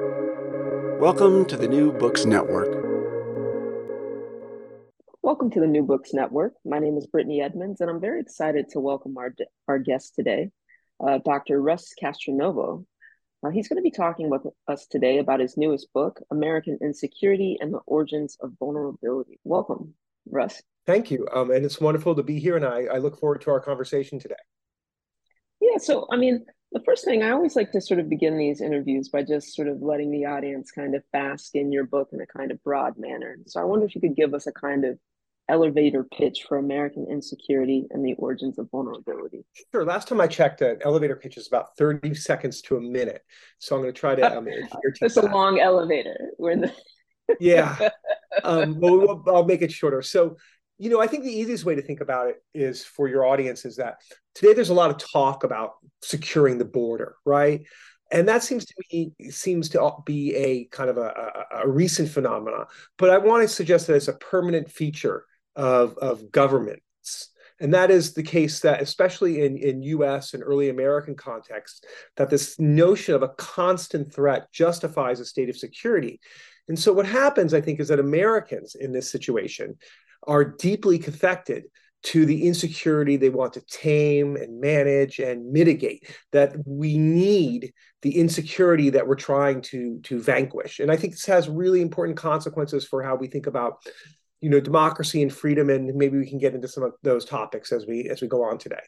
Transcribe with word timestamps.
Welcome 0.00 1.44
to 1.46 1.56
the 1.56 1.68
New 1.68 1.92
Books 1.92 2.24
Network. 2.24 2.84
Welcome 5.22 5.50
to 5.52 5.60
the 5.60 5.68
New 5.68 5.84
Books 5.84 6.12
Network. 6.12 6.54
My 6.64 6.80
name 6.80 6.96
is 6.96 7.06
Brittany 7.06 7.40
Edmonds, 7.40 7.80
and 7.80 7.88
I'm 7.88 8.00
very 8.00 8.20
excited 8.20 8.70
to 8.70 8.80
welcome 8.80 9.16
our, 9.16 9.32
our 9.68 9.78
guest 9.78 10.16
today, 10.16 10.50
uh, 10.98 11.18
Dr. 11.24 11.62
Russ 11.62 11.92
Castronovo. 12.02 12.84
Uh, 13.46 13.50
he's 13.50 13.68
going 13.68 13.76
to 13.76 13.82
be 13.82 13.92
talking 13.92 14.30
with 14.30 14.42
us 14.66 14.86
today 14.88 15.18
about 15.18 15.38
his 15.38 15.56
newest 15.56 15.92
book, 15.92 16.20
American 16.32 16.76
Insecurity 16.82 17.58
and 17.60 17.72
the 17.72 17.80
Origins 17.86 18.36
of 18.40 18.50
Vulnerability. 18.58 19.38
Welcome, 19.44 19.94
Russ. 20.28 20.60
Thank 20.86 21.12
you. 21.12 21.28
Um, 21.32 21.52
and 21.52 21.64
it's 21.64 21.80
wonderful 21.80 22.16
to 22.16 22.24
be 22.24 22.40
here, 22.40 22.56
and 22.56 22.64
I, 22.64 22.86
I 22.92 22.98
look 22.98 23.20
forward 23.20 23.42
to 23.42 23.50
our 23.50 23.60
conversation 23.60 24.18
today. 24.18 24.34
Yeah, 25.60 25.78
so 25.78 26.08
I 26.10 26.16
mean, 26.16 26.44
the 26.74 26.82
first 26.84 27.04
thing 27.04 27.22
I 27.22 27.30
always 27.30 27.54
like 27.54 27.70
to 27.72 27.80
sort 27.80 28.00
of 28.00 28.10
begin 28.10 28.36
these 28.36 28.60
interviews 28.60 29.08
by 29.08 29.22
just 29.22 29.54
sort 29.54 29.68
of 29.68 29.80
letting 29.80 30.10
the 30.10 30.26
audience 30.26 30.72
kind 30.72 30.96
of 30.96 31.04
bask 31.12 31.54
in 31.54 31.70
your 31.70 31.84
book 31.84 32.08
in 32.12 32.20
a 32.20 32.26
kind 32.26 32.50
of 32.50 32.62
broad 32.64 32.98
manner. 32.98 33.36
So 33.46 33.60
I 33.60 33.64
wonder 33.64 33.86
if 33.86 33.94
you 33.94 34.00
could 34.00 34.16
give 34.16 34.34
us 34.34 34.48
a 34.48 34.52
kind 34.52 34.84
of 34.84 34.98
elevator 35.48 36.04
pitch 36.04 36.46
for 36.48 36.58
American 36.58 37.06
insecurity 37.08 37.86
and 37.90 38.04
the 38.04 38.14
origins 38.14 38.58
of 38.58 38.68
vulnerability. 38.72 39.44
Sure. 39.70 39.84
Last 39.84 40.08
time 40.08 40.20
I 40.20 40.26
checked, 40.26 40.62
an 40.62 40.78
elevator 40.84 41.14
pitch 41.14 41.36
is 41.36 41.46
about 41.46 41.76
30 41.78 42.12
seconds 42.14 42.60
to 42.62 42.76
a 42.76 42.80
minute. 42.80 43.22
So 43.60 43.76
I'm 43.76 43.82
going 43.82 43.94
to 43.94 43.98
try 43.98 44.16
to 44.16 44.36
um, 44.36 44.48
It's 45.00 45.16
a 45.16 45.26
long 45.26 45.60
elevator. 45.60 46.32
We're 46.38 46.50
in 46.50 46.60
the 46.62 46.72
yeah. 47.40 47.88
Um, 48.42 48.80
well, 48.80 49.22
I'll 49.28 49.44
make 49.44 49.62
it 49.62 49.70
shorter. 49.72 50.02
So 50.02 50.36
you 50.84 50.90
know, 50.90 51.00
I 51.00 51.06
think 51.06 51.24
the 51.24 51.32
easiest 51.32 51.64
way 51.64 51.74
to 51.74 51.80
think 51.80 52.02
about 52.02 52.28
it 52.28 52.42
is 52.52 52.84
for 52.84 53.08
your 53.08 53.24
audience 53.24 53.64
is 53.64 53.76
that 53.76 54.02
today 54.34 54.52
there's 54.52 54.68
a 54.68 54.74
lot 54.74 54.90
of 54.90 54.98
talk 54.98 55.42
about 55.42 55.76
securing 56.02 56.58
the 56.58 56.66
border, 56.66 57.14
right? 57.24 57.62
And 58.12 58.28
that 58.28 58.42
seems 58.42 58.66
to 58.66 58.74
me 58.92 59.14
seems 59.30 59.70
to 59.70 59.92
be 60.04 60.34
a 60.34 60.66
kind 60.66 60.90
of 60.90 60.98
a, 60.98 61.46
a, 61.54 61.62
a 61.62 61.68
recent 61.68 62.10
phenomenon. 62.10 62.66
But 62.98 63.08
I 63.08 63.16
want 63.16 63.40
to 63.42 63.48
suggest 63.48 63.86
that 63.86 63.96
it's 63.96 64.08
a 64.08 64.12
permanent 64.12 64.70
feature 64.70 65.24
of, 65.56 65.96
of 65.96 66.30
governments. 66.30 67.30
And 67.60 67.72
that 67.72 67.90
is 67.90 68.12
the 68.12 68.22
case 68.22 68.60
that, 68.60 68.82
especially 68.82 69.42
in, 69.46 69.56
in 69.56 69.82
US 69.84 70.34
and 70.34 70.42
early 70.44 70.68
American 70.68 71.14
contexts, 71.14 71.80
that 72.16 72.28
this 72.28 72.60
notion 72.60 73.14
of 73.14 73.22
a 73.22 73.28
constant 73.28 74.12
threat 74.12 74.52
justifies 74.52 75.18
a 75.18 75.24
state 75.24 75.48
of 75.48 75.56
security. 75.56 76.20
And 76.68 76.78
so 76.78 76.92
what 76.92 77.06
happens, 77.06 77.54
I 77.54 77.62
think, 77.62 77.80
is 77.80 77.88
that 77.88 78.00
Americans 78.00 78.74
in 78.74 78.92
this 78.92 79.10
situation 79.10 79.76
are 80.26 80.44
deeply 80.44 80.98
affected 80.98 81.64
to 82.04 82.26
the 82.26 82.46
insecurity 82.46 83.16
they 83.16 83.30
want 83.30 83.54
to 83.54 83.62
tame 83.62 84.36
and 84.36 84.60
manage 84.60 85.18
and 85.18 85.50
mitigate 85.50 86.14
that 86.32 86.54
we 86.66 86.98
need 86.98 87.72
the 88.02 88.18
insecurity 88.18 88.90
that 88.90 89.06
we're 89.06 89.14
trying 89.14 89.62
to 89.62 89.98
to 90.02 90.20
vanquish. 90.20 90.80
And 90.80 90.90
i 90.90 90.96
think 90.96 91.14
this 91.14 91.26
has 91.26 91.48
really 91.48 91.80
important 91.80 92.18
consequences 92.18 92.84
for 92.84 93.02
how 93.02 93.16
we 93.16 93.26
think 93.26 93.46
about 93.46 93.78
you 94.42 94.50
know 94.50 94.60
democracy 94.60 95.22
and 95.22 95.32
freedom 95.32 95.70
and 95.70 95.94
maybe 95.94 96.18
we 96.18 96.28
can 96.28 96.38
get 96.38 96.54
into 96.54 96.68
some 96.68 96.84
of 96.84 96.92
those 97.02 97.24
topics 97.24 97.72
as 97.72 97.86
we 97.86 98.10
as 98.10 98.20
we 98.20 98.28
go 98.28 98.44
on 98.44 98.58
today. 98.58 98.84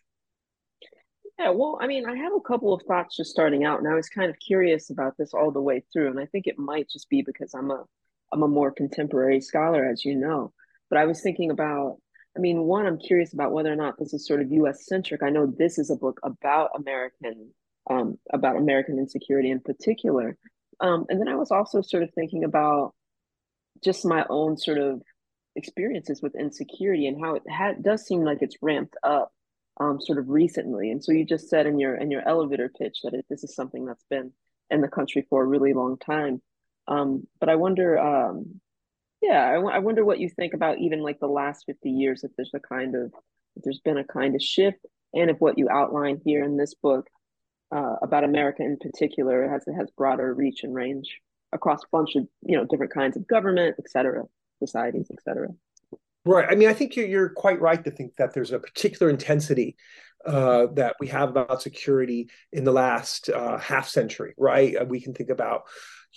Yeah 1.38 1.50
well 1.50 1.78
i 1.80 1.86
mean 1.86 2.04
i 2.06 2.14
have 2.14 2.34
a 2.34 2.40
couple 2.46 2.74
of 2.74 2.82
thoughts 2.82 3.16
just 3.16 3.30
starting 3.30 3.64
out 3.64 3.78
and 3.78 3.88
i 3.88 3.94
was 3.94 4.10
kind 4.10 4.28
of 4.28 4.36
curious 4.38 4.90
about 4.90 5.14
this 5.18 5.32
all 5.32 5.50
the 5.50 5.60
way 5.60 5.82
through 5.90 6.10
and 6.10 6.20
i 6.20 6.26
think 6.26 6.46
it 6.46 6.58
might 6.58 6.90
just 6.90 7.08
be 7.08 7.22
because 7.22 7.54
i'm 7.54 7.70
a 7.70 7.82
i'm 8.32 8.42
a 8.42 8.48
more 8.48 8.70
contemporary 8.70 9.40
scholar 9.40 9.86
as 9.86 10.04
you 10.04 10.14
know 10.14 10.52
but 10.90 10.98
i 10.98 11.04
was 11.04 11.20
thinking 11.20 11.50
about 11.50 11.98
I 12.36 12.38
mean, 12.38 12.64
one, 12.64 12.86
I'm 12.86 12.98
curious 12.98 13.32
about 13.32 13.52
whether 13.52 13.72
or 13.72 13.76
not 13.76 13.98
this 13.98 14.12
is 14.12 14.26
sort 14.26 14.42
of 14.42 14.52
U.S. 14.52 14.84
centric. 14.86 15.22
I 15.22 15.30
know 15.30 15.46
this 15.46 15.78
is 15.78 15.88
a 15.88 15.96
book 15.96 16.20
about 16.22 16.68
American, 16.76 17.50
um, 17.88 18.18
about 18.30 18.56
American 18.56 18.98
insecurity 18.98 19.50
in 19.50 19.60
particular, 19.60 20.36
um, 20.80 21.06
and 21.08 21.20
then 21.20 21.28
I 21.28 21.36
was 21.36 21.50
also 21.50 21.80
sort 21.80 22.02
of 22.02 22.12
thinking 22.12 22.44
about 22.44 22.92
just 23.82 24.04
my 24.04 24.26
own 24.28 24.56
sort 24.56 24.78
of 24.78 25.02
experiences 25.54 26.20
with 26.20 26.34
insecurity 26.34 27.06
and 27.06 27.18
how 27.18 27.36
it 27.36 27.82
does 27.82 28.04
seem 28.04 28.22
like 28.22 28.42
it's 28.42 28.56
ramped 28.60 28.96
up, 29.02 29.32
um, 29.80 30.00
sort 30.00 30.18
of 30.18 30.28
recently. 30.28 30.90
And 30.90 31.02
so 31.02 31.12
you 31.12 31.24
just 31.24 31.48
said 31.48 31.66
in 31.66 31.78
your 31.78 31.94
in 31.96 32.10
your 32.10 32.26
elevator 32.28 32.70
pitch 32.78 32.98
that 33.04 33.14
it, 33.14 33.24
this 33.30 33.44
is 33.44 33.54
something 33.54 33.86
that's 33.86 34.04
been 34.10 34.32
in 34.70 34.82
the 34.82 34.88
country 34.88 35.26
for 35.30 35.42
a 35.42 35.46
really 35.46 35.72
long 35.72 35.96
time. 35.96 36.42
Um, 36.88 37.26
but 37.40 37.48
I 37.48 37.56
wonder, 37.56 37.98
um, 37.98 38.60
yeah, 39.22 39.48
I, 39.48 39.54
w- 39.54 39.74
I 39.74 39.78
wonder 39.78 40.04
what 40.04 40.20
you 40.20 40.28
think 40.28 40.54
about 40.54 40.78
even 40.78 41.00
like 41.00 41.20
the 41.20 41.26
last 41.26 41.64
50 41.66 41.90
years, 41.90 42.24
if 42.24 42.30
there's 42.36 42.52
a 42.54 42.60
kind 42.60 42.94
of, 42.94 43.12
if 43.56 43.62
there's 43.62 43.80
been 43.80 43.98
a 43.98 44.04
kind 44.04 44.34
of 44.34 44.42
shift, 44.42 44.78
and 45.14 45.30
if 45.30 45.38
what 45.38 45.58
you 45.58 45.68
outline 45.70 46.20
here 46.24 46.44
in 46.44 46.56
this 46.56 46.74
book 46.74 47.06
uh, 47.74 47.96
about 48.02 48.24
America 48.24 48.62
in 48.62 48.76
particular 48.76 49.48
has 49.48 49.64
has 49.76 49.90
broader 49.96 50.32
reach 50.34 50.62
and 50.62 50.74
range 50.74 51.20
across 51.52 51.82
a 51.82 51.88
bunch 51.90 52.14
of 52.16 52.26
you 52.42 52.56
know 52.56 52.64
different 52.64 52.92
kinds 52.92 53.16
of 53.16 53.26
government, 53.26 53.76
et 53.78 53.90
cetera, 53.90 54.24
societies, 54.58 55.08
et 55.10 55.22
cetera. 55.22 55.48
Right. 56.24 56.46
I 56.50 56.56
mean, 56.56 56.68
I 56.68 56.74
think 56.74 56.96
you're, 56.96 57.06
you're 57.06 57.28
quite 57.28 57.60
right 57.60 57.82
to 57.84 57.90
think 57.90 58.16
that 58.16 58.34
there's 58.34 58.50
a 58.50 58.58
particular 58.58 59.08
intensity 59.08 59.76
uh, 60.26 60.66
that 60.74 60.96
we 60.98 61.06
have 61.06 61.28
about 61.28 61.62
security 61.62 62.28
in 62.52 62.64
the 62.64 62.72
last 62.72 63.28
uh, 63.28 63.58
half 63.58 63.88
century, 63.88 64.34
right? 64.36 64.76
Uh, 64.76 64.84
we 64.84 65.00
can 65.00 65.14
think 65.14 65.30
about, 65.30 65.62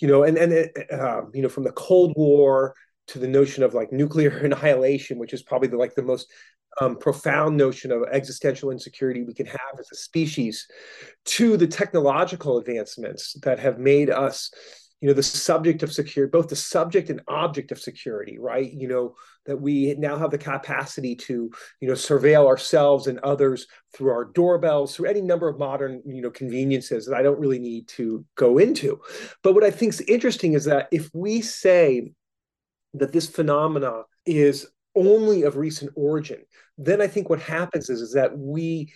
you 0.00 0.08
know, 0.08 0.24
and 0.24 0.36
and 0.36 0.70
uh, 0.92 1.22
you 1.32 1.42
know, 1.42 1.48
from 1.48 1.62
the 1.62 1.72
Cold 1.72 2.14
War 2.16 2.74
to 3.10 3.18
the 3.18 3.28
notion 3.28 3.62
of 3.62 3.74
like 3.74 3.92
nuclear 3.92 4.30
annihilation, 4.44 5.18
which 5.18 5.32
is 5.32 5.42
probably 5.42 5.68
the, 5.68 5.76
like 5.76 5.94
the 5.94 6.02
most 6.02 6.26
um, 6.80 6.96
profound 6.96 7.56
notion 7.56 7.90
of 7.90 8.04
existential 8.10 8.70
insecurity 8.70 9.22
we 9.22 9.34
can 9.34 9.46
have 9.46 9.78
as 9.78 9.88
a 9.92 9.96
species, 9.96 10.66
to 11.24 11.56
the 11.56 11.66
technological 11.66 12.58
advancements 12.58 13.34
that 13.42 13.58
have 13.58 13.78
made 13.78 14.08
us, 14.08 14.50
you 15.00 15.08
know, 15.08 15.14
the 15.14 15.22
subject 15.22 15.82
of 15.82 15.92
security, 15.92 16.30
both 16.30 16.48
the 16.48 16.56
subject 16.56 17.10
and 17.10 17.22
object 17.26 17.72
of 17.72 17.80
security, 17.80 18.38
right? 18.38 18.72
You 18.72 18.86
know, 18.86 19.14
that 19.46 19.56
we 19.56 19.94
now 19.94 20.16
have 20.16 20.30
the 20.30 20.38
capacity 20.38 21.16
to, 21.16 21.50
you 21.80 21.88
know, 21.88 21.94
surveil 21.94 22.46
ourselves 22.46 23.08
and 23.08 23.18
others 23.20 23.66
through 23.92 24.10
our 24.10 24.26
doorbells, 24.26 24.94
through 24.94 25.08
any 25.08 25.22
number 25.22 25.48
of 25.48 25.58
modern, 25.58 26.02
you 26.06 26.22
know, 26.22 26.30
conveniences 26.30 27.06
that 27.06 27.16
I 27.16 27.22
don't 27.22 27.40
really 27.40 27.58
need 27.58 27.88
to 27.88 28.24
go 28.36 28.58
into. 28.58 29.00
But 29.42 29.54
what 29.54 29.64
I 29.64 29.70
think 29.70 29.94
is 29.94 30.00
interesting 30.02 30.52
is 30.52 30.66
that 30.66 30.88
if 30.92 31.10
we 31.14 31.40
say 31.40 32.12
that 32.94 33.12
this 33.12 33.28
phenomena 33.28 34.02
is 34.26 34.66
only 34.94 35.42
of 35.42 35.56
recent 35.56 35.92
origin, 35.94 36.38
then 36.78 37.00
I 37.00 37.06
think 37.06 37.28
what 37.28 37.40
happens 37.40 37.90
is, 37.90 38.00
is 38.00 38.12
that 38.14 38.36
we 38.36 38.92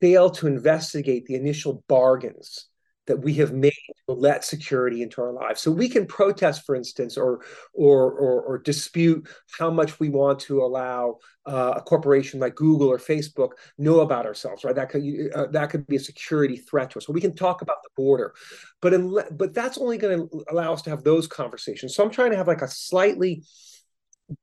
fail 0.00 0.30
to 0.30 0.46
investigate 0.46 1.26
the 1.26 1.34
initial 1.34 1.84
bargains 1.88 2.68
that 3.06 3.18
we 3.18 3.34
have 3.34 3.52
made 3.52 3.72
to 4.08 4.14
let 4.14 4.44
security 4.44 5.02
into 5.02 5.20
our 5.20 5.32
lives. 5.32 5.60
So 5.60 5.70
we 5.70 5.88
can 5.88 6.06
protest, 6.06 6.64
for 6.66 6.74
instance, 6.74 7.16
or 7.16 7.44
or 7.72 8.12
or, 8.12 8.42
or 8.42 8.58
dispute 8.58 9.28
how 9.58 9.70
much 9.70 9.98
we 10.00 10.08
want 10.08 10.40
to 10.40 10.62
allow 10.62 11.18
uh, 11.46 11.74
a 11.76 11.80
corporation 11.80 12.40
like 12.40 12.54
Google 12.54 12.88
or 12.88 12.98
Facebook 12.98 13.50
know 13.78 14.00
about 14.00 14.26
ourselves, 14.26 14.64
right? 14.64 14.74
That 14.74 14.90
could 14.90 15.02
uh, 15.34 15.46
that 15.52 15.70
could 15.70 15.86
be 15.86 15.96
a 15.96 16.00
security 16.00 16.56
threat 16.56 16.90
to 16.90 16.98
us. 16.98 17.06
So 17.06 17.12
we 17.12 17.20
can 17.20 17.34
talk 17.34 17.62
about 17.62 17.82
the 17.82 17.90
border, 17.96 18.34
but 18.82 18.92
in, 18.92 19.16
but 19.32 19.54
that's 19.54 19.78
only 19.78 19.98
going 19.98 20.28
to 20.28 20.44
allow 20.50 20.72
us 20.72 20.82
to 20.82 20.90
have 20.90 21.04
those 21.04 21.26
conversations. 21.26 21.94
So 21.94 22.04
I'm 22.04 22.10
trying 22.10 22.32
to 22.32 22.36
have 22.36 22.48
like 22.48 22.62
a 22.62 22.68
slightly 22.68 23.44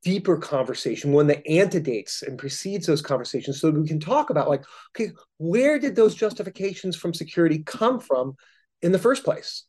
deeper 0.01 0.37
conversation, 0.37 1.11
one 1.11 1.27
that 1.27 1.45
antedates 1.47 2.21
and 2.21 2.37
precedes 2.37 2.87
those 2.87 3.01
conversations, 3.01 3.59
so 3.59 3.69
that 3.71 3.79
we 3.79 3.87
can 3.87 3.99
talk 3.99 4.29
about 4.29 4.49
like, 4.49 4.63
okay, 4.95 5.11
where 5.37 5.79
did 5.79 5.95
those 5.95 6.15
justifications 6.15 6.95
from 6.95 7.13
security 7.13 7.59
come 7.59 7.99
from 7.99 8.35
in 8.83 8.91
the 8.91 8.99
first 8.99 9.23
place. 9.23 9.63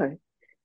Okay. 0.00 0.14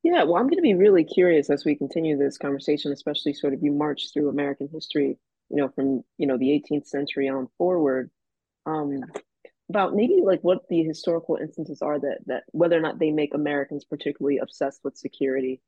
Yeah, 0.03 0.23
well, 0.23 0.37
I'm 0.37 0.47
going 0.47 0.57
to 0.57 0.61
be 0.61 0.75
really 0.75 1.03
curious 1.03 1.49
as 1.49 1.65
we 1.65 1.75
continue 1.75 2.17
this 2.17 2.37
conversation, 2.37 2.93
especially 2.93 3.33
sort 3.33 3.53
of 3.53 3.61
you 3.61 3.73
march 3.73 4.13
through 4.13 4.29
American 4.29 4.69
history, 4.71 5.17
you 5.49 5.57
know, 5.57 5.67
from, 5.67 6.03
you 6.17 6.25
know, 6.25 6.37
the 6.37 6.63
18th 6.71 6.87
century 6.87 7.27
on 7.27 7.47
forward, 7.57 8.09
um, 8.65 9.01
about 9.69 9.95
maybe 9.95 10.21
like 10.23 10.39
what 10.41 10.67
the 10.69 10.83
historical 10.83 11.35
instances 11.35 11.81
are 11.81 11.99
that, 11.99 12.19
that 12.27 12.43
whether 12.51 12.77
or 12.77 12.81
not 12.81 12.97
they 12.97 13.11
make 13.11 13.33
Americans 13.33 13.83
particularly 13.83 14.37
obsessed 14.37 14.79
with 14.83 14.95
security. 14.95 15.59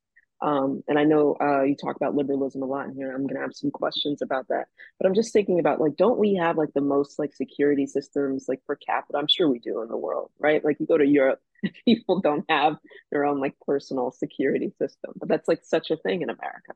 Um, 0.42 0.82
and 0.88 0.98
I 0.98 1.04
know 1.04 1.36
uh, 1.40 1.62
you 1.62 1.76
talk 1.76 1.94
about 1.94 2.16
liberalism 2.16 2.62
a 2.62 2.66
lot 2.66 2.86
in 2.86 2.94
here. 2.94 3.12
I'm 3.12 3.22
going 3.22 3.36
to 3.36 3.40
have 3.40 3.54
some 3.54 3.70
questions 3.70 4.22
about 4.22 4.48
that. 4.48 4.66
But 4.98 5.06
I'm 5.06 5.14
just 5.14 5.32
thinking 5.32 5.60
about 5.60 5.80
like, 5.80 5.96
don't 5.96 6.18
we 6.18 6.34
have 6.34 6.58
like 6.58 6.72
the 6.74 6.80
most 6.80 7.18
like 7.18 7.32
security 7.32 7.86
systems 7.86 8.46
like 8.48 8.60
per 8.66 8.74
capita? 8.74 9.18
I'm 9.18 9.28
sure 9.28 9.48
we 9.48 9.60
do 9.60 9.82
in 9.82 9.88
the 9.88 9.96
world, 9.96 10.32
right? 10.40 10.64
Like 10.64 10.78
you 10.80 10.86
go 10.86 10.98
to 10.98 11.06
Europe, 11.06 11.40
people 11.84 12.20
don't 12.20 12.44
have 12.48 12.76
their 13.12 13.24
own 13.24 13.40
like 13.40 13.54
personal 13.64 14.10
security 14.10 14.72
system. 14.78 15.12
But 15.16 15.28
that's 15.28 15.46
like 15.46 15.60
such 15.62 15.90
a 15.92 15.96
thing 15.96 16.22
in 16.22 16.30
America. 16.30 16.72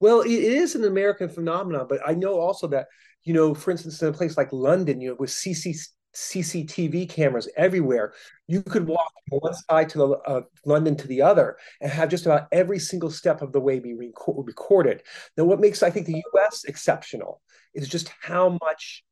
Well, 0.00 0.20
it 0.20 0.30
is 0.30 0.74
an 0.74 0.84
American 0.84 1.28
phenomenon, 1.28 1.86
but 1.88 2.00
I 2.06 2.14
know 2.14 2.38
also 2.38 2.66
that, 2.68 2.88
you 3.24 3.32
know, 3.32 3.54
for 3.54 3.70
instance, 3.70 4.02
in 4.02 4.08
a 4.08 4.12
place 4.12 4.36
like 4.36 4.52
London, 4.52 5.00
you 5.00 5.10
know, 5.10 5.16
with 5.18 5.30
CC, 5.30 5.74
CCTV 6.14 7.08
cameras 7.08 7.48
everywhere, 7.56 8.14
you 8.46 8.62
could 8.62 8.86
walk 8.86 9.12
from 9.28 9.38
one 9.38 9.54
side 9.54 9.88
to 9.90 9.98
the 9.98 10.08
uh, 10.08 10.42
London 10.64 10.96
to 10.96 11.08
the 11.08 11.22
other 11.22 11.56
and 11.80 11.90
have 11.90 12.08
just 12.08 12.26
about 12.26 12.48
every 12.52 12.78
single 12.78 13.10
step 13.10 13.42
of 13.42 13.52
the 13.52 13.60
way 13.60 13.78
be 13.78 13.94
recorded. 13.94 15.02
Now, 15.36 15.44
what 15.44 15.60
makes 15.60 15.82
I 15.82 15.90
think 15.90 16.06
the 16.06 16.22
U.S. 16.32 16.64
exceptional 16.64 17.40
is 17.74 17.88
just 17.88 18.12
how 18.20 18.58
much, 18.62 19.04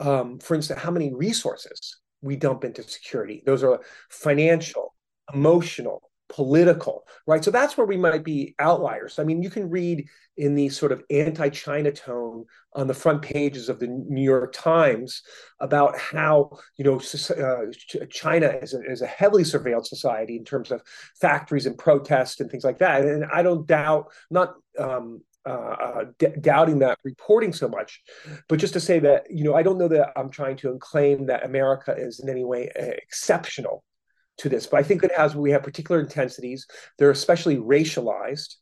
um, 0.00 0.38
for 0.38 0.54
instance, 0.54 0.80
how 0.80 0.90
many 0.90 1.12
resources 1.14 2.00
we 2.20 2.36
dump 2.36 2.64
into 2.64 2.82
security. 2.82 3.42
Those 3.46 3.62
are 3.62 3.80
financial, 4.10 4.94
emotional, 5.32 6.07
political, 6.28 7.06
right? 7.26 7.42
So 7.42 7.50
that's 7.50 7.76
where 7.76 7.86
we 7.86 7.96
might 7.96 8.24
be 8.24 8.54
outliers. 8.58 9.18
I 9.18 9.24
mean, 9.24 9.42
you 9.42 9.50
can 9.50 9.70
read 9.70 10.06
in 10.36 10.54
the 10.54 10.68
sort 10.68 10.92
of 10.92 11.02
anti-China 11.10 11.90
tone 11.92 12.44
on 12.74 12.86
the 12.86 12.94
front 12.94 13.22
pages 13.22 13.68
of 13.68 13.80
the 13.80 13.88
New 13.88 14.22
York 14.22 14.52
Times 14.52 15.22
about 15.60 15.98
how 15.98 16.58
you 16.76 16.84
know 16.84 16.96
uh, 16.96 18.06
China 18.10 18.48
is 18.62 18.74
a, 18.74 18.80
is 18.82 19.02
a 19.02 19.06
heavily 19.06 19.42
surveilled 19.42 19.86
society 19.86 20.36
in 20.36 20.44
terms 20.44 20.70
of 20.70 20.82
factories 21.20 21.66
and 21.66 21.76
protests 21.78 22.40
and 22.40 22.50
things 22.50 22.64
like 22.64 22.78
that. 22.78 23.04
And 23.04 23.24
I 23.32 23.42
don't 23.42 23.66
doubt, 23.66 24.12
not 24.30 24.54
um, 24.78 25.22
uh, 25.46 25.50
uh, 25.50 26.04
d- 26.18 26.26
doubting 26.40 26.80
that 26.80 26.98
reporting 27.04 27.52
so 27.52 27.68
much, 27.68 28.02
but 28.48 28.58
just 28.58 28.74
to 28.74 28.80
say 28.80 28.98
that 28.98 29.24
you 29.30 29.44
know 29.44 29.54
I 29.54 29.62
don't 29.62 29.78
know 29.78 29.88
that 29.88 30.12
I'm 30.14 30.30
trying 30.30 30.56
to 30.58 30.76
claim 30.78 31.26
that 31.26 31.44
America 31.44 31.94
is 31.96 32.20
in 32.20 32.28
any 32.28 32.44
way 32.44 32.70
uh, 32.78 32.82
exceptional 32.82 33.82
to 34.38 34.48
this, 34.48 34.66
but 34.66 34.80
I 34.80 34.82
think 34.82 35.02
it 35.04 35.12
has 35.16 35.36
we 35.36 35.50
have 35.50 35.62
particular 35.62 36.00
intensities. 36.00 36.66
They're 36.96 37.10
especially 37.10 37.56
racialized. 37.56 38.54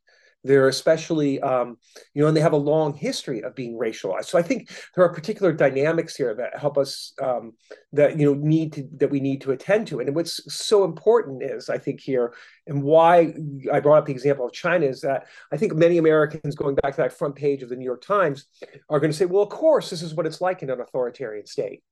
They're 0.44 0.68
especially, 0.68 1.40
um, 1.40 1.76
you 2.14 2.22
know, 2.22 2.28
and 2.28 2.36
they 2.36 2.40
have 2.40 2.52
a 2.52 2.56
long 2.56 2.94
history 2.94 3.42
of 3.42 3.56
being 3.56 3.76
racialized. 3.76 4.26
So 4.26 4.38
I 4.38 4.42
think 4.42 4.70
there 4.94 5.04
are 5.04 5.12
particular 5.12 5.52
dynamics 5.52 6.14
here 6.14 6.34
that 6.36 6.58
help 6.58 6.78
us 6.78 7.12
um, 7.20 7.54
that 7.92 8.18
you 8.18 8.26
know 8.26 8.40
need 8.40 8.72
to 8.74 8.88
that 8.98 9.10
we 9.10 9.18
need 9.18 9.40
to 9.42 9.50
attend 9.50 9.88
to. 9.88 10.00
And 10.00 10.14
what's 10.14 10.40
so 10.54 10.84
important 10.84 11.42
is, 11.42 11.68
I 11.68 11.78
think 11.78 12.00
here, 12.00 12.32
and 12.66 12.82
why 12.82 13.34
I 13.72 13.80
brought 13.80 13.98
up 13.98 14.06
the 14.06 14.12
example 14.12 14.46
of 14.46 14.52
China 14.52 14.86
is 14.86 15.00
that 15.00 15.26
I 15.52 15.56
think 15.56 15.74
many 15.74 15.98
Americans 15.98 16.54
going 16.54 16.76
back 16.76 16.94
to 16.94 17.02
that 17.02 17.12
front 17.12 17.34
page 17.34 17.62
of 17.62 17.68
the 17.68 17.76
New 17.76 17.84
York 17.84 18.04
Times 18.04 18.46
are 18.88 19.00
going 19.00 19.10
to 19.10 19.16
say, 19.16 19.26
well, 19.26 19.42
of 19.42 19.50
course, 19.50 19.90
this 19.90 20.02
is 20.02 20.14
what 20.14 20.26
it's 20.26 20.40
like 20.40 20.62
in 20.62 20.70
an 20.70 20.80
authoritarian 20.80 21.46
state 21.46 21.82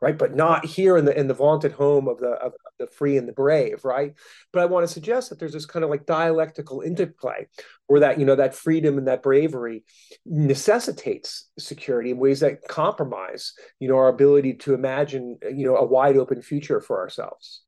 right? 0.00 0.16
But 0.16 0.34
not 0.34 0.64
here 0.64 0.96
in 0.96 1.04
the 1.04 1.18
in 1.18 1.28
the 1.28 1.34
vaunted 1.34 1.72
home 1.72 2.08
of 2.08 2.18
the 2.18 2.30
of 2.32 2.52
the 2.78 2.86
free 2.86 3.16
and 3.16 3.26
the 3.26 3.32
brave, 3.32 3.84
right? 3.84 4.14
But 4.52 4.62
I 4.62 4.66
want 4.66 4.86
to 4.86 4.92
suggest 4.92 5.30
that 5.30 5.38
there's 5.38 5.52
this 5.52 5.66
kind 5.66 5.84
of 5.84 5.90
like 5.90 6.06
dialectical 6.06 6.80
interplay 6.82 7.46
where 7.86 8.00
that 8.00 8.18
you 8.18 8.26
know 8.26 8.36
that 8.36 8.54
freedom 8.54 8.98
and 8.98 9.08
that 9.08 9.22
bravery 9.22 9.84
necessitates 10.24 11.48
security 11.58 12.10
in 12.10 12.18
ways 12.18 12.40
that 12.40 12.66
compromise 12.68 13.52
you 13.80 13.88
know 13.88 13.96
our 13.96 14.08
ability 14.08 14.54
to 14.54 14.74
imagine 14.74 15.38
you 15.42 15.66
know 15.66 15.76
a 15.76 15.84
wide 15.84 16.16
open 16.16 16.42
future 16.42 16.80
for 16.80 16.98
ourselves. 16.98 17.62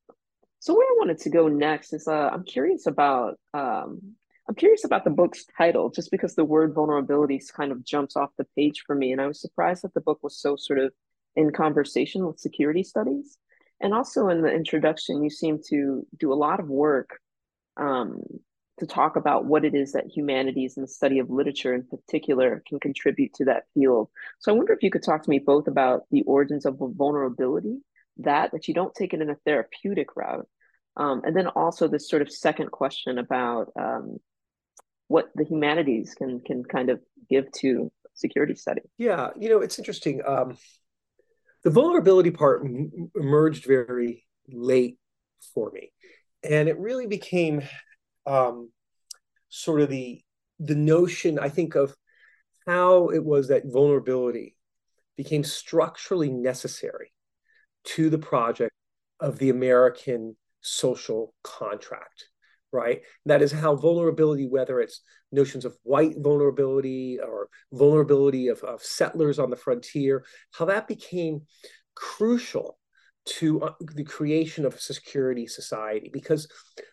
So 0.60 0.74
where 0.74 0.86
I 0.86 0.96
wanted 0.98 1.18
to 1.18 1.30
go 1.30 1.48
next 1.48 1.92
is 1.92 2.08
uh, 2.08 2.30
I'm 2.32 2.44
curious 2.44 2.86
about 2.86 3.36
um, 3.54 4.00
I'm 4.48 4.54
curious 4.54 4.84
about 4.84 5.04
the 5.04 5.10
book's 5.10 5.44
title, 5.56 5.90
just 5.90 6.10
because 6.10 6.34
the 6.34 6.44
word 6.44 6.74
vulnerabilities 6.74 7.52
kind 7.52 7.70
of 7.70 7.84
jumps 7.84 8.16
off 8.16 8.30
the 8.38 8.46
page 8.56 8.82
for 8.86 8.94
me, 8.94 9.12
and 9.12 9.20
I 9.20 9.26
was 9.26 9.40
surprised 9.40 9.82
that 9.84 9.94
the 9.94 10.00
book 10.00 10.20
was 10.22 10.38
so 10.38 10.56
sort 10.56 10.78
of 10.78 10.92
in 11.38 11.52
conversation 11.52 12.26
with 12.26 12.40
security 12.40 12.82
studies. 12.82 13.38
And 13.80 13.94
also 13.94 14.28
in 14.28 14.42
the 14.42 14.52
introduction, 14.52 15.22
you 15.22 15.30
seem 15.30 15.60
to 15.68 16.04
do 16.18 16.32
a 16.32 16.40
lot 16.46 16.58
of 16.58 16.68
work 16.68 17.10
um, 17.76 18.20
to 18.80 18.86
talk 18.86 19.14
about 19.14 19.44
what 19.44 19.64
it 19.64 19.74
is 19.74 19.92
that 19.92 20.06
humanities 20.06 20.76
and 20.76 20.82
the 20.84 20.90
study 20.90 21.20
of 21.20 21.30
literature 21.30 21.74
in 21.74 21.84
particular 21.84 22.62
can 22.68 22.80
contribute 22.80 23.32
to 23.34 23.44
that 23.44 23.64
field. 23.72 24.08
So 24.40 24.50
I 24.50 24.56
wonder 24.56 24.72
if 24.72 24.82
you 24.82 24.90
could 24.90 25.04
talk 25.04 25.22
to 25.22 25.30
me 25.30 25.38
both 25.38 25.68
about 25.68 26.02
the 26.10 26.22
origins 26.22 26.66
of 26.66 26.80
vulnerability, 26.80 27.78
that 28.16 28.50
that 28.50 28.66
you 28.66 28.74
don't 28.74 28.94
take 28.94 29.14
it 29.14 29.22
in 29.22 29.30
a 29.30 29.36
therapeutic 29.46 30.16
route, 30.16 30.48
um, 30.96 31.22
and 31.24 31.36
then 31.36 31.46
also 31.46 31.86
this 31.86 32.08
sort 32.08 32.22
of 32.22 32.32
second 32.32 32.72
question 32.72 33.18
about 33.18 33.70
um, 33.78 34.18
what 35.06 35.30
the 35.36 35.44
humanities 35.44 36.14
can 36.14 36.40
can 36.40 36.64
kind 36.64 36.90
of 36.90 37.00
give 37.30 37.46
to 37.52 37.92
security 38.14 38.56
study. 38.56 38.82
Yeah, 38.96 39.30
you 39.38 39.48
know, 39.48 39.60
it's 39.60 39.78
interesting. 39.78 40.20
Um, 40.26 40.56
the 41.68 41.74
vulnerability 41.74 42.30
part 42.30 42.66
emerged 43.14 43.66
very 43.66 44.24
late 44.48 44.96
for 45.52 45.70
me. 45.70 45.92
And 46.42 46.66
it 46.66 46.78
really 46.78 47.06
became 47.06 47.60
um, 48.24 48.70
sort 49.50 49.82
of 49.82 49.90
the 49.90 50.22
the 50.60 50.74
notion 50.74 51.38
i 51.38 51.48
think 51.48 51.76
of 51.76 51.94
how 52.66 53.08
it 53.08 53.24
was 53.24 53.48
that 53.48 53.62
vulnerability 53.64 54.56
became 55.16 55.44
structurally 55.44 56.30
necessary 56.30 57.12
to 57.84 58.10
the 58.10 58.18
project 58.18 58.72
of 59.20 59.38
the 59.38 59.50
american 59.50 60.36
social 60.60 61.32
contract 61.44 62.24
right? 62.72 63.02
That 63.26 63.42
is 63.42 63.52
how 63.52 63.76
vulnerability, 63.76 64.46
whether 64.46 64.80
it's 64.80 65.00
notions 65.32 65.64
of 65.64 65.76
white 65.82 66.14
vulnerability 66.18 67.18
or 67.20 67.48
vulnerability 67.72 68.48
of, 68.48 68.62
of 68.62 68.82
settlers 68.82 69.38
on 69.38 69.50
the 69.50 69.56
frontier, 69.56 70.24
how 70.52 70.66
that 70.66 70.88
became 70.88 71.42
crucial 71.94 72.78
to 73.26 73.62
uh, 73.62 73.72
the 73.94 74.04
creation 74.04 74.64
of 74.64 74.74
a 74.74 74.80
security 74.80 75.46
society. 75.46 76.10
Because 76.12 76.48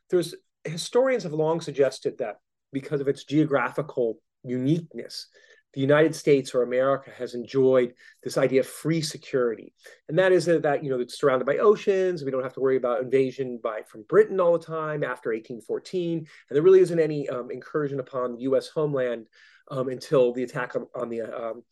there's 0.10 0.36
historians 0.64 1.24
have 1.24 1.34
long 1.34 1.62
suggested 1.62 2.18
that 2.20 2.36
because 2.74 3.02
of 3.02 3.08
its 3.08 3.24
geographical 3.24 4.20
uniqueness, 4.44 5.28
the 5.76 5.82
United 5.82 6.16
States 6.16 6.56
or 6.56 6.64
America 6.64 7.12
has 7.18 7.36
enjoyed 7.36 7.94
this 8.24 8.38
idea 8.38 8.62
of 8.62 8.68
free 8.68 9.02
security. 9.02 9.74
And 10.08 10.18
that 10.18 10.32
is 10.32 10.46
that, 10.46 10.84
you 10.84 10.90
know, 10.90 11.02
it's 11.02 11.20
surrounded 11.20 11.46
by 11.46 11.58
oceans. 11.58 12.24
We 12.24 12.32
don't 12.32 12.44
have 12.44 12.54
to 12.54 12.62
worry 12.62 12.78
about 12.78 13.02
invasion 13.02 13.60
by 13.62 13.82
from 13.82 14.04
Britain 14.04 14.40
all 14.40 14.58
the 14.58 14.66
time 14.66 15.04
after 15.04 15.32
1814. 15.32 16.18
And 16.20 16.28
there 16.50 16.64
really 16.64 16.80
isn't 16.80 17.00
any 17.00 17.28
um, 17.28 17.52
incursion 17.52 18.00
upon 18.00 18.36
the 18.36 18.44
US 18.44 18.70
homeland 18.70 19.28
um, 19.70 19.90
until 19.90 20.32
the 20.32 20.44
attack 20.44 20.78
on, 20.78 20.88
on 20.96 21.10
the 21.10 21.24
um, 21.24 21.64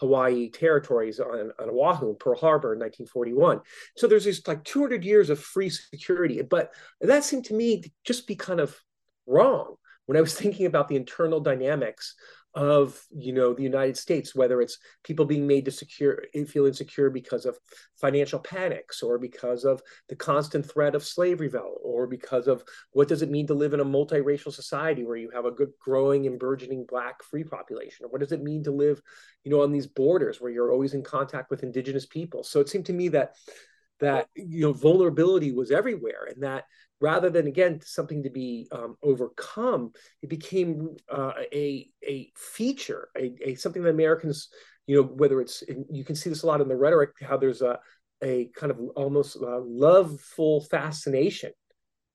Hawaii 0.00 0.48
territories 0.48 1.20
on, 1.20 1.52
on 1.58 1.68
Oahu, 1.68 2.14
Pearl 2.14 2.38
Harbor 2.38 2.72
in 2.72 2.78
1941. 2.78 3.60
So 3.98 4.06
there's 4.06 4.24
these 4.24 4.46
like 4.48 4.64
200 4.64 5.04
years 5.04 5.28
of 5.28 5.38
free 5.38 5.68
security. 5.68 6.40
But 6.40 6.72
that 7.02 7.24
seemed 7.24 7.44
to 7.46 7.54
me 7.54 7.82
to 7.82 7.90
just 8.04 8.26
be 8.26 8.36
kind 8.36 8.60
of 8.60 8.74
wrong 9.26 9.74
when 10.06 10.16
I 10.16 10.22
was 10.22 10.34
thinking 10.38 10.64
about 10.64 10.88
the 10.88 10.96
internal 10.96 11.40
dynamics 11.40 12.14
of 12.54 13.00
you 13.16 13.32
know 13.32 13.54
the 13.54 13.62
United 13.62 13.96
States, 13.96 14.34
whether 14.34 14.60
it's 14.60 14.78
people 15.04 15.24
being 15.24 15.46
made 15.46 15.64
to 15.64 15.70
secure 15.70 16.24
feel 16.48 16.66
insecure 16.66 17.10
because 17.10 17.46
of 17.46 17.58
financial 18.00 18.38
panics, 18.38 19.02
or 19.02 19.18
because 19.18 19.64
of 19.64 19.80
the 20.08 20.16
constant 20.16 20.68
threat 20.68 20.94
of 20.94 21.04
slavery, 21.04 21.50
or 21.82 22.06
because 22.06 22.48
of 22.48 22.64
what 22.92 23.08
does 23.08 23.22
it 23.22 23.30
mean 23.30 23.46
to 23.46 23.54
live 23.54 23.72
in 23.72 23.80
a 23.80 23.84
multiracial 23.84 24.52
society 24.52 25.04
where 25.04 25.16
you 25.16 25.30
have 25.30 25.44
a 25.44 25.50
good 25.50 25.70
growing 25.80 26.26
and 26.26 26.38
burgeoning 26.38 26.84
black 26.88 27.22
free 27.22 27.44
population, 27.44 28.04
or 28.04 28.08
what 28.08 28.20
does 28.20 28.32
it 28.32 28.42
mean 28.42 28.64
to 28.64 28.72
live, 28.72 29.00
you 29.44 29.50
know, 29.50 29.62
on 29.62 29.72
these 29.72 29.86
borders 29.86 30.40
where 30.40 30.50
you're 30.50 30.72
always 30.72 30.94
in 30.94 31.02
contact 31.02 31.50
with 31.50 31.62
indigenous 31.62 32.06
people. 32.06 32.42
So 32.42 32.60
it 32.60 32.68
seemed 32.68 32.86
to 32.86 32.92
me 32.92 33.08
that 33.08 33.36
that 34.00 34.28
you 34.34 34.62
know 34.62 34.72
vulnerability 34.72 35.52
was 35.52 35.70
everywhere 35.70 36.26
and 36.32 36.42
that 36.42 36.64
rather 37.00 37.30
than 37.30 37.46
again 37.46 37.80
something 37.82 38.22
to 38.22 38.30
be 38.30 38.68
um, 38.72 38.96
overcome 39.02 39.92
it 40.22 40.28
became 40.28 40.96
uh, 41.10 41.32
a 41.52 41.88
a 42.06 42.30
feature 42.36 43.08
a, 43.16 43.32
a, 43.44 43.54
something 43.54 43.82
that 43.82 43.90
americans 43.90 44.48
you 44.86 44.96
know 44.96 45.02
whether 45.02 45.40
it's 45.40 45.62
you 45.90 46.04
can 46.04 46.14
see 46.16 46.30
this 46.30 46.42
a 46.42 46.46
lot 46.46 46.60
in 46.60 46.68
the 46.68 46.76
rhetoric 46.76 47.10
how 47.20 47.36
there's 47.36 47.62
a 47.62 47.78
a 48.22 48.50
kind 48.54 48.70
of 48.70 48.78
almost 48.96 49.36
uh, 49.36 49.60
loveful 49.60 50.60
fascination 50.62 51.52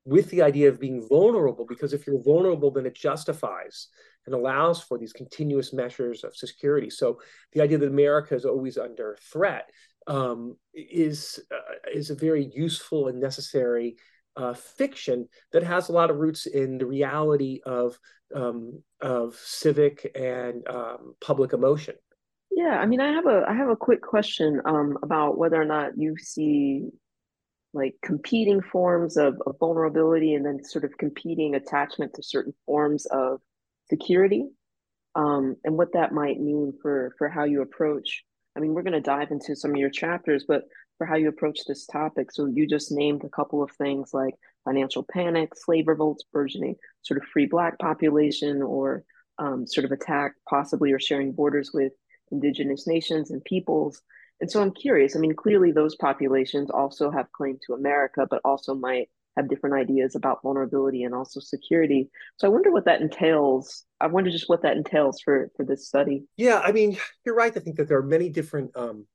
with 0.06 0.30
the 0.30 0.44
idea 0.44 0.70
of 0.70 0.80
being 0.80 1.06
vulnerable 1.08 1.66
because 1.66 1.94
if 1.94 2.06
you're 2.06 2.22
vulnerable 2.22 2.70
then 2.72 2.86
it 2.86 2.96
justifies 2.96 3.88
and 4.26 4.36
allows 4.36 4.82
for 4.82 4.98
these 4.98 5.14
continuous 5.14 5.72
measures 5.72 6.24
of 6.24 6.36
security. 6.36 6.90
So 6.90 7.20
the 7.54 7.62
idea 7.62 7.78
that 7.78 7.88
america 7.88 8.36
is 8.36 8.46
always 8.46 8.78
under 8.78 9.18
threat 9.32 9.70
um, 10.08 10.56
is 10.74 11.40
uh, 11.52 11.90
is 11.94 12.10
a 12.12 12.16
very 12.16 12.52
useful 12.54 13.08
and 13.08 13.20
necessary 13.20 13.98
uh, 14.38 14.54
fiction 14.54 15.28
that 15.52 15.64
has 15.64 15.90
a 15.90 15.92
lot 15.94 16.10
of 16.10 16.18
roots 16.18 16.46
in 16.46 16.78
the 16.78 16.86
reality 16.86 17.62
of 17.66 17.98
um, 18.36 18.82
of 19.02 19.36
civic 19.36 20.12
and 20.16 20.68
um, 20.68 21.16
public 21.22 21.54
emotion. 21.54 21.96
Yeah, 22.52 22.80
I 22.80 22.86
mean, 22.86 23.02
I 23.02 23.12
have 23.12 23.26
a 23.26 23.46
I 23.48 23.54
have 23.54 23.70
a 23.70 23.76
quick 23.76 24.02
question 24.02 24.62
um, 24.66 24.98
about 25.04 25.38
whether 25.38 25.62
or 25.62 25.66
not 25.66 25.98
you 25.98 26.16
see 26.18 26.88
like 27.74 27.96
competing 28.02 28.62
forms 28.62 29.18
of, 29.18 29.36
of 29.46 29.58
vulnerability 29.60 30.34
and 30.34 30.46
then 30.46 30.64
sort 30.64 30.86
of 30.86 30.98
competing 30.98 31.56
attachment 31.56 32.14
to 32.14 32.24
certain 32.24 32.54
forms 32.66 33.06
of 33.08 33.42
security, 33.90 34.46
um, 35.16 35.58
and 35.66 35.78
what 35.78 35.94
that 35.94 36.14
might 36.14 36.40
mean 36.40 36.74
for 36.82 37.14
for 37.18 37.30
how 37.30 37.44
you 37.44 37.62
approach. 37.62 38.24
I 38.56 38.62
mean, 38.62 38.74
we're 38.74 38.84
going 38.84 38.94
to 38.94 39.02
dive 39.02 39.32
into 39.32 39.56
some 39.56 39.72
of 39.72 39.78
your 39.78 39.90
chapters, 39.90 40.46
but 40.48 40.64
for 40.98 41.06
how 41.06 41.16
you 41.16 41.30
approach 41.30 41.60
this 41.68 41.86
topic. 41.86 42.32
So 42.32 42.46
you 42.46 42.68
just 42.68 42.92
named 42.92 43.24
a 43.24 43.30
couple 43.30 43.62
of 43.62 43.72
things 43.72 44.14
like 44.14 44.36
financial 44.64 45.06
panic, 45.12 45.54
slave 45.56 45.88
revolts, 45.88 46.24
burgeoning 46.32 46.76
sort 47.02 47.22
of 47.22 47.28
free 47.28 47.46
black 47.46 47.78
population, 47.80 48.62
or 48.62 49.04
um, 49.38 49.68
sort 49.68 49.86
of 49.86 49.92
attack 49.92 50.34
possibly 50.50 50.92
or 50.92 51.00
sharing 51.00 51.32
borders 51.32 51.72
with 51.74 51.94
indigenous 52.32 52.88
nations 52.88 53.32
and 53.32 53.44
peoples. 53.44 54.02
And 54.42 54.52
so 54.52 54.62
I'm 54.62 54.72
curious. 54.72 55.16
I 55.16 55.20
mean, 55.20 55.36
clearly 55.36 55.72
those 55.72 55.96
populations 55.96 56.70
also 56.70 57.12
have 57.12 57.32
claim 57.32 57.58
to 57.66 57.74
America, 57.74 58.28
but 58.30 58.42
also 58.44 58.74
might 58.74 59.10
have 59.38 59.50
different 59.50 59.76
ideas 59.76 60.16
about 60.16 60.42
vulnerability 60.42 61.04
and 61.04 61.14
also 61.14 61.40
security. 61.40 62.10
So 62.38 62.48
I 62.48 62.50
wonder 62.50 62.72
what 62.72 62.86
that 62.86 63.02
entails. 63.02 63.84
I 64.00 64.08
wonder 64.08 64.32
just 64.32 64.50
what 64.50 64.62
that 64.64 64.78
entails 64.78 65.22
for 65.22 65.52
for 65.56 65.66
this 65.66 65.88
study. 65.88 66.26
Yeah, 66.38 66.60
I 66.60 66.72
mean, 66.72 66.98
you're 67.26 67.36
right. 67.36 67.56
I 67.56 67.60
think 67.60 67.78
that 67.78 67.88
there 67.88 67.98
are 67.98 68.04
many 68.04 68.30
different 68.30 68.72
um, 68.76 69.06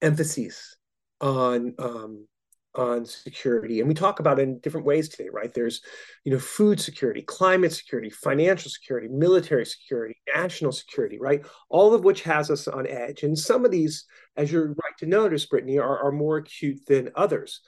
emphases 0.00 0.76
on 1.22 1.74
um, 1.78 2.26
on 2.74 3.04
security. 3.04 3.80
And 3.80 3.88
we 3.88 3.94
talk 3.94 4.18
about 4.18 4.38
it 4.38 4.42
in 4.42 4.58
different 4.60 4.86
ways 4.86 5.08
today 5.08 5.28
right? 5.32 5.52
There's 5.52 5.80
you 6.24 6.32
know 6.32 6.38
food 6.38 6.80
security 6.80 7.22
climate 7.22 7.72
security 7.72 8.10
financial 8.10 8.70
security 8.70 9.08
military 9.08 9.64
security 9.66 10.16
national 10.34 10.72
security 10.72 11.18
right? 11.18 11.44
All 11.68 11.94
of 11.94 12.04
which 12.04 12.22
has 12.22 12.50
us 12.50 12.68
on 12.68 12.86
edge. 12.86 13.22
And 13.22 13.38
some 13.38 13.64
of 13.64 13.70
these 13.70 14.04
as 14.36 14.50
you're 14.50 14.68
right 14.68 14.98
to 14.98 15.06
notice 15.06 15.46
brittany 15.46 15.78
are, 15.78 15.98
are 16.04 16.12
more 16.12 16.38
acute 16.38 16.80
than 16.86 17.10
others. 17.14 17.60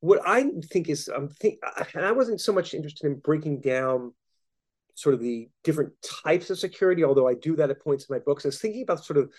What 0.00 0.20
i 0.26 0.50
think 0.70 0.88
is 0.88 1.10
um, 1.14 1.28
think, 1.28 1.58
and 1.94 2.06
i 2.06 2.12
wasn't 2.12 2.40
so 2.40 2.52
much 2.52 2.72
interested 2.72 3.06
in 3.06 3.18
breaking 3.18 3.60
down 3.60 4.14
sort 4.94 5.14
of 5.14 5.20
the 5.20 5.48
different 5.62 5.92
types 6.24 6.48
of 6.48 6.58
security 6.58 7.04
although 7.04 7.28
i 7.28 7.34
do 7.34 7.56
that 7.56 7.70
at 7.70 7.82
points 7.82 8.06
in 8.08 8.16
my 8.16 8.20
books 8.20 8.44
i 8.44 8.48
was 8.48 8.58
thinking 8.58 8.82
about 8.82 9.04
sort 9.04 9.18
of 9.18 9.30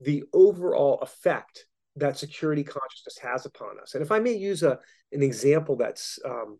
the 0.00 0.24
overall 0.34 0.98
effect 1.00 1.64
that 1.96 2.18
security 2.18 2.64
consciousness 2.64 3.18
has 3.22 3.46
upon 3.46 3.80
us. 3.80 3.94
And 3.94 4.02
if 4.02 4.12
I 4.12 4.18
may 4.18 4.34
use 4.34 4.62
a 4.62 4.78
an 5.12 5.22
example 5.22 5.76
that's 5.76 6.18
um, 6.24 6.58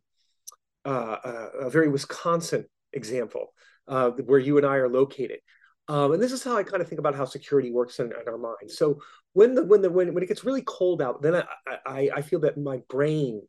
uh, 0.85 1.17
a 1.61 1.71
very 1.71 1.89
Wisconsin 1.89 2.65
example, 2.93 3.53
uh, 3.87 4.11
where 4.11 4.39
you 4.39 4.57
and 4.57 4.67
I 4.67 4.77
are 4.77 4.89
located. 4.89 5.39
Um, 5.89 6.13
and 6.13 6.23
this 6.23 6.33
is 6.33 6.45
how 6.45 6.57
I 6.57 6.63
kind 6.63 6.81
of 6.81 6.89
think 6.89 7.01
about 7.01 7.17
how 7.17 7.25
security 7.25 7.73
works 7.73 7.99
in, 7.99 8.07
in, 8.07 8.29
our 8.29 8.39
minds. 8.39 8.79
So 8.79 9.01
when 9.33 9.55
the 9.55 9.65
when 9.65 9.83
the 9.83 9.91
when, 9.91 10.15
when 10.15 10.23
it 10.23 10.29
gets 10.29 10.45
really 10.45 10.63
cold 10.63 11.03
out, 11.03 11.21
then 11.21 11.35
I, 11.35 11.45
I, 11.85 12.11
I 12.17 12.23
feel 12.23 12.41
that 12.41 12.57
my 12.57 12.81
brain, 12.89 13.43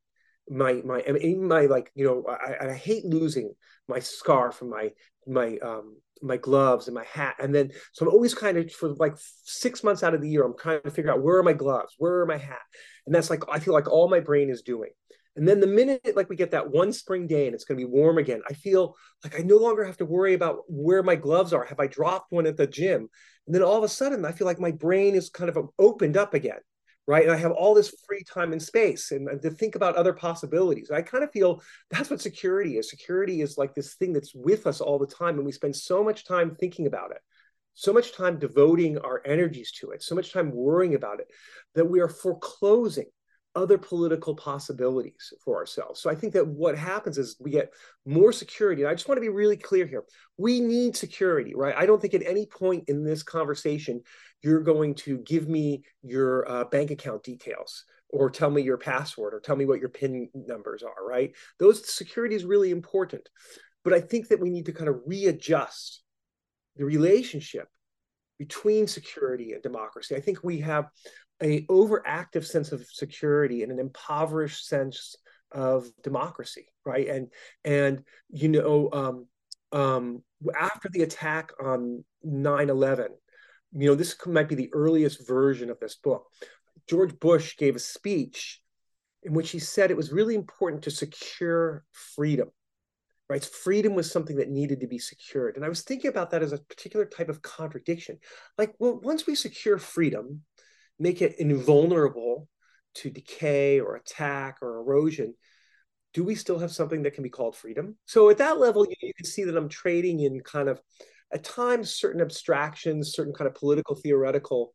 my 0.49 0.81
my 0.83 1.01
even 1.01 1.47
my 1.47 1.67
like 1.67 1.91
you 1.93 2.05
know 2.05 2.25
I, 2.27 2.69
I 2.69 2.73
hate 2.73 3.05
losing 3.05 3.53
my 3.87 3.99
scarf 3.99 4.61
and 4.61 4.71
my 4.71 4.91
my 5.27 5.57
um 5.59 5.97
my 6.21 6.37
gloves 6.37 6.87
and 6.87 6.95
my 6.95 7.05
hat. 7.05 7.35
And 7.39 7.53
then, 7.53 7.71
so 7.93 8.05
I'm 8.05 8.11
always 8.13 8.33
kind 8.33 8.57
of 8.57 8.71
for 8.71 8.89
like 8.89 9.13
six 9.43 9.83
months 9.83 10.03
out 10.03 10.13
of 10.13 10.21
the 10.21 10.29
year, 10.29 10.43
I'm 10.43 10.57
trying 10.57 10.81
to 10.81 10.91
figure 10.91 11.11
out 11.11 11.21
where 11.21 11.37
are 11.37 11.43
my 11.43 11.53
gloves, 11.53 11.95
where 11.97 12.21
are 12.21 12.25
my 12.25 12.37
hat, 12.37 12.61
and 13.05 13.13
that's 13.13 13.29
like 13.29 13.43
I 13.51 13.59
feel 13.59 13.73
like 13.73 13.89
all 13.89 14.09
my 14.09 14.19
brain 14.19 14.49
is 14.49 14.61
doing. 14.61 14.91
And 15.35 15.47
then 15.47 15.61
the 15.61 15.67
minute 15.67 16.13
like 16.15 16.29
we 16.29 16.35
get 16.35 16.51
that 16.51 16.71
one 16.71 16.91
spring 16.91 17.25
day 17.25 17.45
and 17.45 17.55
it's 17.55 17.63
going 17.63 17.79
to 17.79 17.85
be 17.85 17.91
warm 17.91 18.17
again, 18.17 18.41
I 18.49 18.53
feel 18.53 18.95
like 19.23 19.39
I 19.39 19.43
no 19.43 19.57
longer 19.57 19.83
have 19.85 19.97
to 19.97 20.05
worry 20.05 20.33
about 20.33 20.59
where 20.67 21.03
my 21.03 21.15
gloves 21.15 21.53
are. 21.53 21.63
Have 21.63 21.79
I 21.79 21.87
dropped 21.87 22.31
one 22.31 22.45
at 22.45 22.57
the 22.57 22.67
gym? 22.67 23.07
And 23.47 23.55
then 23.55 23.63
all 23.63 23.77
of 23.77 23.83
a 23.83 23.87
sudden, 23.87 24.25
I 24.25 24.33
feel 24.33 24.45
like 24.45 24.59
my 24.59 24.71
brain 24.71 25.15
is 25.15 25.29
kind 25.29 25.49
of 25.49 25.57
um, 25.57 25.69
opened 25.79 26.17
up 26.17 26.33
again 26.33 26.59
right? 27.11 27.23
And 27.23 27.33
I 27.33 27.35
have 27.35 27.51
all 27.51 27.73
this 27.73 27.93
free 28.07 28.23
time 28.23 28.53
and 28.53 28.63
space 28.63 29.11
and, 29.11 29.27
and 29.27 29.41
to 29.41 29.51
think 29.51 29.75
about 29.75 29.97
other 29.97 30.13
possibilities. 30.13 30.89
I 30.91 31.01
kind 31.01 31.25
of 31.25 31.31
feel 31.31 31.61
that's 31.89 32.09
what 32.09 32.21
security 32.21 32.77
is. 32.77 32.89
Security 32.89 33.41
is 33.41 33.57
like 33.57 33.75
this 33.75 33.95
thing 33.95 34.13
that's 34.13 34.33
with 34.33 34.65
us 34.65 34.79
all 34.79 34.97
the 34.97 35.05
time, 35.05 35.35
and 35.35 35.45
we 35.45 35.51
spend 35.51 35.75
so 35.75 36.05
much 36.05 36.23
time 36.23 36.55
thinking 36.55 36.87
about 36.87 37.11
it, 37.11 37.17
so 37.73 37.91
much 37.91 38.15
time 38.15 38.39
devoting 38.39 38.97
our 38.97 39.21
energies 39.25 39.73
to 39.81 39.91
it, 39.91 40.01
so 40.01 40.15
much 40.15 40.31
time 40.31 40.51
worrying 40.55 40.95
about 40.95 41.19
it 41.19 41.27
that 41.75 41.83
we 41.83 41.99
are 41.99 42.07
foreclosing 42.07 43.07
other 43.55 43.77
political 43.77 44.35
possibilities 44.35 45.33
for 45.43 45.57
ourselves. 45.57 45.99
So 45.99 46.09
I 46.09 46.15
think 46.15 46.33
that 46.33 46.47
what 46.47 46.77
happens 46.77 47.17
is 47.17 47.35
we 47.39 47.51
get 47.51 47.73
more 48.05 48.31
security. 48.31 48.81
And 48.81 48.89
I 48.89 48.93
just 48.93 49.07
want 49.07 49.17
to 49.17 49.21
be 49.21 49.29
really 49.29 49.57
clear 49.57 49.85
here. 49.85 50.03
We 50.37 50.59
need 50.59 50.95
security, 50.95 51.53
right? 51.55 51.75
I 51.77 51.85
don't 51.85 52.01
think 52.01 52.13
at 52.13 52.25
any 52.25 52.45
point 52.45 52.85
in 52.87 53.03
this 53.03 53.23
conversation 53.23 54.01
you're 54.41 54.61
going 54.61 54.95
to 54.95 55.17
give 55.19 55.47
me 55.47 55.83
your 56.01 56.49
uh, 56.49 56.63
bank 56.65 56.91
account 56.91 57.23
details 57.23 57.83
or 58.09 58.29
tell 58.29 58.49
me 58.49 58.61
your 58.61 58.77
password 58.77 59.33
or 59.33 59.39
tell 59.39 59.55
me 59.55 59.65
what 59.65 59.79
your 59.79 59.89
pin 59.89 60.29
numbers 60.33 60.83
are, 60.83 61.05
right? 61.05 61.33
Those 61.59 61.93
security 61.93 62.35
is 62.35 62.45
really 62.45 62.71
important. 62.71 63.27
But 63.83 63.93
I 63.93 64.01
think 64.01 64.27
that 64.27 64.39
we 64.39 64.49
need 64.49 64.67
to 64.67 64.73
kind 64.73 64.89
of 64.89 65.01
readjust 65.05 66.03
the 66.75 66.85
relationship 66.85 67.67
between 68.37 68.87
security 68.87 69.53
and 69.53 69.61
democracy. 69.61 70.15
I 70.15 70.19
think 70.19 70.43
we 70.43 70.59
have 70.59 70.85
a 71.41 71.65
overactive 71.65 72.45
sense 72.45 72.71
of 72.71 72.85
security 72.85 73.63
and 73.63 73.71
an 73.71 73.79
impoverished 73.79 74.67
sense 74.67 75.15
of 75.51 75.87
democracy, 76.03 76.67
right? 76.85 77.07
And 77.07 77.27
and 77.63 78.03
you 78.29 78.47
know, 78.47 78.89
um, 78.91 79.27
um, 79.71 80.23
after 80.57 80.89
the 80.89 81.03
attack 81.03 81.51
on 81.59 82.03
9/11, 82.25 83.09
you 83.73 83.87
know, 83.87 83.95
this 83.95 84.15
might 84.25 84.49
be 84.49 84.55
the 84.55 84.73
earliest 84.73 85.27
version 85.27 85.69
of 85.69 85.79
this 85.79 85.95
book. 85.95 86.27
George 86.89 87.17
Bush 87.19 87.57
gave 87.57 87.75
a 87.75 87.79
speech 87.79 88.61
in 89.23 89.33
which 89.33 89.51
he 89.51 89.59
said 89.59 89.91
it 89.91 89.97
was 89.97 90.11
really 90.11 90.35
important 90.35 90.83
to 90.83 90.91
secure 90.91 91.85
freedom. 91.91 92.49
Right? 93.29 93.45
Freedom 93.45 93.95
was 93.95 94.11
something 94.11 94.35
that 94.37 94.49
needed 94.49 94.81
to 94.81 94.87
be 94.87 94.99
secured. 94.99 95.55
And 95.55 95.63
I 95.63 95.69
was 95.69 95.83
thinking 95.83 96.09
about 96.09 96.31
that 96.31 96.43
as 96.43 96.51
a 96.51 96.57
particular 96.57 97.05
type 97.05 97.29
of 97.29 97.41
contradiction. 97.41 98.19
Like, 98.57 98.73
well, 98.77 98.99
once 99.01 99.25
we 99.25 99.35
secure 99.35 99.77
freedom, 99.77 100.41
make 101.01 101.21
it 101.21 101.39
invulnerable 101.39 102.47
to 102.93 103.09
decay 103.09 103.79
or 103.79 103.95
attack 103.95 104.57
or 104.61 104.77
erosion, 104.77 105.33
do 106.13 106.23
we 106.23 106.35
still 106.35 106.59
have 106.59 106.71
something 106.71 107.03
that 107.03 107.13
can 107.13 107.23
be 107.23 107.29
called 107.29 107.55
freedom? 107.55 107.97
So 108.05 108.29
at 108.29 108.37
that 108.37 108.59
level, 108.59 108.85
you, 108.85 108.95
you 109.01 109.13
can 109.13 109.25
see 109.25 109.45
that 109.45 109.57
I'm 109.57 109.69
trading 109.69 110.19
in 110.19 110.41
kind 110.41 110.69
of 110.69 110.79
at 111.33 111.43
times 111.43 111.95
certain 111.95 112.21
abstractions, 112.21 113.13
certain 113.13 113.33
kind 113.33 113.47
of 113.47 113.55
political 113.55 113.95
theoretical 113.95 114.73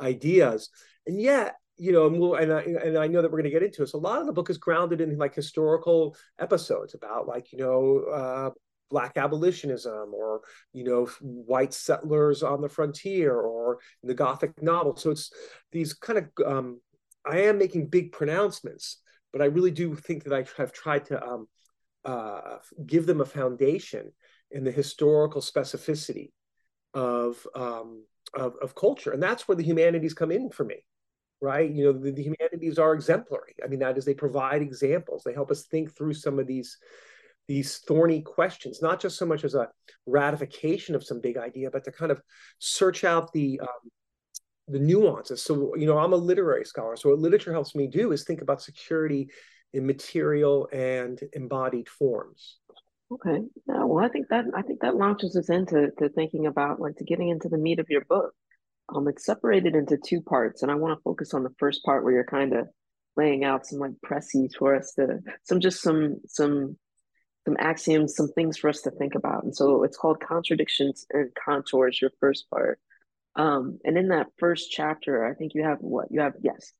ideas, 0.00 0.70
and 1.06 1.20
yet 1.20 1.56
you 1.80 1.92
know, 1.92 2.08
and, 2.08 2.18
we'll, 2.18 2.34
and, 2.34 2.52
I, 2.52 2.62
and 2.62 2.98
I 2.98 3.06
know 3.06 3.22
that 3.22 3.30
we're 3.30 3.38
going 3.38 3.44
to 3.44 3.50
get 3.50 3.62
into. 3.62 3.86
So 3.86 3.98
a 3.98 4.00
lot 4.00 4.20
of 4.20 4.26
the 4.26 4.32
book 4.32 4.50
is 4.50 4.58
grounded 4.58 5.00
in 5.00 5.16
like 5.16 5.32
historical 5.32 6.16
episodes 6.40 6.94
about 6.94 7.28
like 7.28 7.52
you 7.52 7.58
know 7.58 8.04
uh, 8.12 8.50
black 8.90 9.16
abolitionism 9.16 10.12
or 10.14 10.40
you 10.72 10.84
know 10.84 11.06
white 11.20 11.74
settlers 11.74 12.42
on 12.42 12.60
the 12.60 12.68
frontier 12.68 13.34
or 13.34 13.78
the 14.02 14.14
gothic 14.14 14.62
novel. 14.62 14.96
So 14.96 15.10
it's 15.10 15.30
these 15.72 15.94
kind 15.94 16.18
of 16.18 16.46
um, 16.46 16.80
i 17.26 17.40
am 17.42 17.58
making 17.58 17.86
big 17.88 18.12
pronouncements 18.12 19.02
but 19.32 19.42
i 19.42 19.46
really 19.46 19.70
do 19.70 19.94
think 19.94 20.24
that 20.24 20.32
i 20.32 20.44
have 20.56 20.72
tried 20.72 21.04
to 21.04 21.22
um, 21.22 21.46
uh, 22.04 22.58
give 22.86 23.06
them 23.06 23.20
a 23.20 23.26
foundation 23.26 24.12
in 24.50 24.64
the 24.64 24.70
historical 24.70 25.42
specificity 25.42 26.30
of, 26.94 27.46
um, 27.54 28.04
of, 28.34 28.54
of 28.62 28.74
culture. 28.74 29.12
And 29.12 29.22
that's 29.22 29.46
where 29.46 29.56
the 29.56 29.64
humanities 29.64 30.14
come 30.14 30.30
in 30.30 30.50
for 30.50 30.64
me 30.64 30.76
right? 31.40 31.70
You 31.70 31.84
know 31.84 31.92
the, 31.92 32.10
the 32.10 32.24
humanities 32.24 32.80
are 32.80 32.94
exemplary. 32.94 33.54
I 33.62 33.68
mean 33.68 33.78
that 33.78 33.96
is 33.96 34.04
they 34.04 34.12
provide 34.12 34.60
examples. 34.60 35.22
They 35.22 35.32
help 35.32 35.52
us 35.52 35.66
think 35.66 35.94
through 35.94 36.14
some 36.14 36.40
of 36.40 36.48
these 36.48 36.76
these 37.48 37.78
thorny 37.78 38.20
questions, 38.20 38.80
not 38.82 39.00
just 39.00 39.16
so 39.16 39.26
much 39.26 39.42
as 39.42 39.54
a 39.54 39.68
ratification 40.06 40.94
of 40.94 41.02
some 41.02 41.20
big 41.20 41.38
idea, 41.38 41.70
but 41.70 41.82
to 41.84 41.92
kind 41.92 42.12
of 42.12 42.20
search 42.58 43.04
out 43.04 43.32
the 43.32 43.58
um, 43.60 43.90
the 44.68 44.78
nuances. 44.78 45.42
So, 45.42 45.74
you 45.76 45.86
know, 45.86 45.98
I'm 45.98 46.12
a 46.12 46.16
literary 46.16 46.64
scholar. 46.64 46.94
So, 46.96 47.08
what 47.10 47.18
literature 47.18 47.52
helps 47.52 47.74
me 47.74 47.86
do 47.86 48.12
is 48.12 48.24
think 48.24 48.42
about 48.42 48.62
security 48.62 49.30
in 49.72 49.86
material 49.86 50.68
and 50.72 51.20
embodied 51.32 51.88
forms. 51.88 52.58
Okay. 53.10 53.42
Yeah, 53.66 53.84
well, 53.84 54.04
I 54.04 54.08
think 54.08 54.28
that 54.28 54.44
I 54.54 54.62
think 54.62 54.80
that 54.80 54.96
launches 54.96 55.34
us 55.36 55.48
into 55.48 55.90
to 55.98 56.08
thinking 56.10 56.46
about 56.46 56.80
like 56.80 56.96
to 56.96 57.04
getting 57.04 57.30
into 57.30 57.48
the 57.48 57.58
meat 57.58 57.78
of 57.78 57.86
your 57.88 58.04
book. 58.04 58.32
Um, 58.94 59.08
it's 59.08 59.24
separated 59.24 59.74
into 59.74 59.98
two 59.98 60.20
parts, 60.20 60.62
and 60.62 60.70
I 60.70 60.74
want 60.74 60.98
to 60.98 61.02
focus 61.02 61.34
on 61.34 61.42
the 61.42 61.54
first 61.58 61.82
part 61.84 62.04
where 62.04 62.12
you're 62.12 62.24
kind 62.24 62.54
of 62.54 62.68
laying 63.16 63.44
out 63.44 63.66
some 63.66 63.78
like 63.78 63.92
précis 64.04 64.50
for 64.58 64.76
us 64.76 64.92
to 64.94 65.20
some 65.44 65.60
just 65.60 65.80
some 65.80 66.16
some 66.26 66.76
some 67.48 67.56
axioms, 67.58 68.14
some 68.14 68.28
things 68.28 68.58
for 68.58 68.68
us 68.68 68.82
to 68.82 68.90
think 68.90 69.14
about. 69.14 69.42
And 69.42 69.56
so 69.56 69.82
it's 69.82 69.96
called 69.96 70.20
Contradictions 70.20 71.06
and 71.10 71.30
Contours, 71.34 71.98
your 71.98 72.10
first 72.20 72.50
part. 72.50 72.78
Um, 73.36 73.78
and 73.84 73.96
in 73.96 74.08
that 74.08 74.26
first 74.38 74.70
chapter, 74.70 75.24
I 75.24 75.32
think 75.32 75.54
you 75.54 75.62
have 75.62 75.78
what? 75.80 76.08
You 76.10 76.20
have, 76.20 76.34
yes, 76.42 76.72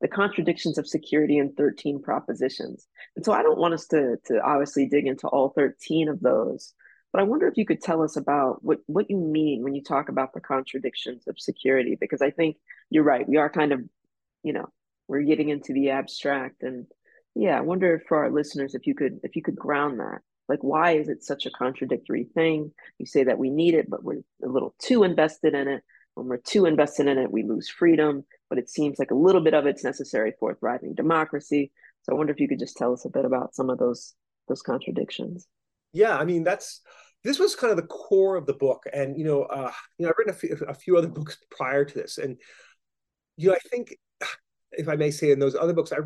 the 0.00 0.08
contradictions 0.08 0.78
of 0.78 0.88
security 0.88 1.38
in 1.38 1.52
13 1.52 2.02
propositions. 2.02 2.88
And 3.14 3.24
so 3.24 3.32
I 3.32 3.44
don't 3.44 3.58
want 3.58 3.74
us 3.74 3.86
to, 3.88 4.16
to 4.26 4.40
obviously 4.42 4.86
dig 4.86 5.06
into 5.06 5.28
all 5.28 5.50
13 5.50 6.08
of 6.08 6.18
those, 6.18 6.72
but 7.12 7.20
I 7.20 7.24
wonder 7.24 7.46
if 7.46 7.56
you 7.56 7.64
could 7.64 7.80
tell 7.80 8.02
us 8.02 8.16
about 8.16 8.64
what, 8.64 8.80
what 8.86 9.08
you 9.08 9.18
mean 9.18 9.62
when 9.62 9.74
you 9.74 9.82
talk 9.82 10.08
about 10.08 10.32
the 10.32 10.40
contradictions 10.40 11.28
of 11.28 11.38
security, 11.38 11.96
because 12.00 12.20
I 12.20 12.30
think 12.30 12.56
you're 12.90 13.04
right. 13.04 13.28
We 13.28 13.36
are 13.36 13.48
kind 13.48 13.72
of, 13.72 13.80
you 14.42 14.54
know, 14.54 14.66
we're 15.06 15.22
getting 15.22 15.50
into 15.50 15.72
the 15.72 15.90
abstract 15.90 16.62
and 16.64 16.86
yeah, 17.36 17.58
I 17.58 17.60
wonder 17.60 18.02
for 18.08 18.16
our 18.16 18.30
listeners 18.30 18.74
if 18.74 18.86
you 18.86 18.94
could 18.94 19.20
if 19.22 19.36
you 19.36 19.42
could 19.42 19.56
ground 19.56 20.00
that. 20.00 20.22
Like 20.48 20.60
why 20.62 20.92
is 20.92 21.08
it 21.08 21.22
such 21.22 21.44
a 21.44 21.50
contradictory 21.50 22.24
thing? 22.34 22.72
You 22.98 23.04
say 23.04 23.24
that 23.24 23.38
we 23.38 23.50
need 23.50 23.74
it, 23.74 23.90
but 23.90 24.02
we're 24.02 24.22
a 24.42 24.48
little 24.48 24.74
too 24.78 25.04
invested 25.04 25.54
in 25.54 25.68
it. 25.68 25.82
When 26.14 26.28
we're 26.28 26.38
too 26.38 26.64
invested 26.64 27.08
in 27.08 27.18
it, 27.18 27.30
we 27.30 27.42
lose 27.42 27.68
freedom, 27.68 28.24
but 28.48 28.58
it 28.58 28.70
seems 28.70 28.98
like 28.98 29.10
a 29.10 29.16
little 29.16 29.42
bit 29.42 29.52
of 29.52 29.66
it's 29.66 29.84
necessary 29.84 30.32
for 30.40 30.52
a 30.52 30.54
thriving 30.54 30.94
democracy. 30.94 31.72
So 32.02 32.12
I 32.12 32.16
wonder 32.16 32.32
if 32.32 32.40
you 32.40 32.48
could 32.48 32.58
just 32.58 32.76
tell 32.78 32.94
us 32.94 33.04
a 33.04 33.10
bit 33.10 33.26
about 33.26 33.54
some 33.54 33.68
of 33.68 33.78
those 33.78 34.14
those 34.48 34.62
contradictions. 34.62 35.46
Yeah, 35.92 36.16
I 36.16 36.24
mean 36.24 36.42
that's 36.42 36.80
this 37.22 37.38
was 37.38 37.54
kind 37.54 37.70
of 37.70 37.76
the 37.76 37.86
core 37.86 38.36
of 38.36 38.46
the 38.46 38.54
book, 38.54 38.84
and 38.94 39.18
you 39.18 39.24
know, 39.24 39.42
uh, 39.42 39.72
you 39.98 40.04
know, 40.06 40.10
I've 40.10 40.16
written 40.16 40.32
a 40.32 40.38
few, 40.38 40.56
a 40.68 40.74
few 40.74 40.96
other 40.96 41.08
books 41.08 41.36
prior 41.50 41.84
to 41.84 41.94
this, 41.94 42.16
and 42.16 42.38
you 43.36 43.48
know, 43.48 43.54
I 43.54 43.68
think 43.68 43.94
if 44.72 44.88
I 44.88 44.96
may 44.96 45.10
say, 45.10 45.32
in 45.32 45.38
those 45.38 45.54
other 45.54 45.72
books, 45.74 45.92
I 45.92 45.98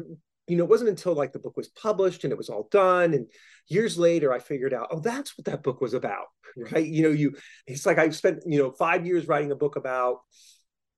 you 0.50 0.56
know, 0.56 0.64
it 0.64 0.70
wasn't 0.70 0.90
until 0.90 1.14
like 1.14 1.32
the 1.32 1.38
book 1.38 1.56
was 1.56 1.68
published 1.68 2.24
and 2.24 2.32
it 2.32 2.36
was 2.36 2.48
all 2.48 2.68
done. 2.70 3.14
And 3.14 3.26
years 3.68 3.96
later, 3.96 4.32
I 4.32 4.40
figured 4.40 4.74
out, 4.74 4.88
oh, 4.90 5.00
that's 5.00 5.38
what 5.38 5.44
that 5.44 5.62
book 5.62 5.80
was 5.80 5.94
about, 5.94 6.26
right? 6.72 6.86
You 6.86 7.04
know, 7.04 7.10
you, 7.10 7.36
it's 7.66 7.86
like 7.86 7.98
I 7.98 8.10
spent, 8.10 8.42
you 8.46 8.58
know, 8.58 8.72
five 8.72 9.06
years 9.06 9.28
writing 9.28 9.52
a 9.52 9.56
book 9.56 9.76
about 9.76 10.18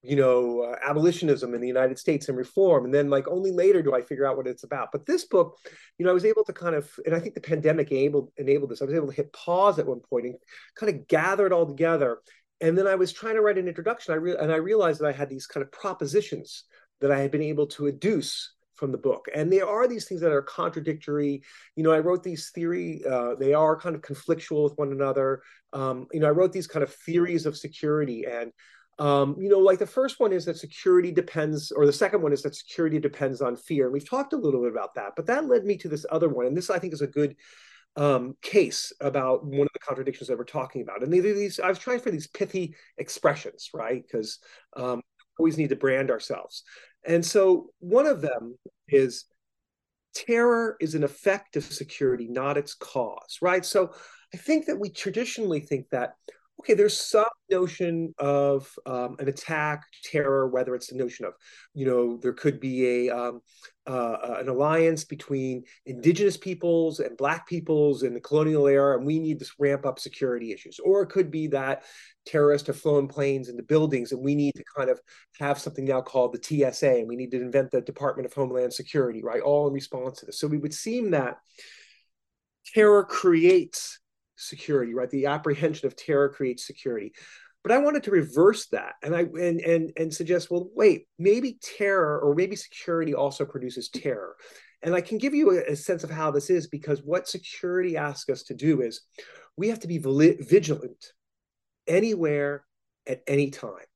you 0.05 0.17
know, 0.17 0.63
uh, 0.63 0.77
abolitionism 0.85 1.55
in 1.55 1.61
the 1.61 1.69
United 1.69 1.97
States 1.97 2.29
and 2.29 2.37
reform. 2.37 2.85
And 2.85 2.93
then, 2.93 3.09
like, 3.09 3.29
only 3.29 3.53
later 3.53 3.83
do 3.83 3.95
I 3.95 4.03
figure 4.03 4.27
out 4.27 4.37
what 4.37 4.49
it's 4.49 4.65
about. 4.65 4.89
But 4.91 5.07
this 5.07 5.27
book, 5.27 5.57
you 5.97 6.05
know, 6.05 6.11
I 6.11 6.15
was 6.15 6.25
able 6.25 6.43
to 6.45 6.53
kind 6.53 6.75
of, 6.75 6.91
and 7.07 7.15
I 7.15 7.21
think 7.21 7.35
the 7.35 7.41
pandemic 7.41 7.93
enabled 7.93 8.33
enabled 8.37 8.71
this. 8.71 8.83
I 8.83 8.87
was 8.87 8.95
able 8.95 9.07
to 9.07 9.15
hit 9.15 9.33
pause 9.33 9.79
at 9.79 9.87
one 9.87 10.01
point 10.01 10.27
and 10.27 10.35
kind 10.75 10.93
of 10.93 11.07
gather 11.07 11.47
it 11.47 11.53
all 11.53 11.67
together. 11.67 12.19
And 12.61 12.77
then 12.77 12.89
I 12.89 12.97
was 12.97 13.13
trying 13.13 13.37
to 13.37 13.43
write 13.43 13.59
an 13.59 13.69
introduction. 13.69 14.13
I 14.13 14.17
re- 14.17 14.37
and 14.37 14.51
I 14.51 14.57
realized 14.57 15.01
that 15.01 15.07
I 15.07 15.13
had 15.13 15.29
these 15.29 15.47
kind 15.47 15.63
of 15.63 15.71
propositions 15.71 16.65
that 17.01 17.13
I 17.13 17.21
had 17.21 17.31
been 17.31 17.43
able 17.43 17.69
to 17.69 17.85
adduce 17.85 18.49
from 18.83 18.91
the 18.91 18.99
book. 18.99 19.27
And 19.33 19.53
there 19.53 19.69
are 19.69 19.87
these 19.87 20.07
things 20.07 20.21
that 20.23 20.33
are 20.33 20.43
contradictory. 20.43 21.41
You 21.77 21.85
know, 21.85 21.93
I 21.93 22.01
wrote 22.01 22.25
these 22.25 22.51
theory, 22.53 23.01
uh, 23.09 23.37
they 23.37 23.55
are 23.55 23.79
kind 23.79 23.95
of 23.95 24.03
conflictual 24.03 24.65
with 24.65 24.77
one 24.77 24.91
another. 24.91 25.43
Um, 25.73 26.09
you 26.13 26.19
know, 26.19 26.27
I 26.27 26.31
wrote 26.31 26.53
these 26.53 26.67
kind 26.67 26.83
of 26.83 26.93
theories 26.93 27.47
of 27.47 27.57
security 27.57 28.25
and 28.27 28.51
um, 28.99 29.37
you 29.39 29.49
know, 29.49 29.59
like 29.59 29.79
the 29.79 29.87
first 29.87 30.21
one 30.21 30.33
is 30.33 30.45
that 30.45 30.59
security 30.59 31.13
depends, 31.13 31.73
or 31.73 31.87
the 31.87 31.93
second 31.93 32.23
one 32.23 32.33
is 32.33 32.43
that 32.43 32.55
security 32.55 32.99
depends 32.99 33.41
on 33.41 33.57
fear. 33.57 33.85
And 33.85 33.93
we've 33.93 34.09
talked 34.09 34.33
a 34.33 34.37
little 34.37 34.61
bit 34.61 34.73
about 34.73 34.95
that, 34.97 35.13
but 35.17 35.27
that 35.27 35.47
led 35.47 35.65
me 35.65 35.77
to 35.79 35.89
this 35.89 36.05
other 36.11 36.29
one. 36.29 36.47
And 36.47 36.57
this, 36.57 36.71
I 36.71 36.79
think, 36.79 36.93
is 36.93 37.01
a 37.01 37.07
good 37.07 37.35
um, 37.97 38.37
case 38.43 38.93
about 39.01 39.45
one 39.45 39.63
of 39.67 39.73
the 39.73 39.79
contradictions 39.79 40.29
that 40.29 40.37
we're 40.37 40.45
talking 40.45 40.83
about. 40.83 41.03
And 41.03 41.13
these, 41.13 41.59
I 41.59 41.69
was 41.69 41.79
trying 41.79 42.01
for 42.01 42.11
these 42.11 42.27
pithy 42.27 42.75
expressions, 42.99 43.71
right? 43.73 44.03
Because 44.03 44.39
um, 44.77 45.01
we 45.39 45.43
always 45.43 45.59
need 45.59 45.71
to 45.71 45.77
brand 45.77 46.11
ourselves. 46.11 46.63
And 47.05 47.25
so 47.25 47.71
one 47.81 48.07
of 48.07 48.21
them 48.21 48.57
is 48.89 49.25
terror 50.15 50.77
is 50.81 50.95
an 50.95 51.05
effect 51.05 51.57
of 51.57 51.65
security, 51.65 52.29
not 52.29 52.57
its 52.57 52.75
cause, 52.75 53.39
right? 53.41 53.65
So 53.65 53.93
I 54.35 54.37
think 54.37 54.67
that 54.67 54.79
we 54.79 54.91
traditionally 54.91 55.61
think 55.61 55.89
that 55.91 56.15
okay, 56.63 56.75
there's 56.75 56.97
some 56.97 57.25
notion 57.51 58.15
of 58.19 58.73
um, 58.87 59.17
an 59.19 59.29
attack, 59.29 59.83
terror, 60.05 60.47
whether 60.47 60.77
it's 60.77 60.87
the 60.87 60.97
notion 60.97 61.25
of, 61.25 61.33
you 61.75 61.85
know, 61.85 62.19
there 62.23 62.33
could 62.33 62.61
be 62.61 63.09
a 63.09 63.17
um, 63.17 63.41
uh, 63.89 63.91
uh, 63.91 64.37
an 64.39 64.49
alliance 64.49 65.05
between 65.05 65.65
indigenous 65.87 66.37
peoples 66.37 67.01
and 67.01 67.17
black 67.17 67.49
peoples 67.49 68.05
in 68.05 68.15
the 68.15 68.21
colonial 68.21 68.69
era, 68.69 68.97
and 68.97 69.05
we 69.05 69.19
need 69.19 69.41
to 69.41 69.47
ramp 69.59 69.85
up 69.85 69.99
security 69.99 70.53
issues. 70.53 70.79
Or 70.79 71.03
it 71.03 71.09
could 71.09 71.33
be 71.33 71.49
that 71.49 71.83
terrorists 72.25 72.69
have 72.69 72.79
flown 72.79 73.09
planes 73.09 73.49
into 73.49 73.65
buildings, 73.65 74.13
and 74.13 74.23
we 74.23 74.37
need 74.37 74.55
to 74.55 74.65
kind 74.77 74.89
of 74.89 75.01
have 75.41 75.59
something 75.59 75.85
now 75.85 76.01
called 76.01 76.33
the 76.33 76.71
TSA, 76.71 76.99
and 76.99 77.09
we 77.09 77.17
need 77.17 77.33
to 77.33 77.43
invent 77.43 77.73
the 77.73 77.81
Department 77.81 78.27
of 78.27 78.33
Homeland 78.33 78.73
Security, 78.73 79.21
right? 79.21 79.43
All 79.43 79.67
in 79.67 79.75
response 79.75 80.21
to 80.21 80.27
this. 80.27 80.39
So 80.39 80.47
we 80.47 80.59
would 80.59 80.75
seem 80.75 81.11
that 81.11 81.39
terror 82.73 83.03
creates 83.03 83.99
security, 84.37 84.95
right? 84.95 85.11
The 85.11 85.27
apprehension 85.27 85.87
of 85.87 85.97
terror 85.97 86.29
creates 86.29 86.67
security. 86.67 87.13
But 87.63 87.73
I 87.73 87.79
wanted 87.79 88.03
to 88.05 88.11
reverse 88.11 88.67
that 88.69 88.95
and 89.03 89.15
I 89.15 89.21
and 89.21 89.61
and 89.61 89.93
and 89.97 90.13
suggest, 90.13 90.51
well, 90.51 90.69
wait, 90.75 91.07
maybe 91.19 91.59
terror 91.63 92.21
or 92.21 92.35
maybe 92.35 92.57
security 92.57 93.15
also 93.15 93.45
produces 93.45 93.89
terror. 93.89 94.37
And 94.83 94.95
I 94.95 95.01
can 95.01 95.19
give 95.19 95.33
you 95.33 95.53
a, 95.53 95.73
a 95.73 95.77
sense 95.77 96.03
of 96.03 96.11
how 96.11 96.33
this 96.33 96.51
is 96.51 96.67
because 96.67 97.03
what 97.05 97.29
security 97.29 97.97
asks 97.97 98.29
us 98.29 98.43
to 98.45 98.55
do 98.55 98.83
is 98.83 99.03
we 99.57 99.69
have 99.69 99.81
to 99.81 99.89
be 99.89 99.99
vigilant 99.99 101.13
anywhere 101.87 102.65
at 103.07 103.23
any 103.29 103.51
time. 103.51 103.87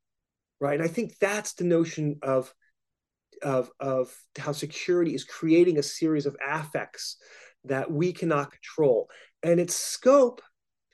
Right. 0.61 0.75
And 0.75 0.89
I 0.89 0.93
think 0.93 1.19
that's 1.19 1.55
the 1.55 1.65
notion 1.65 2.19
of 2.23 2.55
of 3.43 3.71
of 3.81 4.15
how 4.39 4.53
security 4.53 5.15
is 5.15 5.25
creating 5.25 5.79
a 5.79 5.83
series 5.83 6.27
of 6.27 6.37
affects 6.47 7.17
that 7.65 7.91
we 7.91 8.13
cannot 8.13 8.53
control 8.53 9.11
and 9.47 9.61
its 9.61 9.75
scope 9.75 10.43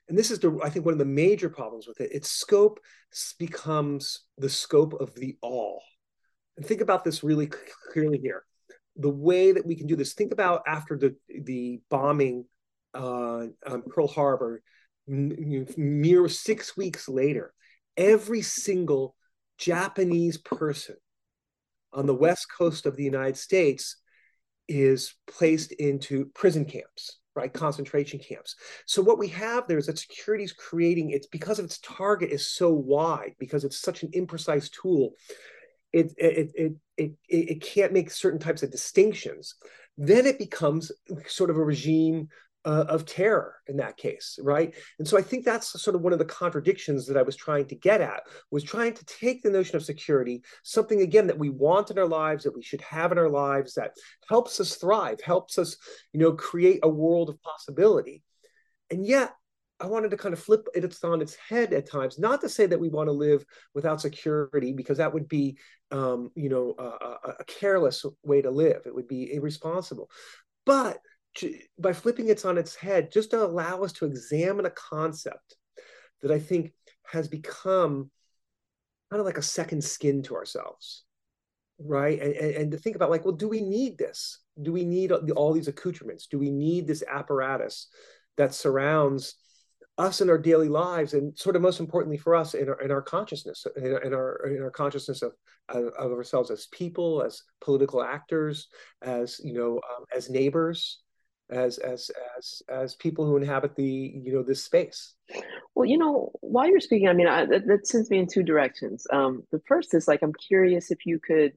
and 0.09 0.16
this 0.18 0.30
is 0.30 0.38
the 0.38 0.59
i 0.62 0.68
think 0.68 0.85
one 0.85 0.92
of 0.92 0.99
the 0.99 1.04
major 1.04 1.49
problems 1.49 1.87
with 1.87 2.00
it 2.00 2.12
its 2.12 2.30
scope 2.30 2.78
becomes 3.38 4.21
the 4.38 4.49
scope 4.49 4.94
of 4.94 5.14
the 5.14 5.37
all. 5.42 5.82
And 6.56 6.64
think 6.66 6.80
about 6.80 7.04
this 7.04 7.23
really 7.23 7.49
clearly 7.92 8.18
here. 8.18 8.44
The 8.97 9.11
way 9.11 9.52
that 9.52 9.66
we 9.66 9.75
can 9.75 9.87
do 9.87 9.97
this 9.97 10.14
think 10.14 10.32
about 10.32 10.62
after 10.66 10.99
the 10.99 11.16
the 11.44 11.80
bombing 11.90 12.44
uh, 12.94 13.47
on 13.66 13.82
pearl 13.88 14.06
harbor 14.06 14.62
mere 15.06 16.28
six 16.28 16.76
weeks 16.76 17.09
later 17.09 17.52
every 17.97 18.40
single 18.40 19.16
japanese 19.59 20.38
person 20.38 20.94
on 21.92 22.07
the 22.07 22.14
west 22.14 22.46
coast 22.57 22.87
of 22.87 22.96
the 22.96 23.03
united 23.03 23.37
states 23.37 23.96
is 24.68 25.14
placed 25.26 25.72
into 25.72 26.26
prison 26.35 26.64
camps 26.64 27.18
right 27.35 27.53
concentration 27.53 28.18
camps. 28.18 28.57
So 28.87 29.03
what 29.03 29.18
we 29.18 29.29
have 29.29 29.66
there 29.66 29.79
is 29.79 29.87
that 29.87 29.99
security 29.99 30.45
is 30.45 30.53
creating 30.53 31.11
it's 31.11 31.27
because 31.27 31.59
of 31.59 31.64
its 31.64 31.79
target 31.79 32.31
is 32.31 32.49
so 32.49 32.71
wide 32.71 33.35
because 33.38 33.64
it's 33.64 33.79
such 33.81 34.03
an 34.03 34.11
imprecise 34.11 34.71
tool 34.71 35.14
it 35.92 36.12
it 36.16 36.51
it 36.55 36.73
it, 36.97 37.12
it, 37.29 37.62
can't 37.62 37.92
make 37.92 38.11
certain 38.11 38.38
types 38.38 38.62
of 38.62 38.71
distinctions 38.71 39.55
then 39.99 40.27
it 40.27 40.38
becomes 40.38 40.90
sort 41.27 41.51
of 41.51 41.57
a 41.57 41.64
regime 41.64 42.29
uh, 42.64 42.85
of 42.88 43.05
terror 43.05 43.57
in 43.66 43.77
that 43.77 43.96
case 43.96 44.38
right 44.42 44.75
and 44.98 45.09
so 45.09 45.18
i 45.18 45.22
think 45.22 45.44
that's 45.44 45.81
sort 45.83 45.96
of 45.96 46.03
one 46.03 46.12
of 46.12 46.18
the 46.18 46.25
contradictions 46.25 47.07
that 47.07 47.16
i 47.16 47.22
was 47.22 47.35
trying 47.35 47.66
to 47.66 47.75
get 47.75 48.01
at 48.01 48.22
was 48.51 48.62
trying 48.62 48.94
to 48.94 49.05
take 49.05 49.42
the 49.42 49.51
notion 49.51 49.77
of 49.77 49.85
security 49.85 50.42
something 50.62 51.01
again 51.01 51.27
that 51.27 51.38
we 51.38 51.48
want 51.51 51.90
in 51.90 51.98
our 51.98 52.07
lives 52.07 52.44
that 52.44 52.55
we 52.55 52.62
should 52.62 52.81
have 52.81 53.11
in 53.11 53.18
our 53.18 53.29
lives 53.29 53.75
that 53.75 53.92
helps 54.29 54.61
us 54.61 54.77
thrive 54.77 55.20
helps 55.20 55.59
us 55.59 55.77
you 56.12 56.20
know 56.20 56.33
create 56.33 56.81
a 56.83 56.88
world 56.88 57.29
of 57.29 57.42
possibility 57.42 58.22
and 58.90 59.05
yet 59.05 59.35
I 59.83 59.87
wanted 59.87 60.12
to 60.12 60.16
kind 60.16 60.33
of 60.33 60.38
flip 60.38 60.68
it 60.75 60.96
on 61.03 61.20
its 61.20 61.35
head 61.35 61.72
at 61.72 61.90
times. 61.90 62.16
Not 62.16 62.40
to 62.42 62.48
say 62.48 62.66
that 62.66 62.79
we 62.79 62.88
want 62.88 63.09
to 63.09 63.12
live 63.12 63.44
without 63.75 64.01
security, 64.01 64.72
because 64.72 64.98
that 64.98 65.12
would 65.12 65.27
be, 65.27 65.59
um, 65.90 66.31
you 66.37 66.48
know, 66.48 66.75
a, 66.79 67.33
a, 67.40 67.44
careless 67.44 68.05
way 68.22 68.42
to 68.42 68.51
live. 68.51 68.83
It 68.87 68.94
would 68.94 69.09
be 69.09 69.35
irresponsible. 69.35 70.09
But 70.64 70.98
by 71.79 71.92
flipping 71.92 72.29
it 72.29 72.45
on 72.45 72.59
its 72.59 72.75
head, 72.75 73.12
just 73.12 73.31
to 73.31 73.45
allow 73.45 73.83
us 73.83 73.92
to 73.95 74.05
examine 74.05 74.66
a 74.66 74.71
concept 74.71 75.57
that 76.21 76.31
I 76.31 76.38
think 76.38 76.73
has 77.05 77.29
become 77.29 78.11
kind 79.11 79.21
of 79.21 79.27
like 79.27 79.38
a 79.38 79.42
second 79.42 79.83
skin 79.83 80.23
to 80.23 80.35
ourselves, 80.35 81.05
right? 81.79 82.21
And, 82.21 82.35
and, 82.35 82.55
and 82.55 82.71
to 82.73 82.79
think 82.79 82.97
about 82.97 83.11
like, 83.11 83.25
well, 83.25 83.35
do 83.35 83.49
we 83.49 83.61
need 83.61 83.99
this? 83.99 84.40
Do 84.61 84.73
we 84.73 84.85
need 84.85 85.12
all 85.12 85.53
these 85.53 85.68
accoutrements? 85.68 86.27
Do 86.27 86.38
we 86.38 86.51
need 86.51 86.87
this 86.87 87.03
apparatus 87.09 87.88
that 88.37 88.55
surrounds 88.55 89.35
us 89.99 90.23
in 90.23 90.31
our 90.31 90.38
daily 90.38 90.71
lives, 90.71 91.12
and 91.12 91.37
sort 91.38 91.55
of 91.55 91.61
most 91.61 91.79
importantly 91.79 92.16
for 92.16 92.35
us 92.35 92.55
in 92.55 92.68
our, 92.68 92.81
in 92.81 92.90
our 92.90 93.03
consciousness, 93.03 93.66
in 93.77 93.92
our, 93.92 93.99
in 93.99 94.14
our, 94.14 94.47
in 94.47 94.62
our 94.62 94.71
consciousness 94.71 95.21
of, 95.21 95.33
of 95.68 96.12
ourselves 96.12 96.51
as 96.51 96.66
people, 96.73 97.23
as 97.23 97.42
political 97.61 98.03
actors, 98.03 98.68
as 99.03 99.38
you 99.45 99.53
know, 99.53 99.75
um, 99.75 100.05
as 100.16 100.31
neighbors, 100.31 101.03
as 101.52 101.78
as 101.78 102.10
as 102.38 102.62
as 102.68 102.94
people 102.94 103.26
who 103.26 103.36
inhabit 103.36 103.76
the 103.76 104.12
you 104.24 104.32
know 104.32 104.42
this 104.42 104.64
space. 104.64 105.14
Well 105.74 105.88
you 105.88 105.98
know 105.98 106.32
while 106.40 106.68
you're 106.68 106.80
speaking 106.80 107.08
i 107.08 107.12
mean 107.12 107.28
I, 107.28 107.44
that, 107.46 107.66
that 107.66 107.86
sends 107.86 108.10
me 108.10 108.18
in 108.18 108.26
two 108.26 108.42
directions. 108.42 109.06
Um 109.12 109.44
the 109.52 109.60
first 109.66 109.94
is 109.94 110.08
like 110.08 110.22
i'm 110.22 110.34
curious 110.34 110.90
if 110.90 111.06
you 111.06 111.18
could 111.18 111.52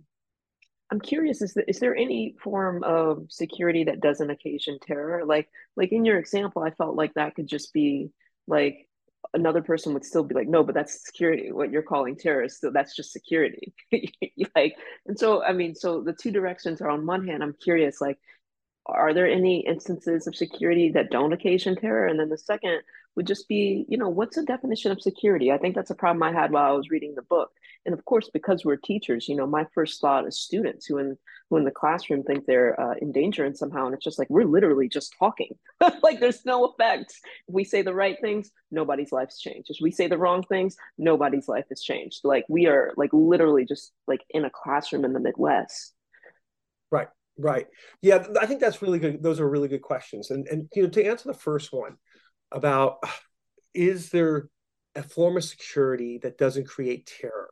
i'm 0.91 0.99
curious 0.99 1.41
is, 1.41 1.58
is 1.67 1.79
there 1.79 1.95
any 1.95 2.36
form 2.43 2.84
of 2.84 3.25
security 3.29 3.86
that 3.86 4.01
doesn't 4.01 4.29
occasion 4.29 4.77
terror? 4.86 5.25
Like 5.25 5.49
like 5.75 5.91
in 5.91 6.05
your 6.05 6.19
example 6.19 6.63
i 6.63 6.71
felt 6.71 6.95
like 6.95 7.13
that 7.15 7.36
could 7.36 7.47
just 7.47 7.73
be 7.73 8.12
like 8.47 8.88
another 9.34 9.62
person 9.62 9.93
would 9.93 10.05
still 10.05 10.23
be 10.23 10.36
like 10.36 10.47
no 10.47 10.63
but 10.63 10.75
that's 10.75 11.05
security 11.05 11.51
what 11.51 11.71
you're 11.71 11.81
calling 11.81 12.15
terrorist 12.15 12.62
so 12.62 12.69
that's 12.69 12.95
just 12.95 13.12
security. 13.12 13.73
Like 14.55 14.75
and 15.05 15.17
so 15.17 15.43
i 15.43 15.51
mean 15.51 15.75
so 15.75 16.01
the 16.01 16.13
two 16.13 16.31
directions 16.31 16.79
are 16.79 16.89
on 16.89 17.05
one 17.05 17.27
hand 17.27 17.43
i'm 17.43 17.55
curious 17.62 17.99
like 17.99 18.17
are 18.86 19.13
there 19.13 19.28
any 19.28 19.65
instances 19.65 20.28
of 20.28 20.36
security 20.36 20.89
that 20.91 21.10
don't 21.10 21.34
occasion 21.34 21.76
terror? 21.76 22.06
And 22.06 22.19
then 22.19 22.30
the 22.30 22.38
second 22.38 22.82
would 23.15 23.26
just 23.26 23.48
be, 23.48 23.86
you 23.88 23.98
know, 23.98 24.10
what's 24.10 24.36
the 24.36 24.43
definition 24.43 24.91
of 24.91 25.02
security? 25.02 25.52
I 25.52 25.58
think 25.58 25.76
that's 25.76 25.89
a 25.89 25.95
problem 25.95 26.21
I 26.21 26.34
had 26.34 26.52
while 26.52 26.71
I 26.71 26.76
was 26.76 26.89
reading 26.89 27.15
the 27.15 27.21
book. 27.21 27.52
And 27.86 27.93
of 27.93 28.04
course, 28.06 28.30
because 28.34 28.65
we're 28.65 28.76
teachers, 28.76 29.30
you 29.30 29.36
know, 29.36 29.48
my 29.48 29.65
first 29.74 30.02
thought 30.02 30.28
is 30.28 30.39
students 30.39 30.86
who 30.86 30.98
in 30.98 31.17
who 31.50 31.58
in 31.58 31.63
the 31.63 31.71
classroom 31.71 32.24
think 32.24 32.45
they're 32.45 32.80
uh, 32.80 32.95
in 33.00 33.12
danger 33.12 33.45
and 33.45 33.56
somehow, 33.56 33.86
and 33.86 33.93
it's 33.93 34.04
just 34.04 34.17
like 34.17 34.30
we're 34.32 34.45
literally 34.45 34.89
just 34.89 35.13
talking. 35.19 35.56
like 36.04 36.19
there's 36.19 36.43
no 36.43 36.65
effects. 36.65 37.21
If 37.48 37.54
we 37.54 37.63
say 37.63 37.84
the 37.84 37.93
right 37.93 38.17
things, 38.19 38.50
nobody's 38.71 39.12
life's 39.12 39.39
changed. 39.39 39.69
If 39.69 39.78
we 39.80 39.91
say 39.91 40.08
the 40.08 40.17
wrong 40.17 40.41
things, 40.43 40.76
nobody's 40.98 41.48
life 41.48 41.65
has 41.69 41.82
changed. 41.82 42.21
Like 42.24 42.45
we 42.50 42.65
are 42.65 42.93
like 42.98 43.12
literally 43.13 43.65
just 43.65 43.91
like 44.08 44.21
in 44.32 44.45
a 44.45 44.50
classroom 44.50 45.06
in 45.06 45.13
the 45.13 45.19
Midwest. 45.19 45.93
Right. 46.91 47.08
Right. 47.38 47.67
Yeah, 48.02 48.26
I 48.39 48.45
think 48.45 48.62
that's 48.62 48.82
really 48.82 49.00
good. 49.00 49.21
Those 49.21 49.39
are 49.39 49.50
really 49.50 49.67
good 49.67 49.82
questions. 49.82 50.32
And 50.32 50.48
and 50.48 50.69
you 50.74 50.84
know, 50.84 50.89
to 50.89 51.06
answer 51.06 51.28
the 51.28 51.38
first 51.38 51.74
one 51.74 51.98
about 52.52 52.98
is 53.74 54.10
there 54.10 54.50
a 54.95 55.04
form 55.04 55.36
of 55.38 55.43
security 55.43 56.19
that 56.19 56.38
doesn't 56.38 56.67
create 56.67 57.12
terror? 57.19 57.50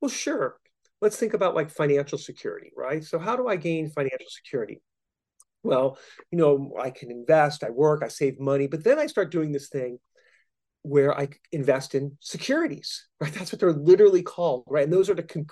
Well, 0.00 0.10
sure. 0.10 0.58
Let's 1.00 1.16
think 1.16 1.34
about 1.34 1.54
like 1.54 1.70
financial 1.70 2.18
security, 2.18 2.72
right? 2.76 3.02
So 3.04 3.18
how 3.18 3.36
do 3.36 3.48
I 3.48 3.56
gain 3.56 3.90
financial 3.90 4.28
security? 4.28 4.82
Well, 5.62 5.98
you 6.30 6.38
know, 6.38 6.74
I 6.80 6.90
can 6.90 7.10
invest, 7.10 7.64
I 7.64 7.70
work, 7.70 8.02
I 8.02 8.08
save 8.08 8.40
money, 8.40 8.66
but 8.66 8.84
then 8.84 8.98
I 8.98 9.06
start 9.06 9.30
doing 9.30 9.52
this 9.52 9.68
thing 9.68 9.98
where 10.82 11.16
I 11.18 11.28
invest 11.52 11.94
in 11.94 12.16
securities, 12.20 13.06
right? 13.20 13.32
That's 13.32 13.52
what 13.52 13.60
they're 13.60 13.72
literally 13.72 14.22
called, 14.22 14.64
right? 14.66 14.84
And 14.84 14.92
those 14.92 15.10
are 15.10 15.14
to 15.14 15.44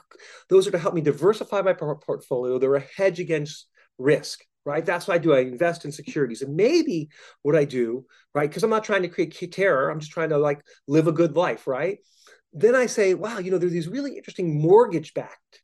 those 0.49 0.67
are 0.67 0.71
to 0.73 0.79
help 0.79 0.95
me 0.95 1.01
diversify 1.01 1.63
my 1.63 1.75
portfolio. 1.75 2.59
They're 2.59 2.75
a 2.75 2.85
hedge 2.97 3.21
against 3.21 3.69
risk, 3.99 4.45
right? 4.65 4.85
That's 4.85 5.07
what 5.07 5.15
I 5.15 5.19
do. 5.19 5.35
I 5.35 5.41
invest 5.41 5.85
in 5.85 5.93
securities, 5.93 6.43
and 6.43 6.57
maybe 6.57 7.09
what 7.43 7.57
I 7.57 7.65
do, 7.65 8.07
right? 8.35 8.49
Because 8.49 8.63
I'm 8.63 8.71
not 8.71 8.85
trying 8.85 9.03
to 9.03 9.09
create 9.09 9.53
terror. 9.53 9.91
I'm 9.91 10.01
just 10.01 10.13
trying 10.13 10.31
to 10.31 10.39
like 10.39 10.63
live 10.87 11.09
a 11.09 11.13
good 11.13 11.37
life, 11.37 11.67
right? 11.67 11.99
Then 12.53 12.75
I 12.75 12.87
say, 12.87 13.15
wow, 13.15 13.39
you 13.39 13.51
know, 13.51 13.59
there's 13.59 13.73
these 13.73 13.89
really 13.89 14.17
interesting 14.17 14.61
mortgage-backed 14.63 15.63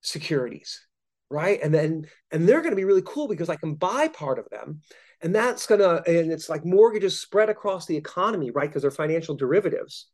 securities, 0.00 0.84
right? 1.30 1.60
And 1.62 1.72
then 1.72 2.06
and 2.32 2.48
they're 2.48 2.60
going 2.60 2.72
to 2.72 2.76
be 2.76 2.84
really 2.84 3.02
cool 3.06 3.28
because 3.28 3.48
I 3.48 3.56
can 3.56 3.74
buy 3.76 4.08
part 4.08 4.40
of 4.40 4.48
them 4.50 4.80
and 5.24 5.34
that's 5.34 5.66
to 5.66 6.02
and 6.06 6.30
it's 6.30 6.48
like 6.48 6.64
mortgages 6.64 7.18
spread 7.18 7.48
across 7.48 7.86
the 7.86 7.96
economy 7.96 8.52
right? 8.52 8.68
Because 8.68 8.82
they're 8.82 8.90
financial 8.92 9.34
derivatives. 9.34 10.06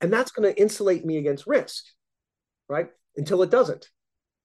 And 0.00 0.12
that's 0.12 0.32
going 0.32 0.52
to 0.52 0.60
insulate 0.60 1.04
me 1.04 1.18
against 1.18 1.46
risk 1.46 1.84
right? 2.68 2.88
Until 3.16 3.42
it 3.42 3.50
doesn't. 3.50 3.90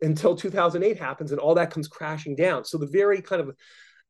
Until 0.02 0.36
2008 0.36 1.00
happens 1.00 1.32
and 1.32 1.40
all 1.40 1.56
that 1.56 1.72
comes 1.72 1.88
crashing 1.88 2.36
down. 2.36 2.66
So 2.66 2.78
the 2.78 2.88
very 2.88 3.22
kind 3.22 3.42
of 3.42 3.56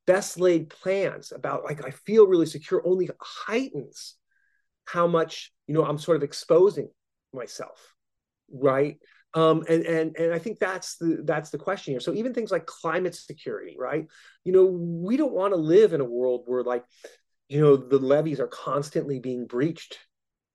best 0.09 0.39
laid 0.39 0.71
plans 0.71 1.31
about 1.31 1.63
like 1.63 1.85
i 1.85 1.91
feel 1.91 2.25
really 2.25 2.47
secure 2.47 2.81
only 2.83 3.07
heightens 3.21 4.15
how 4.85 5.05
much 5.05 5.53
you 5.67 5.73
know 5.75 5.85
i'm 5.85 5.99
sort 5.99 6.17
of 6.17 6.23
exposing 6.23 6.89
myself 7.31 7.93
right 8.51 8.97
um, 9.33 9.63
and 9.69 9.85
and 9.85 10.15
and 10.17 10.33
I 10.33 10.39
think 10.39 10.59
that's 10.59 10.97
the 10.97 11.21
that's 11.23 11.51
the 11.51 11.57
question 11.57 11.93
here. 11.93 11.99
So 11.99 12.13
even 12.13 12.33
things 12.33 12.51
like 12.51 12.65
climate 12.65 13.15
security, 13.15 13.75
right? 13.77 14.07
You 14.43 14.51
know, 14.53 14.65
we 14.65 15.17
don't 15.17 15.33
want 15.33 15.53
to 15.53 15.59
live 15.59 15.93
in 15.93 16.01
a 16.01 16.05
world 16.05 16.43
where 16.45 16.63
like, 16.63 16.83
you 17.47 17.61
know, 17.61 17.75
the 17.75 17.99
levees 17.99 18.39
are 18.39 18.47
constantly 18.47 19.19
being 19.19 19.45
breached 19.45 19.99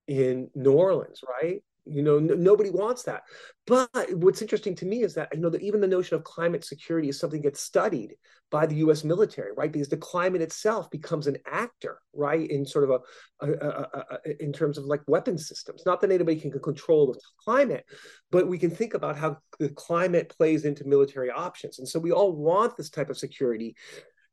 in 0.07 0.49
New 0.55 0.73
Orleans, 0.73 1.21
right? 1.41 1.63
You 1.85 2.01
know, 2.01 2.17
n- 2.17 2.43
nobody 2.43 2.69
wants 2.69 3.03
that. 3.03 3.23
But 3.67 3.89
what's 4.13 4.41
interesting 4.41 4.75
to 4.75 4.85
me 4.85 5.03
is 5.03 5.13
that 5.15 5.29
you 5.33 5.39
know 5.39 5.49
that 5.49 5.61
even 5.61 5.81
the 5.81 5.87
notion 5.87 6.15
of 6.15 6.23
climate 6.23 6.63
security 6.63 7.09
is 7.09 7.19
something 7.19 7.41
that's 7.41 7.61
studied 7.61 8.15
by 8.51 8.65
the 8.65 8.75
U.S. 8.75 9.03
military, 9.03 9.51
right? 9.55 9.71
Because 9.71 9.89
the 9.89 9.97
climate 9.97 10.41
itself 10.41 10.89
becomes 10.91 11.27
an 11.27 11.37
actor, 11.45 11.99
right, 12.13 12.49
in 12.49 12.65
sort 12.65 12.83
of 12.83 12.89
a, 12.91 13.45
a, 13.45 13.51
a, 13.51 14.05
a 14.25 14.43
in 14.43 14.53
terms 14.53 14.77
of 14.77 14.85
like 14.85 15.01
weapon 15.07 15.37
systems. 15.37 15.83
Not 15.85 16.01
that 16.01 16.11
anybody 16.11 16.39
can 16.39 16.51
control 16.51 17.07
the 17.07 17.19
climate, 17.43 17.85
but 18.31 18.47
we 18.47 18.57
can 18.57 18.71
think 18.71 18.93
about 18.93 19.17
how 19.17 19.37
the 19.59 19.69
climate 19.69 20.33
plays 20.35 20.65
into 20.65 20.87
military 20.87 21.31
options, 21.31 21.79
and 21.79 21.87
so 21.87 21.99
we 21.99 22.11
all 22.11 22.31
want 22.31 22.77
this 22.77 22.89
type 22.89 23.09
of 23.09 23.17
security 23.17 23.75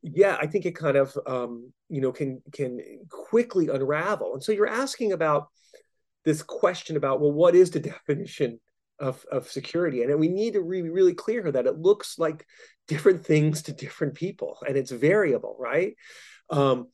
yeah 0.03 0.37
i 0.41 0.47
think 0.47 0.67
it 0.67 0.75
kind 0.75 0.97
of 0.97 1.17
um, 1.27 1.73
you 1.89 2.01
know 2.01 2.13
can 2.13 2.43
can 2.53 2.81
quickly 3.09 3.69
unravel 3.69 4.35
and 4.35 4.43
so 4.43 4.53
you're 4.53 4.69
asking 4.69 5.13
about 5.13 5.49
this 6.25 6.43
question 6.43 6.97
about 6.97 7.21
well 7.21 7.33
what 7.33 7.55
is 7.55 7.71
the 7.71 7.81
definition 7.81 8.61
of, 8.99 9.25
of 9.33 9.51
security? 9.51 10.03
And 10.03 10.21
we 10.21 10.29
need 10.29 10.53
to 10.53 10.63
be 10.63 10.83
really 10.83 11.15
clear 11.15 11.51
that 11.51 11.67
it 11.67 11.79
looks 11.79 12.19
like 12.19 12.47
different 12.87 13.27
things 13.27 13.63
to 13.63 13.73
different 13.73 14.15
people 14.15 14.59
and 14.67 14.77
it's 14.77 14.91
variable 14.91 15.57
right? 15.59 15.95
Um, 16.51 16.89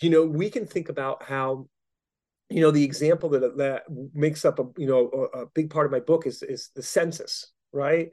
you 0.00 0.10
know 0.10 0.24
we 0.24 0.50
can 0.50 0.66
think 0.66 0.88
about 0.88 1.22
how 1.22 1.68
you 2.48 2.60
know 2.60 2.70
the 2.70 2.84
example 2.84 3.30
that 3.30 3.56
that 3.58 3.84
makes 4.12 4.44
up 4.44 4.58
a 4.58 4.64
you 4.76 4.86
know 4.86 5.28
a, 5.34 5.42
a 5.42 5.46
big 5.54 5.70
part 5.70 5.86
of 5.86 5.92
my 5.92 6.00
book 6.00 6.26
is 6.26 6.42
is 6.42 6.70
the 6.74 6.82
census 6.82 7.52
right? 7.72 8.10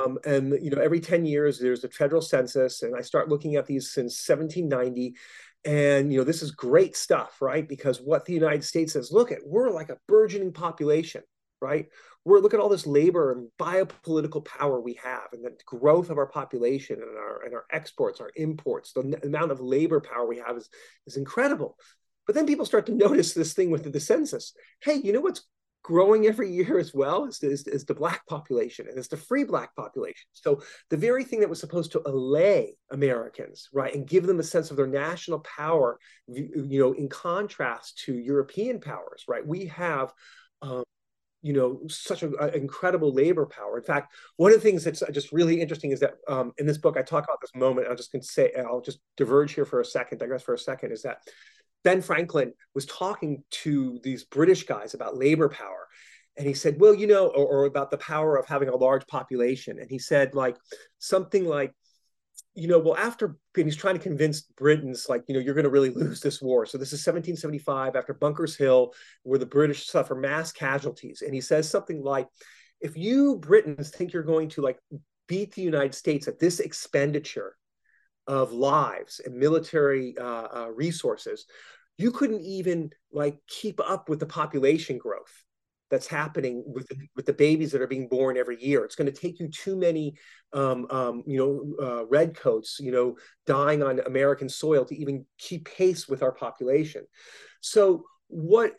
Um, 0.00 0.18
and 0.24 0.58
you 0.62 0.70
know 0.70 0.80
every 0.80 1.00
10 1.00 1.26
years 1.26 1.58
there's 1.58 1.84
a 1.84 1.88
federal 1.88 2.20
census 2.20 2.82
and 2.82 2.96
i 2.96 3.00
start 3.00 3.28
looking 3.28 3.54
at 3.54 3.66
these 3.66 3.92
since 3.92 4.28
1790 4.28 5.14
and 5.66 6.12
you 6.12 6.18
know 6.18 6.24
this 6.24 6.42
is 6.42 6.52
great 6.52 6.96
stuff 6.96 7.42
right? 7.42 7.68
Because 7.68 8.00
what 8.00 8.24
the 8.24 8.32
united 8.32 8.64
states 8.64 8.94
says 8.94 9.12
look 9.12 9.32
at 9.32 9.40
we're 9.44 9.70
like 9.70 9.90
a 9.90 9.98
burgeoning 10.08 10.52
population 10.52 11.22
right? 11.60 11.86
We're 12.24 12.40
look 12.40 12.54
at 12.54 12.60
all 12.60 12.68
this 12.68 12.86
labor 12.86 13.32
and 13.32 13.48
biopolitical 13.58 14.44
power 14.44 14.80
we 14.80 14.98
have 15.02 15.28
and 15.32 15.44
the 15.44 15.56
growth 15.64 16.10
of 16.10 16.18
our 16.18 16.26
population 16.26 17.00
and 17.00 17.16
our 17.16 17.42
and 17.44 17.54
our 17.54 17.64
exports 17.70 18.20
our 18.20 18.30
imports 18.36 18.92
the 18.92 19.20
amount 19.24 19.52
of 19.52 19.60
labor 19.60 20.00
power 20.00 20.26
we 20.26 20.38
have 20.38 20.56
is 20.56 20.68
is 21.06 21.16
incredible. 21.16 21.76
But 22.26 22.34
then 22.34 22.46
people 22.46 22.66
start 22.66 22.86
to 22.86 22.94
notice 23.06 23.34
this 23.34 23.52
thing 23.52 23.70
with 23.70 23.90
the 23.90 24.00
census. 24.00 24.52
Hey 24.80 24.94
you 24.96 25.12
know 25.12 25.20
what's 25.20 25.42
growing 25.86 26.26
every 26.26 26.50
year 26.50 26.80
as 26.80 26.92
well 26.92 27.26
is, 27.26 27.40
is, 27.44 27.68
is, 27.68 27.84
the 27.84 27.94
black 27.94 28.26
population 28.26 28.88
and 28.88 28.98
it's 28.98 29.06
the 29.06 29.16
free 29.16 29.44
black 29.44 29.72
population. 29.76 30.26
So 30.32 30.60
the 30.90 30.96
very 30.96 31.22
thing 31.22 31.38
that 31.38 31.48
was 31.48 31.60
supposed 31.60 31.92
to 31.92 32.02
allay 32.06 32.76
americans 32.90 33.68
right 33.72 33.94
and 33.94 34.06
give 34.06 34.26
them 34.26 34.40
a 34.40 34.42
sense 34.42 34.70
of 34.70 34.76
their 34.76 34.86
national 34.86 35.38
power 35.40 35.98
you 36.26 36.78
know 36.80 36.92
in 36.92 37.08
contrast 37.08 37.98
to 37.98 38.16
european 38.16 38.80
powers 38.80 39.24
right 39.28 39.46
we 39.46 39.66
have 39.66 40.12
um, 40.62 40.82
you 41.42 41.52
know 41.52 41.80
such 41.88 42.22
an 42.24 42.34
incredible 42.54 43.12
labor 43.12 43.46
power. 43.46 43.78
In 43.78 43.84
fact 43.84 44.12
one 44.36 44.50
of 44.50 44.56
the 44.56 44.62
things 44.62 44.82
that's 44.82 45.02
just 45.12 45.30
really 45.30 45.60
interesting 45.60 45.92
is 45.92 46.00
that 46.00 46.14
um, 46.26 46.52
in 46.58 46.66
this 46.66 46.78
book 46.78 46.96
i 46.96 47.02
talk 47.02 47.24
about 47.24 47.40
this 47.40 47.54
moment 47.54 47.86
i'm 47.88 47.96
just 47.96 48.10
say 48.24 48.52
i'll 48.58 48.80
just 48.80 48.98
diverge 49.16 49.52
here 49.52 49.64
for 49.64 49.80
a 49.80 49.84
second 49.84 50.18
digress 50.18 50.42
for 50.42 50.54
a 50.54 50.58
second 50.58 50.90
is 50.90 51.02
that 51.02 51.18
Ben 51.84 52.02
Franklin 52.02 52.52
was 52.74 52.86
talking 52.86 53.42
to 53.50 54.00
these 54.02 54.24
British 54.24 54.64
guys 54.64 54.94
about 54.94 55.16
labor 55.16 55.48
power. 55.48 55.86
And 56.36 56.46
he 56.46 56.54
said, 56.54 56.78
well, 56.78 56.94
you 56.94 57.06
know, 57.06 57.28
or, 57.28 57.46
or 57.46 57.64
about 57.64 57.90
the 57.90 57.98
power 57.98 58.36
of 58.36 58.46
having 58.46 58.68
a 58.68 58.76
large 58.76 59.06
population. 59.06 59.78
And 59.78 59.90
he 59.90 59.98
said, 59.98 60.34
like, 60.34 60.56
something 60.98 61.46
like, 61.46 61.72
you 62.54 62.68
know, 62.68 62.78
well, 62.78 62.96
after 62.96 63.36
he's 63.54 63.76
trying 63.76 63.96
to 63.96 64.02
convince 64.02 64.42
Britons, 64.42 65.06
like, 65.08 65.24
you 65.28 65.34
know, 65.34 65.40
you're 65.40 65.54
going 65.54 65.64
to 65.64 65.70
really 65.70 65.90
lose 65.90 66.20
this 66.20 66.42
war. 66.42 66.66
So 66.66 66.76
this 66.78 66.92
is 66.92 67.06
1775 67.06 67.96
after 67.96 68.14
Bunker's 68.14 68.56
Hill, 68.56 68.92
where 69.22 69.38
the 69.38 69.46
British 69.46 69.86
suffer 69.86 70.14
mass 70.14 70.52
casualties. 70.52 71.22
And 71.22 71.34
he 71.34 71.40
says 71.40 71.68
something 71.68 72.02
like, 72.02 72.28
if 72.80 72.96
you 72.96 73.36
Britons 73.36 73.90
think 73.90 74.12
you're 74.12 74.22
going 74.22 74.48
to 74.50 74.62
like 74.62 74.78
beat 75.28 75.54
the 75.54 75.62
United 75.62 75.94
States 75.94 76.28
at 76.28 76.38
this 76.38 76.60
expenditure 76.60 77.56
of 78.26 78.52
lives 78.52 79.20
and 79.24 79.34
military 79.34 80.16
uh, 80.18 80.48
uh, 80.54 80.68
resources, 80.74 81.46
you 81.98 82.10
couldn't 82.10 82.42
even 82.42 82.90
like 83.12 83.38
keep 83.48 83.80
up 83.80 84.08
with 84.08 84.20
the 84.20 84.26
population 84.26 84.98
growth 84.98 85.44
that's 85.90 86.06
happening 86.06 86.64
with 86.66 86.88
the, 86.88 86.96
with 87.14 87.26
the 87.26 87.32
babies 87.32 87.70
that 87.70 87.80
are 87.80 87.86
being 87.86 88.08
born 88.08 88.36
every 88.36 88.60
year. 88.62 88.84
It's 88.84 88.96
going 88.96 89.12
to 89.12 89.20
take 89.20 89.38
you 89.38 89.48
too 89.48 89.76
many, 89.76 90.16
um, 90.52 90.86
um, 90.90 91.22
you 91.26 91.38
know, 91.38 91.86
uh, 91.86 92.06
redcoats, 92.06 92.78
you 92.80 92.90
know, 92.90 93.16
dying 93.46 93.82
on 93.82 94.00
American 94.00 94.48
soil 94.48 94.84
to 94.84 94.96
even 94.96 95.24
keep 95.38 95.68
pace 95.76 96.08
with 96.08 96.22
our 96.22 96.32
population. 96.32 97.04
So 97.60 98.04
what? 98.26 98.72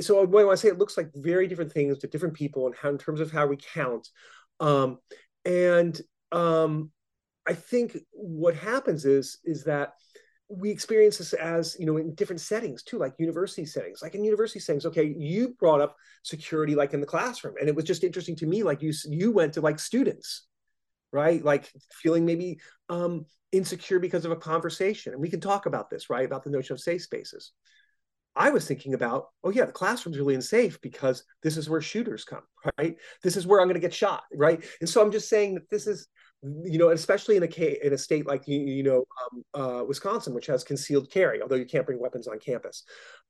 So 0.00 0.24
what 0.24 0.40
I 0.40 0.44
want 0.44 0.58
to 0.58 0.62
say, 0.62 0.68
it 0.68 0.78
looks 0.78 0.96
like 0.96 1.10
very 1.14 1.46
different 1.46 1.72
things 1.72 1.98
to 1.98 2.06
different 2.06 2.34
people, 2.34 2.66
and 2.66 2.74
how 2.74 2.88
in 2.88 2.98
terms 2.98 3.20
of 3.20 3.30
how 3.30 3.46
we 3.46 3.58
count. 3.74 4.08
Um, 4.60 4.98
and 5.44 6.00
um, 6.32 6.90
I 7.46 7.54
think 7.54 7.96
what 8.12 8.54
happens 8.54 9.04
is 9.04 9.38
is 9.44 9.64
that 9.64 9.94
we 10.48 10.70
experience 10.70 11.18
this 11.18 11.32
as 11.32 11.76
you 11.78 11.86
know 11.86 11.96
in 11.96 12.14
different 12.14 12.40
settings 12.40 12.82
too 12.82 12.98
like 12.98 13.14
university 13.18 13.66
settings. 13.66 14.00
Like 14.02 14.14
in 14.14 14.24
university 14.24 14.60
settings 14.60 14.86
okay 14.86 15.14
you 15.16 15.54
brought 15.58 15.80
up 15.80 15.96
security 16.22 16.74
like 16.74 16.94
in 16.94 17.00
the 17.00 17.06
classroom 17.06 17.54
and 17.58 17.68
it 17.68 17.74
was 17.74 17.84
just 17.84 18.04
interesting 18.04 18.36
to 18.36 18.46
me 18.46 18.62
like 18.62 18.82
you 18.82 18.92
you 19.08 19.32
went 19.32 19.54
to 19.54 19.60
like 19.60 19.78
students 19.78 20.46
right? 21.12 21.42
Like 21.44 21.72
feeling 22.02 22.26
maybe 22.26 22.60
um 22.88 23.26
insecure 23.52 23.98
because 23.98 24.24
of 24.24 24.32
a 24.32 24.36
conversation 24.36 25.12
and 25.12 25.22
we 25.22 25.30
can 25.30 25.40
talk 25.40 25.66
about 25.66 25.88
this 25.88 26.10
right 26.10 26.26
about 26.26 26.44
the 26.44 26.50
notion 26.50 26.74
of 26.74 26.80
safe 26.80 27.02
spaces. 27.02 27.52
I 28.34 28.50
was 28.50 28.66
thinking 28.66 28.94
about 28.94 29.28
oh 29.42 29.50
yeah 29.50 29.64
the 29.64 29.72
classroom's 29.72 30.18
really 30.18 30.34
unsafe 30.34 30.80
because 30.80 31.24
this 31.42 31.56
is 31.56 31.70
where 31.70 31.80
shooters 31.80 32.24
come 32.24 32.42
right? 32.78 32.96
This 33.22 33.36
is 33.36 33.46
where 33.46 33.60
i'm 33.60 33.66
going 33.66 33.74
to 33.74 33.80
get 33.80 33.94
shot 33.94 34.24
right? 34.34 34.62
And 34.80 34.88
so 34.88 35.00
i'm 35.00 35.12
just 35.12 35.28
saying 35.28 35.54
that 35.54 35.70
this 35.70 35.86
is 35.86 36.08
you 36.42 36.78
know, 36.78 36.90
especially 36.90 37.36
in 37.36 37.42
a 37.42 37.86
in 37.86 37.92
a 37.92 37.98
state 37.98 38.26
like 38.26 38.46
you, 38.46 38.60
you 38.60 38.82
know 38.82 39.04
um, 39.22 39.44
uh, 39.54 39.84
Wisconsin, 39.84 40.34
which 40.34 40.46
has 40.46 40.64
concealed 40.64 41.10
carry, 41.10 41.42
although 41.42 41.56
you 41.56 41.64
can't 41.64 41.86
bring 41.86 41.98
weapons 41.98 42.28
on 42.28 42.38
campus. 42.38 42.84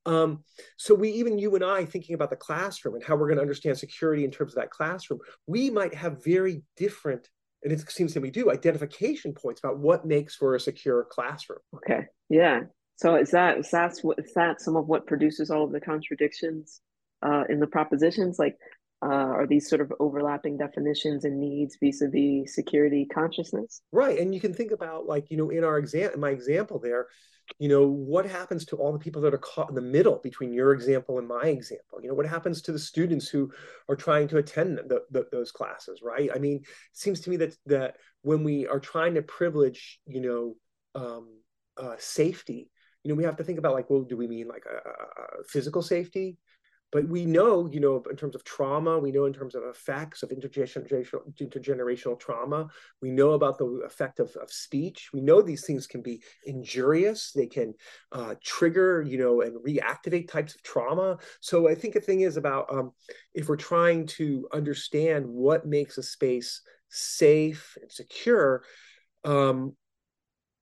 Um, 0.05 0.43
so 0.77 0.93
we 0.93 1.09
even 1.11 1.37
you 1.37 1.55
and 1.55 1.63
I 1.63 1.85
thinking 1.85 2.15
about 2.15 2.29
the 2.29 2.35
classroom 2.35 2.95
and 2.95 3.03
how 3.03 3.15
we're 3.15 3.27
going 3.27 3.37
to 3.37 3.41
understand 3.41 3.77
security 3.77 4.23
in 4.23 4.31
terms 4.31 4.53
of 4.53 4.61
that 4.61 4.71
classroom, 4.71 5.19
we 5.47 5.69
might 5.69 5.93
have 5.93 6.23
very 6.23 6.63
different, 6.75 7.27
and 7.63 7.71
it 7.71 7.89
seems 7.89 8.13
to 8.13 8.19
me 8.19 8.29
do 8.29 8.51
identification 8.51 9.33
points 9.33 9.59
about 9.59 9.79
what 9.79 10.05
makes 10.05 10.35
for 10.35 10.55
a 10.55 10.59
secure 10.59 11.05
classroom. 11.09 11.59
Okay, 11.75 12.05
yeah. 12.29 12.61
So 12.97 13.15
is 13.15 13.31
that 13.31 13.59
is 13.59 13.71
that 13.71 13.93
what 14.01 14.19
is 14.19 14.33
that 14.33 14.61
some 14.61 14.75
of 14.75 14.87
what 14.87 15.07
produces 15.07 15.49
all 15.49 15.63
of 15.63 15.71
the 15.71 15.81
contradictions 15.81 16.81
uh, 17.25 17.43
in 17.49 17.59
the 17.59 17.67
propositions? 17.67 18.37
Like 18.37 18.57
uh, 19.03 19.07
are 19.07 19.47
these 19.47 19.69
sort 19.69 19.81
of 19.81 19.93
overlapping 19.99 20.57
definitions 20.57 21.23
and 21.23 21.39
needs 21.39 21.77
vis-a-vis 21.81 22.53
security 22.53 23.07
consciousness? 23.13 23.81
Right 23.91 24.19
and 24.19 24.33
you 24.33 24.41
can 24.41 24.53
think 24.53 24.71
about 24.71 25.05
like 25.05 25.29
you 25.29 25.37
know 25.37 25.49
in 25.49 25.63
our 25.63 25.77
exam 25.77 26.19
my 26.19 26.29
example 26.29 26.79
there 26.79 27.07
you 27.59 27.69
know 27.69 27.87
what 27.87 28.25
happens 28.25 28.65
to 28.65 28.75
all 28.75 28.91
the 28.91 28.99
people 28.99 29.21
that 29.21 29.33
are 29.33 29.39
caught 29.39 29.69
in 29.69 29.75
the 29.75 29.81
middle 29.81 30.19
between 30.23 30.51
your 30.51 30.73
example 30.73 31.19
and 31.19 31.27
my 31.27 31.45
example? 31.45 31.99
You 32.01 32.09
know 32.09 32.15
what 32.15 32.25
happens 32.25 32.61
to 32.63 32.71
the 32.71 32.79
students 32.79 33.27
who 33.27 33.51
are 33.87 33.95
trying 33.95 34.27
to 34.29 34.37
attend 34.37 34.77
the, 34.77 35.03
the, 35.11 35.25
those 35.31 35.51
classes 35.51 36.01
right? 36.03 36.29
I 36.33 36.39
mean 36.39 36.57
it 36.57 36.67
seems 36.93 37.21
to 37.21 37.29
me 37.29 37.37
that 37.37 37.55
that 37.67 37.97
when 38.23 38.43
we 38.43 38.67
are 38.67 38.79
trying 38.79 39.13
to 39.15 39.21
privilege 39.21 39.99
you 40.05 40.21
know 40.21 40.55
um, 40.95 41.27
uh, 41.77 41.95
safety 41.99 42.69
you 43.07 43.13
know, 43.13 43.15
we 43.15 43.23
have 43.23 43.37
to 43.37 43.43
think 43.45 43.57
about 43.57 43.73
like, 43.73 43.89
well, 43.89 44.01
do 44.01 44.17
we 44.17 44.27
mean 44.27 44.49
like 44.49 44.65
a 44.65 45.43
physical 45.47 45.81
safety? 45.81 46.37
But 46.91 47.07
we 47.09 47.25
know, 47.25 47.67
you 47.69 47.81
know, 47.81 48.01
in 48.09 48.15
terms 48.15 48.33
of 48.33 48.45
trauma, 48.45 48.97
we 48.97 49.11
know 49.11 49.25
in 49.25 49.33
terms 49.33 49.55
of 49.55 49.63
effects 49.63 50.23
of 50.23 50.29
intergenerational, 50.29 51.21
intergenerational 51.41 52.17
trauma, 52.17 52.67
we 53.01 53.11
know 53.11 53.31
about 53.31 53.57
the 53.57 53.65
effect 53.85 54.19
of, 54.19 54.33
of 54.41 54.49
speech. 54.51 55.09
We 55.13 55.19
know 55.19 55.41
these 55.41 55.65
things 55.65 55.85
can 55.85 56.01
be 56.01 56.23
injurious. 56.45 57.31
They 57.33 57.47
can 57.47 57.73
uh, 58.13 58.35
trigger, 58.41 59.01
you 59.01 59.17
know, 59.17 59.41
and 59.41 59.57
reactivate 59.65 60.29
types 60.29 60.55
of 60.55 60.63
trauma. 60.63 61.17
So 61.41 61.67
I 61.67 61.75
think 61.75 61.93
the 61.93 61.99
thing 61.99 62.21
is 62.21 62.37
about 62.37 62.71
um, 62.73 62.91
if 63.33 63.49
we're 63.49 63.57
trying 63.57 64.07
to 64.07 64.47
understand 64.53 65.27
what 65.27 65.67
makes 65.67 65.97
a 65.97 66.03
space 66.03 66.61
safe 66.89 67.77
and 67.81 67.91
secure, 67.91 68.63
um, 69.25 69.75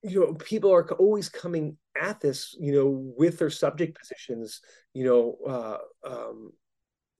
you 0.07 0.19
know, 0.21 0.33
people 0.33 0.71
are 0.73 0.89
always 0.93 1.29
coming 1.29 1.77
at 1.99 2.19
this, 2.19 2.55
you 2.59 2.73
know, 2.73 3.13
with 3.17 3.39
their 3.39 3.49
subject 3.49 3.97
positions, 3.97 4.61
you 4.93 5.05
know, 5.05 5.37
uh, 5.47 5.77
um, 6.07 6.51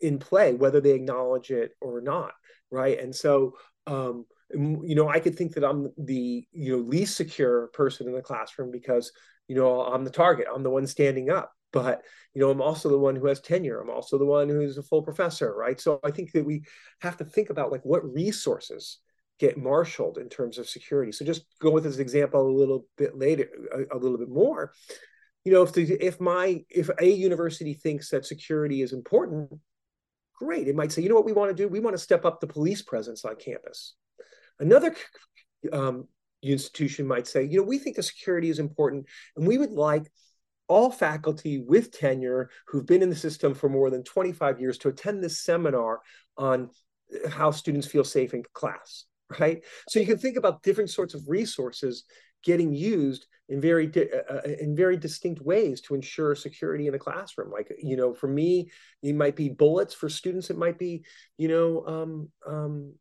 in 0.02 0.20
play, 0.20 0.54
whether 0.54 0.82
they 0.82 0.92
acknowledge 0.92 1.52
it 1.52 1.72
or 1.82 2.02
not, 2.02 2.34
right? 2.70 3.00
And 3.00 3.16
so, 3.16 3.54
um, 3.88 4.26
you 4.54 4.96
know, 4.96 5.10
I 5.10 5.20
could 5.20 5.36
think 5.36 5.54
that 5.54 5.64
I'm 5.64 5.92
the 5.98 6.46
you 6.52 6.78
know 6.78 6.84
least 6.84 7.18
secure 7.18 7.68
person 7.68 8.08
in 8.08 8.14
the 8.14 8.22
classroom 8.22 8.72
because 8.72 9.12
you 9.48 9.56
know 9.56 9.82
I'm 9.82 10.04
the 10.04 10.12
target, 10.12 10.48
I'm 10.54 10.64
the 10.64 10.70
one 10.70 10.88
standing 10.88 11.30
up. 11.30 11.52
But 11.74 12.04
you 12.34 12.42
know, 12.42 12.52
I'm 12.52 12.62
also 12.62 12.90
the 12.90 13.00
one 13.00 13.16
who 13.16 13.28
has 13.28 13.42
tenure. 13.42 13.82
I'm 13.82 13.90
also 13.90 14.18
the 14.18 14.26
one 14.26 14.48
who's 14.48 14.78
a 14.78 14.84
full 14.84 15.02
professor, 15.02 15.54
right? 15.54 15.80
So 15.80 16.00
I 16.04 16.12
think 16.12 16.32
that 16.32 16.46
we 16.46 16.64
have 17.02 17.18
to 17.18 17.26
think 17.26 17.50
about 17.50 17.72
like 17.72 17.84
what 17.84 18.06
resources 18.14 19.00
get 19.40 19.58
marshaled 19.58 20.18
in 20.18 20.30
terms 20.30 20.58
of 20.58 20.70
security. 20.70 21.12
So 21.12 21.26
just 21.26 21.46
go 21.60 21.72
with 21.72 21.84
this 21.84 21.98
example 21.98 22.42
a 22.42 22.58
little 22.58 22.86
bit 22.98 23.18
later, 23.18 23.50
a, 23.74 23.98
a 23.98 24.00
little 24.00 24.18
bit 24.18 24.30
more. 24.30 24.72
You 25.44 25.52
know, 25.52 25.62
if 25.62 25.74
the 25.74 25.84
if 25.84 26.20
my 26.20 26.64
if 26.70 26.90
a 27.00 27.10
university 27.10 27.74
thinks 27.74 28.10
that 28.10 28.26
security 28.26 28.82
is 28.82 28.94
important, 28.94 29.52
great. 30.40 30.68
It 30.68 30.76
might 30.76 30.92
say, 30.92 31.02
you 31.02 31.10
know 31.10 31.16
what 31.16 31.26
we 31.26 31.34
want 31.34 31.56
to 31.56 31.64
do? 31.64 31.68
We 31.68 31.80
want 31.80 31.96
to 31.96 32.02
step 32.02 32.26
up 32.26 32.40
the 32.40 32.48
police 32.48 32.82
presence 32.82 33.26
on 33.26 33.36
campus. 33.36 33.96
Another 34.60 34.96
um, 35.72 36.08
institution 36.42 37.06
might 37.06 37.28
say, 37.28 37.44
you 37.44 37.58
know, 37.58 37.64
we 37.64 37.78
think 37.78 37.96
the 37.96 38.04
security 38.04 38.50
is 38.50 38.60
important, 38.60 39.06
and 39.36 39.46
we 39.46 39.58
would 39.58 39.72
like 39.72 40.10
all 40.68 40.90
faculty 40.90 41.60
with 41.60 41.92
tenure 41.92 42.50
who've 42.68 42.86
been 42.86 43.04
in 43.04 43.10
the 43.12 43.16
system 43.16 43.54
for 43.54 43.70
more 43.70 43.92
than 43.92 44.04
25 44.04 44.60
years 44.60 44.80
to 44.80 44.88
attend 44.88 45.24
this 45.24 45.44
seminar 45.44 46.02
on 46.38 46.72
how 47.30 47.52
students 47.52 47.86
feel 47.86 48.04
safe 48.04 48.34
in 48.34 48.44
class 48.54 49.06
right? 49.40 49.64
So 49.90 50.00
you 50.00 50.06
can 50.06 50.18
think 50.18 50.38
about 50.38 50.64
different 50.64 50.90
sorts 50.90 51.14
of 51.14 51.24
resources 51.28 52.04
getting 52.44 52.74
used 52.74 53.26
in 53.50 53.62
very 53.62 53.92
uh, 53.96 54.34
uh, 54.34 54.42
in 54.60 54.76
very 54.76 54.98
distinct 54.98 55.42
ways 55.42 55.82
to 55.82 55.96
ensure 55.96 56.36
security 56.36 56.88
in 56.88 56.94
the 56.94 57.00
classroom. 57.00 57.52
Like 57.52 57.72
you 57.82 57.96
know, 57.96 58.14
for 58.14 58.28
me, 58.28 58.72
it 59.04 59.14
might 59.14 59.36
be 59.36 59.50
bullets. 59.50 59.94
For 59.94 60.10
students, 60.10 60.50
it 60.50 60.58
might 60.58 60.80
be 60.80 61.06
you 61.38 61.48
know. 61.48 61.86
Um, 61.86 62.30
um, 62.48 62.94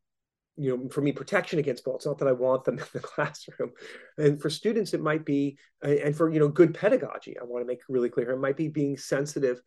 you 0.57 0.77
know, 0.77 0.89
for 0.89 1.01
me, 1.01 1.11
protection 1.11 1.59
against 1.59 1.83
bullets. 1.83 2.07
Not 2.07 2.19
that 2.19 2.29
I 2.29 2.33
want 2.33 2.63
them 2.63 2.79
in 2.79 2.85
the 2.93 3.01
classroom, 3.01 3.73
and 4.19 4.41
for 4.41 4.51
students, 4.51 4.95
it 4.95 5.01
might 5.01 5.25
be, 5.25 5.59
and 5.83 6.17
for 6.17 6.31
you 6.31 6.39
know, 6.39 6.49
good 6.49 6.75
pedagogy. 6.75 7.37
I 7.41 7.45
want 7.45 7.63
to 7.63 7.67
make 7.67 7.81
really 7.89 8.09
clear. 8.09 8.31
It 8.31 8.39
might 8.39 8.57
be 8.57 8.69
being 8.69 8.97
sensitive 8.97 9.61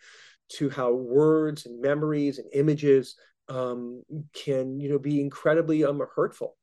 to 0.53 0.69
how 0.69 0.93
words 0.93 1.65
and 1.65 1.81
memories 1.81 2.39
and 2.39 2.47
images 2.53 3.15
um, 3.49 4.03
can 4.33 4.79
you 4.79 4.89
know 4.89 4.99
be 4.99 5.21
incredibly 5.21 5.83
um, 5.83 6.01
hurtful. 6.15 6.55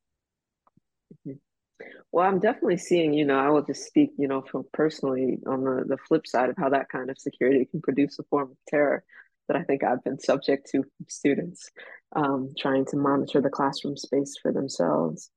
Well, 2.12 2.26
I'm 2.26 2.38
definitely 2.38 2.76
seeing, 2.76 3.12
you 3.12 3.24
know, 3.24 3.38
I 3.38 3.50
will 3.50 3.62
just 3.62 3.84
speak, 3.86 4.12
you 4.16 4.28
know, 4.28 4.42
from 4.42 4.64
personally 4.72 5.38
on 5.46 5.64
the, 5.64 5.84
the 5.84 5.96
flip 5.96 6.26
side 6.26 6.48
of 6.48 6.56
how 6.56 6.68
that 6.68 6.88
kind 6.88 7.10
of 7.10 7.18
security 7.18 7.64
can 7.64 7.80
produce 7.80 8.18
a 8.20 8.22
form 8.24 8.52
of 8.52 8.56
terror 8.68 9.02
that 9.48 9.56
I 9.56 9.64
think 9.64 9.82
I've 9.82 10.04
been 10.04 10.20
subject 10.20 10.70
to 10.70 10.84
students 11.08 11.70
um, 12.14 12.50
trying 12.56 12.84
to 12.86 12.96
monitor 12.96 13.40
the 13.40 13.50
classroom 13.50 13.96
space 13.96 14.36
for 14.40 14.52
themselves. 14.52 15.30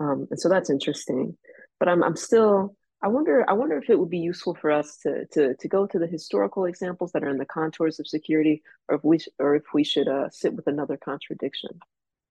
Um, 0.00 0.26
and 0.30 0.40
so 0.40 0.48
that's 0.48 0.70
interesting. 0.70 1.36
But 1.78 1.88
I'm, 1.88 2.02
I'm 2.02 2.16
still, 2.16 2.76
I 3.02 3.08
wonder 3.08 3.44
I 3.48 3.52
wonder 3.54 3.76
if 3.78 3.90
it 3.90 3.98
would 3.98 4.10
be 4.10 4.18
useful 4.18 4.54
for 4.54 4.70
us 4.70 4.98
to 4.98 5.26
to 5.32 5.54
to 5.54 5.68
go 5.68 5.86
to 5.86 5.98
the 5.98 6.06
historical 6.06 6.66
examples 6.66 7.12
that 7.12 7.24
are 7.24 7.28
in 7.28 7.38
the 7.38 7.44
contours 7.44 7.98
of 7.98 8.06
security, 8.06 8.62
or 8.88 8.96
if 8.96 9.04
we 9.04 9.18
sh- 9.18 9.28
or 9.38 9.56
if 9.56 9.64
we 9.74 9.82
should 9.82 10.08
uh, 10.08 10.30
sit 10.30 10.54
with 10.54 10.68
another 10.68 10.96
contradiction. 10.96 11.80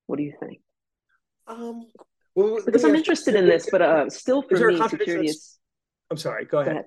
What 0.08 0.18
do 0.18 0.24
you 0.24 0.34
think? 0.40 0.62
Um, 1.48 1.88
well, 2.36 2.60
because 2.66 2.86
I'm 2.86 2.96
interested 2.96 3.36
in 3.36 3.46
this, 3.46 3.68
but 3.70 3.82
uh, 3.82 4.10
still 4.10 4.42
for 4.42 4.72
me, 4.72 4.82
security 4.88 5.28
is. 5.28 5.60
I'm 6.10 6.18
sorry. 6.18 6.46
Go 6.46 6.60
ahead. 6.60 6.74
Go 6.74 6.80
ahead. 6.80 6.86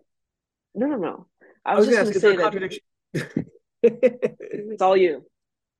No, 0.75 0.87
no, 0.87 0.97
no. 0.97 1.27
I 1.65 1.77
was, 1.77 1.89
I 1.89 2.03
was 2.03 2.11
just 2.11 2.23
going 2.23 2.37
to 2.37 2.53
say 2.53 2.81
that. 3.13 3.47
it's 3.83 4.83
all 4.83 4.97
you. 4.97 5.25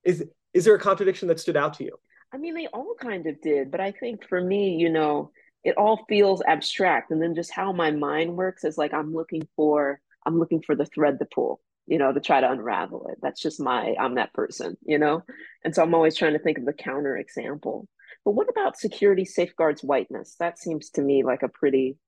Is 0.05 0.25
is 0.53 0.65
there 0.65 0.75
a 0.75 0.79
contradiction 0.79 1.29
that 1.29 1.41
stood 1.41 1.57
out 1.57 1.75
to 1.75 1.85
you? 1.85 1.97
I 2.33 2.37
mean, 2.37 2.55
they 2.55 2.67
all 2.67 2.95
kind 3.01 3.27
of 3.27 3.41
did, 3.41 3.71
but 3.71 3.81
I 3.81 3.93
think 3.93 4.29
for 4.29 4.41
me, 4.41 4.77
you 4.77 4.91
know, 4.91 5.31
it 5.65 5.77
all 5.77 6.05
feels 6.09 6.43
abstract. 6.47 7.11
And 7.11 7.23
then 7.23 7.35
just 7.35 7.51
how 7.51 7.73
my 7.73 7.91
mind 7.91 8.37
works 8.37 8.65
is 8.65 8.79
like 8.79 8.95
i'm 8.95 9.13
looking 9.15 9.47
for 9.57 10.01
i'm 10.27 10.39
looking 10.39 10.63
for 10.63 10.75
the 10.75 10.87
thread 10.87 11.19
to 11.19 11.27
pull 11.27 11.61
you 11.87 11.99
know 11.99 12.13
to 12.13 12.21
try 12.21 12.41
to 12.41 12.51
unravel 12.51 13.09
it. 13.11 13.19
That's 13.23 13.41
just 13.41 13.61
my 13.61 13.95
i'm 13.99 14.15
that 14.17 14.33
person 14.33 14.77
you 14.85 14.99
know? 14.99 15.23
And 15.65 15.75
so 15.75 15.83
i'm 15.83 15.95
always 15.95 16.17
trying 16.17 16.35
to 16.35 16.39
think 16.39 16.59
of 16.59 16.67
the 16.67 16.73
counter 16.73 17.17
example. 17.17 17.89
But 18.25 18.33
what 18.33 18.49
about 18.49 18.79
security 18.79 19.25
safeguards 19.25 19.83
whiteness? 19.83 20.37
That 20.39 20.59
seems 20.59 20.91
to 20.91 21.03
me 21.03 21.25
like 21.25 21.43
a 21.43 21.49
pretty 21.49 21.99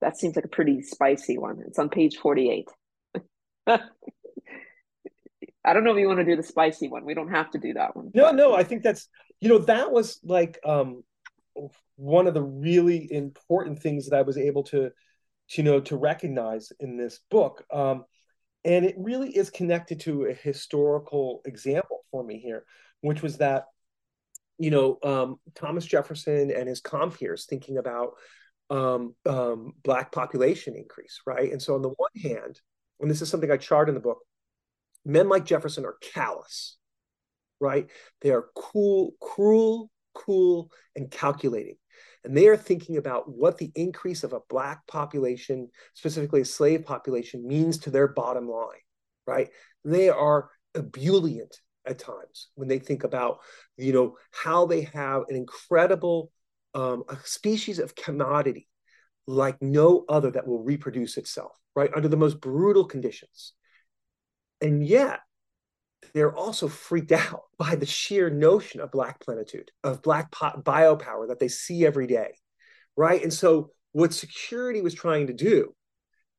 that 0.00 0.16
seems 0.16 0.34
like 0.34 0.46
a 0.46 0.48
pretty 0.48 0.80
spicy 0.80 1.36
one. 1.36 1.62
It's 1.66 1.78
on 1.78 1.90
page 1.90 2.16
48 2.16 2.68
I 5.62 5.74
don't 5.74 5.84
know 5.84 5.92
if 5.92 5.98
you 5.98 6.06
want 6.06 6.20
to 6.20 6.24
do 6.24 6.36
the 6.36 6.42
spicy 6.42 6.88
one. 6.88 7.04
We 7.04 7.14
don't 7.14 7.30
have 7.30 7.50
to 7.50 7.58
do 7.58 7.74
that 7.74 7.94
one. 7.94 8.10
No, 8.14 8.30
no, 8.30 8.54
I 8.54 8.64
think 8.64 8.82
that's 8.82 9.08
you 9.40 9.48
know 9.48 9.58
that 9.58 9.92
was 9.92 10.18
like 10.24 10.58
um 10.64 11.02
one 11.96 12.26
of 12.26 12.34
the 12.34 12.42
really 12.42 13.12
important 13.12 13.80
things 13.80 14.08
that 14.08 14.16
I 14.16 14.22
was 14.22 14.38
able 14.38 14.62
to, 14.64 14.90
to 14.90 14.92
you 15.50 15.62
know, 15.62 15.80
to 15.80 15.96
recognize 15.96 16.72
in 16.80 16.96
this 16.96 17.20
book. 17.30 17.64
Um, 17.72 18.04
and 18.64 18.84
it 18.84 18.94
really 18.98 19.30
is 19.30 19.50
connected 19.50 20.00
to 20.00 20.26
a 20.26 20.34
historical 20.34 21.40
example 21.44 22.04
for 22.10 22.22
me 22.22 22.38
here, 22.38 22.64
which 23.00 23.22
was 23.22 23.38
that, 23.38 23.66
you 24.58 24.70
know, 24.70 24.98
um, 25.02 25.36
Thomas 25.54 25.86
Jefferson 25.86 26.50
and 26.50 26.68
his 26.68 26.80
compeers 26.80 27.46
thinking 27.46 27.78
about 27.78 28.12
um, 28.68 29.14
um, 29.26 29.72
black 29.82 30.12
population 30.12 30.76
increase, 30.76 31.20
right? 31.26 31.50
And 31.50 31.60
so 31.60 31.74
on 31.74 31.82
the 31.82 31.88
one 31.88 32.10
hand, 32.22 32.60
and 33.00 33.10
this 33.10 33.22
is 33.22 33.28
something 33.28 33.50
I 33.50 33.56
chart 33.56 33.88
in 33.88 33.94
the 33.94 34.00
book, 34.00 34.18
men 35.04 35.28
like 35.28 35.44
Jefferson 35.44 35.84
are 35.84 35.96
callous, 36.02 36.76
right? 37.60 37.88
They 38.20 38.30
are 38.30 38.46
cool, 38.54 39.12
cruel, 39.20 39.90
cool, 40.14 40.70
and 40.96 41.10
calculating. 41.10 41.76
And 42.24 42.36
they 42.36 42.48
are 42.48 42.56
thinking 42.56 42.96
about 42.96 43.30
what 43.30 43.58
the 43.58 43.72
increase 43.74 44.24
of 44.24 44.32
a 44.32 44.40
Black 44.48 44.86
population, 44.86 45.68
specifically 45.94 46.42
a 46.42 46.44
slave 46.44 46.84
population, 46.84 47.46
means 47.46 47.78
to 47.78 47.90
their 47.90 48.08
bottom 48.08 48.48
line, 48.48 48.80
right? 49.26 49.48
They 49.84 50.08
are 50.10 50.50
ebullient 50.74 51.56
at 51.86 51.98
times 51.98 52.48
when 52.54 52.68
they 52.68 52.78
think 52.78 53.04
about, 53.04 53.38
you 53.76 53.92
know, 53.92 54.16
how 54.32 54.66
they 54.66 54.82
have 54.92 55.22
an 55.28 55.36
incredible 55.36 56.30
um, 56.74 57.04
a 57.08 57.16
species 57.24 57.78
of 57.78 57.94
commodity 57.94 58.68
like 59.26 59.60
no 59.60 60.04
other 60.08 60.30
that 60.30 60.46
will 60.46 60.62
reproduce 60.62 61.16
itself, 61.16 61.52
right? 61.74 61.90
Under 61.94 62.08
the 62.08 62.16
most 62.16 62.40
brutal 62.40 62.84
conditions. 62.84 63.54
And 64.60 64.86
yet, 64.86 65.20
they're 66.14 66.34
also 66.34 66.68
freaked 66.68 67.12
out 67.26 67.42
by 67.58 67.74
the 67.74 67.86
sheer 67.86 68.30
notion 68.30 68.80
of 68.80 68.90
black 68.90 69.20
plenitude 69.20 69.70
of 69.84 70.02
black 70.02 70.30
biopower 70.32 71.28
that 71.28 71.38
they 71.38 71.48
see 71.48 71.86
every 71.86 72.06
day 72.06 72.32
right? 72.96 73.22
And 73.22 73.32
so 73.32 73.70
what 73.92 74.12
security 74.12 74.82
was 74.82 74.94
trying 74.94 75.26
to 75.26 75.32
do 75.32 75.74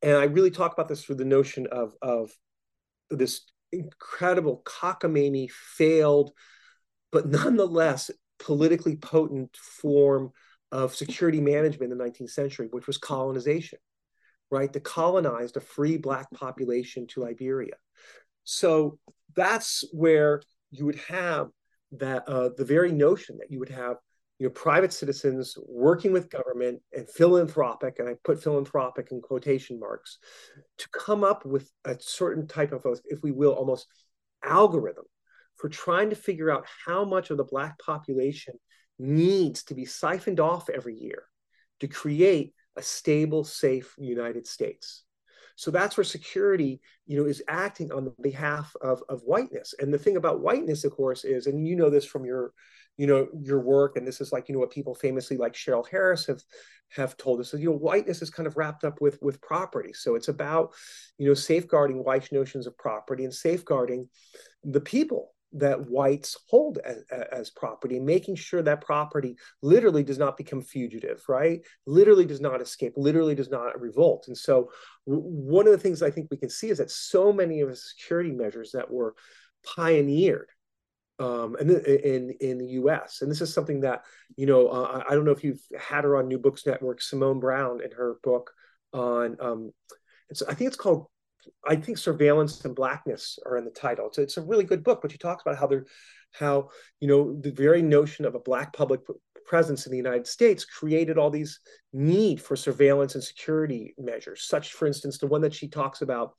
and 0.02 0.16
i 0.16 0.24
really 0.24 0.52
talk 0.52 0.72
about 0.72 0.88
this 0.88 1.04
through 1.04 1.16
the 1.16 1.26
notion 1.26 1.68
of 1.70 1.94
of 2.02 2.32
this 3.10 3.42
incredible 3.74 4.62
cockamamie 4.66 5.52
failed 5.52 6.32
but 7.12 7.28
nonetheless 7.28 8.10
politically 8.40 8.96
potent 8.96 9.56
form 9.58 10.32
of 10.72 10.96
security 10.96 11.42
management 11.42 11.92
in 11.92 11.98
the 11.98 12.04
19th 12.04 12.30
century 12.30 12.68
which 12.72 12.88
was 12.88 12.98
colonization 12.98 13.80
right? 14.52 14.72
To 14.74 14.80
colonize 14.80 15.54
the 15.54 15.62
free 15.62 15.98
black 15.98 16.30
population 16.32 17.08
to 17.08 17.22
liberia. 17.22 17.76
So 18.44 19.00
that's 19.36 19.84
where 19.92 20.42
you 20.72 20.86
would 20.86 21.00
have 21.08 21.50
that 21.94 22.28
uh, 22.28 22.50
the 22.58 22.66
very 22.66 22.92
notion 22.92 23.38
that 23.38 23.52
you 23.52 23.60
would 23.60 23.70
have 23.70 23.98
you 24.40 24.48
know 24.48 24.52
private 24.52 24.92
citizens 24.94 25.56
working 25.68 26.12
with 26.12 26.30
government 26.30 26.82
and 26.94 27.10
philanthropic 27.10 28.00
and 28.00 28.10
i 28.10 28.14
put 28.24 28.42
philanthropic 28.42 29.10
in 29.12 29.22
quotation 29.22 29.80
marks 29.80 30.18
to 30.78 30.88
come 30.90 31.24
up 31.24 31.46
with 31.46 31.70
a 31.86 31.96
certain 32.00 32.48
type 32.48 32.72
of 32.72 32.86
if 33.06 33.22
we 33.22 33.32
will 33.32 33.54
almost 33.54 33.88
algorithm 34.44 35.06
for 35.58 35.70
trying 35.70 36.10
to 36.10 36.16
figure 36.16 36.50
out 36.50 36.66
how 36.86 37.06
much 37.06 37.30
of 37.30 37.38
the 37.38 37.44
black 37.44 37.78
population 37.78 38.56
needs 38.98 39.64
to 39.64 39.76
be 39.76 39.86
siphoned 39.86 40.40
off 40.40 40.70
every 40.70 40.96
year 40.96 41.24
to 41.80 41.88
create 41.88 42.54
a 42.78 42.82
stable 42.82 43.44
safe 43.44 43.94
united 44.00 44.48
states 44.48 45.04
So 45.62 45.70
that's 45.70 45.96
where 45.96 46.04
security, 46.04 46.82
you 47.06 47.18
know, 47.18 47.30
is 47.30 47.44
acting 47.48 47.92
on 47.92 48.04
the 48.04 48.16
behalf 48.20 48.76
of, 48.82 49.04
of 49.10 49.22
whiteness. 49.22 49.76
And 49.78 49.94
the 49.94 50.00
thing 50.00 50.18
about 50.18 50.42
whiteness, 50.42 50.84
of 50.86 50.92
course, 50.92 51.24
is, 51.24 51.46
and 51.46 51.68
you 51.68 51.76
know 51.76 51.92
this 51.92 52.04
from 52.04 52.26
your, 52.26 52.52
you 52.98 53.06
know, 53.06 53.28
your 53.40 53.60
work, 53.60 53.96
and 53.96 54.08
this 54.08 54.22
is 54.22 54.32
like, 54.32 54.50
you 54.50 54.54
know, 54.56 54.60
what 54.60 54.72
people 54.72 54.96
famously 54.96 55.38
like 55.38 55.54
Cheryl 55.54 55.88
Harris 55.88 56.26
have 56.26 56.42
have 56.90 57.16
told 57.16 57.40
us, 57.40 57.52
that, 57.52 57.62
you 57.62 57.70
know, 57.70 57.78
whiteness 57.78 58.24
is 58.24 58.32
kind 58.32 58.48
of 58.48 58.58
wrapped 58.58 58.84
up 58.84 59.02
with 59.02 59.20
with 59.22 59.40
property. 59.40 59.94
So 59.94 60.16
it's 60.16 60.30
about, 60.30 60.74
you 61.20 61.28
know, 61.28 61.36
safeguarding 61.36 62.04
white 62.04 62.32
notions 62.32 62.66
of 62.66 62.76
property 62.80 63.24
and 63.24 63.34
safeguarding 63.34 64.10
the 64.64 64.82
people 64.82 65.36
that 65.54 65.90
whites 65.90 66.38
hold 66.50 66.78
as, 66.80 67.04
as, 67.32 67.50
property 67.50 68.00
making 68.00 68.36
sure 68.36 68.62
that 68.62 68.82
property 68.82 69.36
literally 69.62 70.04
does 70.04 70.18
not 70.18 70.38
become 70.38 70.62
fugitive 70.62 71.24
right 71.28 71.62
literally 71.86 72.26
does 72.26 72.42
not 72.42 72.62
escape 72.62 72.94
literally 72.96 73.36
does 73.36 73.50
not 73.50 73.80
revolt 73.80 74.26
and 74.28 74.38
so 74.38 74.72
one 75.06 75.66
of 75.66 75.72
the 75.72 75.78
things 75.78 76.02
i 76.02 76.10
think 76.10 76.28
we 76.32 76.38
can 76.38 76.50
see 76.50 76.70
is 76.70 76.78
that 76.78 76.90
so 76.90 77.34
many 77.34 77.60
of 77.62 77.70
the 77.70 77.76
security 77.76 78.32
measures 78.32 78.72
that 78.72 78.90
were 78.90 79.14
pioneered 79.64 80.50
um, 81.20 81.56
in, 81.60 81.70
in 81.70 82.32
in 82.40 82.58
the 82.58 82.66
U.S. 82.66 83.22
And 83.22 83.30
this 83.30 83.42
is 83.42 83.54
something 83.54 83.82
that 83.82 84.04
you 84.36 84.48
know 84.48 84.68
uh, 84.68 85.04
I 85.08 85.14
don't 85.14 85.26
know 85.26 85.32
if 85.32 85.44
you've 85.44 85.62
had 85.80 86.04
her 86.04 86.18
on 86.18 86.28
New 86.28 86.40
Books 86.40 86.66
Network, 86.66 87.02
Simone 87.02 87.40
Browne 87.40 87.82
in 87.84 87.92
her 87.92 88.16
book 88.24 88.52
on 88.92 89.38
um, 89.40 89.72
it's 90.30 90.42
I 90.42 90.54
think 90.54 90.70
it's 90.70 90.78
called 90.78 91.08
I 91.68 91.76
think 91.76 91.98
surveillance 91.98 92.64
and 92.66 92.76
blackness 92.76 93.40
are 93.46 93.58
in 93.58 93.66
the 93.66 93.72
title. 93.72 94.08
It's, 94.08 94.18
it's 94.18 94.38
a 94.38 94.42
really 94.42 94.64
good 94.64 94.84
book, 94.84 95.00
but 95.02 95.12
she 95.12 95.18
talks 95.18 95.44
about 95.44 95.58
how 95.58 95.68
they're 95.68 95.86
how 96.34 96.70
you 97.00 97.08
know 97.08 97.38
the 97.42 97.52
very 97.52 97.82
notion 97.82 98.26
of 98.26 98.36
a 98.36 98.40
black 98.40 98.74
public 98.74 99.02
presence 99.46 99.86
in 99.86 99.92
the 99.92 99.98
United 99.98 100.26
States 100.26 100.64
created 100.64 101.18
all 101.18 101.30
these 101.30 101.60
need 101.92 102.42
for 102.42 102.56
surveillance 102.56 103.16
and 103.16 103.24
security 103.24 103.94
measures. 103.98 104.44
Such, 104.44 104.74
for 104.74 104.88
instance, 104.88 105.18
the 105.18 105.28
one 105.28 105.42
that 105.42 105.54
she 105.54 105.68
talks 105.68 106.02
about, 106.02 106.36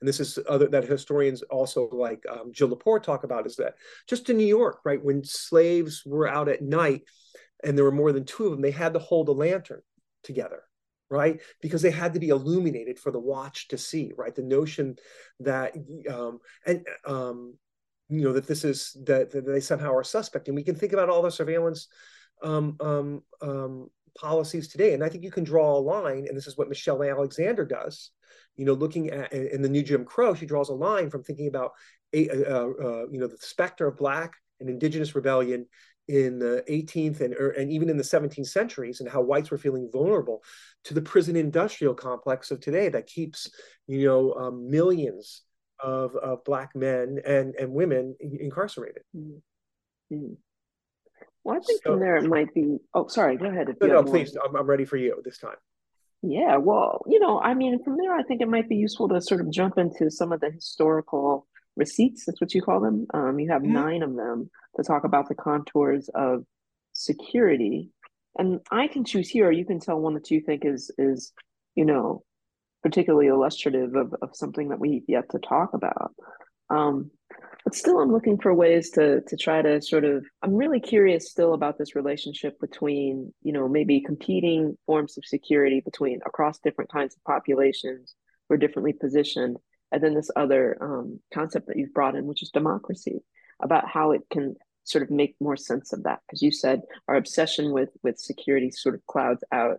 and 0.00 0.08
this 0.08 0.20
is 0.20 0.38
other 0.48 0.68
that 0.68 0.84
historians 0.84 1.42
also 1.42 1.88
like 1.90 2.22
um, 2.30 2.52
Jill 2.52 2.68
Lepore 2.68 3.02
talk 3.02 3.24
about, 3.24 3.46
is 3.46 3.56
that 3.56 3.74
just 4.06 4.28
in 4.28 4.36
New 4.36 4.46
York, 4.46 4.80
right, 4.84 5.02
when 5.02 5.24
slaves 5.24 6.02
were 6.04 6.28
out 6.28 6.48
at 6.48 6.62
night 6.62 7.02
and 7.64 7.76
there 7.76 7.84
were 7.84 7.90
more 7.90 8.12
than 8.12 8.24
two 8.24 8.46
of 8.46 8.52
them, 8.52 8.60
they 8.60 8.70
had 8.70 8.92
to 8.92 8.98
hold 8.98 9.28
a 9.28 9.32
lantern 9.32 9.80
together 10.22 10.62
right? 11.10 11.40
Because 11.60 11.82
they 11.82 11.90
had 11.90 12.14
to 12.14 12.20
be 12.20 12.28
illuminated 12.28 12.98
for 12.98 13.10
the 13.10 13.18
watch 13.18 13.68
to 13.68 13.78
see, 13.78 14.12
right? 14.16 14.34
The 14.34 14.42
notion 14.42 14.96
that 15.40 15.74
um, 16.08 16.38
and 16.64 16.86
um, 17.04 17.54
you 18.08 18.22
know 18.22 18.32
that 18.32 18.46
this 18.46 18.64
is 18.64 18.96
that, 19.04 19.30
that, 19.32 19.46
they 19.46 19.60
somehow 19.60 19.92
are 19.92 20.04
suspect, 20.04 20.48
and 20.48 20.56
we 20.56 20.62
can 20.62 20.76
think 20.76 20.92
about 20.92 21.10
all 21.10 21.22
the 21.22 21.30
surveillance 21.30 21.88
um, 22.42 22.76
um, 22.80 23.22
um, 23.42 23.90
policies 24.18 24.68
today, 24.68 24.94
and 24.94 25.02
I 25.02 25.08
think 25.08 25.24
you 25.24 25.32
can 25.32 25.44
draw 25.44 25.76
a 25.76 25.80
line, 25.80 26.26
and 26.28 26.36
this 26.36 26.46
is 26.46 26.56
what 26.56 26.68
Michelle 26.68 27.02
Alexander 27.02 27.64
does. 27.64 28.10
You 28.56 28.64
know, 28.64 28.74
looking 28.74 29.10
at 29.10 29.32
in 29.32 29.62
the 29.62 29.68
new 29.68 29.82
Jim 29.82 30.04
Crow, 30.04 30.34
she 30.34 30.46
draws 30.46 30.68
a 30.68 30.74
line 30.74 31.10
from 31.10 31.24
thinking 31.24 31.48
about 31.48 31.72
a, 32.12 32.28
uh, 32.28 32.66
you 33.10 33.18
know 33.18 33.26
the 33.26 33.36
specter 33.40 33.86
of 33.86 33.96
black 33.96 34.34
and 34.60 34.68
indigenous 34.68 35.14
rebellion 35.14 35.66
in 36.10 36.40
the 36.40 36.64
18th 36.68 37.20
and, 37.20 37.34
er, 37.34 37.50
and 37.50 37.70
even 37.70 37.88
in 37.88 37.96
the 37.96 38.02
17th 38.02 38.48
centuries 38.48 38.98
and 38.98 39.08
how 39.08 39.20
whites 39.20 39.50
were 39.52 39.58
feeling 39.58 39.88
vulnerable 39.92 40.42
to 40.82 40.92
the 40.92 41.00
prison 41.00 41.36
industrial 41.36 41.94
complex 41.94 42.50
of 42.50 42.58
today 42.58 42.88
that 42.88 43.06
keeps 43.06 43.48
you 43.86 44.06
know 44.06 44.32
um, 44.34 44.68
millions 44.68 45.42
of, 45.78 46.16
of 46.16 46.42
black 46.42 46.74
men 46.74 47.20
and, 47.24 47.54
and 47.54 47.72
women 47.72 48.16
incarcerated. 48.20 49.02
Mm-hmm. 49.16 50.32
well 51.44 51.56
i 51.56 51.60
think 51.60 51.80
so, 51.84 51.92
from 51.92 52.00
there 52.00 52.16
it 52.16 52.28
might 52.28 52.52
be 52.54 52.78
oh 52.92 53.06
sorry 53.06 53.36
go 53.36 53.46
ahead 53.46 53.68
no, 53.80 53.86
no 53.86 54.02
please 54.02 54.36
I'm, 54.44 54.56
I'm 54.56 54.66
ready 54.66 54.84
for 54.84 54.96
you 54.96 55.22
this 55.24 55.38
time. 55.38 55.54
Yeah 56.22 56.56
well 56.56 57.02
you 57.06 57.20
know 57.20 57.38
i 57.40 57.54
mean 57.54 57.82
from 57.84 57.96
there 57.96 58.16
i 58.16 58.24
think 58.24 58.42
it 58.42 58.48
might 58.48 58.68
be 58.68 58.74
useful 58.74 59.08
to 59.10 59.20
sort 59.20 59.40
of 59.40 59.48
jump 59.52 59.78
into 59.78 60.10
some 60.10 60.32
of 60.32 60.40
the 60.40 60.50
historical 60.50 61.46
receipts 61.84 62.24
that's 62.24 62.40
what 62.40 62.54
you 62.54 62.62
call 62.62 62.80
them 62.80 63.06
um, 63.14 63.38
you 63.40 63.48
have 63.50 63.62
mm-hmm. 63.62 63.82
nine 63.84 64.02
of 64.02 64.14
them 64.14 64.48
to 64.76 64.82
talk 64.82 65.04
about 65.04 65.28
the 65.28 65.34
contours 65.34 66.08
of 66.14 66.44
security. 66.92 67.90
And 68.38 68.60
I 68.70 68.86
can 68.86 69.04
choose 69.04 69.28
here, 69.28 69.48
or 69.48 69.52
you 69.52 69.64
can 69.64 69.80
tell 69.80 70.00
one 70.00 70.14
that 70.14 70.30
you 70.30 70.40
think 70.40 70.64
is 70.64 70.90
is, 70.98 71.32
you 71.74 71.84
know, 71.84 72.22
particularly 72.82 73.26
illustrative 73.26 73.94
of, 73.94 74.14
of 74.22 74.30
something 74.34 74.68
that 74.68 74.80
we've 74.80 75.04
yet 75.08 75.30
to 75.30 75.38
talk 75.38 75.74
about. 75.74 76.14
Um, 76.70 77.10
but 77.64 77.74
still 77.74 77.98
I'm 77.98 78.12
looking 78.12 78.38
for 78.38 78.54
ways 78.54 78.90
to 78.90 79.20
to 79.22 79.36
try 79.36 79.60
to 79.60 79.82
sort 79.82 80.04
of 80.04 80.24
I'm 80.42 80.54
really 80.54 80.80
curious 80.80 81.30
still 81.30 81.54
about 81.54 81.78
this 81.78 81.96
relationship 81.96 82.58
between, 82.60 83.34
you 83.42 83.52
know, 83.52 83.68
maybe 83.68 84.00
competing 84.00 84.78
forms 84.86 85.18
of 85.18 85.24
security 85.26 85.80
between 85.80 86.20
across 86.24 86.58
different 86.60 86.92
kinds 86.92 87.16
of 87.16 87.24
populations 87.24 88.14
who 88.48 88.54
are 88.54 88.58
differently 88.58 88.92
positioned, 88.92 89.56
and 89.92 90.02
then 90.02 90.14
this 90.14 90.30
other 90.36 90.76
um, 90.80 91.20
concept 91.32 91.66
that 91.66 91.76
you've 91.76 91.94
brought 91.94 92.14
in, 92.14 92.26
which 92.26 92.42
is 92.42 92.50
democracy 92.50 93.22
about 93.62 93.88
how 93.88 94.12
it 94.12 94.22
can 94.30 94.56
sort 94.84 95.02
of 95.02 95.10
make 95.10 95.36
more 95.40 95.56
sense 95.56 95.92
of 95.92 96.04
that. 96.04 96.20
Because 96.26 96.42
you 96.42 96.52
said 96.52 96.82
our 97.08 97.16
obsession 97.16 97.72
with 97.72 97.90
with 98.02 98.18
security 98.18 98.70
sort 98.70 98.94
of 98.94 99.06
clouds 99.06 99.44
out 99.52 99.78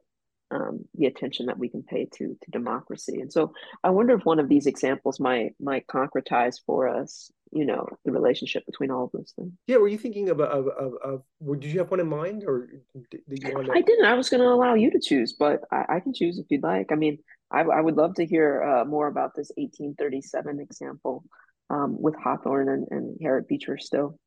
um, 0.51 0.85
the 0.95 1.05
attention 1.05 1.45
that 1.45 1.57
we 1.57 1.69
can 1.69 1.83
pay 1.83 2.05
to 2.05 2.37
to 2.41 2.51
democracy. 2.51 3.19
And 3.21 3.31
so 3.31 3.53
i 3.83 3.89
wonder 3.89 4.15
if 4.15 4.25
one 4.25 4.39
of 4.39 4.49
these 4.49 4.67
examples 4.67 5.19
might 5.19 5.53
might 5.59 5.87
concretize 5.87 6.57
for 6.65 6.87
us 6.87 7.31
you 7.51 7.65
know 7.65 7.85
the 8.05 8.11
relationship 8.11 8.65
between 8.65 8.91
all 8.91 9.05
of 9.05 9.11
those 9.11 9.33
things. 9.35 9.51
Yeah 9.67 9.77
were 9.77 9.87
you 9.87 9.97
thinking 9.97 10.29
of 10.29 10.39
of, 10.39 10.67
of, 10.67 10.93
of 11.03 11.59
did 11.59 11.71
you 11.71 11.79
have 11.79 11.91
one 11.91 11.99
in 11.99 12.07
mind 12.07 12.43
or 12.45 12.67
did 13.11 13.43
you 13.43 13.53
want 13.53 13.67
to... 13.67 13.73
i 13.73 13.81
didn't. 13.81 14.05
I 14.05 14.13
was 14.13 14.29
going 14.29 14.41
to 14.41 14.47
allow 14.47 14.73
you 14.73 14.91
to 14.91 14.99
choose 14.99 15.33
but 15.33 15.61
I, 15.71 15.85
I, 15.95 15.99
can 15.99 16.13
choose 16.13 16.39
if 16.39 16.45
you'd 16.49 16.63
like. 16.63 16.91
I 16.91 16.95
mean 16.95 17.19
i, 17.51 17.61
I 17.61 17.81
would 17.81 17.97
love 17.97 18.15
to 18.15 18.25
hear 18.25 18.63
uh, 18.63 18.85
more 18.85 19.07
about 19.07 19.35
this 19.35 19.51
1837 19.55 20.59
example 20.59 21.23
um, 21.71 21.99
with 21.99 22.15
Hawthorne 22.15 22.69
and, 22.69 22.87
and 22.91 23.17
Harriet 23.21 23.47
Beecher 23.47 23.77
Stowe. 23.77 24.17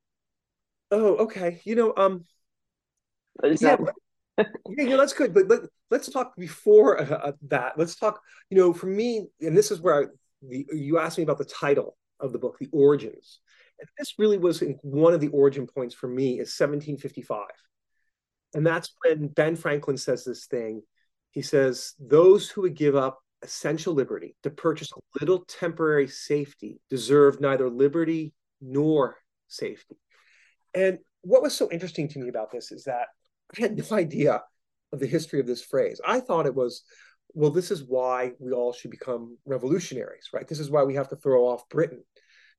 Oh, 0.91 1.15
okay. 1.17 1.61
You 1.63 1.75
know, 1.75 1.93
um, 1.95 2.25
yeah, 3.43 3.77
that... 4.37 4.47
yeah, 4.77 4.97
that's 4.97 5.13
good. 5.13 5.33
But 5.33 5.47
let, 5.47 5.61
let's 5.91 6.09
talk 6.09 6.35
before 6.35 6.99
uh, 6.99 7.33
that. 7.47 7.77
Let's 7.77 7.95
talk. 7.95 8.19
You 8.49 8.57
know, 8.57 8.73
for 8.73 8.87
me, 8.87 9.27
and 9.41 9.55
this 9.55 9.71
is 9.71 9.79
where 9.79 10.03
I, 10.03 10.05
the, 10.41 10.65
you 10.73 10.97
asked 10.97 11.17
me 11.17 11.23
about 11.23 11.37
the 11.37 11.45
title 11.45 11.97
of 12.19 12.33
the 12.33 12.39
book, 12.39 12.57
the 12.59 12.69
origins. 12.71 13.39
And 13.79 13.89
this 13.97 14.13
really 14.17 14.37
was 14.37 14.63
one 14.81 15.13
of 15.13 15.19
the 15.19 15.27
origin 15.27 15.67
points 15.67 15.93
for 15.93 16.07
me 16.07 16.39
is 16.39 16.57
1755. 16.57 17.45
And 18.53 18.65
that's 18.65 18.95
when 19.03 19.27
Ben 19.27 19.55
Franklin 19.55 19.97
says 19.97 20.23
this 20.23 20.45
thing. 20.45 20.81
He 21.35 21.41
says, 21.41 21.93
Those 21.99 22.49
who 22.49 22.61
would 22.61 22.75
give 22.75 22.95
up 22.95 23.19
essential 23.43 23.93
liberty 23.93 24.35
to 24.41 24.49
purchase 24.49 24.91
a 24.91 25.19
little 25.19 25.45
temporary 25.45 26.07
safety 26.07 26.79
deserved 26.89 27.39
neither 27.39 27.69
liberty 27.69 28.33
nor 28.61 29.17
safety. 29.47 29.97
And 30.73 30.97
what 31.21 31.43
was 31.43 31.55
so 31.55 31.69
interesting 31.71 32.07
to 32.09 32.19
me 32.19 32.29
about 32.29 32.51
this 32.51 32.71
is 32.71 32.85
that 32.85 33.07
I 33.55 33.61
had 33.61 33.77
no 33.77 33.85
idea 33.95 34.41
of 34.91 34.99
the 34.99 35.07
history 35.07 35.39
of 35.39 35.45
this 35.45 35.61
phrase. 35.61 35.99
I 36.07 36.21
thought 36.21 36.45
it 36.45 36.55
was, 36.55 36.83
well, 37.33 37.51
this 37.51 37.69
is 37.69 37.83
why 37.83 38.31
we 38.39 38.53
all 38.53 38.71
should 38.71 38.91
become 38.91 39.37
revolutionaries, 39.45 40.29
right? 40.33 40.47
This 40.47 40.59
is 40.59 40.71
why 40.71 40.83
we 40.83 40.95
have 40.95 41.09
to 41.09 41.17
throw 41.17 41.43
off 41.43 41.67
Britain, 41.69 42.03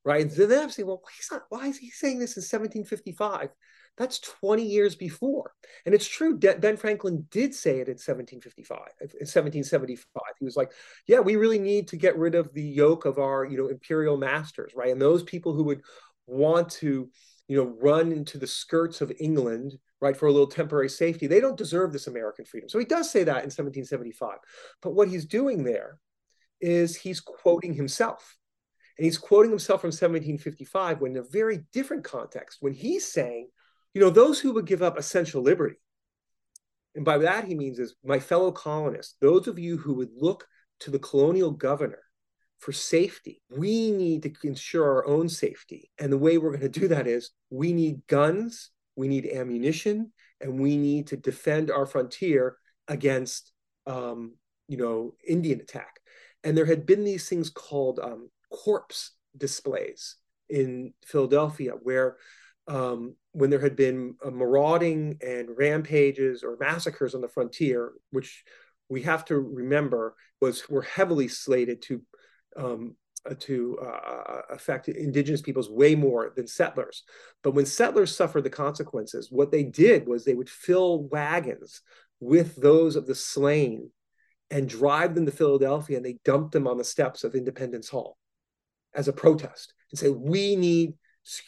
right? 0.05 0.21
And 0.21 0.31
then 0.31 0.63
I'm 0.63 0.69
saying, 0.69 0.87
well, 0.87 1.01
he's 1.17 1.29
not, 1.31 1.43
why 1.49 1.65
is 1.67 1.77
he 1.77 1.89
saying 1.89 2.19
this 2.19 2.37
in 2.37 2.41
1755? 2.41 3.49
That's 3.97 4.19
20 4.19 4.63
years 4.63 4.95
before. 4.95 5.53
And 5.85 5.95
it's 5.95 6.07
true, 6.07 6.37
Ben 6.37 6.77
Franklin 6.77 7.27
did 7.31 7.53
say 7.53 7.79
it 7.79 7.87
in 7.87 7.97
1755, 7.97 8.77
in 9.01 9.25
1775. 9.25 10.21
He 10.39 10.45
was 10.45 10.55
like, 10.55 10.71
yeah, 11.07 11.19
we 11.19 11.35
really 11.35 11.59
need 11.59 11.87
to 11.89 11.97
get 11.97 12.17
rid 12.17 12.35
of 12.35 12.53
the 12.53 12.63
yoke 12.63 13.05
of 13.05 13.17
our, 13.17 13.43
you 13.45 13.57
know, 13.57 13.67
imperial 13.67 14.17
masters, 14.17 14.73
right? 14.75 14.91
And 14.91 15.01
those 15.01 15.23
people 15.23 15.53
who 15.53 15.63
would 15.63 15.81
want 16.27 16.69
to, 16.69 17.09
you 17.47 17.57
know, 17.57 17.75
run 17.81 18.11
into 18.11 18.37
the 18.37 18.45
skirts 18.45 19.01
of 19.01 19.11
England, 19.19 19.73
right, 19.99 20.15
for 20.15 20.27
a 20.27 20.31
little 20.31 20.47
temporary 20.47 20.89
safety, 20.89 21.25
they 21.25 21.39
don't 21.39 21.57
deserve 21.57 21.91
this 21.91 22.07
American 22.07 22.45
freedom. 22.45 22.69
So 22.69 22.77
he 22.77 22.85
does 22.85 23.09
say 23.09 23.23
that 23.23 23.43
in 23.43 23.49
1775. 23.49 24.37
But 24.81 24.93
what 24.93 25.07
he's 25.07 25.25
doing 25.25 25.63
there 25.63 25.97
is 26.61 26.95
he's 26.95 27.19
quoting 27.19 27.73
himself. 27.73 28.37
And 28.97 29.05
he's 29.05 29.17
quoting 29.17 29.51
himself 29.51 29.81
from 29.81 29.89
1755 29.89 31.01
when 31.01 31.11
in 31.11 31.17
a 31.17 31.23
very 31.23 31.59
different 31.71 32.03
context, 32.03 32.57
when 32.61 32.73
he's 32.73 33.11
saying, 33.11 33.49
you 33.97 34.03
know, 34.03 34.11
those 34.11 34.39
who 34.39 34.51
would 34.51 34.67
give 34.67 34.83
up 34.83 34.99
essential 34.99 35.41
liberty, 35.41 35.77
and 36.93 37.03
by 37.03 37.17
that 37.17 37.45
he 37.45 37.55
means 37.55 37.79
is 37.79 37.95
my 38.03 38.19
fellow 38.19 38.51
colonists, 38.51 39.15
those 39.21 39.47
of 39.47 39.57
you 39.57 39.75
who 39.75 39.95
would 39.95 40.11
look 40.15 40.45
to 40.81 40.91
the 40.91 40.99
colonial 40.99 41.49
governor 41.49 42.03
for 42.59 42.71
safety. 42.71 43.41
We 43.49 43.89
need 43.89 44.21
to 44.21 44.47
ensure 44.47 44.85
our 44.85 45.07
own 45.07 45.29
safety. 45.29 45.89
And 45.97 46.13
the 46.13 46.17
way 46.19 46.37
we're 46.37 46.51
going 46.51 46.71
to 46.71 46.79
do 46.79 46.87
that 46.89 47.07
is 47.07 47.31
we 47.49 47.73
need 47.73 48.05
guns, 48.05 48.69
we 48.95 49.07
need 49.07 49.25
ammunition, 49.25 50.11
and 50.41 50.59
we 50.59 50.77
need 50.77 51.07
to 51.07 51.17
defend 51.17 51.71
our 51.71 51.87
frontier 51.87 52.57
against, 52.87 53.51
um, 53.87 54.35
you 54.67 54.77
know, 54.77 55.15
Indian 55.27 55.59
attack. 55.59 56.01
And 56.43 56.55
there 56.55 56.67
had 56.67 56.85
been 56.85 57.03
these 57.03 57.27
things 57.27 57.49
called 57.49 57.99
um, 57.99 58.29
corpse 58.51 59.13
displays 59.35 60.17
in 60.49 60.93
Philadelphia 61.03 61.71
where 61.81 62.17
um, 62.67 63.15
when 63.31 63.49
there 63.49 63.59
had 63.59 63.75
been 63.75 64.15
marauding 64.31 65.17
and 65.21 65.49
rampages 65.57 66.43
or 66.43 66.57
massacres 66.59 67.15
on 67.15 67.21
the 67.21 67.27
frontier, 67.27 67.93
which 68.11 68.43
we 68.89 69.01
have 69.03 69.25
to 69.25 69.37
remember 69.37 70.15
was 70.41 70.69
were 70.69 70.81
heavily 70.81 71.27
slated 71.27 71.81
to 71.83 72.01
um, 72.55 72.95
uh, 73.29 73.33
to 73.39 73.77
uh, 73.79 74.41
affect 74.51 74.87
indigenous 74.87 75.41
peoples 75.41 75.69
way 75.69 75.95
more 75.95 76.31
than 76.35 76.47
settlers. 76.47 77.03
But 77.43 77.51
when 77.51 77.65
settlers 77.65 78.15
suffered 78.15 78.43
the 78.43 78.49
consequences, 78.49 79.29
what 79.31 79.51
they 79.51 79.63
did 79.63 80.07
was 80.07 80.23
they 80.23 80.35
would 80.35 80.49
fill 80.49 81.03
wagons 81.03 81.81
with 82.19 82.55
those 82.55 82.95
of 82.95 83.05
the 83.05 83.15
slain 83.15 83.91
and 84.49 84.69
drive 84.69 85.13
them 85.13 85.25
to 85.25 85.31
Philadelphia 85.31 85.97
and 85.97 86.05
they 86.05 86.19
dumped 86.23 86.53
them 86.53 86.67
on 86.67 86.77
the 86.77 86.83
steps 86.83 87.23
of 87.23 87.35
Independence 87.35 87.89
Hall 87.89 88.17
as 88.93 89.07
a 89.07 89.13
protest 89.13 89.73
and 89.91 89.99
say, 89.99 90.09
we 90.09 90.55
need 90.55 90.93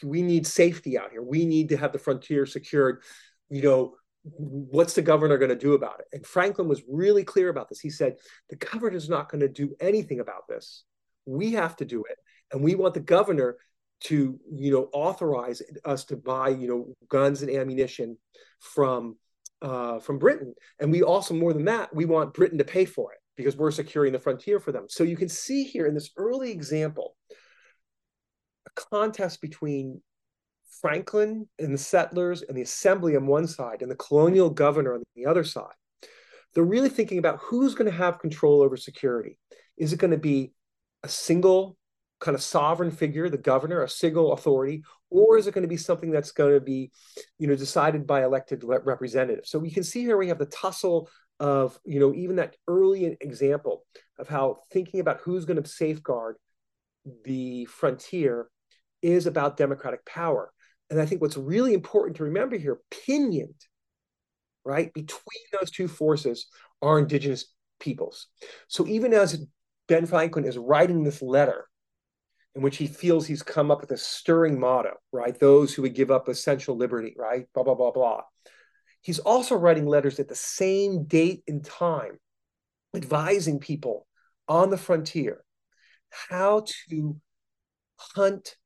we 0.02 0.22
need 0.22 0.46
safety 0.46 0.98
out 0.98 1.10
here. 1.10 1.22
We 1.22 1.44
need 1.46 1.68
to 1.70 1.76
have 1.76 1.92
the 1.92 1.98
frontier 1.98 2.46
secured. 2.46 3.02
You 3.48 3.62
know, 3.62 3.94
what's 4.22 4.94
the 4.94 5.02
governor 5.02 5.38
going 5.38 5.50
to 5.50 5.56
do 5.56 5.74
about 5.74 6.00
it? 6.00 6.06
And 6.12 6.26
Franklin 6.26 6.68
was 6.68 6.82
really 6.88 7.24
clear 7.24 7.48
about 7.48 7.68
this. 7.68 7.80
He 7.80 7.90
said, 7.90 8.16
the 8.48 8.56
governor 8.56 8.96
is 8.96 9.08
not 9.08 9.30
going 9.30 9.40
to 9.40 9.48
do 9.48 9.74
anything 9.80 10.20
about 10.20 10.48
this. 10.48 10.84
We 11.26 11.52
have 11.52 11.76
to 11.76 11.84
do 11.84 12.04
it. 12.04 12.18
And 12.52 12.62
we 12.62 12.74
want 12.74 12.94
the 12.94 13.00
governor 13.00 13.56
to, 14.04 14.38
you 14.50 14.72
know, 14.72 14.88
authorize 14.92 15.62
us 15.84 16.04
to 16.06 16.16
buy, 16.16 16.48
you 16.48 16.68
know, 16.68 16.94
guns 17.08 17.42
and 17.42 17.50
ammunition 17.50 18.16
from 18.60 19.16
uh, 19.62 19.98
from 19.98 20.18
Britain. 20.18 20.54
And 20.78 20.90
we 20.90 21.02
also, 21.02 21.34
more 21.34 21.52
than 21.52 21.66
that, 21.66 21.94
we 21.94 22.06
want 22.06 22.32
Britain 22.32 22.56
to 22.58 22.64
pay 22.64 22.86
for 22.86 23.12
it 23.12 23.18
because 23.36 23.56
we're 23.56 23.70
securing 23.70 24.12
the 24.12 24.18
frontier 24.18 24.58
for 24.58 24.72
them. 24.72 24.86
So 24.88 25.04
you 25.04 25.16
can 25.16 25.28
see 25.28 25.64
here 25.64 25.86
in 25.86 25.94
this 25.94 26.10
early 26.16 26.50
example 26.50 27.14
contest 28.90 29.40
between 29.40 30.00
Franklin 30.80 31.48
and 31.58 31.74
the 31.74 31.78
settlers 31.78 32.42
and 32.42 32.56
the 32.56 32.62
assembly 32.62 33.16
on 33.16 33.26
one 33.26 33.46
side 33.46 33.82
and 33.82 33.90
the 33.90 33.96
colonial 33.96 34.50
governor 34.50 34.94
on 34.94 35.02
the 35.14 35.26
other 35.26 35.44
side. 35.44 35.74
They're 36.54 36.64
really 36.64 36.88
thinking 36.88 37.18
about 37.18 37.38
who's 37.40 37.74
going 37.74 37.90
to 37.90 37.96
have 37.96 38.18
control 38.18 38.62
over 38.62 38.76
security. 38.76 39.38
Is 39.76 39.92
it 39.92 39.98
going 39.98 40.10
to 40.10 40.18
be 40.18 40.52
a 41.02 41.08
single 41.08 41.76
kind 42.20 42.34
of 42.34 42.42
sovereign 42.42 42.90
figure, 42.90 43.28
the 43.28 43.38
governor, 43.38 43.82
a 43.82 43.88
single 43.88 44.32
authority, 44.32 44.82
or 45.10 45.38
is 45.38 45.46
it 45.46 45.54
going 45.54 45.62
to 45.62 45.68
be 45.68 45.76
something 45.76 46.10
that's 46.10 46.32
going 46.32 46.54
to 46.54 46.60
be, 46.60 46.90
you 47.38 47.46
know, 47.46 47.56
decided 47.56 48.06
by 48.06 48.24
elected 48.24 48.62
representatives? 48.64 49.50
So 49.50 49.58
we 49.58 49.70
can 49.70 49.82
see 49.82 50.02
here 50.02 50.16
we 50.16 50.28
have 50.28 50.38
the 50.38 50.46
tussle 50.46 51.08
of, 51.38 51.78
you 51.84 51.98
know, 51.98 52.14
even 52.14 52.36
that 52.36 52.56
early 52.68 53.16
example 53.20 53.84
of 54.18 54.28
how 54.28 54.58
thinking 54.70 55.00
about 55.00 55.20
who's 55.22 55.46
going 55.46 55.60
to 55.60 55.68
safeguard 55.68 56.36
the 57.24 57.64
frontier 57.64 58.48
is 59.02 59.26
about 59.26 59.56
democratic 59.56 60.04
power. 60.04 60.52
And 60.90 61.00
I 61.00 61.06
think 61.06 61.20
what's 61.20 61.36
really 61.36 61.74
important 61.74 62.16
to 62.16 62.24
remember 62.24 62.56
here, 62.56 62.80
pinioned, 63.06 63.54
right, 64.64 64.92
between 64.92 65.42
those 65.52 65.70
two 65.70 65.88
forces 65.88 66.46
are 66.82 66.98
indigenous 66.98 67.46
peoples. 67.78 68.26
So 68.68 68.86
even 68.86 69.12
as 69.12 69.44
Ben 69.88 70.06
Franklin 70.06 70.44
is 70.44 70.58
writing 70.58 71.02
this 71.02 71.22
letter 71.22 71.66
in 72.54 72.62
which 72.62 72.76
he 72.76 72.86
feels 72.86 73.26
he's 73.26 73.42
come 73.42 73.70
up 73.70 73.80
with 73.80 73.92
a 73.92 73.96
stirring 73.96 74.58
motto, 74.58 74.94
right? 75.12 75.38
Those 75.38 75.72
who 75.72 75.82
would 75.82 75.94
give 75.94 76.10
up 76.10 76.28
essential 76.28 76.76
liberty, 76.76 77.14
right? 77.16 77.46
Blah, 77.54 77.62
blah, 77.62 77.74
blah, 77.76 77.92
blah. 77.92 78.22
He's 79.02 79.20
also 79.20 79.54
writing 79.54 79.86
letters 79.86 80.18
at 80.18 80.28
the 80.28 80.34
same 80.34 81.04
date 81.04 81.42
and 81.46 81.64
time, 81.64 82.18
advising 82.94 83.60
people 83.60 84.06
on 84.48 84.70
the 84.70 84.76
frontier 84.76 85.44
how 86.10 86.64
to 86.90 87.16
hunt 87.96 88.56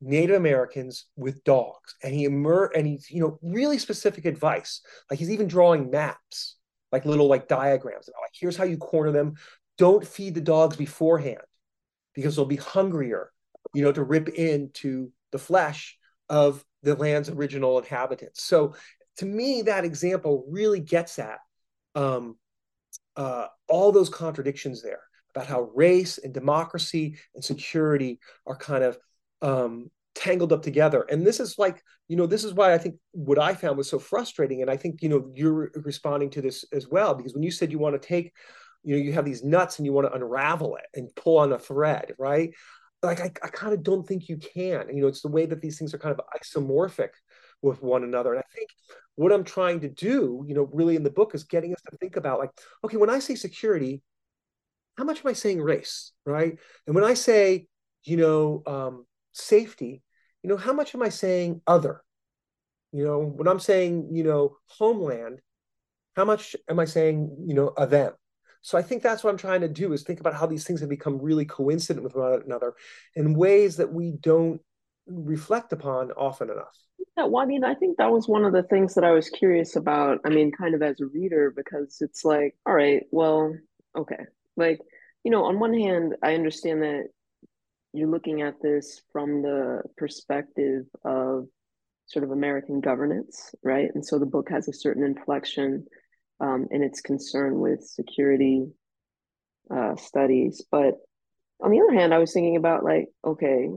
Native 0.00 0.36
Americans 0.36 1.06
with 1.16 1.42
dogs. 1.44 1.94
And 2.02 2.14
he 2.14 2.24
emer- 2.24 2.72
and 2.74 2.86
he's, 2.86 3.10
you 3.10 3.20
know, 3.20 3.38
really 3.42 3.78
specific 3.78 4.24
advice. 4.24 4.80
Like 5.10 5.18
he's 5.18 5.30
even 5.30 5.48
drawing 5.48 5.90
maps, 5.90 6.56
like 6.92 7.04
little 7.04 7.28
like 7.28 7.48
diagrams. 7.48 8.08
Like, 8.08 8.32
here's 8.38 8.56
how 8.56 8.64
you 8.64 8.76
corner 8.76 9.12
them. 9.12 9.34
Don't 9.78 10.06
feed 10.06 10.34
the 10.34 10.40
dogs 10.40 10.76
beforehand 10.76 11.42
because 12.14 12.36
they'll 12.36 12.44
be 12.44 12.56
hungrier, 12.56 13.30
you 13.74 13.82
know, 13.82 13.92
to 13.92 14.02
rip 14.02 14.28
into 14.28 15.10
the 15.32 15.38
flesh 15.38 15.98
of 16.28 16.64
the 16.82 16.94
land's 16.94 17.28
original 17.28 17.78
inhabitants. 17.78 18.42
So 18.42 18.74
to 19.18 19.26
me, 19.26 19.62
that 19.62 19.84
example 19.84 20.46
really 20.48 20.80
gets 20.80 21.18
at 21.18 21.38
um, 21.94 22.36
uh, 23.16 23.46
all 23.68 23.92
those 23.92 24.08
contradictions 24.08 24.82
there 24.82 25.00
about 25.34 25.46
how 25.46 25.70
race 25.74 26.18
and 26.18 26.32
democracy 26.32 27.18
and 27.34 27.44
security 27.44 28.20
are 28.46 28.56
kind 28.56 28.84
of 28.84 28.98
um, 29.42 29.90
tangled 30.14 30.52
up 30.52 30.62
together. 30.62 31.06
And 31.10 31.26
this 31.26 31.40
is 31.40 31.58
like, 31.58 31.82
you 32.08 32.16
know, 32.16 32.26
this 32.26 32.44
is 32.44 32.54
why 32.54 32.72
I 32.72 32.78
think 32.78 32.96
what 33.12 33.38
I 33.38 33.54
found 33.54 33.76
was 33.76 33.88
so 33.88 33.98
frustrating. 33.98 34.62
And 34.62 34.70
I 34.70 34.76
think, 34.76 35.02
you 35.02 35.08
know, 35.08 35.30
you're 35.34 35.70
responding 35.74 36.30
to 36.30 36.42
this 36.42 36.64
as 36.72 36.88
well, 36.88 37.14
because 37.14 37.34
when 37.34 37.42
you 37.42 37.50
said 37.50 37.72
you 37.72 37.78
want 37.78 38.00
to 38.00 38.08
take 38.08 38.32
you 38.86 38.94
know 38.94 39.02
you 39.02 39.12
have 39.12 39.24
these 39.24 39.42
nuts 39.42 39.78
and 39.78 39.84
you 39.84 39.92
want 39.92 40.06
to 40.06 40.14
unravel 40.14 40.76
it 40.76 40.86
and 40.94 41.14
pull 41.16 41.38
on 41.38 41.52
a 41.52 41.58
thread 41.58 42.14
right 42.18 42.54
like 43.02 43.20
i, 43.20 43.30
I 43.42 43.48
kind 43.48 43.74
of 43.74 43.82
don't 43.82 44.06
think 44.06 44.28
you 44.28 44.38
can 44.38 44.88
you 44.88 45.02
know 45.02 45.08
it's 45.08 45.22
the 45.22 45.28
way 45.28 45.44
that 45.44 45.60
these 45.60 45.78
things 45.78 45.92
are 45.92 45.98
kind 45.98 46.18
of 46.18 46.24
isomorphic 46.40 47.10
with 47.60 47.82
one 47.82 48.04
another 48.04 48.32
and 48.32 48.38
i 48.38 48.54
think 48.54 48.70
what 49.16 49.32
i'm 49.32 49.44
trying 49.44 49.80
to 49.80 49.88
do 49.88 50.44
you 50.46 50.54
know 50.54 50.70
really 50.72 50.96
in 50.96 51.02
the 51.02 51.10
book 51.10 51.34
is 51.34 51.44
getting 51.44 51.74
us 51.74 51.82
to 51.90 51.96
think 51.98 52.16
about 52.16 52.38
like 52.38 52.50
okay 52.84 52.96
when 52.96 53.10
i 53.10 53.18
say 53.18 53.34
security 53.34 54.02
how 54.96 55.04
much 55.04 55.20
am 55.24 55.30
i 55.30 55.32
saying 55.32 55.60
race 55.60 56.12
right 56.24 56.56
and 56.86 56.94
when 56.94 57.04
i 57.04 57.14
say 57.14 57.66
you 58.04 58.16
know 58.16 58.62
um, 58.66 59.04
safety 59.36 60.02
you 60.42 60.48
know 60.48 60.56
how 60.56 60.72
much 60.72 60.94
am 60.94 61.02
i 61.02 61.08
saying 61.08 61.60
other 61.66 62.02
you 62.92 63.04
know 63.04 63.20
when 63.20 63.48
i'm 63.48 63.60
saying 63.60 64.08
you 64.12 64.24
know 64.24 64.56
homeland 64.66 65.40
how 66.16 66.24
much 66.24 66.56
am 66.68 66.78
i 66.78 66.84
saying 66.84 67.36
you 67.46 67.54
know 67.54 67.68
of 67.68 67.90
them 67.90 68.12
so 68.66 68.76
I 68.76 68.82
think 68.82 69.00
that's 69.00 69.22
what 69.22 69.30
I'm 69.30 69.36
trying 69.36 69.60
to 69.60 69.68
do 69.68 69.92
is 69.92 70.02
think 70.02 70.18
about 70.18 70.34
how 70.34 70.44
these 70.44 70.64
things 70.64 70.80
have 70.80 70.88
become 70.88 71.22
really 71.22 71.44
coincident 71.44 72.02
with 72.02 72.16
one 72.16 72.42
another 72.44 72.74
in 73.14 73.34
ways 73.34 73.76
that 73.76 73.92
we 73.92 74.10
don't 74.20 74.60
reflect 75.06 75.72
upon 75.72 76.10
often 76.10 76.50
enough. 76.50 76.76
Yeah, 77.16 77.26
well, 77.26 77.44
I 77.44 77.46
mean, 77.46 77.62
I 77.62 77.74
think 77.74 77.96
that 77.98 78.10
was 78.10 78.26
one 78.26 78.44
of 78.44 78.52
the 78.52 78.64
things 78.64 78.94
that 78.94 79.04
I 79.04 79.12
was 79.12 79.30
curious 79.30 79.76
about. 79.76 80.18
I 80.24 80.30
mean, 80.30 80.50
kind 80.50 80.74
of 80.74 80.82
as 80.82 81.00
a 81.00 81.06
reader, 81.06 81.52
because 81.54 81.98
it's 82.00 82.24
like, 82.24 82.56
all 82.66 82.74
right, 82.74 83.04
well, 83.12 83.54
okay. 83.96 84.24
Like, 84.56 84.80
you 85.22 85.30
know, 85.30 85.44
on 85.44 85.60
one 85.60 85.72
hand, 85.72 86.16
I 86.20 86.34
understand 86.34 86.82
that 86.82 87.04
you're 87.96 88.10
looking 88.10 88.42
at 88.42 88.60
this 88.62 89.00
from 89.12 89.42
the 89.42 89.82
perspective 89.96 90.84
of 91.04 91.46
sort 92.06 92.24
of 92.24 92.30
American 92.30 92.80
governance, 92.80 93.54
right? 93.62 93.88
And 93.94 94.04
so 94.04 94.18
the 94.18 94.26
book 94.26 94.48
has 94.50 94.68
a 94.68 94.72
certain 94.72 95.04
inflection 95.04 95.86
um, 96.40 96.66
in 96.70 96.82
its 96.82 97.00
concern 97.00 97.58
with 97.58 97.82
security 97.82 98.66
uh, 99.74 99.96
studies. 99.96 100.64
But 100.70 100.94
on 101.62 101.70
the 101.70 101.80
other 101.80 101.94
hand, 101.94 102.12
I 102.12 102.18
was 102.18 102.32
thinking 102.32 102.56
about 102.56 102.84
like, 102.84 103.06
okay, 103.24 103.68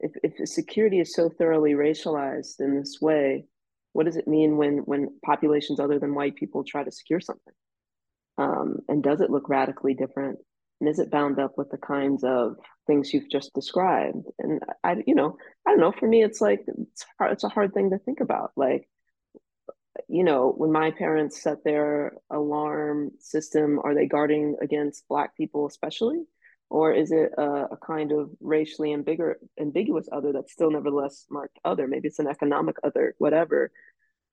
if, 0.00 0.12
if 0.22 0.48
security 0.48 1.00
is 1.00 1.14
so 1.14 1.28
thoroughly 1.28 1.72
racialized 1.72 2.60
in 2.60 2.76
this 2.76 2.98
way, 3.00 3.44
what 3.92 4.06
does 4.06 4.16
it 4.16 4.28
mean 4.28 4.56
when 4.56 4.78
when 4.78 5.18
populations 5.24 5.80
other 5.80 5.98
than 5.98 6.14
white 6.14 6.36
people 6.36 6.62
try 6.64 6.84
to 6.84 6.90
secure 6.92 7.20
something? 7.20 7.54
Um, 8.36 8.78
and 8.88 9.02
does 9.02 9.20
it 9.20 9.30
look 9.30 9.48
radically 9.48 9.94
different? 9.94 10.38
And 10.80 10.88
is 10.88 10.98
it 10.98 11.10
bound 11.10 11.38
up 11.38 11.58
with 11.58 11.70
the 11.70 11.78
kinds 11.78 12.22
of 12.22 12.56
things 12.86 13.12
you've 13.12 13.30
just 13.30 13.52
described? 13.54 14.26
And 14.38 14.62
I, 14.84 15.02
you 15.06 15.14
know, 15.14 15.36
I 15.66 15.70
don't 15.70 15.80
know. 15.80 15.92
For 15.92 16.06
me, 16.06 16.22
it's 16.22 16.40
like 16.40 16.64
it's 16.66 17.04
hard, 17.18 17.32
it's 17.32 17.44
a 17.44 17.48
hard 17.48 17.74
thing 17.74 17.90
to 17.90 17.98
think 17.98 18.20
about. 18.20 18.52
Like, 18.56 18.88
you 20.08 20.22
know, 20.22 20.52
when 20.56 20.70
my 20.70 20.92
parents 20.92 21.42
set 21.42 21.64
their 21.64 22.12
alarm 22.30 23.10
system, 23.18 23.80
are 23.82 23.94
they 23.94 24.06
guarding 24.06 24.56
against 24.62 25.08
Black 25.08 25.36
people 25.36 25.66
especially? 25.66 26.22
Or 26.70 26.92
is 26.92 27.10
it 27.12 27.32
a, 27.36 27.68
a 27.72 27.76
kind 27.76 28.12
of 28.12 28.30
racially 28.40 28.92
ambiguous, 28.92 29.38
ambiguous 29.58 30.08
other 30.12 30.32
that's 30.32 30.52
still 30.52 30.70
nevertheless 30.70 31.26
marked 31.30 31.58
other? 31.64 31.88
Maybe 31.88 32.08
it's 32.08 32.18
an 32.18 32.28
economic 32.28 32.76
other, 32.84 33.14
whatever. 33.18 33.72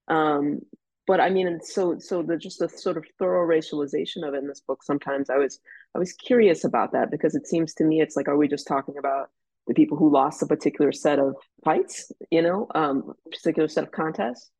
Um, 0.06 0.60
but 1.06 1.20
I 1.20 1.30
mean, 1.30 1.46
and 1.46 1.64
so 1.64 1.98
so 1.98 2.22
the 2.22 2.36
just 2.36 2.58
the 2.58 2.68
sort 2.68 2.96
of 2.96 3.04
thorough 3.18 3.46
racialization 3.46 4.26
of 4.26 4.34
it 4.34 4.38
in 4.38 4.48
this 4.48 4.60
book. 4.60 4.82
Sometimes 4.82 5.30
I 5.30 5.36
was 5.36 5.60
I 5.94 5.98
was 5.98 6.12
curious 6.12 6.64
about 6.64 6.92
that 6.92 7.10
because 7.10 7.34
it 7.34 7.46
seems 7.46 7.74
to 7.74 7.84
me 7.84 8.00
it's 8.00 8.16
like, 8.16 8.28
are 8.28 8.36
we 8.36 8.48
just 8.48 8.66
talking 8.66 8.96
about 8.98 9.30
the 9.66 9.74
people 9.74 9.96
who 9.96 10.12
lost 10.12 10.42
a 10.42 10.46
particular 10.46 10.92
set 10.92 11.18
of 11.18 11.34
fights, 11.64 12.12
you 12.30 12.42
know, 12.42 12.68
um, 12.74 13.12
particular 13.30 13.68
set 13.68 13.84
of 13.84 13.90
contests, 13.90 14.50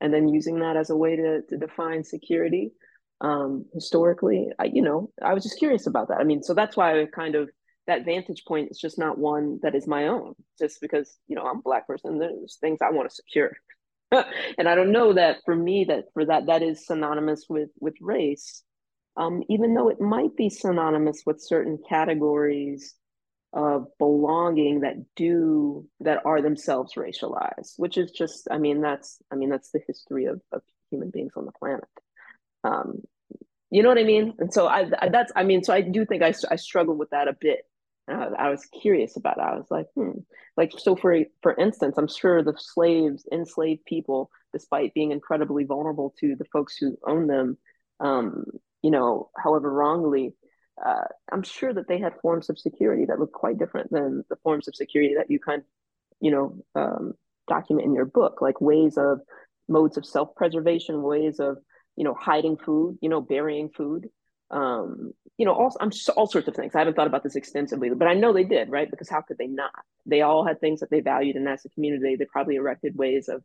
and 0.00 0.12
then 0.12 0.28
using 0.28 0.60
that 0.60 0.76
as 0.76 0.90
a 0.90 0.96
way 0.96 1.16
to, 1.16 1.42
to 1.42 1.56
define 1.56 2.04
security 2.04 2.72
um, 3.20 3.64
historically. 3.72 4.48
I, 4.58 4.64
you 4.64 4.82
know, 4.82 5.10
I 5.22 5.34
was 5.34 5.42
just 5.42 5.58
curious 5.58 5.86
about 5.86 6.08
that. 6.08 6.18
I 6.18 6.24
mean, 6.24 6.42
so 6.42 6.54
that's 6.54 6.76
why 6.76 7.00
I 7.00 7.06
kind 7.06 7.34
of 7.34 7.50
that 7.88 8.04
vantage 8.04 8.44
point 8.46 8.70
is 8.70 8.78
just 8.78 8.98
not 8.98 9.18
one 9.18 9.58
that 9.62 9.74
is 9.74 9.88
my 9.88 10.06
own. 10.08 10.34
Just 10.58 10.80
because 10.80 11.16
you 11.28 11.36
know 11.36 11.42
I'm 11.42 11.58
a 11.58 11.62
black 11.62 11.86
person, 11.86 12.18
there's 12.18 12.58
things 12.60 12.78
I 12.80 12.90
want 12.90 13.08
to 13.08 13.14
secure, 13.14 13.52
and 14.58 14.68
I 14.68 14.74
don't 14.74 14.92
know 14.92 15.14
that 15.14 15.38
for 15.44 15.56
me 15.56 15.84
that 15.86 16.06
for 16.14 16.24
that 16.26 16.46
that 16.46 16.62
is 16.62 16.86
synonymous 16.86 17.46
with 17.48 17.70
with 17.80 17.94
race, 18.00 18.62
um, 19.16 19.42
even 19.48 19.74
though 19.74 19.88
it 19.88 20.00
might 20.00 20.36
be 20.36 20.50
synonymous 20.50 21.22
with 21.26 21.40
certain 21.40 21.78
categories 21.88 22.94
of 23.54 23.86
belonging 23.98 24.80
that 24.80 24.96
do 25.16 25.86
that 26.00 26.22
are 26.24 26.40
themselves 26.42 26.94
racialized 26.96 27.74
which 27.76 27.98
is 27.98 28.10
just 28.10 28.48
i 28.50 28.58
mean 28.58 28.80
that's 28.80 29.18
i 29.30 29.36
mean 29.36 29.50
that's 29.50 29.70
the 29.72 29.80
history 29.86 30.24
of, 30.24 30.40
of 30.52 30.62
human 30.90 31.10
beings 31.10 31.32
on 31.36 31.44
the 31.44 31.52
planet 31.52 31.84
um 32.64 33.02
You 33.70 33.82
know 33.82 33.88
what 33.88 33.98
I 33.98 34.04
mean? 34.04 34.34
And 34.38 34.52
so 34.52 34.66
I, 34.66 34.90
I 35.00 35.08
that's 35.10 35.32
I 35.36 35.44
mean, 35.44 35.64
so 35.64 35.72
I 35.74 35.80
do 35.82 36.04
think 36.06 36.22
I 36.22 36.32
I 36.50 36.56
struggle 36.56 36.96
with 36.96 37.10
that 37.10 37.28
a 37.28 37.36
bit. 37.40 37.60
I, 38.08 38.28
I 38.38 38.50
was 38.50 38.64
curious 38.66 39.16
about 39.16 39.38
it. 39.38 39.42
I 39.42 39.56
was 39.56 39.66
like, 39.70 39.86
hmm. 39.94 40.18
Like 40.56 40.72
so 40.76 40.96
for 40.96 41.16
for 41.42 41.54
instance, 41.54 41.96
I'm 41.96 42.08
sure 42.08 42.42
the 42.42 42.54
slaves, 42.58 43.26
enslaved 43.32 43.84
people, 43.84 44.30
despite 44.52 44.94
being 44.94 45.12
incredibly 45.12 45.64
vulnerable 45.64 46.14
to 46.20 46.36
the 46.36 46.44
folks 46.46 46.76
who 46.76 46.98
own 47.06 47.26
them, 47.26 47.56
um, 48.00 48.44
you 48.82 48.90
know, 48.90 49.30
however 49.36 49.72
wrongly, 49.72 50.34
uh, 50.84 51.04
I'm 51.32 51.42
sure 51.42 51.72
that 51.72 51.88
they 51.88 51.98
had 51.98 52.20
forms 52.20 52.50
of 52.50 52.58
security 52.58 53.06
that 53.06 53.18
look 53.18 53.32
quite 53.32 53.58
different 53.58 53.90
than 53.90 54.24
the 54.28 54.36
forms 54.42 54.68
of 54.68 54.74
security 54.74 55.14
that 55.16 55.30
you 55.30 55.38
kind 55.38 55.60
of, 55.60 55.66
you 56.20 56.30
know, 56.30 56.64
um, 56.74 57.14
document 57.48 57.86
in 57.86 57.94
your 57.94 58.04
book, 58.04 58.42
like 58.42 58.60
ways 58.60 58.98
of 58.98 59.20
modes 59.68 59.96
of 59.96 60.04
self-preservation, 60.04 61.02
ways 61.02 61.40
of 61.40 61.58
you 61.96 62.04
know, 62.04 62.14
hiding 62.14 62.56
food, 62.56 62.98
you 63.00 63.08
know, 63.08 63.20
burying 63.20 63.68
food, 63.68 64.08
um, 64.52 65.12
you 65.38 65.46
know, 65.46 65.54
all, 65.54 65.74
I'm 65.80 65.90
all 66.14 66.26
sorts 66.26 66.46
of 66.46 66.54
things. 66.54 66.74
I 66.74 66.78
haven't 66.78 66.94
thought 66.94 67.06
about 67.06 67.22
this 67.22 67.36
extensively, 67.36 67.90
but 67.90 68.06
I 68.06 68.14
know 68.14 68.32
they 68.32 68.44
did, 68.44 68.70
right? 68.70 68.90
Because 68.90 69.08
how 69.08 69.22
could 69.22 69.38
they 69.38 69.46
not? 69.46 69.72
They 70.06 70.20
all 70.20 70.46
had 70.46 70.60
things 70.60 70.80
that 70.80 70.90
they 70.90 71.00
valued, 71.00 71.36
and 71.36 71.48
as 71.48 71.64
a 71.64 71.70
community, 71.70 72.16
they 72.16 72.26
probably 72.26 72.56
erected 72.56 72.96
ways 72.96 73.28
of, 73.28 73.42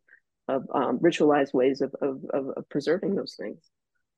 of 0.48 0.68
um, 0.74 1.00
ritualized 1.00 1.54
ways 1.54 1.82
of, 1.82 1.96
of, 2.02 2.22
of, 2.32 2.50
of, 2.58 2.70
preserving 2.70 3.16
those 3.16 3.36
things. 3.40 3.60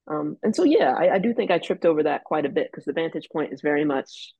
Um, 0.07 0.37
and 0.41 0.55
so, 0.55 0.63
yeah, 0.63 0.93
I, 0.97 1.15
I 1.15 1.19
do 1.19 1.33
think 1.33 1.51
I 1.51 1.59
tripped 1.59 1.85
over 1.85 2.03
that 2.03 2.23
quite 2.23 2.45
a 2.45 2.49
bit 2.49 2.69
because 2.71 2.85
the 2.85 2.93
vantage 2.93 3.29
point 3.31 3.53
is 3.53 3.61
very 3.61 3.85
much, 3.85 4.33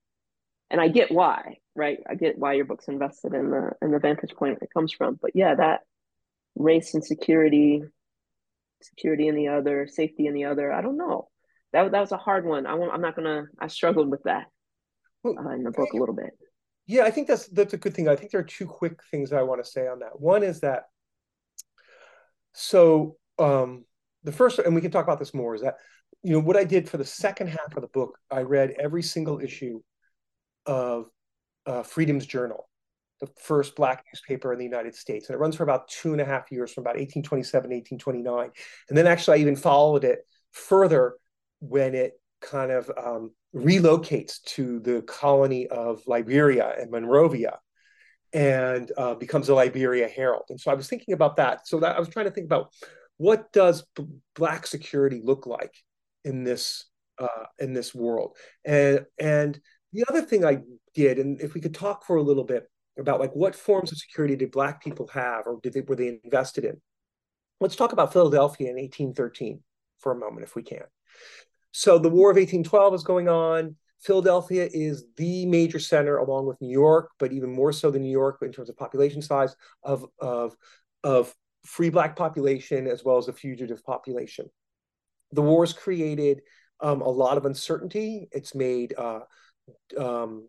and 0.68 0.80
I 0.80 0.88
get 0.88 1.12
why, 1.12 1.58
right? 1.76 1.98
I 2.08 2.16
get 2.16 2.38
why 2.38 2.54
your 2.54 2.64
book's 2.64 2.88
invested 2.88 3.32
in 3.32 3.50
the 3.50 3.70
in 3.80 3.92
the 3.92 4.00
vantage 4.00 4.34
point 4.34 4.58
it 4.60 4.74
comes 4.74 4.92
from. 4.92 5.18
But 5.20 5.32
yeah, 5.34 5.54
that 5.54 5.80
race 6.56 6.94
and 6.94 7.04
security 7.04 7.84
security 8.82 9.28
in 9.28 9.34
the 9.34 9.48
other, 9.48 9.86
safety 9.88 10.26
in 10.26 10.34
the 10.34 10.44
other. 10.44 10.72
I 10.72 10.82
don't 10.82 10.96
know. 10.96 11.29
That 11.72 11.92
that 11.92 12.00
was 12.00 12.12
a 12.12 12.16
hard 12.16 12.44
one. 12.44 12.66
I 12.66 12.72
am 12.72 13.00
not 13.00 13.16
gonna. 13.16 13.44
I 13.58 13.68
struggled 13.68 14.10
with 14.10 14.22
that 14.24 14.46
uh, 15.24 15.50
in 15.50 15.62
the 15.62 15.70
book 15.70 15.92
a 15.92 15.96
little 15.96 16.14
bit. 16.14 16.30
Yeah, 16.86 17.04
I 17.04 17.10
think 17.10 17.28
that's 17.28 17.46
that's 17.48 17.74
a 17.74 17.78
good 17.78 17.94
thing. 17.94 18.08
I 18.08 18.16
think 18.16 18.32
there 18.32 18.40
are 18.40 18.44
two 18.44 18.66
quick 18.66 19.00
things 19.10 19.32
I 19.32 19.42
want 19.42 19.64
to 19.64 19.70
say 19.70 19.86
on 19.86 20.00
that. 20.00 20.20
One 20.20 20.42
is 20.42 20.60
that 20.60 20.84
so 22.52 23.16
um, 23.38 23.84
the 24.24 24.32
first, 24.32 24.58
and 24.58 24.74
we 24.74 24.80
can 24.80 24.90
talk 24.90 25.04
about 25.04 25.18
this 25.18 25.34
more, 25.34 25.54
is 25.54 25.62
that 25.62 25.76
you 26.22 26.32
know 26.32 26.40
what 26.40 26.56
I 26.56 26.64
did 26.64 26.88
for 26.88 26.96
the 26.96 27.04
second 27.04 27.48
half 27.48 27.76
of 27.76 27.82
the 27.82 27.88
book. 27.88 28.18
I 28.30 28.42
read 28.42 28.74
every 28.78 29.02
single 29.02 29.40
issue 29.40 29.80
of 30.66 31.06
uh, 31.66 31.82
Freedom's 31.82 32.26
Journal, 32.26 32.68
the 33.20 33.28
first 33.38 33.76
black 33.76 34.04
newspaper 34.12 34.52
in 34.52 34.58
the 34.58 34.64
United 34.64 34.94
States. 34.94 35.28
And 35.28 35.34
it 35.34 35.38
runs 35.38 35.56
for 35.56 35.62
about 35.62 35.88
two 35.88 36.12
and 36.12 36.20
a 36.20 36.24
half 36.24 36.50
years, 36.50 36.72
from 36.72 36.82
about 36.82 36.96
1827 36.96 37.70
to 37.70 37.76
1829. 37.76 38.50
And 38.88 38.98
then 38.98 39.06
actually, 39.06 39.38
I 39.38 39.40
even 39.40 39.56
followed 39.56 40.04
it 40.04 40.20
further 40.52 41.14
when 41.60 41.94
it 41.94 42.14
kind 42.40 42.70
of 42.70 42.90
um, 42.96 43.32
relocates 43.54 44.42
to 44.42 44.80
the 44.80 45.02
colony 45.02 45.66
of 45.68 46.02
Liberia 46.06 46.74
and 46.78 46.90
Monrovia 46.90 47.58
and 48.32 48.90
uh, 48.96 49.14
becomes 49.14 49.48
a 49.48 49.54
Liberia 49.54 50.08
Herald. 50.08 50.44
And 50.48 50.60
so 50.60 50.70
I 50.70 50.74
was 50.74 50.88
thinking 50.88 51.14
about 51.14 51.36
that. 51.36 51.66
So 51.66 51.80
that 51.80 51.96
I 51.96 51.98
was 51.98 52.08
trying 52.08 52.26
to 52.26 52.30
think 52.30 52.46
about 52.46 52.72
what 53.16 53.52
does 53.52 53.84
b- 53.94 54.06
black 54.34 54.66
security 54.66 55.20
look 55.22 55.46
like 55.46 55.74
in 56.24 56.44
this 56.44 56.86
uh, 57.18 57.46
in 57.58 57.74
this 57.74 57.94
world. 57.94 58.36
And 58.64 59.04
and 59.18 59.60
the 59.92 60.04
other 60.08 60.22
thing 60.22 60.44
I 60.44 60.60
did, 60.94 61.18
and 61.18 61.40
if 61.40 61.54
we 61.54 61.60
could 61.60 61.74
talk 61.74 62.06
for 62.06 62.16
a 62.16 62.22
little 62.22 62.44
bit, 62.44 62.70
about 63.00 63.20
like 63.20 63.34
what 63.34 63.54
forms 63.54 63.90
of 63.90 63.98
security 63.98 64.36
did 64.36 64.50
black 64.50 64.82
people 64.82 65.08
have 65.08 65.46
or 65.46 65.58
did 65.62 65.72
they 65.72 65.80
were 65.80 65.96
they 65.96 66.18
invested 66.22 66.64
in 66.64 66.80
let's 67.60 67.76
talk 67.76 67.92
about 67.92 68.12
philadelphia 68.12 68.68
in 68.68 68.76
1813 68.76 69.60
for 69.98 70.12
a 70.12 70.18
moment 70.18 70.44
if 70.44 70.54
we 70.54 70.62
can 70.62 70.82
so 71.72 71.98
the 71.98 72.08
war 72.08 72.30
of 72.30 72.36
1812 72.36 72.94
is 72.94 73.04
going 73.04 73.28
on. 73.28 73.76
Philadelphia 74.00 74.68
is 74.72 75.04
the 75.16 75.44
major 75.46 75.78
center 75.78 76.16
along 76.16 76.46
with 76.46 76.58
new 76.62 76.72
york 76.72 77.10
but 77.18 77.32
even 77.32 77.52
more 77.52 77.70
so 77.70 77.90
than 77.90 78.00
new 78.00 78.10
york 78.10 78.38
in 78.40 78.50
terms 78.50 78.70
of 78.70 78.76
population 78.76 79.20
size 79.20 79.54
of 79.82 80.06
of 80.18 80.56
of 81.04 81.34
free 81.64 81.90
black 81.90 82.16
population 82.16 82.86
as 82.86 83.04
well 83.04 83.18
as 83.18 83.28
a 83.28 83.32
fugitive 83.32 83.84
population. 83.84 84.50
The 85.32 85.42
wars 85.42 85.72
created 85.72 86.42
um, 86.80 87.02
a 87.02 87.08
lot 87.08 87.36
of 87.36 87.44
uncertainty. 87.44 88.28
It's 88.32 88.54
made 88.54 88.94
uh, 88.96 89.20
um, 89.98 90.48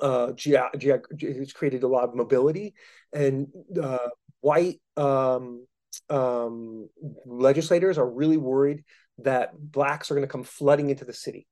uh, 0.00 0.32
it's 0.36 1.52
created 1.52 1.82
a 1.82 1.88
lot 1.88 2.04
of 2.04 2.14
mobility, 2.14 2.74
and 3.12 3.48
uh, 3.82 4.08
white 4.40 4.80
um, 4.96 5.66
um, 6.10 6.88
legislators 7.24 7.98
are 7.98 8.08
really 8.08 8.36
worried 8.36 8.84
that 9.18 9.50
blacks 9.58 10.10
are 10.10 10.14
going 10.14 10.26
to 10.26 10.32
come 10.32 10.44
flooding 10.44 10.90
into 10.90 11.04
the 11.04 11.12
city, 11.12 11.46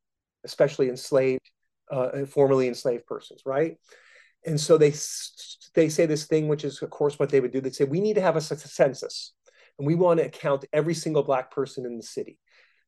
especially 0.45 0.89
enslaved, 0.89 1.51
uh, 1.91 2.25
formerly 2.27 2.69
enslaved 2.69 3.07
persons, 3.07 3.43
right? 3.47 3.77
And 4.47 4.61
so 4.61 4.77
they 4.77 4.93
they 5.75 5.89
say 5.89 6.07
this 6.07 6.27
thing, 6.27 6.49
which 6.49 6.65
is 6.65 6.83
of 6.83 6.91
course 6.91 7.19
what 7.19 7.31
they 7.31 7.41
would 7.41 7.53
do. 7.53 7.61
They 7.61 7.71
say 7.71 7.85
we 7.85 8.01
need 8.01 8.15
to 8.15 8.21
have 8.21 8.37
a 8.37 8.41
census, 8.41 9.33
and 9.79 9.87
we 9.87 9.95
want 9.95 10.21
to 10.21 10.29
count 10.29 10.67
every 10.73 10.95
single 10.95 11.23
black 11.23 11.51
person 11.51 11.87
in 11.87 11.97
the 11.97 12.03
city 12.03 12.39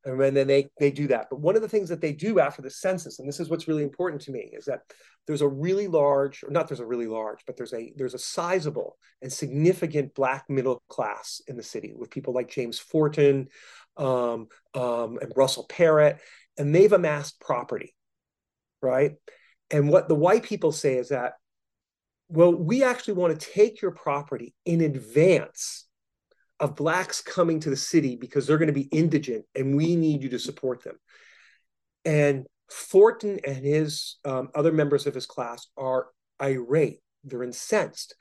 and 0.07 0.37
then 0.37 0.47
they 0.47 0.69
they 0.79 0.91
do 0.91 1.07
that 1.09 1.27
but 1.29 1.41
one 1.41 1.57
of 1.57 1.63
the 1.63 1.69
things 1.69 1.89
that 1.89 2.01
they 2.01 2.13
do 2.13 2.39
after 2.39 2.63
the 2.63 2.71
census 2.71 3.19
and 3.19 3.29
this 3.29 3.41
is 3.41 3.51
what's 3.51 3.69
really 3.69 3.83
important 3.83 4.23
to 4.23 4.31
me 4.31 4.51
is 4.53 4.65
that 4.65 4.81
there's 5.27 5.43
a 5.43 5.49
really 5.49 5.89
large 5.89 6.43
or 6.45 6.51
not 6.51 6.69
there's 6.69 6.81
a 6.81 6.87
really 6.87 7.07
large 7.07 7.41
but 7.47 7.57
there's 7.57 7.75
a 7.75 7.93
there's 7.97 8.15
a 8.15 8.19
sizable 8.19 8.97
and 9.21 9.33
significant 9.33 10.15
black 10.15 10.45
middle 10.49 10.81
class 10.89 11.43
in 11.49 11.57
the 11.57 11.63
city 11.63 11.93
with 11.97 12.11
people 12.11 12.33
like 12.33 12.49
james 12.49 12.79
forten 12.79 13.49
um, 13.97 14.49
um, 14.75 15.19
and 15.21 15.33
russell 15.37 15.67
parrott 15.69 16.19
and 16.59 16.75
they've 16.75 16.93
amassed 16.93 17.41
property 17.41 17.95
right 18.83 19.13
and 19.71 19.89
what 19.89 20.09
the 20.09 20.15
white 20.15 20.43
people 20.43 20.73
say 20.73 20.97
is 20.97 21.09
that 21.09 21.35
well 22.29 22.53
we 22.55 22.83
actually 22.83 23.15
want 23.15 23.39
to 23.39 23.51
take 23.53 23.81
your 23.81 23.93
property 23.93 24.55
in 24.65 24.81
advance 24.81 25.87
of 26.59 26.77
blacks 26.77 27.21
coming 27.21 27.61
to 27.61 27.71
the 27.71 27.77
city 27.77 28.17
because 28.17 28.47
they're 28.47 28.59
going 28.59 28.67
to 28.67 28.73
be 28.73 28.89
indigent 28.93 29.45
and 29.55 29.77
we 29.77 29.97
need 29.97 30.23
you 30.23 30.31
to 30.31 30.39
support 30.39 30.83
them. 30.83 30.97
And 32.05 32.47
Forten 32.71 33.41
and 33.47 33.65
his 33.65 34.17
um, 34.25 34.49
other 34.55 34.73
members 34.73 35.07
of 35.07 35.15
his 35.15 35.27
class 35.27 35.67
are 35.77 36.07
irate, 36.41 37.01
they're 37.25 37.43
incensed. 37.43 38.15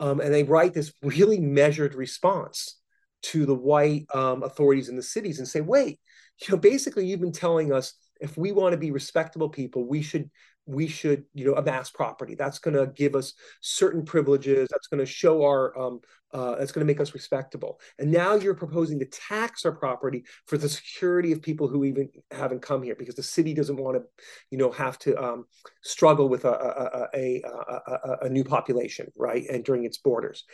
Um, 0.00 0.20
and 0.20 0.32
they 0.32 0.44
write 0.44 0.74
this 0.74 0.92
really 1.02 1.40
measured 1.40 1.94
response 1.94 2.76
to 3.22 3.46
the 3.46 3.54
white 3.54 4.06
um, 4.14 4.42
authorities 4.42 4.88
in 4.88 4.96
the 4.96 5.02
cities 5.02 5.38
and 5.38 5.48
say, 5.48 5.60
wait, 5.60 5.98
you 6.40 6.46
know, 6.50 6.58
basically, 6.58 7.06
you've 7.06 7.20
been 7.20 7.32
telling 7.32 7.72
us 7.72 7.94
if 8.20 8.36
we 8.36 8.52
want 8.52 8.72
to 8.72 8.78
be 8.78 8.90
respectable 8.90 9.48
people, 9.48 9.86
we 9.86 10.02
should 10.02 10.30
we 10.64 10.86
should 10.86 11.24
you 11.34 11.44
know 11.44 11.54
amass 11.54 11.90
property. 11.90 12.34
That's 12.34 12.58
going 12.58 12.76
to 12.76 12.86
give 12.86 13.16
us 13.16 13.34
certain 13.60 14.04
privileges. 14.04 14.68
That's 14.70 14.86
going 14.86 15.00
to 15.00 15.06
show 15.06 15.42
our 15.42 15.76
um, 15.78 16.00
uh, 16.32 16.56
that's 16.56 16.72
going 16.72 16.86
to 16.86 16.90
make 16.90 17.00
us 17.00 17.14
respectable. 17.14 17.80
And 17.98 18.10
now 18.10 18.34
you're 18.34 18.54
proposing 18.54 18.98
to 19.00 19.04
tax 19.06 19.66
our 19.66 19.72
property 19.72 20.24
for 20.46 20.56
the 20.56 20.68
security 20.68 21.32
of 21.32 21.42
people 21.42 21.68
who 21.68 21.84
even 21.84 22.08
haven't 22.30 22.62
come 22.62 22.82
here 22.82 22.94
because 22.94 23.16
the 23.16 23.22
city 23.22 23.54
doesn't 23.54 23.76
want 23.76 23.96
to 23.96 24.02
you 24.50 24.58
know 24.58 24.70
have 24.70 24.98
to 25.00 25.20
um, 25.22 25.46
struggle 25.82 26.28
with 26.28 26.44
a 26.44 27.10
a, 27.14 27.18
a, 27.18 27.42
a, 27.42 28.18
a 28.22 28.28
new 28.28 28.44
population 28.44 29.10
right 29.16 29.46
and 29.50 29.64
during 29.64 29.84
its 29.84 29.98
borders 29.98 30.44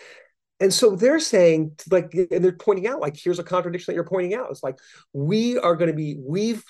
and 0.61 0.73
so 0.73 0.97
they're 0.97 1.21
saying 1.21 1.73
like 1.91 2.13
and 2.15 2.45
they're 2.45 2.53
pointing 2.53 2.87
out 2.87 3.01
like 3.01 3.17
here's 3.17 3.39
a 3.39 3.45
contradiction 3.45 3.93
that 3.93 3.95
you're 3.95 4.05
pointing 4.05 4.35
out 4.35 4.51
it's 4.51 4.63
like 4.63 4.79
we 5.13 5.59
are 5.59 5.77
going 5.77 5.91
to 5.91 5.97
be 5.97 6.17
we've 6.21 6.65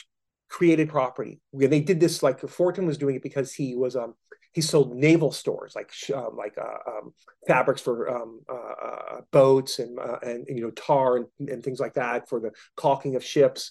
created 0.49 0.89
property. 0.89 1.41
And 1.53 1.73
they 1.73 1.81
did 1.81 2.01
this 2.01 2.23
like 2.23 2.41
Forten 2.41 2.87
was 2.87 2.99
doing 2.99 3.17
it 3.17 3.23
because 3.23 3.53
he 3.53 3.75
was 3.75 3.97
um 3.97 4.15
he 4.53 4.63
sold 4.63 4.97
naval 4.97 5.31
stores 5.31 5.77
like 5.77 5.93
um, 6.15 6.37
like 6.37 6.57
uh, 6.59 6.91
um, 6.91 7.13
fabrics 7.47 7.83
for 7.83 8.11
um, 8.11 8.41
uh, 8.49 8.55
uh, 8.55 9.21
boats 9.31 9.79
and 9.79 9.99
uh, 9.99 10.19
and 10.23 10.47
you 10.49 10.63
know 10.63 10.71
tar 10.71 11.19
and, 11.19 11.49
and 11.49 11.63
things 11.63 11.79
like 11.79 11.95
that 11.95 12.29
for 12.29 12.41
the 12.41 12.51
caulking 12.75 13.15
of 13.15 13.23
ships. 13.23 13.71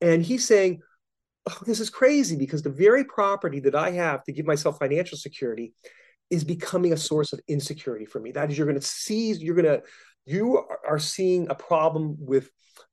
And 0.00 0.22
he's 0.22 0.46
saying, 0.46 0.80
oh, 1.48 1.58
this 1.64 1.80
is 1.80 1.88
crazy 1.88 2.36
because 2.36 2.62
the 2.62 2.70
very 2.70 3.04
property 3.04 3.60
that 3.60 3.74
I 3.76 3.92
have 3.92 4.24
to 4.24 4.32
give 4.32 4.44
myself 4.44 4.78
financial 4.78 5.16
security 5.16 5.72
is 6.30 6.44
becoming 6.44 6.92
a 6.92 6.96
source 6.96 7.32
of 7.32 7.40
insecurity 7.48 8.04
for 8.04 8.20
me. 8.20 8.32
That 8.32 8.50
is, 8.50 8.58
you're 8.58 8.66
going 8.66 8.80
to 8.80 8.86
seize, 8.86 9.42
you're 9.42 9.54
going 9.54 9.64
to, 9.64 9.82
you 10.26 10.62
are 10.86 10.98
seeing 10.98 11.48
a 11.48 11.54
problem 11.54 12.16
with 12.18 12.50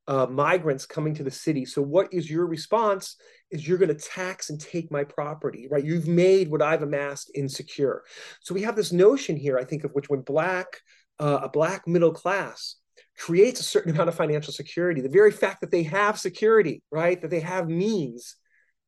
uh, 0.07 0.25
migrants 0.27 0.85
coming 0.85 1.15
to 1.15 1.23
the 1.23 1.31
city. 1.31 1.65
So 1.65 1.81
what 1.81 2.13
is 2.13 2.29
your 2.29 2.45
response? 2.45 3.17
Is 3.51 3.67
you're 3.67 3.77
going 3.77 3.95
to 3.95 3.95
tax 3.95 4.49
and 4.49 4.59
take 4.59 4.91
my 4.91 5.03
property, 5.03 5.67
right? 5.69 5.83
You've 5.83 6.07
made 6.07 6.49
what 6.49 6.61
I've 6.61 6.83
amassed 6.83 7.31
insecure. 7.35 8.03
So 8.41 8.53
we 8.53 8.61
have 8.61 8.75
this 8.75 8.91
notion 8.91 9.35
here, 9.35 9.57
I 9.57 9.63
think, 9.63 9.83
of 9.83 9.91
which 9.91 10.09
when 10.09 10.21
black, 10.21 10.81
uh, 11.19 11.39
a 11.43 11.49
black 11.49 11.87
middle 11.87 12.13
class 12.13 12.75
creates 13.17 13.59
a 13.59 13.63
certain 13.63 13.91
amount 13.95 14.09
of 14.09 14.15
financial 14.15 14.53
security, 14.53 15.01
the 15.01 15.09
very 15.09 15.31
fact 15.31 15.61
that 15.61 15.71
they 15.71 15.83
have 15.83 16.19
security, 16.19 16.83
right, 16.91 17.21
that 17.21 17.31
they 17.31 17.39
have 17.39 17.67
means, 17.67 18.35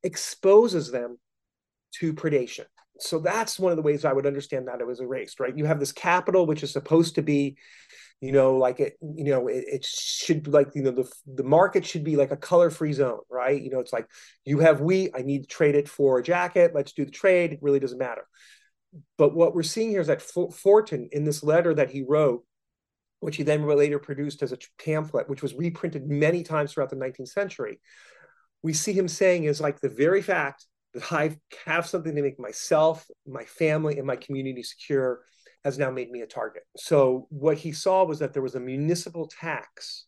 exposes 0.04 0.91
them 0.91 1.18
to 1.93 2.14
predation, 2.14 2.66
so 3.00 3.20
that's 3.20 3.60
one 3.60 3.72
of 3.72 3.76
the 3.76 3.82
ways 3.82 4.06
I 4.06 4.14
would 4.14 4.26
understand 4.26 4.68
that 4.68 4.82
it 4.82 4.88
was 4.88 5.00
erased, 5.00 5.39
right? 5.39 5.58
You 5.58 5.66
have 5.66 5.80
this 5.80 5.91
capital, 5.91 6.45
which 6.45 6.64
is 6.64 6.72
supposed 6.72 7.16
to 7.16 7.22
be, 7.22 7.58
you 8.22 8.32
know, 8.32 8.56
like 8.58 8.80
it, 8.80 8.98
you 9.02 9.26
know, 9.26 9.48
it, 9.48 9.64
it 9.68 9.86
should 9.86 10.48
like, 10.48 10.70
you 10.76 10.84
know, 10.84 10.91
the 10.91 11.10
the 11.26 11.43
market 11.43 11.86
should 11.86 12.04
be 12.04 12.16
like 12.16 12.32
a 12.32 12.38
color 12.38 12.70
free 12.70 12.93
zone, 12.93 13.20
right? 13.30 13.62
You 13.62 13.70
know, 13.70 13.80
it's 13.80 13.93
like 13.93 14.08
you 14.45 14.60
have 14.60 14.82
wheat, 14.82 15.12
I 15.16 15.22
need 15.22 15.43
to 15.43 15.48
trade 15.48 15.76
it 15.76 15.89
for 15.89 16.20
a 16.20 16.24
jacket. 16.24 16.72
Let's 16.74 16.93
do 16.93 17.06
the 17.06 17.12
trade. 17.12 17.54
It 17.54 17.60
really 17.62 17.80
doesn't 17.80 17.98
matter. 17.98 18.28
But 19.18 19.36
what 19.36 19.54
we're 19.54 19.64
seeing 19.64 19.89
here 19.89 20.02
is 20.02 20.08
that 20.08 20.22
Forten, 20.22 21.10
in 21.12 21.24
this 21.24 21.43
letter 21.43 21.74
that 21.74 21.91
he 21.91 22.04
wrote, 22.08 22.43
which 23.20 23.36
he 23.36 23.43
then 23.43 23.66
later 23.68 24.00
produced 24.00 24.43
as 24.43 24.52
a 24.52 24.58
pamphlet, 24.84 25.30
which 25.30 25.41
was 25.41 25.54
reprinted 25.56 26.08
many 26.08 26.43
times 26.43 26.72
throughout 26.74 26.89
the 26.89 26.95
19th 26.95 27.30
century, 27.30 27.80
we 28.64 28.74
see 28.74 28.93
him 28.93 29.08
saying 29.08 29.43
is 29.45 29.62
like 29.62 29.80
the 29.80 29.89
very 29.89 30.22
fact 30.22 30.66
that 30.94 31.12
I 31.12 31.38
have 31.66 31.86
something 31.86 32.16
to 32.16 32.22
make 32.22 32.40
myself, 32.40 33.06
my 33.26 33.44
family, 33.44 33.98
and 33.98 34.08
my 34.08 34.16
community 34.16 34.64
secure 34.64 35.22
has 35.64 35.78
now 35.78 35.92
made 35.92 36.10
me 36.12 36.22
a 36.22 36.28
target. 36.28 36.64
So 36.78 37.28
what 37.30 37.58
he 37.58 37.72
saw 37.72 38.06
was 38.06 38.20
that 38.20 38.34
there 38.34 38.44
was 38.44 38.56
a 38.56 38.60
municipal 38.60 39.28
tax 39.28 40.06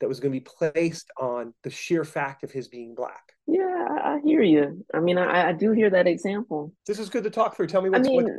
that 0.00 0.08
was 0.08 0.20
going 0.20 0.32
to 0.32 0.40
be 0.40 0.46
placed 0.58 1.10
on 1.20 1.54
the 1.62 1.70
sheer 1.70 2.04
fact 2.04 2.42
of 2.42 2.50
his 2.50 2.68
being 2.68 2.94
black. 2.94 3.22
Yeah, 3.46 3.86
I 4.02 4.20
hear 4.24 4.42
you. 4.42 4.84
I 4.92 5.00
mean, 5.00 5.18
I, 5.18 5.50
I 5.50 5.52
do 5.52 5.72
hear 5.72 5.90
that 5.90 6.06
example. 6.06 6.72
This 6.86 6.98
is 6.98 7.10
good 7.10 7.24
to 7.24 7.30
talk 7.30 7.56
through. 7.56 7.68
Tell 7.68 7.82
me 7.82 7.90
what's, 7.90 8.08
I 8.08 8.10
mean, 8.10 8.24
what... 8.24 8.32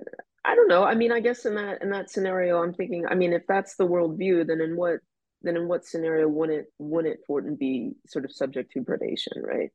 I 0.44 0.56
don't 0.56 0.68
know. 0.68 0.84
I 0.84 0.96
mean, 0.96 1.12
I 1.12 1.22
guess 1.22 1.46
in 1.46 1.56
that 1.56 1.82
in 1.82 1.90
that 1.90 2.12
scenario, 2.12 2.62
I'm 2.62 2.74
thinking. 2.74 3.06
I 3.10 3.16
mean, 3.16 3.34
if 3.34 3.42
that's 3.48 3.76
the 3.78 3.88
worldview, 3.88 4.46
then 4.46 4.62
in 4.62 4.76
what 4.76 5.00
then 5.42 5.58
in 5.58 5.68
what 5.68 5.86
scenario 5.86 6.28
wouldn't 6.28 6.68
wouldn't 6.78 7.20
Forten 7.28 7.56
be 7.56 7.94
sort 8.08 8.26
of 8.26 8.32
subject 8.32 8.72
to 8.74 8.82
predation, 8.82 9.42
right? 9.42 9.72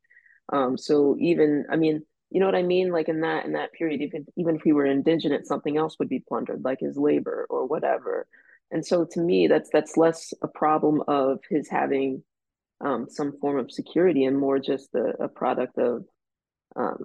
Um, 0.53 0.76
so 0.76 1.16
even 1.18 1.66
I 1.70 1.76
mean, 1.76 2.03
you 2.30 2.40
know 2.40 2.46
what 2.46 2.55
I 2.55 2.62
mean? 2.62 2.90
Like 2.90 3.09
in 3.09 3.20
that 3.22 3.44
in 3.44 3.53
that 3.53 3.72
period, 3.72 4.01
even 4.03 4.26
even 4.36 4.57
if 4.57 4.62
he 4.62 4.72
were 4.72 4.86
indigent, 4.86 5.46
something 5.46 5.76
else 5.76 5.98
would 5.98 6.09
be 6.09 6.24
plundered, 6.26 6.64
like 6.64 6.80
his 6.80 6.96
labor 6.96 7.46
or 7.51 7.66
whatever. 7.66 8.26
And 8.70 8.86
so 8.86 9.05
to 9.12 9.20
me, 9.20 9.48
that's 9.48 9.70
that's 9.72 9.96
less 9.96 10.32
a 10.42 10.48
problem 10.48 11.03
of 11.09 11.40
his 11.48 11.68
having 11.68 12.22
um, 12.80 13.09
some 13.11 13.38
form 13.40 13.59
of 13.59 13.72
security 13.72 14.24
and 14.24 14.38
more 14.38 14.59
just 14.59 14.94
a, 14.94 15.24
a 15.24 15.28
product 15.28 15.76
of 15.78 16.05
um, 16.76 17.03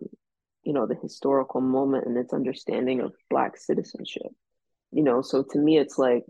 you 0.63 0.73
know 0.73 0.85
the 0.85 0.95
historical 1.01 1.61
moment 1.61 2.05
and 2.05 2.17
its 2.17 2.33
understanding 2.33 3.01
of 3.01 3.13
black 3.29 3.57
citizenship. 3.57 4.31
You 4.91 5.03
know, 5.03 5.21
so 5.21 5.43
to 5.51 5.59
me, 5.59 5.77
it's 5.77 5.97
like 5.97 6.23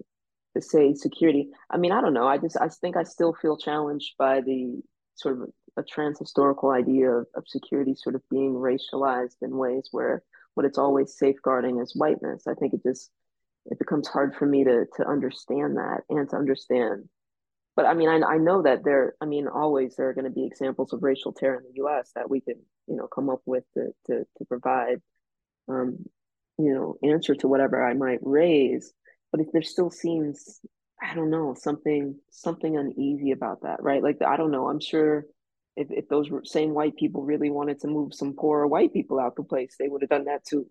to 0.55 0.61
say 0.61 0.93
security. 0.93 1.49
I 1.69 1.77
mean, 1.77 1.91
I 1.91 2.01
don't 2.01 2.13
know. 2.13 2.27
I 2.27 2.37
just 2.37 2.57
I 2.59 2.69
think 2.69 2.95
I 2.97 3.03
still 3.03 3.33
feel 3.33 3.57
challenged 3.57 4.15
by 4.17 4.41
the 4.41 4.81
sort 5.15 5.41
of 5.41 5.49
a 5.77 5.83
trans 5.83 6.19
historical 6.19 6.71
idea 6.71 7.09
of, 7.09 7.27
of 7.35 7.47
security 7.47 7.95
sort 7.95 8.15
of 8.15 8.21
being 8.29 8.53
racialized 8.53 9.35
in 9.41 9.57
ways 9.57 9.89
where 9.91 10.23
what 10.53 10.65
it's 10.65 10.77
always 10.77 11.17
safeguarding 11.17 11.79
is 11.79 11.95
whiteness. 11.95 12.47
I 12.47 12.53
think 12.53 12.73
it 12.73 12.83
just 12.83 13.11
it 13.65 13.79
becomes 13.79 14.07
hard 14.07 14.35
for 14.35 14.45
me 14.45 14.63
to 14.63 14.85
to 14.97 15.07
understand 15.07 15.77
that 15.77 16.01
and 16.09 16.29
to 16.29 16.35
understand. 16.35 17.09
But 17.75 17.85
I 17.85 17.93
mean, 17.93 18.09
I, 18.09 18.21
I 18.21 18.37
know 18.37 18.61
that 18.61 18.83
there. 18.85 19.15
I 19.19 19.25
mean, 19.25 19.47
always 19.47 19.95
there 19.95 20.09
are 20.09 20.13
going 20.13 20.25
to 20.25 20.31
be 20.31 20.45
examples 20.45 20.93
of 20.93 21.03
racial 21.03 21.33
terror 21.33 21.57
in 21.57 21.63
the 21.63 21.75
U.S. 21.75 22.11
that 22.15 22.29
we 22.29 22.39
can, 22.39 22.55
you 22.87 22.95
know, 22.95 23.07
come 23.07 23.29
up 23.29 23.41
with 23.45 23.63
to 23.73 23.87
to, 24.07 24.25
to 24.37 24.45
provide, 24.45 25.01
um, 25.67 25.97
you 26.57 26.73
know, 26.73 26.95
answer 27.03 27.35
to 27.35 27.47
whatever 27.47 27.85
I 27.85 27.93
might 27.93 28.19
raise. 28.21 28.93
But 29.31 29.41
if 29.41 29.51
there 29.51 29.63
still 29.63 29.89
seems, 29.89 30.61
I 31.01 31.15
don't 31.15 31.29
know, 31.29 31.53
something 31.57 32.17
something 32.29 32.77
uneasy 32.77 33.31
about 33.31 33.63
that, 33.63 33.83
right? 33.83 34.01
Like 34.01 34.21
I 34.25 34.37
don't 34.37 34.51
know. 34.51 34.69
I'm 34.69 34.79
sure 34.79 35.25
if, 35.75 35.87
if 35.91 36.07
those 36.07 36.29
same 36.43 36.73
white 36.73 36.95
people 36.95 37.23
really 37.23 37.49
wanted 37.49 37.79
to 37.81 37.87
move 37.87 38.13
some 38.13 38.33
poorer 38.33 38.67
white 38.67 38.93
people 38.93 39.19
out 39.19 39.35
the 39.35 39.43
place, 39.43 39.75
they 39.77 39.87
would 39.87 40.01
have 40.01 40.09
done 40.09 40.25
that 40.25 40.45
too. 40.45 40.65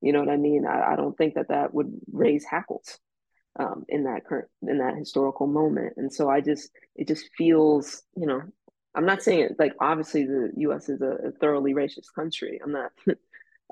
You 0.00 0.12
know 0.12 0.20
what 0.20 0.28
I 0.28 0.36
mean? 0.36 0.66
I, 0.66 0.92
I 0.92 0.96
don't 0.96 1.16
think 1.16 1.34
that 1.34 1.48
that 1.48 1.74
would 1.74 1.92
raise 2.10 2.44
hackles 2.44 2.98
um, 3.58 3.84
in 3.88 4.04
that 4.04 4.24
current 4.26 4.48
in 4.62 4.78
that 4.78 4.96
historical 4.96 5.46
moment. 5.46 5.94
And 5.96 6.12
so 6.12 6.28
I 6.28 6.40
just 6.40 6.70
it 6.96 7.08
just 7.08 7.28
feels, 7.36 8.02
you 8.16 8.26
know, 8.26 8.42
I'm 8.94 9.06
not 9.06 9.22
saying 9.22 9.40
it 9.40 9.56
like 9.58 9.74
obviously 9.80 10.24
the 10.24 10.50
U.S. 10.58 10.88
is 10.88 11.00
a, 11.00 11.28
a 11.28 11.32
thoroughly 11.32 11.74
racist 11.74 12.14
country. 12.14 12.60
I'm 12.62 12.72
not 12.72 12.92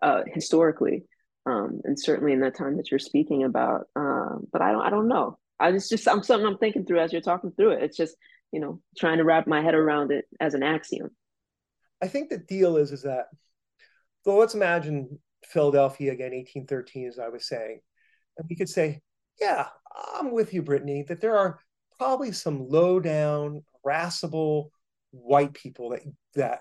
uh, 0.03 0.23
historically, 0.27 1.05
um, 1.47 1.81
and 1.85 1.99
certainly 1.99 2.33
in 2.33 2.41
that 2.41 2.57
time 2.57 2.77
that 2.77 2.91
you're 2.91 2.99
speaking 2.99 3.45
about. 3.45 3.87
Um, 3.97 4.47
but 4.53 4.63
I 4.63 4.73
don't 4.73 4.83
I 4.83 4.91
don't 4.91 5.09
know. 5.09 5.39
I 5.59 5.73
just 5.73 5.91
just 5.91 6.09
I'm 6.09 6.23
something 6.23 6.47
I'm 6.47 6.59
thinking 6.59 6.85
through 6.85 7.01
as 7.01 7.13
you're 7.13 7.23
talking 7.23 7.53
through 7.53 7.73
it. 7.73 7.83
It's 7.83 7.97
just 7.97 8.17
you 8.53 8.61
know 8.61 8.81
trying 8.97 9.19
to 9.19 9.25
wrap 9.25 9.47
my 9.47 9.61
head 9.61 9.75
around 9.75 10.13
it 10.13 10.25
as 10.41 10.55
an 10.55 10.63
axiom. 10.63 11.11
I 12.03 12.09
think 12.09 12.31
the 12.31 12.39
deal 12.39 12.77
is 12.77 12.93
is 12.93 13.03
that 13.03 13.27
so 14.25 14.37
let's 14.37 14.55
imagine 14.55 15.19
Philadelphia 15.45 16.13
again, 16.13 16.33
1813, 16.33 17.09
as 17.09 17.19
I 17.19 17.29
was 17.29 17.49
saying. 17.49 17.81
And 18.37 18.47
we 18.49 18.57
could 18.57 18.69
say, 18.69 19.01
yeah, 19.41 19.69
I'm 20.15 20.33
with 20.33 20.53
you, 20.53 20.63
Brittany, 20.63 21.05
that 21.09 21.21
there 21.21 21.37
are 21.37 21.61
probably 21.97 22.33
some 22.33 22.69
low 22.69 23.01
down, 23.01 23.63
irascible 23.85 24.71
white 25.11 25.55
people 25.55 25.89
that 25.91 26.03
that 26.35 26.61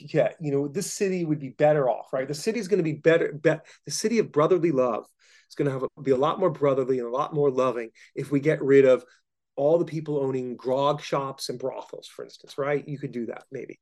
yeah, 0.00 0.30
you 0.40 0.50
know, 0.50 0.66
this 0.66 0.92
city 0.92 1.24
would 1.24 1.38
be 1.38 1.50
better 1.50 1.90
off, 1.90 2.12
right? 2.12 2.26
The 2.26 2.34
city 2.34 2.58
is 2.58 2.68
going 2.68 2.78
to 2.78 2.84
be 2.84 2.94
better, 2.94 3.32
be, 3.32 3.54
the 3.84 3.92
city 3.92 4.18
of 4.18 4.32
brotherly 4.32 4.72
love 4.72 5.06
is 5.48 5.54
going 5.54 5.66
to 5.66 5.72
have 5.72 5.86
be 6.02 6.12
a 6.12 6.16
lot 6.16 6.40
more 6.40 6.50
brotherly 6.50 6.98
and 6.98 7.06
a 7.06 7.10
lot 7.10 7.34
more 7.34 7.50
loving 7.50 7.90
if 8.14 8.30
we 8.30 8.40
get 8.40 8.62
rid 8.62 8.86
of 8.86 9.04
all 9.56 9.78
the 9.78 9.84
people 9.84 10.18
owning 10.18 10.56
grog 10.56 11.00
shops 11.00 11.48
and 11.48 11.58
brothels, 11.58 12.08
for 12.08 12.24
instance, 12.24 12.56
right? 12.58 12.86
You 12.86 12.98
could 12.98 13.12
do 13.12 13.26
that 13.26 13.44
maybe. 13.50 13.78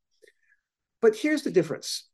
But 1.01 1.17
here's 1.17 1.43
the 1.43 1.51
difference. 1.51 2.09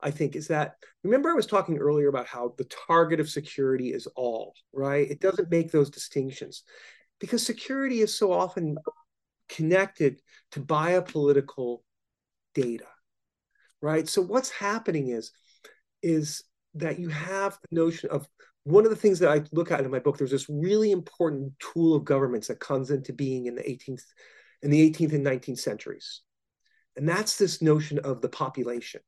I 0.00 0.10
think, 0.12 0.36
is 0.36 0.48
that 0.48 0.76
remember 1.02 1.28
I 1.28 1.34
was 1.34 1.46
talking 1.46 1.78
earlier 1.78 2.08
about 2.08 2.26
how 2.26 2.54
the 2.56 2.68
target 2.86 3.18
of 3.18 3.28
security 3.28 3.92
is 3.92 4.06
all, 4.14 4.54
right? 4.72 5.10
It 5.10 5.20
doesn't 5.20 5.50
make 5.50 5.72
those 5.72 5.90
distinctions 5.90 6.62
because 7.18 7.44
security 7.44 8.00
is 8.00 8.16
so 8.16 8.32
often 8.32 8.76
connected 9.48 10.20
to 10.52 10.60
biopolitical 10.60 11.78
data, 12.54 12.86
right? 13.80 14.08
So 14.08 14.22
what's 14.22 14.50
happening 14.50 15.08
is, 15.08 15.32
is 16.02 16.44
that 16.74 17.00
you 17.00 17.08
have 17.08 17.58
the 17.62 17.76
notion 17.76 18.10
of 18.10 18.28
one 18.70 18.84
of 18.84 18.90
the 18.90 18.96
things 18.96 19.18
that 19.20 19.30
I 19.30 19.42
look 19.52 19.70
at 19.70 19.80
in 19.80 19.90
my 19.90 19.98
book, 19.98 20.18
there's 20.18 20.30
this 20.30 20.48
really 20.48 20.90
important 20.90 21.52
tool 21.58 21.94
of 21.94 22.04
governments 22.04 22.48
that 22.48 22.60
comes 22.60 22.90
into 22.90 23.12
being 23.12 23.46
in 23.46 23.54
the 23.54 23.62
18th, 23.62 24.02
in 24.62 24.70
the 24.70 24.90
18th 24.90 25.12
and 25.12 25.26
19th 25.26 25.58
centuries. 25.58 26.22
And 26.96 27.08
that's 27.08 27.38
this 27.38 27.62
notion 27.62 27.98
of 28.00 28.20
the 28.22 28.28
population 28.28 29.00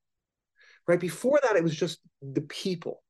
right? 0.91 1.01
Before 1.01 1.39
that, 1.43 1.57
it 1.57 1.63
was 1.63 1.77
just 1.77 2.01
the 2.21 2.41
people. 2.43 3.03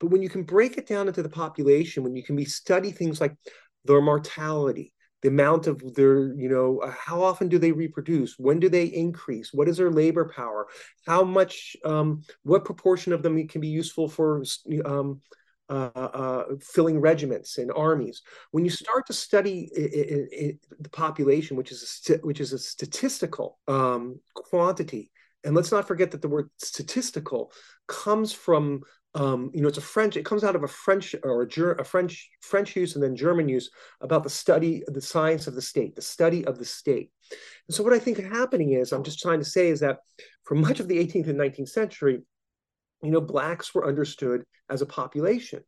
But 0.00 0.08
when 0.08 0.20
you 0.20 0.28
can 0.28 0.42
break 0.42 0.78
it 0.78 0.86
down 0.86 1.06
into 1.06 1.22
the 1.22 1.28
population, 1.28 2.02
when 2.02 2.16
you 2.16 2.24
can 2.24 2.34
be 2.34 2.44
study 2.44 2.90
things 2.90 3.20
like 3.20 3.36
their 3.84 4.00
mortality, 4.00 4.92
the 5.22 5.28
amount 5.28 5.68
of 5.68 5.94
their, 5.94 6.34
you 6.34 6.48
know, 6.48 6.78
uh, 6.78 6.90
how 6.90 7.22
often 7.22 7.48
do 7.48 7.58
they 7.58 7.70
reproduce? 7.70 8.38
When 8.38 8.58
do 8.58 8.68
they 8.68 8.86
increase? 8.86 9.52
What 9.52 9.68
is 9.68 9.76
their 9.76 9.92
labor 9.92 10.32
power? 10.34 10.66
How 11.06 11.22
much, 11.22 11.76
um, 11.84 12.22
what 12.42 12.64
proportion 12.64 13.12
of 13.12 13.22
them 13.22 13.46
can 13.46 13.60
be 13.60 13.68
useful 13.68 14.08
for 14.08 14.42
um, 14.84 15.20
filling 16.60 17.00
regiments 17.00 17.58
and 17.58 17.70
armies? 17.72 18.22
When 18.50 18.64
you 18.64 18.70
start 18.70 19.06
to 19.06 19.12
study 19.12 19.70
it, 19.74 20.28
it, 20.32 20.66
the 20.78 20.90
population, 20.90 21.56
which 21.56 21.72
is 21.72 22.02
a, 22.08 22.14
which 22.18 22.40
is 22.40 22.52
a 22.52 22.58
statistical 22.58 23.58
um, 23.68 24.20
quantity, 24.34 25.10
and 25.44 25.54
let's 25.54 25.72
not 25.72 25.88
forget 25.88 26.10
that 26.10 26.22
the 26.22 26.28
word 26.28 26.50
statistical 26.58 27.52
comes 27.86 28.32
from 28.32 28.82
um, 29.14 29.50
you 29.52 29.60
know, 29.60 29.68
it's 29.68 29.78
a 29.78 29.82
French. 29.82 30.16
It 30.16 30.24
comes 30.24 30.44
out 30.44 30.54
of 30.54 30.62
a 30.62 30.68
French 30.68 31.16
or 31.24 31.42
a, 31.42 31.80
a, 31.80 31.84
French 31.84 32.30
French 32.42 32.76
use 32.76 32.94
and 32.94 33.02
then 33.02 33.16
German 33.16 33.48
use 33.48 33.68
about 34.00 34.22
the 34.22 34.30
study, 34.30 34.84
the 34.86 35.00
science 35.00 35.48
of 35.48 35.54
the 35.56 35.62
state, 35.62 35.96
the 35.96 36.02
study 36.02 36.44
of 36.44 36.58
the 36.58 36.64
state. 36.64 37.10
And 37.68 37.74
so, 37.74 37.82
what 37.82 37.92
I 37.92 37.98
think 37.98 38.18
happening 38.18 38.72
is, 38.72 38.92
I'm 38.92 39.02
just 39.02 39.18
trying 39.18 39.40
to 39.40 39.44
say 39.44 39.68
is 39.68 39.80
that 39.80 39.98
for 40.44 40.54
much 40.54 40.78
of 40.78 40.86
the 40.86 40.96
18th 40.98 41.28
and 41.28 41.38
19th 41.38 41.70
century, 41.70 42.20
you 43.02 43.10
know, 43.10 43.20
blacks 43.20 43.74
were 43.74 43.86
understood 43.86 44.44
as 44.68 44.82
a 44.82 44.86
population. 44.86 45.62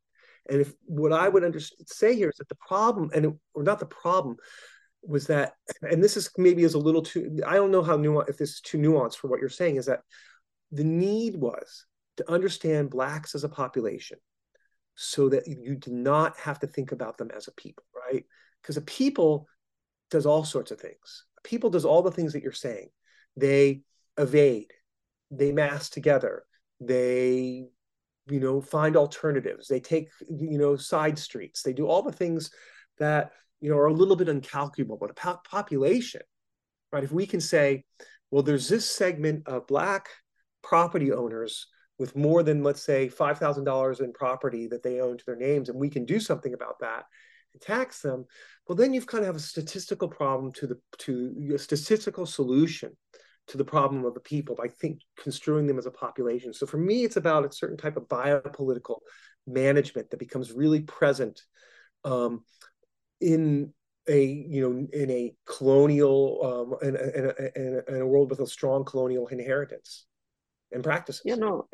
And 0.48 0.60
if 0.60 0.72
what 0.86 1.12
I 1.12 1.28
would 1.28 1.44
under, 1.44 1.60
say 1.60 2.16
here 2.16 2.28
is 2.28 2.36
that 2.38 2.48
the 2.48 2.56
problem, 2.56 3.10
and 3.14 3.24
it, 3.26 3.32
or 3.54 3.62
not 3.62 3.78
the 3.78 3.86
problem, 3.86 4.36
was 5.02 5.26
that, 5.28 5.54
and 5.82 6.02
this 6.02 6.16
is 6.16 6.30
maybe 6.36 6.62
is 6.62 6.74
a 6.74 6.78
little 6.78 7.02
too, 7.02 7.40
I 7.46 7.54
don't 7.54 7.70
know 7.70 7.82
how 7.82 7.96
nuanced, 7.96 8.30
if 8.30 8.38
this 8.38 8.50
is 8.50 8.60
too 8.60 8.78
nuanced 8.78 9.16
for 9.16 9.28
what 9.28 9.40
you're 9.40 9.48
saying, 9.48 9.76
is 9.76 9.86
that 9.86 10.00
the 10.70 10.84
need 10.84 11.36
was 11.36 11.86
to 12.16 12.30
understand 12.30 12.90
Blacks 12.90 13.34
as 13.34 13.44
a 13.44 13.48
population 13.48 14.18
so 14.94 15.28
that 15.28 15.46
you 15.46 15.74
do 15.74 15.90
not 15.90 16.38
have 16.38 16.58
to 16.60 16.66
think 16.66 16.92
about 16.92 17.18
them 17.18 17.30
as 17.34 17.48
a 17.48 17.52
people, 17.52 17.84
right? 17.94 18.24
Because 18.60 18.76
a 18.76 18.82
people 18.82 19.48
does 20.10 20.26
all 20.26 20.44
sorts 20.44 20.70
of 20.70 20.80
things. 20.80 21.24
A 21.38 21.48
people 21.48 21.70
does 21.70 21.84
all 21.84 22.02
the 22.02 22.10
things 22.10 22.34
that 22.34 22.42
you're 22.42 22.52
saying. 22.52 22.88
They 23.36 23.82
evade, 24.18 24.72
they 25.30 25.52
mass 25.52 25.88
together, 25.88 26.44
they 26.86 27.66
you 28.28 28.40
know 28.40 28.60
find 28.60 28.96
alternatives. 28.96 29.68
They 29.68 29.80
take 29.80 30.08
you 30.28 30.58
know 30.58 30.76
side 30.76 31.18
streets. 31.18 31.62
They 31.62 31.72
do 31.72 31.86
all 31.86 32.02
the 32.02 32.12
things 32.12 32.50
that 32.98 33.32
you 33.62 33.70
know, 33.70 33.78
are 33.78 33.86
a 33.86 33.92
little 33.92 34.16
bit 34.16 34.28
incalculable, 34.28 34.98
but 34.98 35.10
a 35.10 35.14
po- 35.14 35.40
population, 35.48 36.20
right? 36.90 37.04
If 37.04 37.12
we 37.12 37.26
can 37.26 37.40
say, 37.40 37.84
well, 38.30 38.42
there's 38.42 38.68
this 38.68 38.90
segment 38.90 39.46
of 39.46 39.68
Black 39.68 40.08
property 40.62 41.12
owners 41.12 41.68
with 41.98 42.16
more 42.16 42.42
than 42.42 42.64
let's 42.64 42.82
say 42.82 43.08
$5000 43.08 44.00
in 44.00 44.12
property 44.12 44.66
that 44.66 44.82
they 44.82 45.00
own 45.00 45.16
to 45.16 45.24
their 45.24 45.36
names 45.36 45.68
and 45.68 45.78
we 45.78 45.88
can 45.88 46.04
do 46.04 46.18
something 46.18 46.54
about 46.54 46.78
that 46.80 47.04
and 47.52 47.60
tax 47.60 48.00
them 48.00 48.24
well 48.66 48.76
then 48.76 48.94
you've 48.94 49.06
kind 49.06 49.22
of 49.22 49.26
have 49.26 49.36
a 49.36 49.40
statistical 49.40 50.08
problem 50.08 50.52
to 50.52 50.66
the 50.66 50.78
to 50.98 51.52
a 51.54 51.58
statistical 51.58 52.24
solution 52.24 52.96
to 53.48 53.58
the 53.58 53.64
problem 53.64 54.04
of 54.04 54.14
the 54.14 54.20
people 54.20 54.54
by 54.54 54.68
think 54.68 55.00
construing 55.16 55.66
them 55.66 55.78
as 55.78 55.86
a 55.86 55.90
population 55.90 56.52
so 56.52 56.66
for 56.66 56.78
me 56.78 57.04
it's 57.04 57.16
about 57.16 57.44
a 57.44 57.52
certain 57.52 57.76
type 57.76 57.96
of 57.96 58.08
biopolitical 58.08 58.98
management 59.46 60.10
that 60.10 60.18
becomes 60.18 60.52
really 60.52 60.80
present 60.80 61.42
um, 62.04 62.44
in 63.20 63.72
a 64.08 64.24
you 64.24 64.60
know 64.60 64.88
in 64.92 65.10
a 65.10 65.34
colonial 65.46 66.78
um, 66.82 66.88
in, 66.88 66.96
a, 66.96 67.58
in, 67.58 67.82
in 67.88 68.00
a 68.00 68.06
world 68.06 68.30
with 68.30 68.40
a 68.40 68.46
strong 68.46 68.84
colonial 68.84 69.28
inheritance 69.28 70.06
and 70.72 70.82
practices. 70.82 71.22
Yeah, 71.24 71.36
no, 71.36 71.68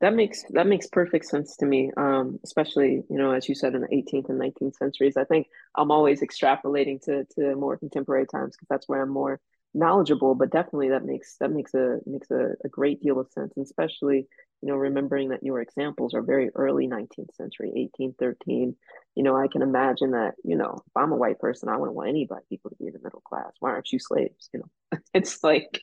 that 0.00 0.14
makes 0.14 0.44
that 0.50 0.66
makes 0.66 0.86
perfect 0.88 1.24
sense 1.24 1.56
to 1.56 1.66
me. 1.66 1.90
Um, 1.96 2.38
especially 2.44 3.02
you 3.08 3.16
know 3.16 3.32
as 3.32 3.48
you 3.48 3.54
said 3.54 3.74
in 3.74 3.80
the 3.80 3.88
18th 3.88 4.28
and 4.28 4.40
19th 4.40 4.76
centuries. 4.76 5.16
I 5.16 5.24
think 5.24 5.46
I'm 5.74 5.90
always 5.90 6.20
extrapolating 6.20 7.00
to 7.04 7.24
to 7.36 7.56
more 7.56 7.78
contemporary 7.78 8.26
times 8.26 8.56
because 8.56 8.68
that's 8.68 8.88
where 8.88 9.02
I'm 9.02 9.10
more 9.10 9.40
knowledgeable. 9.74 10.34
But 10.34 10.50
definitely 10.50 10.90
that 10.90 11.04
makes 11.04 11.36
that 11.38 11.50
makes 11.50 11.74
a 11.74 11.98
makes 12.06 12.30
a, 12.30 12.52
a 12.64 12.68
great 12.68 13.02
deal 13.02 13.20
of 13.20 13.30
sense, 13.30 13.52
and 13.56 13.64
especially 13.64 14.26
you 14.64 14.70
know, 14.70 14.76
remembering 14.76 15.28
that 15.28 15.42
your 15.42 15.60
examples 15.60 16.14
are 16.14 16.22
very 16.22 16.48
early 16.54 16.88
19th 16.88 17.34
century, 17.34 17.68
1813. 17.74 18.74
You 19.14 19.22
know, 19.22 19.36
I 19.36 19.46
can 19.46 19.60
imagine 19.60 20.12
that, 20.12 20.36
you 20.42 20.56
know, 20.56 20.78
if 20.86 20.96
I'm 20.96 21.12
a 21.12 21.16
white 21.16 21.38
person, 21.38 21.68
I 21.68 21.76
wouldn't 21.76 21.94
want 21.94 22.08
any 22.08 22.24
black 22.24 22.48
people 22.48 22.70
to 22.70 22.76
be 22.76 22.86
in 22.86 22.94
the 22.94 23.00
middle 23.02 23.20
class. 23.20 23.52
Why 23.60 23.72
aren't 23.72 23.92
you 23.92 23.98
slaves? 23.98 24.48
You 24.54 24.60
know, 24.60 24.98
it's 25.14 25.44
like, 25.44 25.82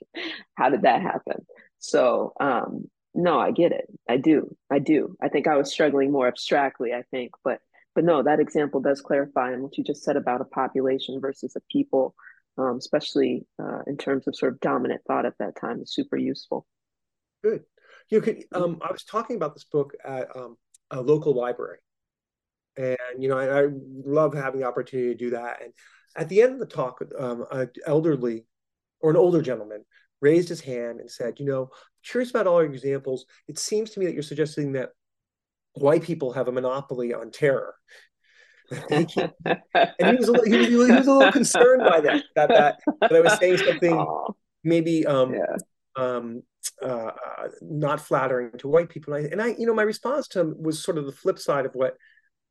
how 0.55 0.71
did 0.71 0.81
that 0.81 1.03
happen? 1.03 1.45
So, 1.77 2.33
um, 2.39 2.89
no, 3.13 3.39
I 3.39 3.51
get 3.51 3.71
it. 3.71 3.85
I 4.09 4.17
do. 4.17 4.55
I 4.71 4.79
do. 4.79 5.15
I 5.21 5.29
think 5.29 5.47
I 5.47 5.57
was 5.57 5.71
struggling 5.71 6.11
more 6.11 6.27
abstractly, 6.27 6.91
I 6.91 7.03
think, 7.11 7.33
but 7.43 7.59
but 7.93 8.03
no, 8.03 8.23
that 8.23 8.39
example 8.39 8.79
does 8.79 9.01
clarify 9.01 9.51
and 9.51 9.61
what 9.61 9.77
you 9.77 9.83
just 9.83 10.03
said 10.03 10.15
about 10.15 10.41
a 10.41 10.45
population 10.45 11.19
versus 11.21 11.55
a 11.55 11.61
people, 11.69 12.15
um, 12.57 12.77
especially 12.77 13.45
uh, 13.61 13.79
in 13.87 13.97
terms 13.97 14.27
of 14.27 14.35
sort 14.35 14.53
of 14.53 14.59
dominant 14.59 15.01
thought 15.07 15.25
at 15.25 15.37
that 15.39 15.55
time, 15.59 15.81
is 15.81 15.93
super 15.93 16.17
useful. 16.17 16.65
Good. 17.43 17.63
You 18.09 18.21
could. 18.21 18.43
Um, 18.51 18.79
I 18.81 18.91
was 18.91 19.03
talking 19.03 19.35
about 19.35 19.53
this 19.53 19.63
book 19.63 19.93
at 20.03 20.35
um, 20.35 20.57
a 20.91 21.01
local 21.01 21.33
library, 21.33 21.79
and 22.77 22.97
you 23.17 23.29
know, 23.29 23.37
I, 23.37 23.63
I, 23.63 23.67
love 24.05 24.33
having 24.33 24.59
the 24.59 24.67
opportunity 24.67 25.09
to 25.09 25.17
do 25.17 25.29
that. 25.31 25.61
And 25.63 25.73
at 26.15 26.27
the 26.27 26.41
end 26.41 26.53
of 26.53 26.59
the 26.59 26.65
talk, 26.65 27.01
um, 27.17 27.45
an 27.51 27.69
elderly 27.85 28.45
or 28.99 29.11
an 29.11 29.17
older 29.17 29.41
gentleman 29.41 29.85
raised 30.21 30.49
his 30.49 30.61
hand 30.61 30.99
and 30.99 31.09
said, 31.09 31.39
"You 31.39 31.45
know, 31.45 31.69
curious 32.05 32.31
about 32.31 32.47
all 32.47 32.61
your 32.61 32.73
examples. 32.73 33.25
It 33.47 33.57
seems 33.57 33.91
to 33.91 33.99
me 33.99 34.05
that 34.07 34.13
you're 34.13 34.23
suggesting 34.23 34.73
that 34.73 34.89
white 35.73 36.03
people 36.03 36.33
have 36.33 36.49
a 36.49 36.51
monopoly 36.51 37.13
on 37.13 37.31
terror." 37.31 37.75
And 38.89 39.09
he 39.09 40.15
was, 40.15 40.27
a 40.27 40.31
little, 40.31 40.45
he, 40.45 40.57
was, 40.57 40.67
he 40.67 40.75
was 40.75 41.07
a 41.07 41.13
little 41.13 41.31
concerned 41.39 41.83
by 41.87 41.99
that, 42.01 42.23
that 42.35 42.49
that 42.49 42.79
that 43.01 43.13
I 43.13 43.19
was 43.21 43.37
saying 43.39 43.57
something 43.57 43.93
Aww. 43.93 44.33
maybe 44.63 45.05
um, 45.05 45.33
yeah. 45.33 45.55
um, 45.97 46.43
uh, 46.81 46.85
uh, 46.85 47.47
not 47.61 48.01
flattering 48.01 48.51
to 48.59 48.67
white 48.67 48.89
people. 48.89 49.13
And 49.13 49.25
I, 49.25 49.29
and 49.29 49.41
I, 49.41 49.55
you 49.57 49.65
know, 49.65 49.73
my 49.73 49.83
response 49.83 50.27
to 50.29 50.39
him 50.39 50.55
was 50.61 50.83
sort 50.83 50.97
of 50.97 51.05
the 51.05 51.11
flip 51.11 51.39
side 51.39 51.65
of 51.65 51.73
what 51.73 51.97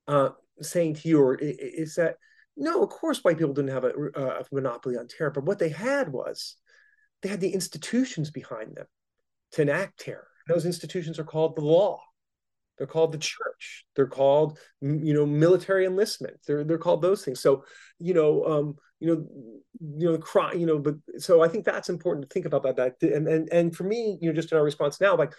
uh, 0.09 0.31
saying 0.61 0.95
to 0.95 1.09
you, 1.09 1.23
or 1.23 1.37
is 1.41 1.95
that 1.95 2.17
no, 2.57 2.83
of 2.83 2.91
course, 2.91 3.25
white 3.25 3.39
people 3.39 3.55
didn't 3.55 3.71
have 3.71 3.85
a, 3.85 3.91
a 3.91 4.45
monopoly 4.53 4.97
on 4.97 5.09
terror, 5.09 5.31
but 5.31 5.45
what 5.45 5.59
they 5.59 5.71
had 5.71 6.13
was 6.13 6.57
they 7.23 7.29
had 7.29 7.41
the 7.41 7.55
institutions 7.55 8.31
behind 8.31 8.77
them 8.77 8.87
to 9.53 9.63
enact 9.63 10.01
terror. 10.01 10.27
Those 10.49 10.67
institutions 10.67 11.19
are 11.19 11.25
called 11.25 11.57
the 11.57 11.63
law. 11.63 12.01
They're 12.81 12.87
called 12.87 13.13
the 13.13 13.19
church. 13.19 13.85
They're 13.95 14.07
called, 14.07 14.59
you 14.81 15.13
know, 15.13 15.27
military 15.27 15.85
enlistment. 15.85 16.39
They're 16.47 16.65
they're 16.65 16.79
called 16.79 17.03
those 17.03 17.23
things. 17.23 17.41
So, 17.41 17.63
you 17.99 18.15
know, 18.15 18.43
um, 18.47 18.77
you 19.01 19.15
know, 19.15 19.27
you 19.99 20.11
know, 20.11 20.17
cry, 20.17 20.55
you 20.55 20.65
know, 20.65 20.79
but 20.79 20.95
so 21.19 21.43
I 21.43 21.49
think 21.49 21.67
that's 21.67 21.91
important 21.91 22.27
to 22.27 22.33
think 22.33 22.47
about 22.47 22.63
that. 22.63 22.77
That 22.77 23.03
and 23.03 23.29
and 23.29 23.53
and 23.53 23.77
for 23.77 23.85
me, 23.85 24.17
you 24.23 24.31
know, 24.31 24.35
just 24.35 24.51
in 24.51 24.57
our 24.57 24.65
response 24.65 24.99
now, 24.99 25.15
like 25.15 25.35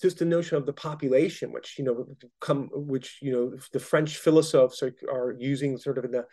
just 0.00 0.18
the 0.18 0.24
notion 0.24 0.56
of 0.56 0.66
the 0.66 0.72
population, 0.72 1.50
which 1.50 1.80
you 1.80 1.84
know, 1.84 2.06
come, 2.40 2.70
which 2.72 3.18
you 3.20 3.32
know, 3.32 3.56
the 3.72 3.80
French 3.80 4.18
philosophers 4.18 4.80
are, 4.84 4.94
are 5.12 5.36
using 5.36 5.76
sort 5.76 5.98
of 5.98 6.04
in 6.04 6.12
the 6.12 6.24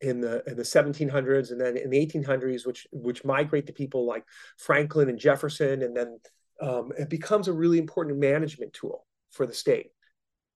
in 0.00 0.20
the 0.20 0.42
in 0.48 0.56
the 0.56 0.64
1700s 0.64 1.52
and 1.52 1.60
then 1.60 1.76
in 1.76 1.90
the 1.90 2.04
1800s, 2.04 2.66
which 2.66 2.88
which 2.90 3.24
migrate 3.24 3.68
to 3.68 3.72
people 3.72 4.04
like 4.04 4.24
Franklin 4.56 5.08
and 5.08 5.18
Jefferson, 5.20 5.82
and 5.82 5.96
then 5.96 6.18
um, 6.60 6.90
it 6.98 7.08
becomes 7.08 7.46
a 7.46 7.52
really 7.52 7.78
important 7.78 8.18
management 8.18 8.72
tool 8.72 9.06
for 9.30 9.46
the 9.46 9.54
state 9.54 9.92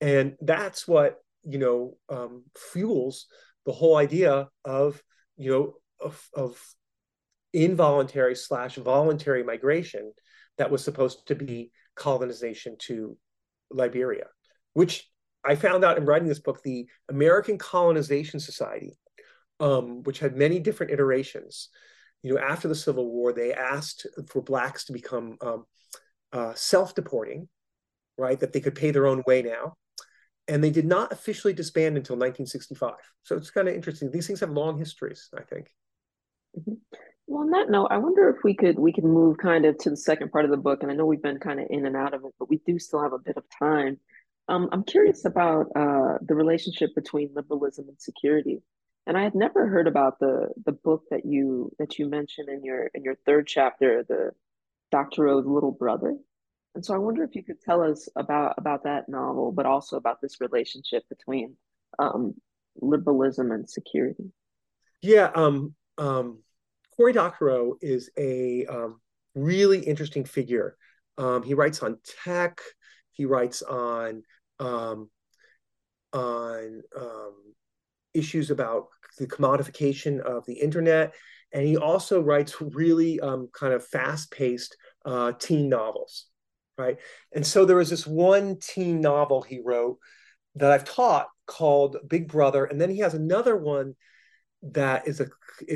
and 0.02 0.34
that's 0.40 0.86
what 0.86 1.18
you 1.44 1.58
know 1.58 1.96
um, 2.10 2.42
fuels 2.56 3.26
the 3.64 3.72
whole 3.72 3.96
idea 3.96 4.48
of 4.64 5.00
you 5.36 5.50
know 5.50 5.74
of, 6.00 6.28
of 6.34 6.60
involuntary 7.54 8.34
slash 8.34 8.74
voluntary 8.76 9.44
migration 9.44 10.12
that 10.58 10.70
was 10.70 10.84
supposed 10.84 11.26
to 11.28 11.34
be 11.34 11.70
colonization 11.94 12.76
to 12.78 13.16
Liberia, 13.70 14.26
which 14.74 15.08
I 15.44 15.54
found 15.54 15.84
out 15.84 15.98
in 15.98 16.04
writing 16.04 16.28
this 16.28 16.40
book, 16.40 16.62
the 16.62 16.86
American 17.08 17.58
Colonization 17.58 18.40
Society, 18.40 18.98
um, 19.60 20.02
which 20.02 20.18
had 20.18 20.36
many 20.36 20.58
different 20.58 20.92
iterations. 20.92 21.68
You 22.22 22.34
know, 22.34 22.40
after 22.40 22.68
the 22.68 22.74
Civil 22.74 23.10
War, 23.10 23.32
they 23.32 23.52
asked 23.52 24.06
for 24.28 24.42
blacks 24.42 24.84
to 24.84 24.92
become 24.92 25.36
um, 25.40 25.64
uh, 26.32 26.54
self-deporting, 26.54 27.48
right? 28.16 28.38
That 28.38 28.52
they 28.52 28.60
could 28.60 28.74
pay 28.74 28.90
their 28.90 29.06
own 29.06 29.22
way 29.26 29.42
now 29.42 29.76
and 30.48 30.62
they 30.62 30.70
did 30.70 30.86
not 30.86 31.12
officially 31.12 31.52
disband 31.52 31.96
until 31.96 32.16
1965. 32.16 32.94
So 33.22 33.36
it's 33.36 33.50
kind 33.50 33.68
of 33.68 33.74
interesting. 33.74 34.10
These 34.10 34.26
things 34.26 34.40
have 34.40 34.50
long 34.50 34.78
histories, 34.78 35.28
I 35.36 35.42
think. 35.42 35.70
Mm-hmm. 36.58 36.74
Well, 37.26 37.42
on 37.42 37.50
that 37.50 37.70
note, 37.70 37.88
I 37.90 37.98
wonder 37.98 38.28
if 38.28 38.42
we 38.44 38.54
could 38.54 38.78
we 38.78 38.92
could 38.92 39.04
move 39.04 39.38
kind 39.38 39.64
of 39.64 39.78
to 39.78 39.90
the 39.90 39.96
second 39.96 40.32
part 40.32 40.44
of 40.44 40.50
the 40.50 40.56
book, 40.56 40.82
and 40.82 40.90
I 40.90 40.94
know 40.94 41.06
we've 41.06 41.22
been 41.22 41.38
kind 41.38 41.60
of 41.60 41.66
in 41.70 41.86
and 41.86 41.96
out 41.96 42.14
of 42.14 42.24
it, 42.24 42.32
but 42.38 42.50
we 42.50 42.60
do 42.66 42.78
still 42.78 43.02
have 43.02 43.12
a 43.12 43.18
bit 43.18 43.36
of 43.36 43.44
time. 43.58 43.98
Um, 44.48 44.68
I'm 44.72 44.84
curious 44.84 45.24
about 45.24 45.66
uh, 45.76 46.18
the 46.20 46.34
relationship 46.34 46.94
between 46.94 47.30
liberalism 47.34 47.86
and 47.88 47.98
security, 48.00 48.60
and 49.06 49.16
I 49.16 49.22
had 49.22 49.34
never 49.34 49.68
heard 49.68 49.86
about 49.86 50.18
the 50.18 50.48
the 50.66 50.72
book 50.72 51.04
that 51.10 51.24
you 51.24 51.70
that 51.78 51.98
you 51.98 52.08
mentioned 52.08 52.48
in 52.48 52.64
your 52.64 52.90
in 52.92 53.04
your 53.04 53.14
third 53.24 53.46
chapter, 53.46 54.04
the 54.06 54.32
Doctorow's 54.92 55.46
little 55.46 55.72
brother. 55.72 56.16
And 56.74 56.84
so 56.84 56.94
I 56.94 56.98
wonder 56.98 57.22
if 57.22 57.34
you 57.34 57.42
could 57.42 57.60
tell 57.60 57.82
us 57.82 58.08
about 58.16 58.54
about 58.56 58.84
that 58.84 59.08
novel, 59.08 59.52
but 59.52 59.66
also 59.66 59.96
about 59.96 60.20
this 60.22 60.40
relationship 60.40 61.02
between 61.08 61.56
um, 61.98 62.34
liberalism 62.80 63.52
and 63.52 63.68
security. 63.68 64.32
Yeah, 65.02 65.30
um, 65.34 65.74
um, 65.98 66.42
Cory 66.96 67.12
Doctorow 67.12 67.74
is 67.80 68.10
a 68.16 68.64
um, 68.66 69.00
really 69.34 69.80
interesting 69.80 70.24
figure. 70.24 70.76
Um, 71.18 71.42
he 71.42 71.54
writes 71.54 71.82
on 71.82 71.98
tech. 72.24 72.60
He 73.12 73.26
writes 73.26 73.60
on 73.60 74.22
um, 74.58 75.10
on 76.14 76.82
um, 76.98 77.34
issues 78.14 78.50
about 78.50 78.86
the 79.18 79.26
commodification 79.26 80.20
of 80.20 80.46
the 80.46 80.54
internet, 80.54 81.12
and 81.52 81.66
he 81.66 81.76
also 81.76 82.22
writes 82.22 82.58
really 82.62 83.20
um, 83.20 83.50
kind 83.52 83.74
of 83.74 83.86
fast-paced 83.86 84.74
uh, 85.04 85.32
teen 85.32 85.68
novels 85.68 86.28
right? 86.82 86.98
And 87.32 87.46
so 87.46 87.64
there 87.64 87.76
was 87.76 87.90
this 87.90 88.06
one 88.06 88.58
teen 88.60 89.00
novel 89.00 89.42
he 89.42 89.60
wrote 89.64 89.98
that 90.56 90.70
I've 90.70 90.84
taught 90.84 91.28
called 91.46 91.96
Big 92.06 92.28
Brother, 92.28 92.64
and 92.64 92.80
then 92.80 92.90
he 92.90 92.98
has 92.98 93.14
another 93.14 93.56
one 93.56 93.94
that 94.62 95.08
is 95.08 95.20
a 95.20 95.26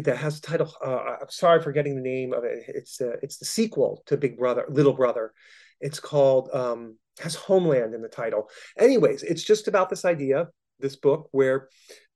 that 0.03 0.17
has 0.17 0.39
a 0.39 0.43
title. 0.43 0.73
Uh, 0.85 1.17
I'm 1.23 1.31
sorry 1.31 1.63
for 1.63 1.73
getting 1.73 1.97
the 1.97 2.03
name 2.03 2.33
of 2.33 2.45
it. 2.45 2.65
It's 2.69 3.01
uh, 3.01 3.17
it's 3.23 3.39
the 3.39 3.45
sequel 3.45 4.03
to 4.07 4.17
Big 4.17 4.39
Brother, 4.39 4.65
Little 4.69 4.93
Brother. 4.93 5.33
It's 5.81 6.01
called 6.01 6.51
um, 6.53 6.99
has 7.21 7.35
Homeland 7.35 7.95
in 7.95 8.03
the 8.03 8.09
title. 8.09 8.49
Anyways, 8.79 9.23
it's 9.23 9.43
just 9.43 9.69
about 9.69 9.89
this 9.89 10.05
idea, 10.05 10.49
this 10.81 10.97
book 10.97 11.29
where 11.33 11.69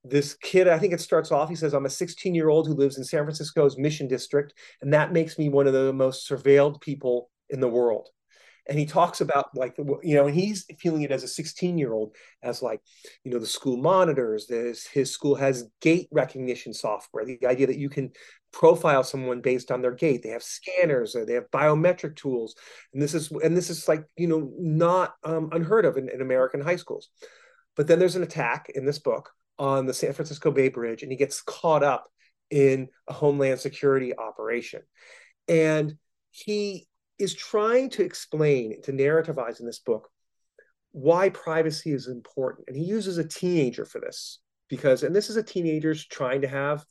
this 0.04 0.34
kid, 0.34 0.66
I 0.68 0.78
think 0.78 0.92
it 0.92 1.00
starts 1.00 1.30
off, 1.30 1.50
he 1.50 1.54
says, 1.54 1.74
I'm 1.74 1.86
a 1.86 1.90
16 1.90 2.34
year 2.34 2.48
old 2.48 2.66
who 2.66 2.74
lives 2.74 2.96
in 2.96 3.04
San 3.04 3.24
Francisco's 3.24 3.78
Mission 3.78 4.08
District, 4.08 4.54
and 4.80 4.92
that 4.94 5.12
makes 5.12 5.38
me 5.38 5.48
one 5.48 5.66
of 5.66 5.72
the 5.72 5.92
most 5.92 6.28
surveilled 6.28 6.80
people 6.80 7.30
in 7.50 7.60
the 7.60 7.68
world 7.68 8.08
and 8.68 8.78
he 8.78 8.86
talks 8.86 9.20
about 9.20 9.46
like 9.54 9.76
you 9.78 10.14
know 10.14 10.26
and 10.26 10.34
he's 10.34 10.66
feeling 10.78 11.02
it 11.02 11.10
as 11.10 11.22
a 11.22 11.28
16 11.28 11.78
year 11.78 11.92
old 11.92 12.14
as 12.42 12.62
like 12.62 12.80
you 13.24 13.30
know 13.30 13.38
the 13.38 13.46
school 13.46 13.76
monitors 13.76 14.46
this 14.46 14.86
his 14.86 15.10
school 15.10 15.34
has 15.34 15.68
gait 15.80 16.08
recognition 16.12 16.72
software 16.72 17.24
the 17.24 17.46
idea 17.46 17.66
that 17.66 17.78
you 17.78 17.88
can 17.88 18.10
profile 18.52 19.04
someone 19.04 19.40
based 19.40 19.70
on 19.70 19.80
their 19.80 19.92
gait 19.92 20.22
they 20.22 20.28
have 20.28 20.42
scanners 20.42 21.16
they 21.26 21.34
have 21.34 21.50
biometric 21.50 22.16
tools. 22.16 22.54
And 22.92 23.02
this 23.02 23.14
is 23.14 23.30
and 23.30 23.56
this 23.56 23.70
is 23.70 23.88
like 23.88 24.04
you 24.16 24.26
know 24.26 24.50
not 24.58 25.14
um, 25.24 25.50
unheard 25.52 25.84
of 25.84 25.96
in, 25.96 26.08
in 26.08 26.20
american 26.20 26.60
high 26.60 26.76
schools. 26.76 27.08
But 27.76 27.86
then 27.86 27.98
there's 27.98 28.16
an 28.16 28.22
attack 28.22 28.70
in 28.74 28.84
this 28.84 28.98
book 28.98 29.30
on 29.58 29.86
the 29.86 29.94
san 29.94 30.12
francisco 30.12 30.50
bay 30.50 30.68
bridge 30.68 31.02
and 31.02 31.12
he 31.12 31.18
gets 31.18 31.42
caught 31.42 31.82
up 31.82 32.10
in 32.50 32.88
a 33.08 33.12
homeland 33.12 33.60
security 33.60 34.16
operation. 34.16 34.82
And 35.48 35.94
he 36.30 36.86
is 37.20 37.34
trying 37.34 37.90
to 37.90 38.02
explain, 38.02 38.80
to 38.82 38.92
narrativize 38.92 39.60
in 39.60 39.66
this 39.66 39.78
book, 39.78 40.08
why 40.92 41.28
privacy 41.28 41.92
is 41.92 42.08
important. 42.08 42.66
And 42.68 42.76
he 42.76 42.84
uses 42.84 43.18
a 43.18 43.28
teenager 43.28 43.84
for 43.84 44.00
this 44.00 44.40
because, 44.68 45.02
and 45.02 45.14
this 45.14 45.30
is 45.30 45.36
a 45.36 45.42
teenager's 45.42 46.04
trying 46.06 46.40
to 46.40 46.48
have, 46.48 46.84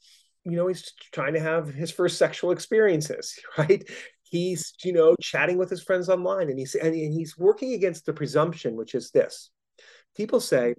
you 0.46 0.56
know, 0.56 0.68
he's 0.68 0.94
trying 1.12 1.34
to 1.34 1.40
have 1.40 1.74
his 1.74 1.92
first 1.92 2.18
sexual 2.18 2.52
experiences, 2.52 3.38
right? 3.58 3.84
He's, 4.24 4.74
you 4.84 4.94
know, 4.94 5.16
chatting 5.20 5.58
with 5.58 5.70
his 5.70 5.82
friends 5.82 6.08
online 6.08 6.50
and 6.50 6.60
he's, 6.60 6.76
and 6.76 6.94
he's 6.94 7.38
working 7.38 7.74
against 7.74 8.06
the 8.06 8.14
presumption, 8.14 8.76
which 8.76 8.94
is 8.94 9.10
this. 9.10 9.50
People 10.16 10.40
say 10.40 10.76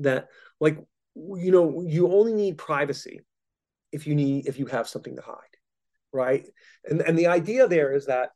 that, 0.00 0.28
like, 0.60 0.78
you 1.14 1.50
know, 1.50 1.82
you 1.86 2.12
only 2.12 2.34
need 2.34 2.58
privacy 2.58 3.20
if 3.90 4.06
you 4.06 4.14
need, 4.14 4.46
if 4.46 4.58
you 4.58 4.66
have 4.66 4.88
something 4.88 5.16
to 5.16 5.22
hide, 5.22 5.34
right? 6.12 6.46
And, 6.84 7.00
and 7.00 7.18
the 7.18 7.28
idea 7.28 7.66
there 7.66 7.92
is 7.94 8.06
that 8.06 8.30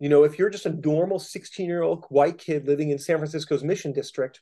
you 0.00 0.08
know, 0.08 0.24
if 0.24 0.38
you're 0.38 0.50
just 0.50 0.66
a 0.66 0.80
normal 0.84 1.18
16 1.18 1.66
year 1.66 1.82
old 1.82 2.06
white 2.08 2.38
kid 2.38 2.66
living 2.66 2.90
in 2.90 2.98
San 2.98 3.18
Francisco's 3.18 3.62
Mission 3.62 3.92
District, 3.92 4.40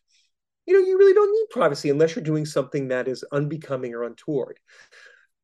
you 0.66 0.74
know, 0.74 0.86
you 0.86 0.96
really 0.96 1.14
don't 1.14 1.32
need 1.32 1.46
privacy 1.50 1.90
unless 1.90 2.14
you're 2.14 2.24
doing 2.24 2.46
something 2.46 2.88
that 2.88 3.08
is 3.08 3.24
unbecoming 3.32 3.94
or 3.94 4.04
untoward. 4.04 4.58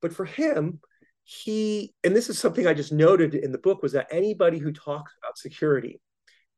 But 0.00 0.14
for 0.14 0.24
him, 0.24 0.80
he, 1.24 1.94
and 2.04 2.14
this 2.14 2.30
is 2.30 2.38
something 2.38 2.66
I 2.66 2.74
just 2.74 2.92
noted 2.92 3.34
in 3.34 3.50
the 3.50 3.58
book, 3.58 3.82
was 3.82 3.92
that 3.92 4.08
anybody 4.10 4.58
who 4.58 4.72
talks 4.72 5.12
about 5.20 5.38
security 5.38 6.00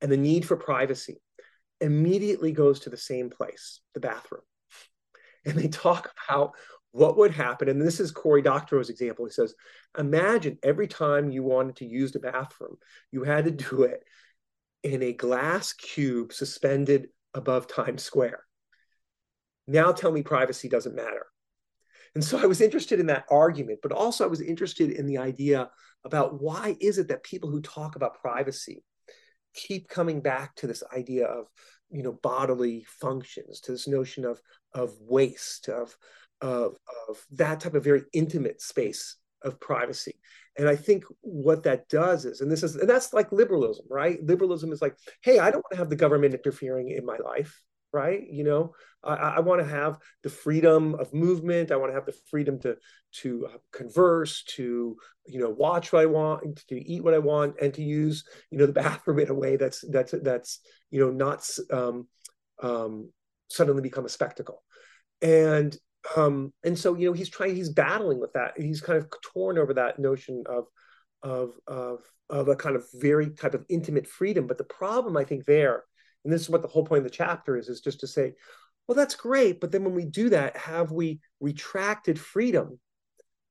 and 0.00 0.12
the 0.12 0.16
need 0.16 0.44
for 0.44 0.56
privacy 0.56 1.22
immediately 1.80 2.52
goes 2.52 2.80
to 2.80 2.90
the 2.90 2.96
same 2.96 3.30
place, 3.30 3.80
the 3.94 4.00
bathroom. 4.00 4.42
And 5.44 5.54
they 5.54 5.68
talk 5.68 6.12
about 6.28 6.52
what 6.96 7.18
would 7.18 7.32
happen, 7.32 7.68
and 7.68 7.80
this 7.80 8.00
is 8.00 8.10
Cory 8.10 8.42
Doctorow's 8.42 8.88
example. 8.88 9.26
He 9.26 9.32
says, 9.32 9.54
imagine 9.98 10.58
every 10.62 10.88
time 10.88 11.30
you 11.30 11.42
wanted 11.42 11.76
to 11.76 11.86
use 11.86 12.12
the 12.12 12.20
bathroom, 12.20 12.76
you 13.12 13.22
had 13.22 13.44
to 13.44 13.50
do 13.50 13.82
it 13.82 14.02
in 14.82 15.02
a 15.02 15.12
glass 15.12 15.74
cube 15.74 16.32
suspended 16.32 17.08
above 17.34 17.66
Times 17.66 18.02
Square. 18.02 18.40
Now 19.66 19.92
tell 19.92 20.10
me 20.10 20.22
privacy 20.22 20.68
doesn't 20.68 20.94
matter. 20.94 21.26
And 22.14 22.24
so 22.24 22.38
I 22.38 22.46
was 22.46 22.62
interested 22.62 22.98
in 22.98 23.06
that 23.06 23.26
argument, 23.30 23.80
but 23.82 23.92
also 23.92 24.24
I 24.24 24.28
was 24.28 24.40
interested 24.40 24.90
in 24.90 25.06
the 25.06 25.18
idea 25.18 25.68
about 26.02 26.40
why 26.40 26.76
is 26.80 26.96
it 26.96 27.08
that 27.08 27.24
people 27.24 27.50
who 27.50 27.60
talk 27.60 27.96
about 27.96 28.22
privacy 28.22 28.82
keep 29.52 29.88
coming 29.88 30.22
back 30.22 30.54
to 30.56 30.66
this 30.66 30.82
idea 30.96 31.26
of 31.26 31.46
you 31.90 32.02
know 32.02 32.12
bodily 32.22 32.84
functions 32.88 33.60
to 33.60 33.72
this 33.72 33.86
notion 33.86 34.24
of 34.24 34.40
of 34.74 34.92
waste 35.00 35.68
of 35.68 35.96
of, 36.40 36.76
of 37.08 37.24
that 37.32 37.60
type 37.60 37.74
of 37.74 37.84
very 37.84 38.02
intimate 38.12 38.60
space 38.60 39.16
of 39.42 39.60
privacy. 39.60 40.14
And 40.58 40.68
I 40.68 40.76
think 40.76 41.04
what 41.20 41.64
that 41.64 41.88
does 41.88 42.24
is, 42.24 42.40
and 42.40 42.50
this 42.50 42.62
is, 42.62 42.76
and 42.76 42.88
that's 42.88 43.12
like 43.12 43.30
liberalism, 43.32 43.86
right? 43.90 44.18
Liberalism 44.22 44.72
is 44.72 44.80
like, 44.80 44.96
hey, 45.22 45.38
I 45.38 45.50
don't 45.50 45.64
want 45.64 45.72
to 45.72 45.78
have 45.78 45.90
the 45.90 45.96
government 45.96 46.34
interfering 46.34 46.90
in 46.90 47.04
my 47.04 47.18
life, 47.18 47.62
right? 47.92 48.22
You 48.28 48.44
know, 48.44 48.74
I, 49.04 49.14
I 49.14 49.40
want 49.40 49.60
to 49.60 49.66
have 49.66 49.98
the 50.22 50.30
freedom 50.30 50.94
of 50.94 51.12
movement. 51.12 51.70
I 51.70 51.76
want 51.76 51.90
to 51.90 51.94
have 51.94 52.06
the 52.06 52.16
freedom 52.30 52.58
to 52.60 52.76
to 53.20 53.46
uh, 53.46 53.58
converse, 53.72 54.42
to 54.56 54.96
you 55.26 55.40
know, 55.40 55.50
watch 55.50 55.92
what 55.92 56.02
I 56.02 56.06
want, 56.06 56.66
to 56.68 56.76
eat 56.76 57.04
what 57.04 57.14
I 57.14 57.18
want, 57.18 57.56
and 57.60 57.72
to 57.74 57.82
use 57.82 58.24
you 58.50 58.58
know 58.58 58.66
the 58.66 58.72
bathroom 58.72 59.18
in 59.18 59.30
a 59.30 59.34
way 59.34 59.56
that's 59.56 59.84
that's 59.90 60.14
that's 60.22 60.60
you 60.90 61.00
know 61.00 61.10
not 61.10 61.48
um, 61.70 62.08
um, 62.62 63.10
suddenly 63.48 63.82
become 63.82 64.06
a 64.06 64.10
spectacle. 64.10 64.62
And 65.22 65.76
um, 66.14 66.52
and 66.64 66.78
so 66.78 66.94
you 66.94 67.06
know 67.06 67.12
he's 67.12 67.28
trying 67.28 67.56
he's 67.56 67.70
battling 67.70 68.20
with 68.20 68.32
that. 68.34 68.52
He's 68.56 68.80
kind 68.80 68.98
of 68.98 69.08
torn 69.32 69.58
over 69.58 69.74
that 69.74 69.98
notion 69.98 70.44
of 70.46 70.66
of 71.22 71.54
of 71.66 72.00
of 72.28 72.48
a 72.48 72.56
kind 72.56 72.76
of 72.76 72.84
very 72.94 73.30
type 73.30 73.54
of 73.54 73.64
intimate 73.68 74.06
freedom. 74.06 74.46
But 74.46 74.58
the 74.58 74.64
problem 74.64 75.16
i 75.16 75.24
think 75.24 75.44
there 75.44 75.84
and 76.24 76.32
this 76.32 76.42
is 76.42 76.50
what 76.50 76.62
the 76.62 76.68
whole 76.68 76.84
point 76.84 76.98
of 76.98 77.04
the 77.04 77.10
chapter 77.10 77.56
is 77.56 77.68
is 77.68 77.80
just 77.80 78.00
to 78.00 78.06
say 78.06 78.34
well 78.86 78.96
that's 78.96 79.16
great. 79.16 79.60
But 79.60 79.72
then 79.72 79.84
when 79.84 79.94
we 79.94 80.04
do 80.04 80.28
that 80.30 80.56
have 80.56 80.92
we 80.92 81.20
retracted 81.40 82.20
freedom 82.20 82.78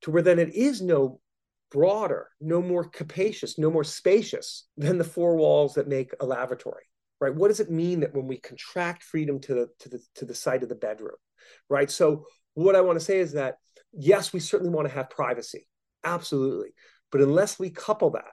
to 0.02 0.10
where 0.10 0.22
then 0.22 0.38
it 0.38 0.54
is 0.54 0.80
no 0.80 1.20
broader 1.70 2.28
no 2.40 2.62
more 2.62 2.84
capacious 2.84 3.58
no 3.58 3.70
more 3.70 3.84
spacious 3.84 4.68
than 4.76 4.98
the 4.98 5.04
four 5.04 5.36
walls 5.36 5.74
that 5.74 5.88
make 5.88 6.12
a 6.20 6.26
lavatory 6.26 6.84
right? 7.18 7.34
What 7.34 7.48
does 7.48 7.60
it 7.60 7.70
mean 7.70 8.00
that 8.00 8.14
when 8.14 8.26
we 8.26 8.36
contract 8.36 9.02
freedom 9.02 9.40
to 9.40 9.54
the 9.54 9.68
to 9.80 9.88
the 9.88 10.00
to 10.16 10.24
the 10.24 10.34
side 10.34 10.62
of 10.62 10.68
the 10.68 10.74
bedroom 10.74 11.16
right? 11.68 11.90
So 11.90 12.26
what 12.56 12.74
I 12.74 12.80
want 12.80 12.98
to 12.98 13.04
say 13.04 13.20
is 13.20 13.32
that 13.32 13.58
yes, 13.92 14.32
we 14.32 14.40
certainly 14.40 14.72
want 14.72 14.88
to 14.88 14.94
have 14.94 15.10
privacy, 15.10 15.68
absolutely, 16.02 16.70
but 17.12 17.20
unless 17.20 17.58
we 17.58 17.70
couple 17.70 18.10
that 18.10 18.32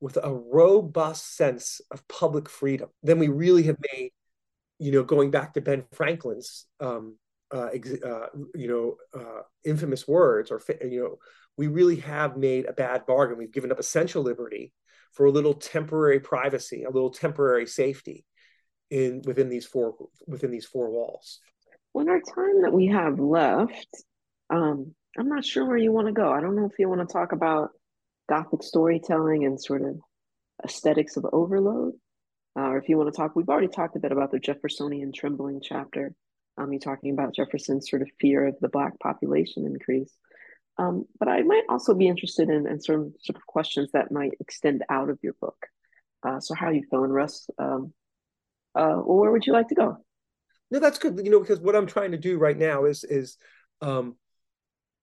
with 0.00 0.16
a 0.22 0.32
robust 0.32 1.36
sense 1.36 1.80
of 1.90 2.06
public 2.08 2.48
freedom, 2.48 2.88
then 3.02 3.18
we 3.18 3.28
really 3.28 3.64
have 3.64 3.76
made, 3.92 4.10
you 4.78 4.92
know, 4.92 5.02
going 5.02 5.30
back 5.30 5.54
to 5.54 5.60
Ben 5.60 5.84
Franklin's, 5.92 6.66
um, 6.80 7.16
uh, 7.52 7.68
uh, 8.04 8.26
you 8.54 8.68
know, 8.68 8.96
uh, 9.18 9.42
infamous 9.64 10.06
words, 10.06 10.50
or 10.50 10.60
you 10.82 11.02
know, 11.02 11.16
we 11.56 11.66
really 11.66 11.96
have 11.96 12.36
made 12.36 12.66
a 12.66 12.72
bad 12.72 13.06
bargain. 13.06 13.38
We've 13.38 13.52
given 13.52 13.72
up 13.72 13.78
essential 13.80 14.22
liberty 14.22 14.72
for 15.12 15.26
a 15.26 15.30
little 15.30 15.54
temporary 15.54 16.20
privacy, 16.20 16.84
a 16.84 16.90
little 16.90 17.10
temporary 17.10 17.66
safety 17.66 18.24
in 18.90 19.22
within 19.24 19.48
these 19.48 19.66
four 19.66 19.96
within 20.26 20.50
these 20.50 20.66
four 20.66 20.90
walls. 20.90 21.40
Well, 21.94 22.10
our 22.10 22.20
time 22.20 22.62
that 22.62 22.72
we 22.72 22.88
have 22.88 23.20
left, 23.20 23.86
um, 24.50 24.94
I'm 25.16 25.28
not 25.28 25.44
sure 25.44 25.64
where 25.64 25.76
you 25.76 25.92
want 25.92 26.08
to 26.08 26.12
go. 26.12 26.32
I 26.32 26.40
don't 26.40 26.56
know 26.56 26.66
if 26.66 26.76
you 26.80 26.88
want 26.88 27.08
to 27.08 27.12
talk 27.12 27.30
about 27.30 27.70
Gothic 28.28 28.64
storytelling 28.64 29.44
and 29.44 29.62
sort 29.62 29.82
of 29.82 30.00
aesthetics 30.64 31.16
of 31.16 31.24
overload, 31.32 31.92
uh, 32.58 32.62
or 32.62 32.78
if 32.78 32.88
you 32.88 32.98
want 32.98 33.14
to 33.14 33.16
talk. 33.16 33.36
We've 33.36 33.48
already 33.48 33.68
talked 33.68 33.94
a 33.94 34.00
bit 34.00 34.10
about 34.10 34.32
the 34.32 34.40
Jeffersonian 34.40 35.12
trembling 35.12 35.60
chapter. 35.62 36.12
Um, 36.58 36.72
you're 36.72 36.80
talking 36.80 37.12
about 37.12 37.34
Jefferson's 37.34 37.88
sort 37.88 38.02
of 38.02 38.10
fear 38.20 38.44
of 38.44 38.56
the 38.60 38.68
Black 38.68 38.98
population 38.98 39.64
increase. 39.64 40.12
Um, 40.78 41.04
but 41.20 41.28
I 41.28 41.42
might 41.42 41.64
also 41.68 41.94
be 41.94 42.08
interested 42.08 42.48
in, 42.48 42.66
in 42.66 42.74
of, 42.74 42.80
sort 43.20 43.36
of 43.36 43.46
questions 43.46 43.90
that 43.92 44.10
might 44.10 44.32
extend 44.40 44.82
out 44.90 45.10
of 45.10 45.20
your 45.22 45.34
book. 45.40 45.66
Uh, 46.26 46.40
so, 46.40 46.54
how 46.54 46.66
are 46.66 46.72
you 46.72 46.82
feeling, 46.90 47.12
Russ? 47.12 47.48
Um, 47.56 47.92
uh, 48.74 48.98
well, 49.04 49.18
where 49.18 49.30
would 49.30 49.46
you 49.46 49.52
like 49.52 49.68
to 49.68 49.76
go? 49.76 49.98
No, 50.74 50.80
that's 50.80 50.98
good. 50.98 51.20
You 51.22 51.30
know, 51.30 51.38
because 51.38 51.60
what 51.60 51.76
I'm 51.76 51.86
trying 51.86 52.10
to 52.10 52.18
do 52.18 52.36
right 52.36 52.58
now 52.58 52.84
is 52.84 53.04
is 53.04 53.36
um, 53.80 54.16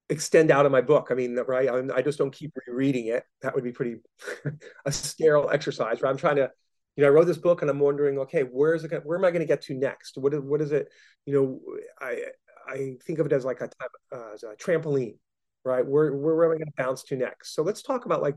extend 0.09 0.51
out 0.51 0.65
of 0.65 0.71
my 0.73 0.81
book. 0.81 1.07
I 1.09 1.13
mean, 1.13 1.37
right? 1.47 1.69
I, 1.69 1.95
I 1.95 2.01
just 2.01 2.17
don't 2.17 2.33
keep 2.33 2.51
rereading 2.67 3.07
it. 3.07 3.23
That 3.41 3.55
would 3.55 3.63
be 3.63 3.71
pretty 3.71 3.95
a 4.85 4.91
sterile 4.91 5.49
exercise. 5.49 6.01
Right? 6.01 6.09
I'm 6.09 6.17
trying 6.17 6.35
to, 6.35 6.49
you 6.97 7.03
know, 7.03 7.07
I 7.07 7.11
wrote 7.11 7.25
this 7.25 7.37
book 7.37 7.61
and 7.61 7.71
I'm 7.71 7.79
wondering, 7.79 8.19
okay, 8.19 8.41
where 8.41 8.75
is 8.75 8.83
it? 8.83 8.91
Where 9.05 9.17
am 9.17 9.23
I 9.23 9.31
going 9.31 9.39
to 9.39 9.47
get 9.47 9.61
to 9.63 9.73
next? 9.73 10.17
What 10.17 10.33
is 10.33 10.41
what 10.41 10.61
is 10.61 10.73
it? 10.73 10.89
You 11.25 11.33
know, 11.33 11.59
I 12.01 12.23
I 12.67 12.95
think 13.05 13.19
of 13.19 13.25
it 13.25 13.31
as 13.31 13.45
like 13.45 13.61
a, 13.61 13.69
uh, 14.13 14.33
as 14.33 14.43
a 14.43 14.57
trampoline, 14.57 15.19
right? 15.63 15.87
Where 15.87 16.13
where 16.13 16.43
am 16.43 16.51
I 16.51 16.55
going 16.55 16.65
to 16.65 16.83
bounce 16.83 17.03
to 17.03 17.15
next? 17.15 17.55
So 17.55 17.63
let's 17.63 17.81
talk 17.81 18.05
about 18.05 18.21
like 18.21 18.35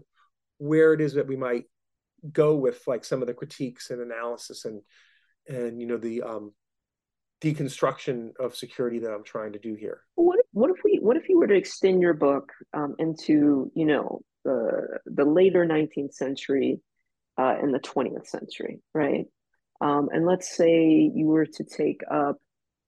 where 0.59 0.93
it 0.93 1.01
is 1.01 1.15
that 1.15 1.27
we 1.27 1.37
might 1.37 1.65
go 2.33 2.55
with 2.55 2.81
like 2.87 3.05
some 3.05 3.23
of 3.23 3.27
the 3.27 3.35
critiques 3.35 3.91
and 3.91 4.01
analysis 4.01 4.65
and 4.67 4.83
and 5.49 5.81
you 5.81 5.89
know 5.89 5.99
the 5.99 6.23
um 6.23 6.53
deconstruction 7.41 8.31
of 8.41 8.57
security 8.57 8.99
that 9.01 9.13
I'm 9.13 9.25
trying 9.25 9.53
to 9.53 9.59
do 9.59 9.75
here. 9.75 10.03
What 10.15 10.39
if, 10.39 10.47
what 10.53 10.71
if 10.71 10.77
we 10.85 10.99
what 11.01 11.17
if 11.17 11.29
you 11.29 11.39
were 11.39 11.47
to 11.47 11.55
extend 11.55 12.01
your 12.01 12.15
book 12.15 12.53
um, 12.73 12.95
into 12.99 13.71
you 13.75 13.87
know 13.87 14.21
the 14.45 14.99
the 15.07 15.25
later 15.25 15.67
19th 15.67 16.15
century 16.15 16.81
uh, 17.39 17.57
and 17.61 17.75
the 17.75 17.81
20th 17.81 18.27
century, 18.27 18.81
right? 18.95 19.27
Um, 19.81 20.09
and 20.13 20.25
let's 20.25 20.57
say 20.57 21.11
you 21.15 21.27
were 21.27 21.47
to 21.47 21.65
take 21.65 22.01
up 22.11 22.37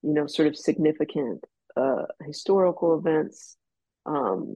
you 0.01 0.13
know 0.13 0.27
sort 0.27 0.47
of 0.47 0.55
significant 0.55 1.43
uh, 1.75 2.05
historical 2.25 2.97
events, 2.97 3.57
um, 4.05 4.55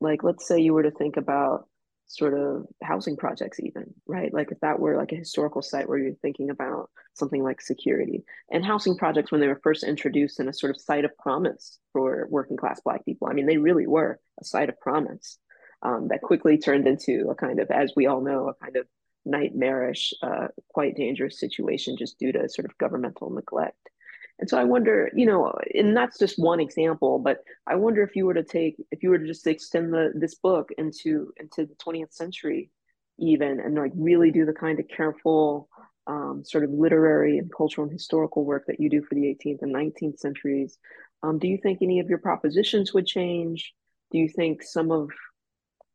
like 0.00 0.22
let's 0.22 0.46
say 0.46 0.60
you 0.60 0.74
were 0.74 0.82
to 0.82 0.90
think 0.90 1.16
about 1.16 1.68
sort 2.16 2.34
of 2.34 2.66
housing 2.82 3.16
projects 3.16 3.60
even 3.60 3.92
right? 4.06 4.32
Like 4.32 4.52
if 4.52 4.60
that 4.60 4.78
were 4.78 4.96
like 4.96 5.12
a 5.12 5.16
historical 5.16 5.62
site 5.62 5.88
where 5.88 5.98
you're 5.98 6.14
thinking 6.14 6.50
about 6.50 6.90
something 7.14 7.42
like 7.42 7.60
security 7.60 8.24
and 8.50 8.64
housing 8.64 8.96
projects 8.96 9.32
when 9.32 9.40
they 9.40 9.48
were 9.48 9.60
first 9.62 9.84
introduced 9.84 10.40
in 10.40 10.48
a 10.48 10.52
sort 10.52 10.70
of 10.70 10.80
site 10.80 11.04
of 11.04 11.16
promise 11.18 11.78
for 11.92 12.26
working 12.30 12.56
class 12.56 12.80
black 12.80 13.04
people. 13.04 13.28
I 13.28 13.32
mean 13.32 13.46
they 13.46 13.58
really 13.58 13.86
were 13.86 14.18
a 14.40 14.44
site 14.44 14.68
of 14.68 14.80
promise 14.80 15.38
um, 15.82 16.08
that 16.08 16.22
quickly 16.22 16.58
turned 16.58 16.86
into 16.86 17.28
a 17.30 17.34
kind 17.34 17.60
of 17.60 17.70
as 17.70 17.92
we 17.96 18.06
all 18.06 18.20
know 18.20 18.48
a 18.48 18.54
kind 18.54 18.76
of 18.76 18.86
nightmarish 19.24 20.12
uh, 20.22 20.48
quite 20.68 20.96
dangerous 20.96 21.40
situation 21.40 21.96
just 21.96 22.18
due 22.18 22.32
to 22.32 22.48
sort 22.48 22.66
of 22.66 22.76
governmental 22.78 23.30
neglect 23.30 23.90
and 24.38 24.50
so 24.50 24.58
I 24.58 24.64
wonder, 24.64 25.10
you 25.14 25.26
know, 25.26 25.52
and 25.74 25.96
that's 25.96 26.18
just 26.18 26.38
one 26.38 26.58
example, 26.60 27.18
but 27.20 27.38
I 27.66 27.76
wonder 27.76 28.02
if 28.02 28.16
you 28.16 28.26
were 28.26 28.34
to 28.34 28.42
take, 28.42 28.76
if 28.90 29.02
you 29.02 29.10
were 29.10 29.18
to 29.18 29.26
just 29.26 29.46
extend 29.46 29.92
the 29.92 30.12
this 30.14 30.34
book 30.34 30.70
into 30.76 31.32
into 31.36 31.66
the 31.66 31.74
20th 31.76 32.12
century, 32.12 32.70
even, 33.18 33.60
and 33.60 33.76
like 33.76 33.92
really 33.94 34.32
do 34.32 34.44
the 34.44 34.52
kind 34.52 34.80
of 34.80 34.88
careful 34.88 35.68
um, 36.08 36.42
sort 36.44 36.64
of 36.64 36.70
literary 36.70 37.38
and 37.38 37.50
cultural 37.56 37.84
and 37.84 37.92
historical 37.92 38.44
work 38.44 38.64
that 38.66 38.80
you 38.80 38.90
do 38.90 39.02
for 39.02 39.14
the 39.14 39.22
18th 39.22 39.62
and 39.62 39.74
19th 39.74 40.18
centuries, 40.18 40.78
um, 41.22 41.38
do 41.38 41.46
you 41.48 41.56
think 41.62 41.78
any 41.80 42.00
of 42.00 42.08
your 42.08 42.18
propositions 42.18 42.92
would 42.92 43.06
change? 43.06 43.72
Do 44.10 44.18
you 44.18 44.28
think 44.28 44.62
some 44.62 44.90
of, 44.90 45.10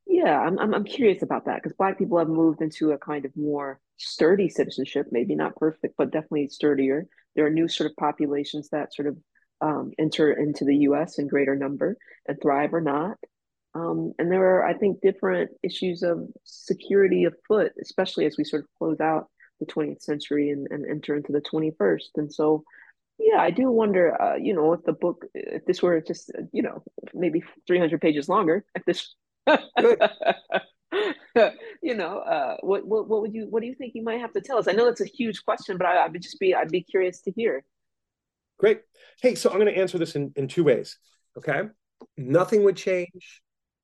yeah, 0.08 0.40
I'm 0.40 0.58
I'm, 0.58 0.74
I'm 0.74 0.84
curious 0.86 1.22
about 1.22 1.46
that 1.46 1.58
because 1.62 1.76
Black 1.78 1.98
people 1.98 2.18
have 2.18 2.30
moved 2.30 2.62
into 2.62 2.92
a 2.92 2.98
kind 2.98 3.26
of 3.26 3.36
more 3.36 3.80
sturdy 3.98 4.48
citizenship, 4.50 5.08
maybe 5.12 5.36
not 5.36 5.58
perfect, 5.58 5.96
but 5.98 6.12
definitely 6.12 6.48
sturdier. 6.48 7.06
There 7.40 7.48
are 7.48 7.52
new 7.52 7.70
sort 7.70 7.90
of 7.90 7.96
populations 7.96 8.68
that 8.70 8.94
sort 8.94 9.08
of 9.08 9.18
um, 9.62 9.94
enter 9.98 10.34
into 10.34 10.66
the 10.66 10.76
U.S. 10.78 11.20
in 11.20 11.28
greater 11.28 11.56
number 11.56 11.96
and 12.28 12.38
thrive 12.42 12.74
or 12.74 12.82
not. 12.82 13.16
Um, 13.76 14.12
and 14.20 14.30
there 14.30 14.58
are, 14.58 14.66
I 14.66 14.74
think, 14.74 15.00
different 15.00 15.52
issues 15.64 16.04
of 16.04 16.28
security 16.44 17.24
afoot, 17.24 17.72
especially 17.82 18.26
as 18.26 18.36
we 18.38 18.44
sort 18.44 18.64
of 18.64 18.68
close 18.78 19.00
out 19.00 19.28
the 19.62 19.68
20th 19.68 20.02
century 20.02 20.50
and, 20.50 20.68
and 20.70 20.86
enter 20.86 21.16
into 21.16 21.32
the 21.32 21.40
21st. 21.42 22.10
And 22.18 22.34
so, 22.34 22.66
yeah, 23.18 23.40
I 23.40 23.52
do 23.52 23.72
wonder, 23.72 24.22
uh, 24.22 24.36
you 24.36 24.54
know, 24.54 24.74
if 24.74 24.84
the 24.84 24.92
book, 24.92 25.26
if 25.34 25.66
this 25.66 25.82
were 25.82 26.02
just, 26.02 26.30
you 26.52 26.62
know, 26.62 26.84
maybe 27.14 27.42
300 27.66 28.02
pages 28.02 28.28
longer, 28.28 28.66
if 28.76 28.84
this, 28.84 29.16
you 31.82 31.96
know, 31.96 32.20
uh, 32.20 32.58
what, 32.62 32.86
what, 32.86 33.08
what 33.08 33.22
would 33.22 33.34
you, 33.34 33.48
what 33.50 33.62
do 33.62 33.68
you 33.68 33.76
think 33.76 33.94
you 33.96 34.04
might 34.04 34.20
have 34.20 34.34
to 34.34 34.42
tell 34.42 34.58
us? 34.58 34.68
I 34.68 34.72
know 34.72 34.86
that's 34.86 35.02
a 35.02 35.06
huge 35.06 35.44
question, 35.46 35.78
but 35.78 35.88
I, 35.88 35.98
I 35.98 36.08
would 36.08 36.22
just 36.22 36.40
be, 36.40 36.56
I'd 36.56 36.72
be 36.72 36.82
curious 36.82 37.22
to 37.22 37.32
hear. 37.32 37.64
Great. 38.58 38.82
Hey, 39.22 39.36
so 39.36 39.50
I'm 39.50 39.60
going 39.60 39.74
to 39.74 39.80
answer 39.80 39.98
this 39.98 40.16
in, 40.16 40.34
in 40.36 40.48
two 40.48 40.64
ways. 40.64 40.98
Okay. 41.38 41.64
Nothing 42.18 42.64
would 42.64 42.76
change 42.76 43.42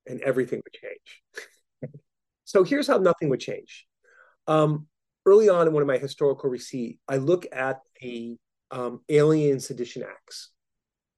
and 0.08 0.22
everything 0.22 0.62
would 0.64 0.74
change. 0.74 1.94
so 2.44 2.64
here's 2.64 2.88
how 2.88 2.98
nothing 2.98 3.30
would 3.30 3.40
change. 3.40 3.86
Um, 4.48 4.88
early 5.26 5.50
on 5.50 5.68
in 5.68 5.74
one 5.74 5.82
of 5.82 5.88
my 5.88 5.98
historical 5.98 6.50
receipt, 6.50 7.00
I 7.08 7.18
look 7.18 7.46
at 7.52 7.80
the 8.02 8.38
um, 8.72 9.02
Alien 9.10 9.60
Sedition 9.60 10.04
Acts. 10.04 10.52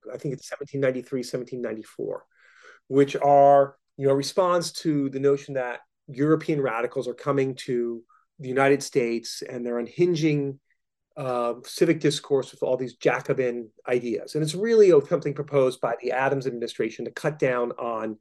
I 0.05 0.17
think 0.17 0.33
it's 0.33 0.49
1793, 0.51 1.19
1794, 1.19 2.25
which 2.87 3.15
are, 3.15 3.75
you 3.97 4.07
know, 4.07 4.13
response 4.13 4.71
to 4.71 5.09
the 5.09 5.19
notion 5.19 5.55
that 5.55 5.79
European 6.07 6.61
radicals 6.61 7.07
are 7.07 7.13
coming 7.13 7.55
to 7.55 8.03
the 8.39 8.47
United 8.47 8.83
States 8.83 9.41
and 9.47 9.65
they're 9.65 9.79
unhinging 9.79 10.59
uh, 11.17 11.55
civic 11.65 11.99
discourse 11.99 12.51
with 12.51 12.61
all 12.61 12.77
these 12.77 12.95
Jacobin 12.95 13.69
ideas. 13.87 14.35
And 14.35 14.43
it's 14.43 14.53
really 14.53 14.91
something 15.09 15.33
proposed 15.33 15.81
by 15.81 15.95
the 16.01 16.11
Adams 16.11 16.45
administration 16.45 17.05
to 17.05 17.11
cut 17.11 17.39
down 17.39 17.71
on 17.71 18.17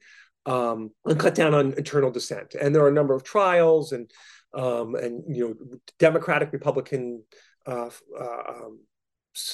um, 0.46 0.92
and 1.04 1.18
cut 1.18 1.34
down 1.34 1.54
on 1.54 1.74
internal 1.74 2.10
dissent. 2.10 2.54
And 2.54 2.74
there 2.74 2.82
are 2.82 2.88
a 2.88 2.92
number 2.92 3.14
of 3.14 3.24
trials 3.24 3.92
and 3.92 4.10
um, 4.54 4.94
and 4.94 5.36
you 5.36 5.44
know 5.44 5.78
Democratic 5.98 6.52
Republican 6.52 7.22
uh, 7.66 7.90
uh, 8.18 8.42
um, 8.48 8.80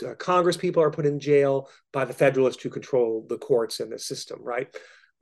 uh, 0.06 0.14
Congress 0.14 0.56
people 0.56 0.82
are 0.82 0.92
put 0.92 1.06
in 1.06 1.18
jail 1.18 1.68
by 1.92 2.04
the 2.04 2.12
Federalists 2.12 2.62
who 2.62 2.70
control 2.70 3.26
the 3.28 3.38
courts 3.38 3.80
and 3.80 3.90
the 3.90 3.98
system. 3.98 4.38
Right. 4.40 4.72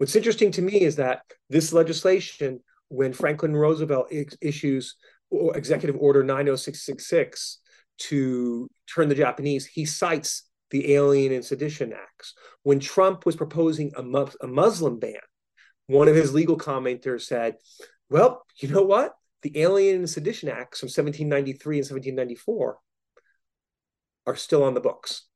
What's 0.00 0.16
interesting 0.16 0.50
to 0.52 0.62
me 0.62 0.80
is 0.80 0.96
that 0.96 1.24
this 1.50 1.74
legislation, 1.74 2.60
when 2.88 3.12
Franklin 3.12 3.54
Roosevelt 3.54 4.10
issues 4.40 4.96
Executive 5.30 5.94
Order 6.00 6.24
90666 6.24 7.58
to 8.08 8.70
turn 8.94 9.10
the 9.10 9.14
Japanese, 9.14 9.66
he 9.66 9.84
cites 9.84 10.44
the 10.70 10.94
Alien 10.94 11.34
and 11.34 11.44
Sedition 11.44 11.92
Acts. 11.92 12.32
When 12.62 12.80
Trump 12.80 13.26
was 13.26 13.36
proposing 13.36 13.92
a, 13.94 14.02
mu- 14.02 14.26
a 14.40 14.46
Muslim 14.46 14.98
ban, 14.98 15.20
one 15.86 16.08
of 16.08 16.16
his 16.16 16.32
legal 16.32 16.56
commenters 16.56 17.24
said, 17.26 17.56
well, 18.08 18.46
you 18.56 18.70
know 18.70 18.80
what? 18.80 19.12
The 19.42 19.60
Alien 19.60 19.96
and 19.96 20.08
Sedition 20.08 20.48
Acts 20.48 20.80
from 20.80 20.86
1793 20.86 21.76
and 21.76 21.84
1794 21.84 22.78
are 24.26 24.36
still 24.36 24.62
on 24.62 24.72
the 24.72 24.80
books 24.80 25.26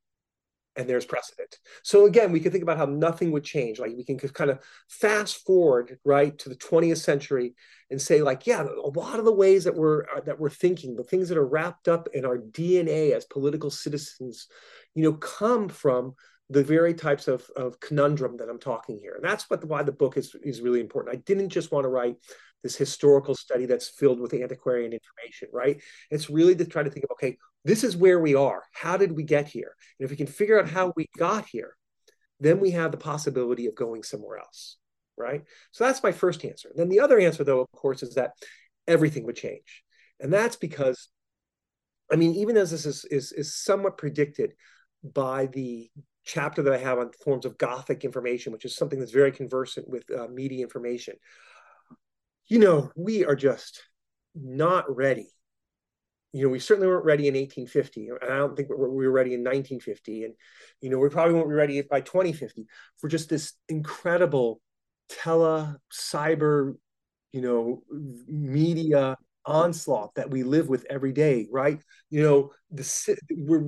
and 0.75 0.89
there's 0.89 1.05
precedent. 1.05 1.57
So 1.83 2.05
again, 2.05 2.31
we 2.31 2.39
can 2.39 2.51
think 2.51 2.63
about 2.63 2.77
how 2.77 2.85
nothing 2.85 3.31
would 3.31 3.43
change. 3.43 3.79
Like 3.79 3.93
we 3.95 4.03
can 4.03 4.17
kind 4.17 4.49
of 4.49 4.59
fast 4.89 5.45
forward 5.45 5.97
right 6.03 6.37
to 6.39 6.49
the 6.49 6.55
20th 6.55 6.97
century 6.97 7.55
and 7.89 8.01
say, 8.01 8.21
like, 8.21 8.47
yeah, 8.47 8.63
a 8.63 8.89
lot 8.89 9.19
of 9.19 9.25
the 9.25 9.33
ways 9.33 9.63
that 9.63 9.75
we're 9.75 10.03
uh, 10.03 10.21
that 10.25 10.39
we're 10.39 10.49
thinking, 10.49 10.95
the 10.95 11.03
things 11.03 11.29
that 11.29 11.37
are 11.37 11.47
wrapped 11.47 11.87
up 11.87 12.09
in 12.13 12.25
our 12.25 12.37
DNA 12.37 13.11
as 13.11 13.25
political 13.25 13.69
citizens, 13.69 14.47
you 14.93 15.03
know, 15.03 15.13
come 15.13 15.69
from 15.69 16.15
the 16.49 16.63
very 16.63 16.93
types 16.93 17.27
of, 17.27 17.49
of 17.55 17.79
conundrum 17.79 18.37
that 18.37 18.49
I'm 18.49 18.59
talking 18.59 18.99
here. 18.99 19.15
And 19.15 19.23
that's 19.23 19.49
what 19.49 19.63
why 19.65 19.83
the 19.83 19.91
book 19.91 20.17
is, 20.17 20.35
is 20.43 20.61
really 20.61 20.79
important. 20.79 21.15
I 21.15 21.21
didn't 21.25 21.49
just 21.49 21.71
want 21.71 21.85
to 21.85 21.89
write 21.89 22.17
this 22.65 22.75
historical 22.75 23.35
study 23.35 23.67
that's 23.67 23.89
filled 23.89 24.19
with 24.19 24.33
antiquarian 24.33 24.91
information, 24.91 25.47
right? 25.53 25.79
It's 26.09 26.31
really 26.31 26.55
to 26.55 26.65
try 26.65 26.81
to 26.81 26.89
think 26.89 27.03
of, 27.03 27.11
okay, 27.11 27.37
this 27.63 27.83
is 27.83 27.95
where 27.95 28.19
we 28.19 28.33
are. 28.33 28.63
How 28.73 28.97
did 28.97 29.11
we 29.11 29.21
get 29.21 29.47
here? 29.47 29.75
And 29.99 30.05
if 30.05 30.09
we 30.09 30.17
can 30.17 30.25
figure 30.25 30.59
out 30.59 30.67
how 30.67 30.91
we 30.95 31.05
got 31.15 31.45
here, 31.45 31.77
then 32.39 32.59
we 32.59 32.71
have 32.71 32.89
the 32.89 32.97
possibility 32.97 33.67
of 33.67 33.75
going 33.75 34.01
somewhere 34.01 34.39
else, 34.39 34.77
right? 35.15 35.43
So 35.73 35.83
that's 35.83 36.01
my 36.01 36.11
first 36.11 36.43
answer. 36.43 36.71
Then 36.75 36.89
the 36.89 37.01
other 37.01 37.19
answer, 37.19 37.43
though, 37.43 37.61
of 37.61 37.71
course, 37.71 38.01
is 38.01 38.15
that 38.15 38.31
everything 38.87 39.25
would 39.25 39.35
change. 39.35 39.83
And 40.19 40.33
that's 40.33 40.55
because, 40.55 41.09
I 42.11 42.15
mean, 42.15 42.33
even 42.33 42.57
as 42.57 42.71
this 42.71 42.87
is, 42.87 43.05
is, 43.11 43.31
is 43.31 43.55
somewhat 43.55 43.99
predicted 43.99 44.55
by 45.03 45.45
the 45.45 45.91
chapter 46.23 46.63
that 46.63 46.73
I 46.73 46.79
have 46.79 46.97
on 46.97 47.11
forms 47.23 47.45
of 47.45 47.59
Gothic 47.59 48.03
information, 48.03 48.51
which 48.51 48.65
is 48.65 48.75
something 48.75 48.99
that's 48.99 49.11
very 49.11 49.31
conversant 49.31 49.87
with 49.87 50.03
uh, 50.09 50.27
media 50.33 50.63
information. 50.63 51.13
You 52.47 52.59
know, 52.59 52.91
we 52.95 53.25
are 53.25 53.35
just 53.35 53.81
not 54.35 54.93
ready. 54.93 55.29
You 56.31 56.43
know, 56.43 56.49
we 56.49 56.59
certainly 56.59 56.87
weren't 56.87 57.05
ready 57.05 57.27
in 57.27 57.33
1850. 57.33 58.09
And 58.09 58.19
I 58.23 58.37
don't 58.37 58.55
think 58.55 58.69
we 58.69 58.75
were 58.75 59.11
ready 59.11 59.33
in 59.33 59.39
1950. 59.39 60.25
And, 60.25 60.33
you 60.81 60.89
know, 60.89 60.99
we 60.99 61.09
probably 61.09 61.33
won't 61.33 61.47
be 61.47 61.55
ready 61.55 61.81
by 61.81 62.01
2050 62.01 62.67
for 62.97 63.07
just 63.07 63.29
this 63.29 63.53
incredible 63.69 64.59
tele, 65.07 65.77
cyber, 65.91 66.75
you 67.31 67.41
know, 67.41 67.83
media 68.27 69.17
onslaught 69.45 70.13
that 70.15 70.29
we 70.29 70.43
live 70.43 70.69
with 70.69 70.85
every 70.89 71.11
day 71.11 71.47
right 71.51 71.79
you 72.09 72.21
know 72.23 72.51
the 72.71 73.17
we're 73.37 73.59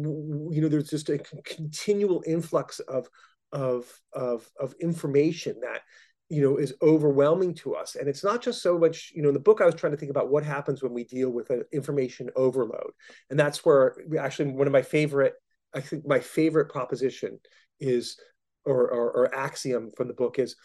you 0.51 0.59
know 0.59 0.67
there's 0.67 0.89
just 0.89 1.09
a 1.09 1.19
continual 1.45 2.23
influx 2.25 2.79
of 2.79 3.07
of 3.51 3.85
of 4.13 4.49
of 4.59 4.73
information 4.81 5.59
that 5.61 5.81
you 6.29 6.41
know 6.41 6.57
is 6.57 6.73
overwhelming 6.81 7.53
to 7.53 7.73
us 7.73 7.95
and 7.95 8.09
it's 8.09 8.23
not 8.23 8.41
just 8.41 8.61
so 8.61 8.77
much 8.77 9.11
you 9.15 9.21
know 9.21 9.29
in 9.29 9.33
the 9.33 9.39
book 9.39 9.61
i 9.61 9.65
was 9.65 9.75
trying 9.75 9.91
to 9.93 9.97
think 9.97 10.11
about 10.11 10.29
what 10.29 10.43
happens 10.43 10.83
when 10.83 10.93
we 10.93 11.05
deal 11.05 11.29
with 11.29 11.49
an 11.49 11.63
information 11.71 12.29
overload 12.35 12.91
and 13.29 13.39
that's 13.39 13.63
where 13.63 13.95
actually 14.19 14.51
one 14.51 14.67
of 14.67 14.73
my 14.73 14.81
favorite 14.81 15.35
i 15.73 15.79
think 15.79 16.05
my 16.05 16.19
favorite 16.19 16.69
proposition 16.69 17.39
is 17.79 18.19
or 18.65 18.91
or, 18.91 19.11
or 19.11 19.35
axiom 19.35 19.91
from 19.95 20.07
the 20.07 20.13
book 20.13 20.37
is 20.37 20.55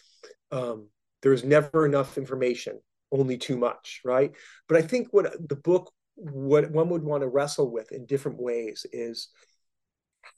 um, 0.51 0.89
there's 1.21 1.43
never 1.43 1.85
enough 1.85 2.17
information 2.17 2.79
only 3.13 3.37
too 3.37 3.57
much, 3.57 4.01
right? 4.03 4.31
But 4.67 4.77
I 4.77 4.81
think 4.81 5.07
what 5.11 5.31
the 5.47 5.55
book, 5.55 5.91
what 6.15 6.69
one 6.71 6.89
would 6.89 7.03
want 7.03 7.21
to 7.21 7.29
wrestle 7.29 7.71
with 7.71 7.91
in 7.91 8.05
different 8.05 8.41
ways 8.41 8.85
is 8.91 9.29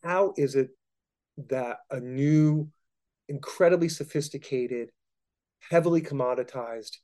how 0.03 0.33
is 0.37 0.55
it 0.55 0.69
that 1.49 1.77
a 1.89 1.99
new, 1.99 2.69
incredibly 3.27 3.89
sophisticated, 3.89 4.91
heavily 5.59 6.01
commoditized 6.01 6.97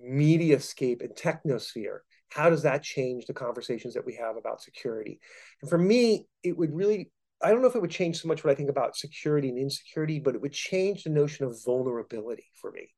mediascape 0.00 1.00
and 1.00 1.14
technosphere 1.14 1.98
how 2.34 2.50
does 2.50 2.62
that 2.62 2.82
change 2.82 3.26
the 3.26 3.32
conversations 3.32 3.94
that 3.94 4.04
we 4.04 4.14
have 4.16 4.36
about 4.36 4.60
security? 4.60 5.20
And 5.62 5.70
for 5.70 5.78
me 5.78 6.26
it 6.42 6.56
would 6.56 6.74
really 6.74 7.10
i 7.42 7.50
don't 7.50 7.62
know 7.62 7.68
if 7.68 7.76
it 7.76 7.82
would 7.82 7.90
change 7.90 8.20
so 8.20 8.28
much 8.28 8.42
what 8.42 8.50
i 8.50 8.54
think 8.54 8.70
about 8.70 8.96
security 8.96 9.48
and 9.48 9.58
insecurity 9.58 10.18
but 10.18 10.34
it 10.34 10.40
would 10.40 10.52
change 10.52 11.04
the 11.04 11.10
notion 11.10 11.46
of 11.46 11.62
vulnerability 11.64 12.46
for 12.54 12.72
me. 12.72 12.88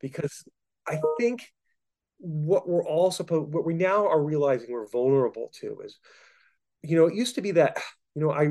Because 0.00 0.44
I 0.86 1.00
think 1.18 1.46
what 2.18 2.68
we're 2.68 2.86
all 2.86 3.10
supposed, 3.10 3.52
what 3.52 3.66
we 3.66 3.74
now 3.74 4.06
are 4.06 4.22
realizing 4.22 4.70
we're 4.70 4.88
vulnerable 4.88 5.50
to 5.60 5.80
is, 5.84 5.98
you 6.82 6.96
know, 6.96 7.06
it 7.06 7.14
used 7.14 7.36
to 7.36 7.40
be 7.40 7.52
that, 7.52 7.76
you 8.14 8.22
know, 8.22 8.32
I, 8.32 8.42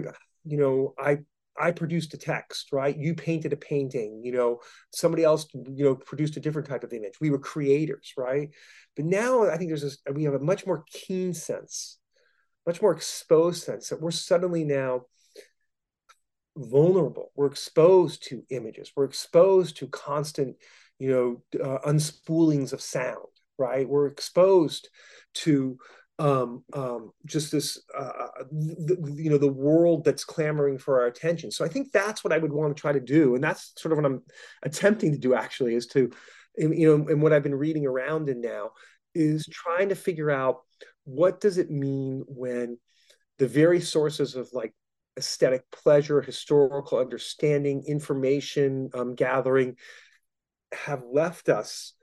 you 0.46 0.58
know, 0.58 0.94
I, 0.98 1.20
I 1.60 1.72
produced 1.72 2.14
a 2.14 2.18
text, 2.18 2.70
right? 2.72 2.98
You 2.98 3.14
painted 3.14 3.54
a 3.54 3.58
painting, 3.58 4.22
you 4.24 4.32
know, 4.32 4.60
somebody 4.94 5.24
else, 5.24 5.48
you 5.54 5.84
know, 5.84 5.96
produced 5.96 6.38
a 6.38 6.40
different 6.40 6.68
type 6.68 6.84
of 6.84 6.94
image. 6.94 7.20
We 7.20 7.30
were 7.30 7.40
creators, 7.40 8.14
right? 8.18 8.50
But 8.96 9.06
now 9.06 9.50
I 9.50 9.58
think 9.58 9.70
there's 9.70 9.82
this, 9.82 9.98
we 10.14 10.24
have 10.24 10.34
a 10.34 10.40
much 10.40 10.66
more 10.66 10.86
keen 10.92 11.34
sense, 11.34 12.00
much 12.66 12.82
more 12.82 12.94
exposed 12.94 13.64
sense 13.64 13.90
that 13.90 14.02
we're 14.02 14.12
suddenly 14.12 14.64
now 14.64 15.04
vulnerable. 16.56 17.32
We're 17.36 17.48
exposed 17.48 18.28
to 18.28 18.44
images. 18.50 18.92
We're 18.96 19.06
exposed 19.06 19.78
to 19.78 19.88
constant 19.88 20.58
you 21.02 21.10
know, 21.10 21.60
uh, 21.64 21.80
unspoolings 21.80 22.74
of 22.74 22.80
sound, 22.80 23.26
right? 23.58 23.90
We're 23.90 24.06
exposed 24.06 24.88
to 25.34 25.80
um, 26.20 26.64
um, 26.74 27.12
just 27.26 27.52
this, 27.52 27.82
uh, 27.98 28.28
the, 28.52 29.16
you 29.16 29.30
know, 29.30 29.38
the 29.38 29.52
world 29.52 30.04
that's 30.04 30.24
clamoring 30.24 30.78
for 30.78 31.02
our 31.02 31.08
attention. 31.08 31.52
So 31.52 31.66
I 31.66 31.68
think 31.68 31.92
that's 31.92 32.24
what 32.24 32.34
I 32.34 32.38
would 32.38 32.54
want 32.54 32.76
to 32.76 32.80
try 32.80 32.92
to 32.92 33.00
do, 33.00 33.36
and 33.36 33.44
that's 33.44 33.74
sort 33.78 33.92
of 33.92 33.98
what 33.98 34.06
I'm 34.06 34.22
attempting 34.64 35.12
to 35.14 35.18
do. 35.18 35.34
Actually, 35.34 35.76
is 35.76 35.88
to, 35.88 36.12
you 36.58 36.98
know, 36.98 37.08
and 37.08 37.22
what 37.22 37.34
I've 37.34 37.44
been 37.44 37.56
reading 37.56 37.86
around 37.86 38.30
in 38.30 38.42
now 38.42 38.72
is 39.14 39.46
trying 39.52 39.90
to 39.90 39.96
figure 39.96 40.32
out 40.32 40.62
what 41.04 41.42
does 41.42 41.58
it 41.58 41.72
mean 41.72 42.24
when 42.28 42.78
the 43.40 43.48
very 43.48 43.82
sources 43.82 44.36
of 44.36 44.50
like 44.54 44.74
aesthetic 45.18 45.64
pleasure, 45.72 46.22
historical 46.22 47.00
understanding, 47.00 47.84
information 47.88 48.90
um, 48.94 49.16
gathering 49.16 49.76
have 50.72 51.04
left 51.12 51.50
us 51.50 51.94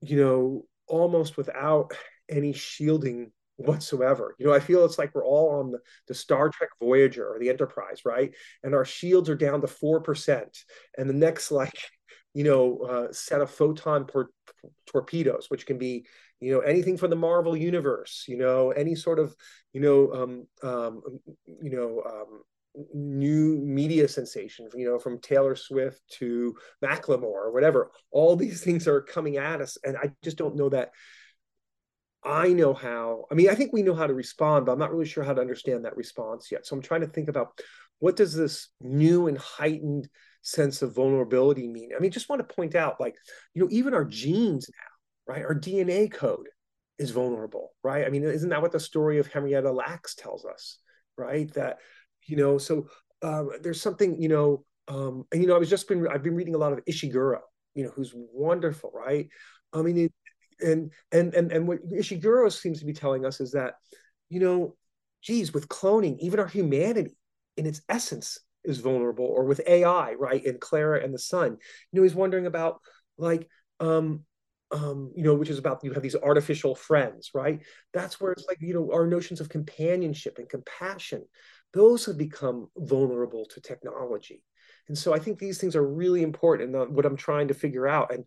you 0.00 0.22
know, 0.22 0.64
almost 0.86 1.36
without 1.36 1.92
any 2.28 2.52
shielding 2.52 3.32
whatsoever. 3.58 4.34
You 4.38 4.46
know, 4.46 4.54
I 4.54 4.60
feel 4.60 4.84
it's 4.84 4.98
like 4.98 5.14
we're 5.14 5.24
all 5.24 5.58
on 5.60 5.72
the, 5.72 5.80
the 6.06 6.14
Star 6.14 6.48
Trek 6.48 6.70
Voyager 6.80 7.28
or 7.28 7.38
the 7.38 7.50
Enterprise, 7.50 8.04
right? 8.04 8.32
And 8.62 8.74
our 8.74 8.84
shields 8.84 9.28
are 9.28 9.34
down 9.34 9.60
to 9.60 9.66
4%. 9.66 10.44
And 10.96 11.10
the 11.10 11.14
next, 11.14 11.50
like, 11.50 11.78
you 12.34 12.44
know, 12.44 12.78
uh, 12.78 13.12
set 13.12 13.40
of 13.40 13.50
photon 13.50 14.04
por- 14.04 14.30
torpedoes, 14.86 15.46
which 15.48 15.66
can 15.66 15.76
be, 15.76 16.06
you 16.40 16.52
know, 16.52 16.60
anything 16.60 16.96
from 16.96 17.10
the 17.10 17.16
Marvel 17.16 17.56
universe, 17.56 18.24
you 18.28 18.36
know, 18.36 18.70
any 18.70 18.94
sort 18.94 19.18
of, 19.18 19.34
you 19.72 19.80
know, 19.80 20.12
um, 20.12 20.46
um, 20.62 21.02
you 21.46 21.70
know, 21.70 22.02
um, 22.06 22.42
new 22.94 23.58
media 23.58 24.06
sensation, 24.06 24.68
you 24.74 24.86
know, 24.86 25.00
from 25.00 25.20
Taylor 25.20 25.56
Swift 25.56 26.00
to 26.18 26.54
Macklemore 26.84 27.24
or 27.24 27.52
whatever. 27.52 27.90
All 28.12 28.36
these 28.36 28.62
things 28.62 28.86
are 28.86 29.00
coming 29.00 29.36
at 29.36 29.60
us, 29.60 29.76
and 29.82 29.96
I 29.96 30.12
just 30.22 30.36
don't 30.36 30.54
know 30.54 30.68
that 30.68 30.92
I 32.28 32.52
know 32.52 32.74
how. 32.74 33.24
I 33.30 33.34
mean, 33.34 33.48
I 33.48 33.54
think 33.54 33.72
we 33.72 33.82
know 33.82 33.94
how 33.94 34.06
to 34.06 34.12
respond, 34.12 34.66
but 34.66 34.72
I'm 34.72 34.78
not 34.78 34.92
really 34.92 35.06
sure 35.06 35.24
how 35.24 35.32
to 35.32 35.40
understand 35.40 35.84
that 35.84 35.96
response 35.96 36.52
yet. 36.52 36.66
So 36.66 36.76
I'm 36.76 36.82
trying 36.82 37.00
to 37.00 37.06
think 37.06 37.28
about 37.30 37.58
what 38.00 38.16
does 38.16 38.34
this 38.34 38.68
new 38.82 39.28
and 39.28 39.38
heightened 39.38 40.08
sense 40.42 40.82
of 40.82 40.94
vulnerability 40.94 41.66
mean? 41.66 41.90
I 41.96 42.00
mean, 42.00 42.10
just 42.10 42.28
want 42.28 42.46
to 42.46 42.54
point 42.54 42.74
out, 42.74 43.00
like, 43.00 43.16
you 43.54 43.62
know, 43.62 43.68
even 43.70 43.94
our 43.94 44.04
genes 44.04 44.68
now, 44.68 45.34
right? 45.34 45.42
Our 45.42 45.54
DNA 45.54 46.12
code 46.12 46.48
is 46.98 47.12
vulnerable, 47.12 47.70
right? 47.82 48.06
I 48.06 48.10
mean, 48.10 48.24
isn't 48.24 48.50
that 48.50 48.60
what 48.60 48.72
the 48.72 48.80
story 48.80 49.18
of 49.18 49.26
Henrietta 49.26 49.72
Lacks 49.72 50.14
tells 50.14 50.44
us, 50.44 50.78
right? 51.16 51.50
That, 51.54 51.78
you 52.26 52.36
know, 52.36 52.58
so 52.58 52.88
um, 53.22 53.52
there's 53.62 53.80
something, 53.80 54.20
you 54.20 54.28
know, 54.28 54.64
um, 54.86 55.24
and 55.32 55.40
you 55.40 55.48
know, 55.48 55.56
I 55.56 55.58
was 55.58 55.70
just 55.70 55.88
been 55.88 56.06
I've 56.08 56.22
been 56.22 56.34
reading 56.36 56.54
a 56.54 56.58
lot 56.58 56.72
of 56.72 56.84
Ishiguro, 56.84 57.40
you 57.74 57.84
know, 57.84 57.90
who's 57.90 58.12
wonderful, 58.14 58.90
right? 58.94 59.28
I 59.72 59.82
mean, 59.82 60.10
and 60.60 60.92
and 61.12 61.34
and 61.34 61.52
and 61.52 61.68
what 61.68 61.78
Ishiguro 61.90 62.50
seems 62.52 62.80
to 62.80 62.86
be 62.86 62.92
telling 62.92 63.24
us 63.24 63.40
is 63.40 63.52
that, 63.52 63.74
you 64.28 64.40
know, 64.40 64.76
geez, 65.22 65.52
with 65.52 65.68
cloning, 65.68 66.18
even 66.18 66.40
our 66.40 66.46
humanity 66.46 67.16
in 67.56 67.66
its 67.66 67.82
essence 67.88 68.38
is 68.64 68.78
vulnerable, 68.78 69.26
or 69.26 69.44
with 69.44 69.60
AI, 69.66 70.14
right? 70.14 70.44
In 70.44 70.58
Klara 70.58 71.02
and 71.04 71.14
the 71.14 71.18
Sun, 71.18 71.52
you 71.92 72.00
know, 72.00 72.02
he's 72.02 72.14
wondering 72.14 72.46
about 72.46 72.80
like, 73.16 73.48
um, 73.80 74.24
um, 74.70 75.12
you 75.16 75.24
know, 75.24 75.34
which 75.34 75.48
is 75.48 75.58
about 75.58 75.82
you 75.82 75.92
have 75.92 76.02
these 76.02 76.16
artificial 76.16 76.74
friends, 76.74 77.30
right? 77.34 77.62
That's 77.92 78.20
where 78.20 78.32
it's 78.32 78.46
like, 78.46 78.58
you 78.60 78.74
know, 78.74 78.90
our 78.92 79.06
notions 79.06 79.40
of 79.40 79.48
companionship 79.48 80.38
and 80.38 80.48
compassion, 80.48 81.24
those 81.72 82.04
have 82.06 82.18
become 82.18 82.68
vulnerable 82.76 83.46
to 83.46 83.60
technology. 83.60 84.42
And 84.88 84.96
so 84.96 85.14
I 85.14 85.18
think 85.18 85.38
these 85.38 85.58
things 85.58 85.76
are 85.76 85.86
really 85.86 86.22
important 86.22 86.74
and 86.74 86.94
what 86.94 87.06
I'm 87.06 87.16
trying 87.16 87.48
to 87.48 87.54
figure 87.54 87.86
out. 87.86 88.12
And 88.12 88.24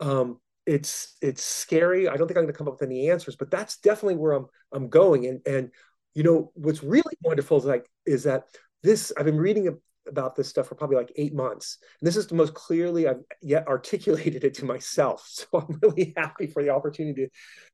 um, 0.00 0.40
it's 0.66 1.16
it's 1.20 1.42
scary. 1.42 2.08
I 2.08 2.16
don't 2.16 2.26
think 2.26 2.38
I'm 2.38 2.44
going 2.44 2.52
to 2.52 2.58
come 2.58 2.68
up 2.68 2.74
with 2.74 2.88
any 2.88 3.10
answers, 3.10 3.36
but 3.36 3.50
that's 3.50 3.78
definitely 3.78 4.16
where 4.16 4.32
I'm 4.32 4.46
I'm 4.72 4.88
going. 4.88 5.26
And 5.26 5.40
and 5.46 5.70
you 6.14 6.22
know 6.22 6.52
what's 6.54 6.82
really 6.82 7.16
wonderful 7.22 7.58
is 7.58 7.64
like 7.64 7.86
is 8.06 8.24
that 8.24 8.44
this 8.82 9.12
I've 9.16 9.26
been 9.26 9.38
reading 9.38 9.78
about 10.06 10.36
this 10.36 10.48
stuff 10.48 10.68
for 10.68 10.74
probably 10.74 10.96
like 10.96 11.12
eight 11.16 11.34
months, 11.34 11.78
and 12.00 12.06
this 12.06 12.16
is 12.16 12.26
the 12.26 12.34
most 12.34 12.54
clearly 12.54 13.08
I've 13.08 13.22
yet 13.42 13.66
articulated 13.68 14.44
it 14.44 14.54
to 14.54 14.64
myself. 14.64 15.26
So 15.34 15.46
I'm 15.52 15.78
really 15.82 16.14
happy 16.16 16.46
for 16.46 16.62
the 16.62 16.70
opportunity 16.70 17.26
to 17.26 17.30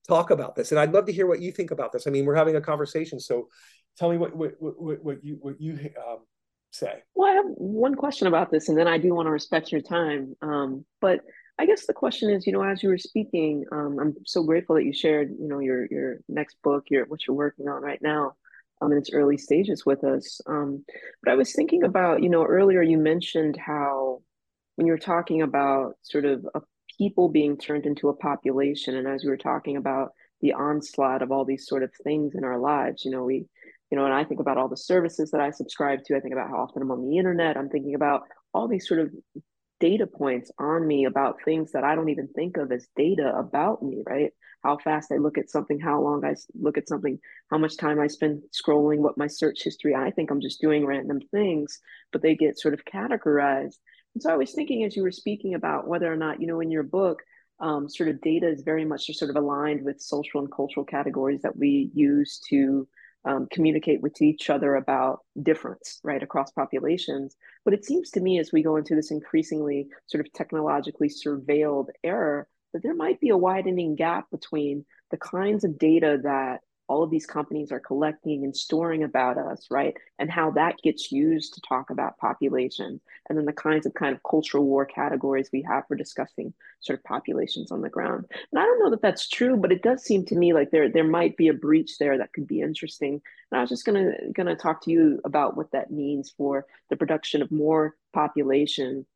talk 0.09 0.31
about 0.31 0.57
this, 0.57 0.73
and 0.73 0.81
I'd 0.81 0.93
love 0.93 1.07
to 1.07 1.13
hear 1.13 1.27
what 1.27 1.41
you 1.41 1.53
think 1.53 1.71
about 1.71 1.93
this. 1.93 2.07
I 2.07 2.11
mean, 2.11 2.25
we're 2.25 2.35
having 2.35 2.57
a 2.57 2.61
conversation, 2.61 3.21
so 3.21 3.49
tell 3.97 4.11
me 4.11 4.17
what 4.17 4.35
what 4.35 4.53
what, 4.59 5.05
what 5.05 5.25
you 5.25 5.39
what 5.41 5.61
you 5.61 5.91
um, 6.09 6.19
say. 6.73 7.03
Well, 7.15 7.31
I 7.31 7.35
have 7.35 7.47
one 7.47 7.95
question 7.95 8.27
about 8.27 8.51
this, 8.51 8.69
and 8.69 8.77
then 8.77 8.89
I 8.89 8.99
do 8.99 9.15
want 9.15 9.27
to 9.27 9.31
respect 9.31 9.71
your 9.71 9.83
time. 9.83 10.35
Um, 10.43 10.85
but 11.01 11.21
I 11.61 11.67
guess 11.67 11.85
the 11.85 11.93
question 11.93 12.31
is, 12.31 12.47
you 12.47 12.55
know, 12.55 12.63
as 12.63 12.83
you 12.83 12.89
were 12.89 12.97
speaking, 12.97 13.67
um, 13.71 13.99
I'm 14.01 14.17
so 14.25 14.43
grateful 14.43 14.77
that 14.77 14.85
you 14.87 14.95
shared, 14.95 15.31
you 15.39 15.47
know, 15.47 15.59
your 15.59 15.85
your 15.91 16.21
next 16.27 16.57
book, 16.63 16.85
your 16.89 17.05
what 17.05 17.27
you're 17.27 17.37
working 17.37 17.69
on 17.69 17.83
right 17.83 18.01
now, 18.01 18.33
um, 18.81 18.93
in 18.93 18.97
its 18.97 19.11
early 19.13 19.37
stages 19.37 19.85
with 19.85 20.03
us. 20.03 20.41
Um, 20.47 20.83
but 21.23 21.33
I 21.33 21.35
was 21.35 21.53
thinking 21.53 21.83
about, 21.83 22.23
you 22.23 22.31
know, 22.31 22.45
earlier 22.45 22.81
you 22.81 22.97
mentioned 22.97 23.59
how 23.59 24.23
when 24.77 24.87
you 24.87 24.95
were 24.95 24.99
talking 24.99 25.43
about 25.43 25.97
sort 26.01 26.25
of 26.25 26.47
a 26.55 26.63
people 26.97 27.29
being 27.29 27.59
turned 27.59 27.85
into 27.85 28.09
a 28.09 28.17
population, 28.17 28.97
and 28.97 29.07
as 29.07 29.23
we 29.23 29.29
were 29.29 29.37
talking 29.37 29.77
about 29.77 30.13
the 30.41 30.55
onslaught 30.55 31.21
of 31.21 31.31
all 31.31 31.45
these 31.45 31.67
sort 31.67 31.83
of 31.83 31.91
things 32.03 32.35
in 32.35 32.43
our 32.43 32.59
lives, 32.59 33.05
you 33.05 33.11
know, 33.11 33.25
we 33.25 33.45
you 33.91 33.99
know, 33.99 34.07
and 34.07 34.15
I 34.15 34.25
think 34.25 34.41
about 34.41 34.57
all 34.57 34.69
the 34.69 34.79
services 34.79 35.31
that 35.33 35.43
I 35.43 35.51
subscribe 35.51 36.05
to. 36.05 36.17
I 36.17 36.21
think 36.21 36.33
about 36.33 36.49
how 36.49 36.61
often 36.61 36.81
I'm 36.81 36.91
on 36.91 37.07
the 37.07 37.19
internet. 37.19 37.59
I'm 37.59 37.69
thinking 37.69 37.97
about 37.97 38.23
all 38.55 38.67
these 38.67 38.89
sort 38.89 39.01
of 39.01 39.11
data 39.81 40.07
points 40.07 40.51
on 40.59 40.87
me 40.87 41.07
about 41.07 41.43
things 41.45 41.73
that 41.73 41.85
I 41.85 41.95
don't 41.95 42.11
even 42.11 42.29
think 42.29 42.57
of 42.57 42.71
as 42.71 42.87
data 42.97 43.33
about 43.37 43.83
me, 43.83 44.03
right? 44.07 44.31
How 44.63 44.77
fast 44.77 45.11
I 45.11 45.17
look 45.17 45.39
at 45.39 45.51
something, 45.51 45.81
how 45.81 46.03
long 46.03 46.25
I 46.25 46.35
look 46.55 46.77
at 46.77 46.87
something, 46.87 47.19
how 47.51 47.59
much 47.59 47.79
time 47.79 47.99
I 47.99 48.07
spend 48.07 48.43
scrolling, 48.53 48.99
what 48.99 49.17
my 49.17 49.27
search 49.27 49.63
history. 49.65 49.95
I 49.95 50.11
think 50.11 50.31
I'm 50.31 50.41
just 50.41 50.61
doing 50.61 50.87
random 50.87 51.21
things, 51.31 51.81
but 52.13 52.21
they 52.23 52.37
get 52.37 52.59
sort 52.59 52.75
of 52.75 52.85
categorized. 52.85 53.77
And 54.15 54.23
so 54.23 54.31
I 54.31 54.37
was 54.37 54.53
thinking 54.53 54.85
as 54.85 54.95
you 54.95 55.03
were 55.03 55.11
speaking 55.11 55.55
about 55.55 55.89
whether 55.89 56.13
or 56.13 56.17
not, 56.17 56.41
you 56.41 56.47
know, 56.47 56.61
in 56.61 56.71
your 56.71 56.83
book, 56.83 57.23
um, 57.61 57.89
sort 57.89 58.09
of 58.09 58.21
data 58.21 58.49
is 58.49 58.63
very 58.63 58.85
much 58.85 59.07
just 59.07 59.19
sort 59.19 59.31
of 59.31 59.37
aligned 59.37 59.85
with 59.85 60.01
social 60.01 60.41
and 60.41 60.53
cultural 60.53 60.85
categories 60.85 61.43
that 61.43 61.57
we 61.57 61.91
use 61.95 62.41
to 62.49 62.87
um, 63.25 63.49
communicate 63.53 64.01
with 64.01 64.21
each 64.23 64.51
other 64.51 64.77
about 64.77 65.21
difference, 65.43 66.01
right, 66.03 66.23
across 66.23 66.51
populations. 66.53 67.37
But 67.65 67.75
it 67.75 67.85
seems 67.85 68.11
to 68.11 68.21
me 68.21 68.39
as 68.39 68.53
we 68.53 68.63
go 68.63 68.77
into 68.77 68.95
this 68.95 69.11
increasingly 69.11 69.89
sort 70.07 70.25
of 70.25 70.33
technologically 70.33 71.09
surveilled 71.09 71.89
era, 72.03 72.47
that 72.73 72.83
there 72.83 72.95
might 72.95 73.21
be 73.21 73.31
a 73.31 73.37
widening 73.37 73.97
gap 73.97 74.31
between 74.31 74.85
the 75.11 75.19
kinds 75.19 75.65
of 75.65 75.79
data 75.79 76.21
that 76.23 76.61
all 76.91 77.05
of 77.05 77.11
these 77.11 77.25
companies 77.25 77.71
are 77.71 77.79
collecting 77.79 78.43
and 78.43 78.55
storing 78.55 79.05
about 79.05 79.39
us, 79.39 79.69
right? 79.71 79.97
And 80.19 80.29
how 80.29 80.51
that 80.51 80.75
gets 80.83 81.13
used 81.13 81.55
to 81.55 81.61
talk 81.61 81.91
about 81.91 82.19
populations, 82.19 83.01
and 83.29 83.39
then 83.39 83.45
the 83.45 83.53
kinds 83.53 83.87
of 83.87 83.95
kind 83.95 84.13
of 84.13 84.21
cultural 84.29 84.65
war 84.65 84.85
categories 84.85 85.51
we 85.53 85.63
have 85.63 85.87
for 85.87 85.95
discussing 85.95 86.53
sort 86.81 86.99
of 86.99 87.05
populations 87.05 87.71
on 87.71 87.81
the 87.81 87.89
ground. 87.89 88.25
And 88.51 88.61
I 88.61 88.65
don't 88.65 88.81
know 88.81 88.91
that 88.91 89.03
that's 89.03 89.29
true, 89.29 89.57
but 89.57 89.71
it 89.71 89.83
does 89.83 90.03
seem 90.03 90.25
to 90.27 90.35
me 90.35 90.53
like 90.53 90.73
there 90.73 90.89
there 90.89 91.05
might 91.05 91.37
be 91.37 91.47
a 91.47 91.55
breach 91.55 91.97
there 91.99 92.19
that 92.19 92.33
could 92.33 92.49
be 92.49 92.61
interesting. 92.61 93.23
And 93.53 93.59
I 93.59 93.61
was 93.61 93.71
just 93.71 93.85
gonna 93.85 94.11
gonna 94.35 94.57
talk 94.57 94.83
to 94.83 94.91
you 94.91 95.21
about 95.25 95.57
what 95.57 95.71
that 95.71 95.93
means 95.93 96.35
for 96.37 96.67
the 96.89 96.97
production 96.97 97.41
of 97.41 97.53
more 97.53 97.95
population, 98.13 99.07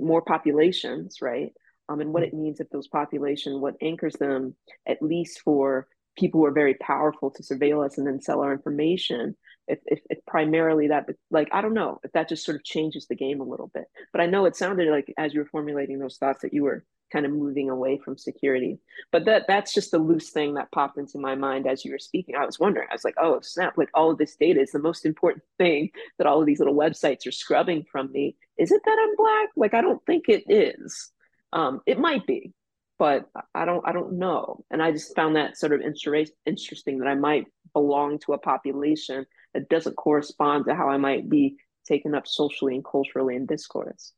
more 0.00 0.22
populations, 0.22 1.22
right? 1.22 1.52
Um, 1.88 2.00
and 2.00 2.12
what 2.12 2.24
it 2.24 2.34
means 2.34 2.58
if 2.58 2.68
those 2.70 2.88
population, 2.88 3.60
what 3.60 3.76
anchors 3.80 4.14
them, 4.14 4.56
at 4.88 5.00
least 5.00 5.40
for 5.44 5.86
people 6.16 6.40
who 6.40 6.46
are 6.46 6.52
very 6.52 6.74
powerful 6.74 7.30
to 7.30 7.42
surveil 7.42 7.84
us 7.84 7.98
and 7.98 8.06
then 8.06 8.20
sell 8.20 8.40
our 8.40 8.52
information 8.52 9.36
if, 9.68 9.78
if, 9.86 10.00
if, 10.10 10.18
primarily 10.26 10.88
that 10.88 11.06
like 11.30 11.48
i 11.52 11.60
don't 11.60 11.74
know 11.74 12.00
if 12.02 12.12
that 12.12 12.28
just 12.28 12.44
sort 12.44 12.56
of 12.56 12.64
changes 12.64 13.06
the 13.06 13.14
game 13.14 13.40
a 13.40 13.44
little 13.44 13.70
bit. 13.72 13.84
But 14.12 14.20
i 14.20 14.26
know 14.26 14.44
it 14.44 14.56
sounded 14.56 14.88
like 14.88 15.12
as 15.16 15.32
you 15.32 15.40
were 15.40 15.46
formulating 15.46 15.98
those 15.98 16.16
thoughts 16.16 16.42
that 16.42 16.52
you 16.52 16.64
were 16.64 16.84
kind 17.12 17.26
of 17.26 17.32
moving 17.32 17.68
away 17.68 18.00
from 18.02 18.16
security. 18.16 18.78
But 19.10 19.26
that 19.26 19.44
that's 19.46 19.74
just 19.74 19.92
a 19.92 19.98
loose 19.98 20.30
thing 20.30 20.54
that 20.54 20.72
popped 20.72 20.96
into 20.98 21.18
my 21.18 21.34
mind 21.34 21.66
as 21.66 21.84
you 21.84 21.92
were 21.92 21.98
speaking. 21.98 22.34
I 22.34 22.46
was 22.46 22.58
wondering 22.58 22.88
i 22.90 22.94
was 22.94 23.04
like 23.04 23.14
oh 23.18 23.40
snap 23.42 23.74
like 23.76 23.90
all 23.94 24.10
of 24.10 24.18
this 24.18 24.36
data 24.36 24.60
is 24.60 24.72
the 24.72 24.78
most 24.78 25.06
important 25.06 25.44
thing 25.58 25.90
that 26.18 26.26
all 26.26 26.40
of 26.40 26.46
these 26.46 26.58
little 26.58 26.76
websites 26.76 27.26
are 27.26 27.32
scrubbing 27.32 27.84
from 27.90 28.10
me. 28.12 28.36
Is 28.58 28.72
it 28.72 28.82
that 28.84 28.98
i'm 29.00 29.16
black? 29.16 29.48
Like 29.56 29.74
i 29.74 29.80
don't 29.80 30.04
think 30.06 30.28
it 30.28 30.44
is. 30.48 31.10
Um, 31.54 31.80
it 31.86 31.98
might 31.98 32.26
be 32.26 32.54
but 33.02 33.28
I 33.52 33.64
don't 33.64 33.82
I 33.84 33.90
don't 33.90 34.12
know. 34.12 34.64
And 34.70 34.80
I 34.80 34.92
just 34.92 35.16
found 35.16 35.34
that 35.34 35.58
sort 35.58 35.72
of 35.72 35.80
interesting 35.80 36.98
that 36.98 37.08
I 37.08 37.16
might 37.16 37.46
belong 37.72 38.20
to 38.20 38.34
a 38.34 38.38
population 38.38 39.26
that 39.54 39.68
doesn't 39.68 39.96
correspond 39.96 40.66
to 40.66 40.76
how 40.76 40.88
I 40.88 40.98
might 40.98 41.28
be 41.28 41.56
taken 41.84 42.14
up 42.14 42.28
socially 42.28 42.76
and 42.76 42.84
culturally 42.84 43.34
in 43.34 43.44
discourse. 43.44 44.12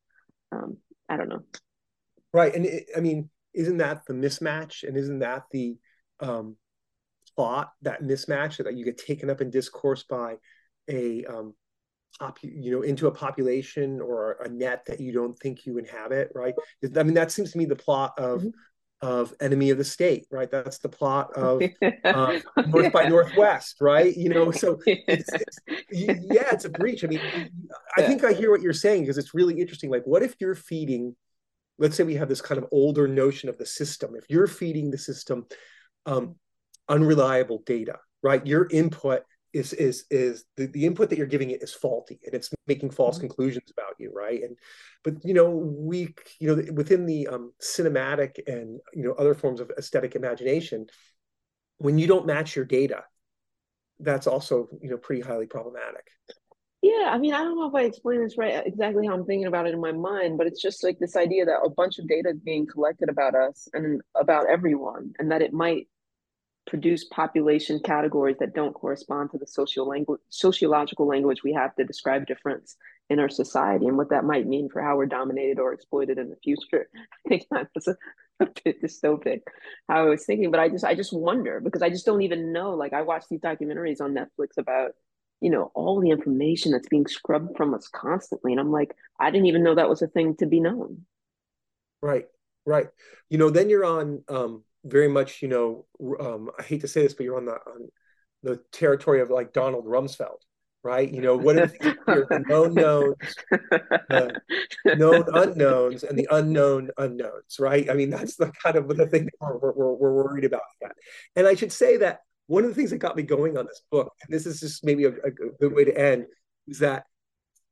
Um, 0.52 0.76
I 1.08 1.16
don't 1.16 1.30
know. 1.30 1.44
Right, 2.34 2.54
and 2.54 2.66
it, 2.66 2.90
I 2.94 3.00
mean, 3.00 3.30
isn't 3.54 3.78
that 3.78 4.02
the 4.06 4.12
mismatch, 4.12 4.86
and 4.86 4.98
isn't 4.98 5.20
that 5.20 5.44
the 5.50 5.78
um, 6.20 6.56
plot 7.36 7.70
that 7.80 8.02
mismatch 8.02 8.62
that 8.62 8.76
you 8.76 8.84
get 8.84 8.98
taken 8.98 9.30
up 9.30 9.40
in 9.40 9.48
discourse 9.48 10.02
by 10.02 10.34
a 10.90 11.24
um, 11.24 11.54
you 12.42 12.70
know, 12.70 12.82
into 12.82 13.06
a 13.06 13.10
population 13.10 14.02
or 14.02 14.32
a 14.44 14.48
net 14.48 14.84
that 14.88 15.00
you 15.00 15.10
don't 15.10 15.38
think 15.38 15.64
you 15.64 15.78
inhabit, 15.78 16.30
right? 16.34 16.54
I 16.84 17.02
mean, 17.02 17.14
that 17.14 17.32
seems 17.32 17.50
to 17.52 17.58
me 17.58 17.64
the 17.64 17.74
plot 17.74 18.12
of 18.18 18.40
mm-hmm 18.40 18.50
of 19.00 19.34
enemy 19.40 19.70
of 19.70 19.78
the 19.78 19.84
state 19.84 20.26
right? 20.30 20.50
That's 20.50 20.78
the 20.78 20.88
plot 20.88 21.32
of 21.36 21.62
uh, 22.04 22.38
north 22.66 22.92
by 22.92 23.08
northwest 23.08 23.76
right? 23.80 24.16
You 24.16 24.28
know 24.28 24.50
so 24.50 24.78
it's, 24.86 25.28
it's, 25.32 25.58
yeah 25.88 26.48
it's 26.52 26.64
a 26.64 26.70
breach. 26.70 27.04
I 27.04 27.08
mean 27.08 27.20
i 27.96 28.02
think 28.02 28.24
i 28.24 28.32
hear 28.32 28.50
what 28.50 28.62
you're 28.62 28.72
saying 28.72 29.02
because 29.02 29.18
it's 29.18 29.34
really 29.34 29.60
interesting. 29.60 29.90
Like 29.90 30.04
what 30.04 30.22
if 30.22 30.34
you're 30.40 30.54
feeding 30.54 31.14
let's 31.78 31.96
say 31.96 32.04
we 32.04 32.14
have 32.14 32.28
this 32.28 32.40
kind 32.40 32.58
of 32.58 32.68
older 32.70 33.08
notion 33.08 33.48
of 33.48 33.58
the 33.58 33.66
system. 33.66 34.14
If 34.14 34.24
you're 34.28 34.46
feeding 34.46 34.90
the 34.90 34.98
system 34.98 35.46
um, 36.06 36.36
unreliable 36.88 37.62
data 37.66 37.98
right? 38.24 38.44
Your 38.44 38.66
input 38.70 39.22
is 39.54 39.72
is 39.72 40.04
is 40.10 40.44
the, 40.56 40.66
the 40.66 40.84
input 40.84 41.08
that 41.08 41.16
you're 41.16 41.26
giving 41.26 41.50
it 41.50 41.62
is 41.62 41.72
faulty 41.72 42.18
and 42.26 42.34
it's 42.34 42.52
making 42.66 42.90
false 42.90 43.16
mm-hmm. 43.16 43.28
conclusions 43.28 43.70
about 43.70 43.94
you 43.98 44.12
right 44.14 44.42
and 44.42 44.56
but 45.04 45.14
you 45.24 45.32
know 45.32 45.50
we 45.50 46.14
you 46.40 46.48
know 46.48 46.72
within 46.72 47.06
the 47.06 47.28
um, 47.28 47.52
cinematic 47.62 48.38
and 48.46 48.80
you 48.92 49.04
know 49.04 49.12
other 49.12 49.34
forms 49.34 49.60
of 49.60 49.70
aesthetic 49.78 50.16
imagination 50.16 50.86
when 51.78 51.98
you 51.98 52.06
don't 52.06 52.26
match 52.26 52.56
your 52.56 52.64
data 52.64 53.04
that's 54.00 54.26
also 54.26 54.68
you 54.82 54.90
know 54.90 54.96
pretty 54.96 55.22
highly 55.22 55.46
problematic 55.46 56.08
yeah 56.82 57.10
i 57.10 57.18
mean 57.18 57.32
i 57.32 57.38
don't 57.38 57.56
know 57.56 57.68
if 57.68 57.74
i 57.74 57.82
explain 57.82 58.20
this 58.20 58.36
right 58.36 58.66
exactly 58.66 59.06
how 59.06 59.14
i'm 59.14 59.24
thinking 59.24 59.46
about 59.46 59.68
it 59.68 59.72
in 59.72 59.80
my 59.80 59.92
mind 59.92 60.36
but 60.36 60.48
it's 60.48 60.60
just 60.60 60.82
like 60.82 60.98
this 60.98 61.16
idea 61.16 61.44
that 61.44 61.60
a 61.64 61.70
bunch 61.70 62.00
of 62.00 62.08
data 62.08 62.30
is 62.30 62.40
being 62.40 62.66
collected 62.66 63.08
about 63.08 63.36
us 63.36 63.68
and 63.72 64.00
about 64.20 64.50
everyone 64.50 65.12
and 65.20 65.30
that 65.30 65.42
it 65.42 65.52
might 65.52 65.86
produce 66.66 67.04
population 67.04 67.78
categories 67.84 68.36
that 68.40 68.54
don't 68.54 68.72
correspond 68.72 69.30
to 69.30 69.38
the 69.38 69.46
social 69.46 69.86
language 69.86 70.20
sociological 70.30 71.06
language 71.06 71.42
we 71.44 71.52
have 71.52 71.74
to 71.76 71.84
describe 71.84 72.26
difference 72.26 72.76
in 73.10 73.18
our 73.18 73.28
society 73.28 73.86
and 73.86 73.96
what 73.96 74.10
that 74.10 74.24
might 74.24 74.46
mean 74.46 74.68
for 74.68 74.80
how 74.82 74.96
we're 74.96 75.06
dominated 75.06 75.58
or 75.58 75.72
exploited 75.72 76.18
in 76.18 76.30
the 76.30 76.36
future. 76.36 76.88
I 76.94 77.28
think 77.28 77.46
that's 77.50 77.86
a, 77.86 77.96
a 78.40 78.46
bit 78.64 78.82
dystopic 78.82 79.42
how 79.88 80.06
I 80.06 80.08
was 80.08 80.24
thinking, 80.24 80.50
but 80.50 80.60
I 80.60 80.68
just 80.68 80.84
I 80.84 80.94
just 80.94 81.12
wonder 81.12 81.60
because 81.60 81.82
I 81.82 81.90
just 81.90 82.06
don't 82.06 82.22
even 82.22 82.52
know. 82.52 82.70
Like 82.70 82.92
I 82.92 83.02
watch 83.02 83.24
these 83.30 83.40
documentaries 83.40 84.00
on 84.00 84.14
Netflix 84.14 84.56
about 84.58 84.92
you 85.40 85.50
know 85.50 85.70
all 85.74 86.00
the 86.00 86.10
information 86.10 86.72
that's 86.72 86.88
being 86.88 87.06
scrubbed 87.06 87.56
from 87.56 87.74
us 87.74 87.88
constantly, 87.88 88.52
and 88.52 88.60
I'm 88.60 88.72
like 88.72 88.94
I 89.20 89.30
didn't 89.30 89.46
even 89.46 89.62
know 89.62 89.74
that 89.74 89.88
was 89.88 90.02
a 90.02 90.08
thing 90.08 90.36
to 90.36 90.46
be 90.46 90.60
known. 90.60 91.02
Right, 92.00 92.26
right. 92.66 92.88
You 93.30 93.38
know, 93.38 93.50
then 93.50 93.70
you're 93.70 93.84
on 93.84 94.24
um, 94.28 94.64
very 94.84 95.08
much. 95.08 95.42
You 95.42 95.48
know, 95.48 95.86
um, 96.20 96.50
I 96.58 96.62
hate 96.62 96.82
to 96.82 96.88
say 96.88 97.02
this, 97.02 97.14
but 97.14 97.24
you're 97.24 97.36
on 97.36 97.46
the 97.46 97.54
on 97.54 97.88
the 98.42 98.60
territory 98.72 99.20
of 99.20 99.30
like 99.30 99.52
Donald 99.52 99.86
Rumsfeld 99.86 100.42
right? 100.84 101.10
You 101.10 101.22
know, 101.22 101.34
what 101.36 101.56
are 101.58 101.66
the 102.06 102.44
known 102.46 102.74
knowns, 102.74 103.16
the 104.84 104.96
known 104.96 105.24
unknowns, 105.32 106.04
and 106.04 106.16
the 106.16 106.28
unknown 106.30 106.90
unknowns, 106.98 107.56
right? 107.58 107.90
I 107.90 107.94
mean, 107.94 108.10
that's 108.10 108.36
the 108.36 108.52
kind 108.62 108.76
of 108.76 108.86
the 108.88 109.06
thing 109.06 109.28
we're, 109.40 109.56
we're, 109.56 109.94
we're 109.94 110.12
worried 110.12 110.44
about. 110.44 110.60
That. 110.82 110.92
And 111.34 111.48
I 111.48 111.54
should 111.54 111.72
say 111.72 111.96
that 111.96 112.20
one 112.46 112.64
of 112.64 112.68
the 112.68 112.74
things 112.74 112.90
that 112.90 112.98
got 112.98 113.16
me 113.16 113.22
going 113.22 113.56
on 113.56 113.64
this 113.64 113.82
book, 113.90 114.12
and 114.22 114.32
this 114.32 114.46
is 114.46 114.60
just 114.60 114.84
maybe 114.84 115.06
a, 115.06 115.12
a 115.24 115.30
good 115.30 115.72
way 115.72 115.84
to 115.84 115.98
end, 115.98 116.26
is 116.68 116.78
that 116.80 117.04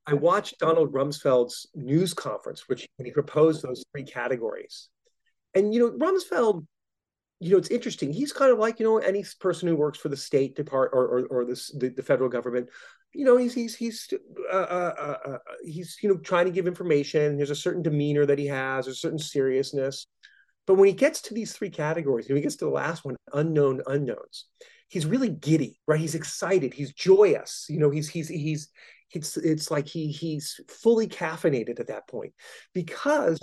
I 0.07 0.15
watched 0.15 0.59
Donald 0.59 0.93
Rumsfeld's 0.93 1.69
news 1.75 2.15
conference, 2.15 2.67
which 2.67 2.89
when 2.97 3.07
he 3.07 3.13
proposed 3.13 3.63
those 3.63 3.85
three 3.93 4.05
categories. 4.05 4.89
And 5.55 5.75
you 5.75 5.81
know, 5.81 5.91
Rumsfeld 5.99 6.67
you 7.43 7.51
know, 7.51 7.59
it's 7.59 7.71
interesting. 7.71 8.13
He's 8.13 8.33
kind 8.33 8.53
of 8.53 8.59
like, 8.59 8.79
you 8.79 8.87
know, 8.87 8.99
any 8.99 9.25
person 9.41 9.67
who 9.67 9.75
works 9.75 9.99
for 9.99 10.09
the 10.09 10.17
state 10.17 10.55
department 10.55 10.95
or, 10.95 11.07
or, 11.07 11.27
or 11.27 11.45
this, 11.45 11.73
the, 11.77 11.89
the 11.89 12.03
federal 12.03 12.31
government, 12.31 12.69
you 13.13 13.25
know, 13.25 13.37
he's, 13.37 13.53
he's, 13.53 13.75
he's, 13.75 14.09
uh, 14.51 14.57
uh, 14.57 14.95
uh, 14.97 15.31
uh, 15.31 15.39
he's, 15.65 15.99
you 16.03 16.09
know, 16.09 16.19
trying 16.19 16.45
to 16.47 16.53
give 16.53 16.69
information. 16.69 17.37
There's 17.37 17.51
a 17.51 17.57
certain 17.57 17.83
demeanor 17.83 18.25
that 18.27 18.39
he 18.39 18.47
has, 18.47 18.87
a 18.87 18.95
certain 18.95 19.19
seriousness. 19.19 20.07
But 20.69 20.75
when 20.75 20.87
he 20.87 20.95
gets 20.95 21.21
to 21.23 21.35
these 21.35 21.53
three 21.53 21.71
categories, 21.71 22.29
when 22.29 22.37
he 22.37 22.43
gets 22.43 22.57
to 22.57 22.67
the 22.67 22.71
last 22.71 23.05
one, 23.05 23.17
unknown 23.33 23.83
unknowns, 23.89 24.47
he's 24.89 25.05
really 25.05 25.29
giddy, 25.29 25.81
right? 25.89 25.99
He's 25.99 26.15
excited. 26.15 26.73
He's 26.73 26.93
joyous. 26.93 27.67
You 27.69 27.81
know, 27.81 27.91
he's, 27.91 28.09
he's, 28.09 28.29
he's, 28.29 28.69
it's, 29.11 29.37
it's 29.37 29.69
like 29.69 29.89
he, 29.89 30.13
he's 30.13 30.61
fully 30.69 31.09
caffeinated 31.09 31.81
at 31.81 31.89
that 31.89 32.07
point 32.07 32.35
because 32.73 33.41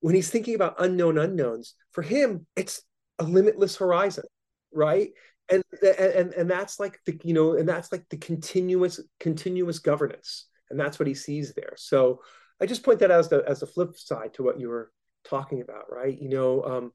when 0.00 0.14
he's 0.14 0.30
thinking 0.30 0.54
about 0.54 0.76
unknown 0.78 1.18
unknowns, 1.18 1.74
for 1.92 2.00
him, 2.00 2.46
it's 2.56 2.80
a 3.22 3.28
limitless 3.28 3.76
horizon, 3.76 4.24
right? 4.72 5.10
And 5.48 5.62
and 5.82 6.32
and 6.32 6.50
that's 6.50 6.80
like 6.80 6.98
the 7.06 7.18
you 7.24 7.34
know, 7.34 7.56
and 7.56 7.68
that's 7.68 7.92
like 7.92 8.08
the 8.08 8.16
continuous 8.16 9.00
continuous 9.20 9.78
governance, 9.78 10.46
and 10.70 10.78
that's 10.78 10.98
what 10.98 11.08
he 11.08 11.14
sees 11.14 11.52
there. 11.54 11.74
So 11.76 12.20
I 12.60 12.66
just 12.66 12.82
point 12.82 13.00
that 13.00 13.10
out 13.10 13.20
as 13.20 13.28
the 13.28 13.44
as 13.46 13.60
the 13.60 13.66
flip 13.66 13.96
side 13.96 14.34
to 14.34 14.42
what 14.42 14.60
you 14.60 14.68
were 14.68 14.92
talking 15.24 15.60
about, 15.60 15.90
right? 15.90 16.16
You 16.18 16.28
know, 16.28 16.62
um, 16.64 16.92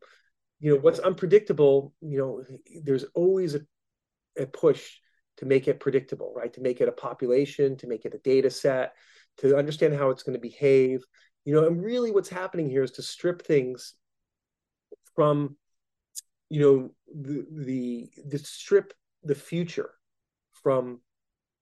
you 0.60 0.74
know 0.74 0.80
what's 0.82 1.00
unpredictable. 1.00 1.94
You 2.02 2.18
know, 2.18 2.44
there's 2.84 3.06
always 3.16 3.56
a, 3.56 3.62
a 4.38 4.46
push 4.46 4.98
to 5.38 5.46
make 5.46 5.68
it 5.68 5.80
predictable, 5.80 6.34
right? 6.36 6.54
To 6.54 6.62
make 6.62 6.82
it 6.82 6.90
a 6.90 6.94
population, 6.94 7.78
to 7.78 7.88
make 7.88 8.06
it 8.06 8.16
a 8.16 8.20
data 8.20 8.50
set, 8.50 8.94
to 9.38 9.56
understand 9.56 9.94
how 9.94 10.10
it's 10.10 10.24
going 10.24 10.36
to 10.36 10.42
behave. 10.42 11.04
You 11.46 11.54
know, 11.54 11.68
and 11.68 11.82
really 11.84 12.12
what's 12.12 12.30
happening 12.30 12.70
here 12.70 12.84
is 12.84 12.92
to 12.92 13.04
strip 13.04 13.46
things 13.46 13.94
from 15.16 15.58
you 16.50 16.62
know 16.62 16.90
the 17.14 17.46
the 17.52 18.10
the 18.26 18.40
strip 18.40 18.94
the 19.24 19.36
future 19.36 19.92
from 20.64 21.00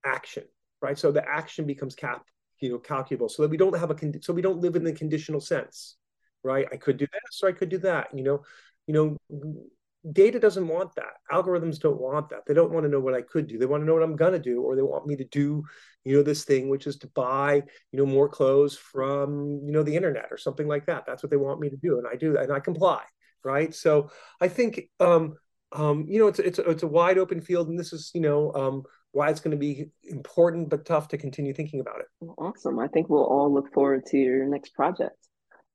action 0.06 0.44
right? 0.82 0.98
So 1.00 1.12
the 1.12 1.28
action 1.28 1.66
becomes 1.66 1.96
cap 1.96 2.24
you 2.60 2.70
know 2.70 2.78
calculable. 2.80 3.30
So 3.30 3.44
that 3.44 3.50
we 3.50 3.58
don't 3.58 3.78
have 3.78 3.92
a 3.92 3.96
con- 3.96 4.22
so 4.22 4.34
we 4.34 4.42
don't 4.42 4.62
live 4.62 4.76
in 4.76 4.84
the 4.84 4.94
conditional 4.94 5.42
sense 5.42 5.98
right? 6.44 6.68
I 6.72 6.78
could 6.78 6.98
do 6.98 7.08
this 7.12 7.42
or 7.42 7.50
i 7.50 7.52
could 7.52 7.70
do 7.70 7.80
that 7.80 8.08
you 8.14 8.24
know? 8.24 8.42
You 8.88 8.94
know 8.94 9.66
data 10.12 10.40
doesn't 10.40 10.68
want 10.68 10.94
that. 10.96 11.16
Algorithms 11.32 11.80
don't 11.80 12.00
want 12.00 12.30
that. 12.30 12.46
They 12.46 12.54
don't 12.54 12.72
want 12.72 12.84
to 12.84 12.90
know 12.90 13.00
what 13.00 13.16
i 13.16 13.22
could 13.22 13.48
do. 13.48 13.58
They 13.58 13.66
want 13.66 13.82
to 13.82 13.88
know 13.88 13.96
what 13.96 14.04
i'm 14.04 14.16
going 14.16 14.34
to 14.34 14.40
do 14.40 14.62
or 14.62 14.76
they 14.76 14.84
want 14.84 15.08
me 15.08 15.16
to 15.16 15.26
do 15.26 15.64
you 16.04 16.16
know 16.16 16.22
this 16.24 16.44
thing 16.46 16.70
which 16.70 16.86
is 16.86 16.98
to 16.98 17.08
buy 17.08 17.56
you 17.92 17.98
know 18.00 18.06
more 18.06 18.30
clothes 18.30 18.78
from 18.78 19.62
you 19.66 19.72
know 19.72 19.82
the 19.84 19.96
internet 19.96 20.28
or 20.30 20.38
something 20.38 20.68
like 20.68 20.86
that. 20.86 21.06
That's 21.08 21.24
what 21.24 21.32
they 21.32 21.38
want 21.38 21.60
me 21.60 21.70
to 21.70 21.78
do 21.78 21.98
and 21.98 22.08
i 22.08 22.16
do 22.16 22.38
and 22.38 22.52
i 22.52 22.60
comply 22.60 23.02
right? 23.46 23.74
So 23.74 24.10
I 24.42 24.48
think 24.48 24.90
um, 25.00 25.36
um, 25.72 26.06
you 26.10 26.20
know 26.20 26.28
it's 26.28 26.40
it's 26.40 26.60
it's 26.60 26.84
a 26.84 26.88
wide 26.88 27.18
open 27.18 27.40
field, 27.40 27.70
and 27.70 27.80
this 27.80 27.94
is 27.94 28.12
you 28.14 28.22
know 28.22 28.52
um, 28.54 28.84
why 29.12 29.30
it's 29.30 29.40
going 29.40 29.52
to 29.52 29.58
be 29.58 29.92
important 30.04 30.70
but 30.70 30.86
tough 30.86 31.08
to 31.10 31.18
continue 31.18 31.54
thinking 31.54 31.80
about 31.80 32.00
it. 32.00 32.08
Awesome! 32.38 32.80
I 32.80 32.88
think 32.88 33.10
we'll 33.10 33.24
all 33.24 33.54
look 33.54 33.72
forward 33.74 34.06
to 34.08 34.18
your 34.18 34.46
next 34.46 34.74
project. 34.74 35.16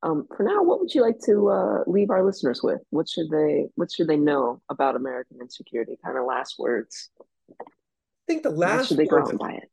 Um, 0.02 0.26
for 0.34 0.42
now, 0.44 0.62
what 0.62 0.80
would 0.80 0.94
you 0.94 1.02
like 1.02 1.18
to 1.26 1.48
uh, 1.48 1.78
leave 1.86 2.10
our 2.10 2.24
listeners 2.24 2.60
with? 2.62 2.80
What 2.90 3.08
should 3.08 3.30
they 3.30 3.66
What 3.76 3.92
should 3.92 4.08
they 4.08 4.16
know 4.16 4.60
about 4.68 4.96
American 4.96 5.38
insecurity? 5.40 5.96
Kind 6.04 6.18
of 6.18 6.24
last 6.24 6.56
words. 6.58 7.10
I 7.60 7.64
think 8.26 8.42
the 8.42 8.50
last 8.50 8.88
should 8.88 8.96
they 8.96 9.06
go 9.06 9.20
out 9.20 9.30
and 9.30 9.38
buy 9.38 9.52
it. 9.52 9.70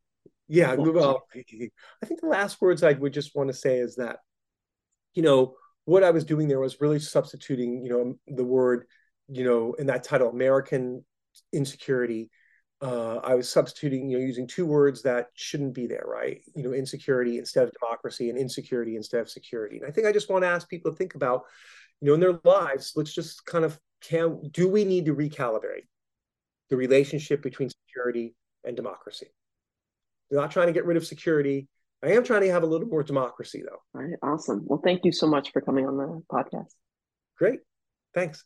Yeah, 0.48 0.76
well, 0.76 1.24
I 1.36 2.06
think 2.06 2.22
the 2.22 2.28
last 2.28 2.62
words 2.62 2.84
I 2.84 2.94
would 2.94 3.14
just 3.14 3.36
want 3.36 3.50
to 3.50 3.54
say 3.54 3.80
is 3.80 3.96
that, 3.98 4.20
you 5.14 5.22
know, 5.22 5.56
what 5.88 6.04
I 6.04 6.12
was 6.12 6.26
doing 6.26 6.50
there 6.50 6.60
was 6.60 6.82
really 6.82 7.00
substituting, 7.00 7.82
you 7.82 7.90
know, 7.90 8.20
the 8.28 8.44
word, 8.44 8.88
you 9.30 9.46
know, 9.46 9.74
in 9.80 9.88
that 9.88 10.04
title, 10.04 10.28
American 10.28 11.06
insecurity. 11.54 12.30
Uh, 12.82 13.20
I 13.24 13.36
was 13.36 13.50
substituting, 13.50 14.10
you 14.10 14.20
know, 14.20 14.26
using 14.26 14.48
two 14.48 14.66
words 14.66 15.02
that 15.04 15.28
shouldn't 15.34 15.74
be 15.74 15.88
there, 15.88 16.04
right? 16.06 16.42
You 16.56 16.64
know, 16.64 16.74
insecurity 16.74 17.38
instead 17.38 17.64
of 17.64 17.74
democracy 17.80 18.30
and 18.30 18.38
insecurity 18.38 18.98
instead 18.98 19.22
of 19.22 19.30
security. 19.30 19.78
And 19.78 19.88
I 19.88 19.92
think 19.92 20.08
I 20.08 20.12
just 20.12 20.30
want 20.30 20.44
to 20.44 20.50
ask 20.50 20.68
people 20.68 20.92
to 20.92 20.98
think 20.98 21.16
about, 21.16 21.44
you 22.02 22.08
know, 22.10 22.14
in 22.16 22.20
their 22.20 22.38
lives, 22.44 22.92
let's 22.98 23.14
just 23.14 23.46
kind 23.46 23.64
of 23.64 23.80
can 24.02 24.42
do 24.52 24.68
we 24.68 24.84
need 24.84 25.06
to 25.06 25.16
recalibrate 25.16 25.88
the 26.70 26.76
relationship 26.76 27.42
between 27.42 27.70
security 27.70 28.36
and 28.66 28.76
democracy? 28.76 29.28
We're 30.30 30.42
not 30.42 30.52
trying 30.52 30.68
to 30.68 30.74
get 30.74 30.86
rid 30.86 30.98
of 30.98 31.08
security. 31.08 31.70
I 32.08 32.12
am 32.12 32.24
trying 32.24 32.44
to 32.44 32.52
have 32.52 32.64
a 32.64 32.66
little 32.66 32.88
more 32.88 33.04
democracy, 33.04 33.62
though. 33.68 33.82
All 33.94 34.08
right, 34.08 34.18
awesome. 34.24 34.64
Well, 34.66 34.80
thank 34.82 35.04
you 35.04 35.12
so 35.12 35.28
much 35.28 35.52
for 35.52 35.60
coming 35.60 35.86
on 35.86 35.98
the 35.98 36.24
podcast. 36.32 36.72
Great. 37.38 37.60
Thanks. 38.14 38.46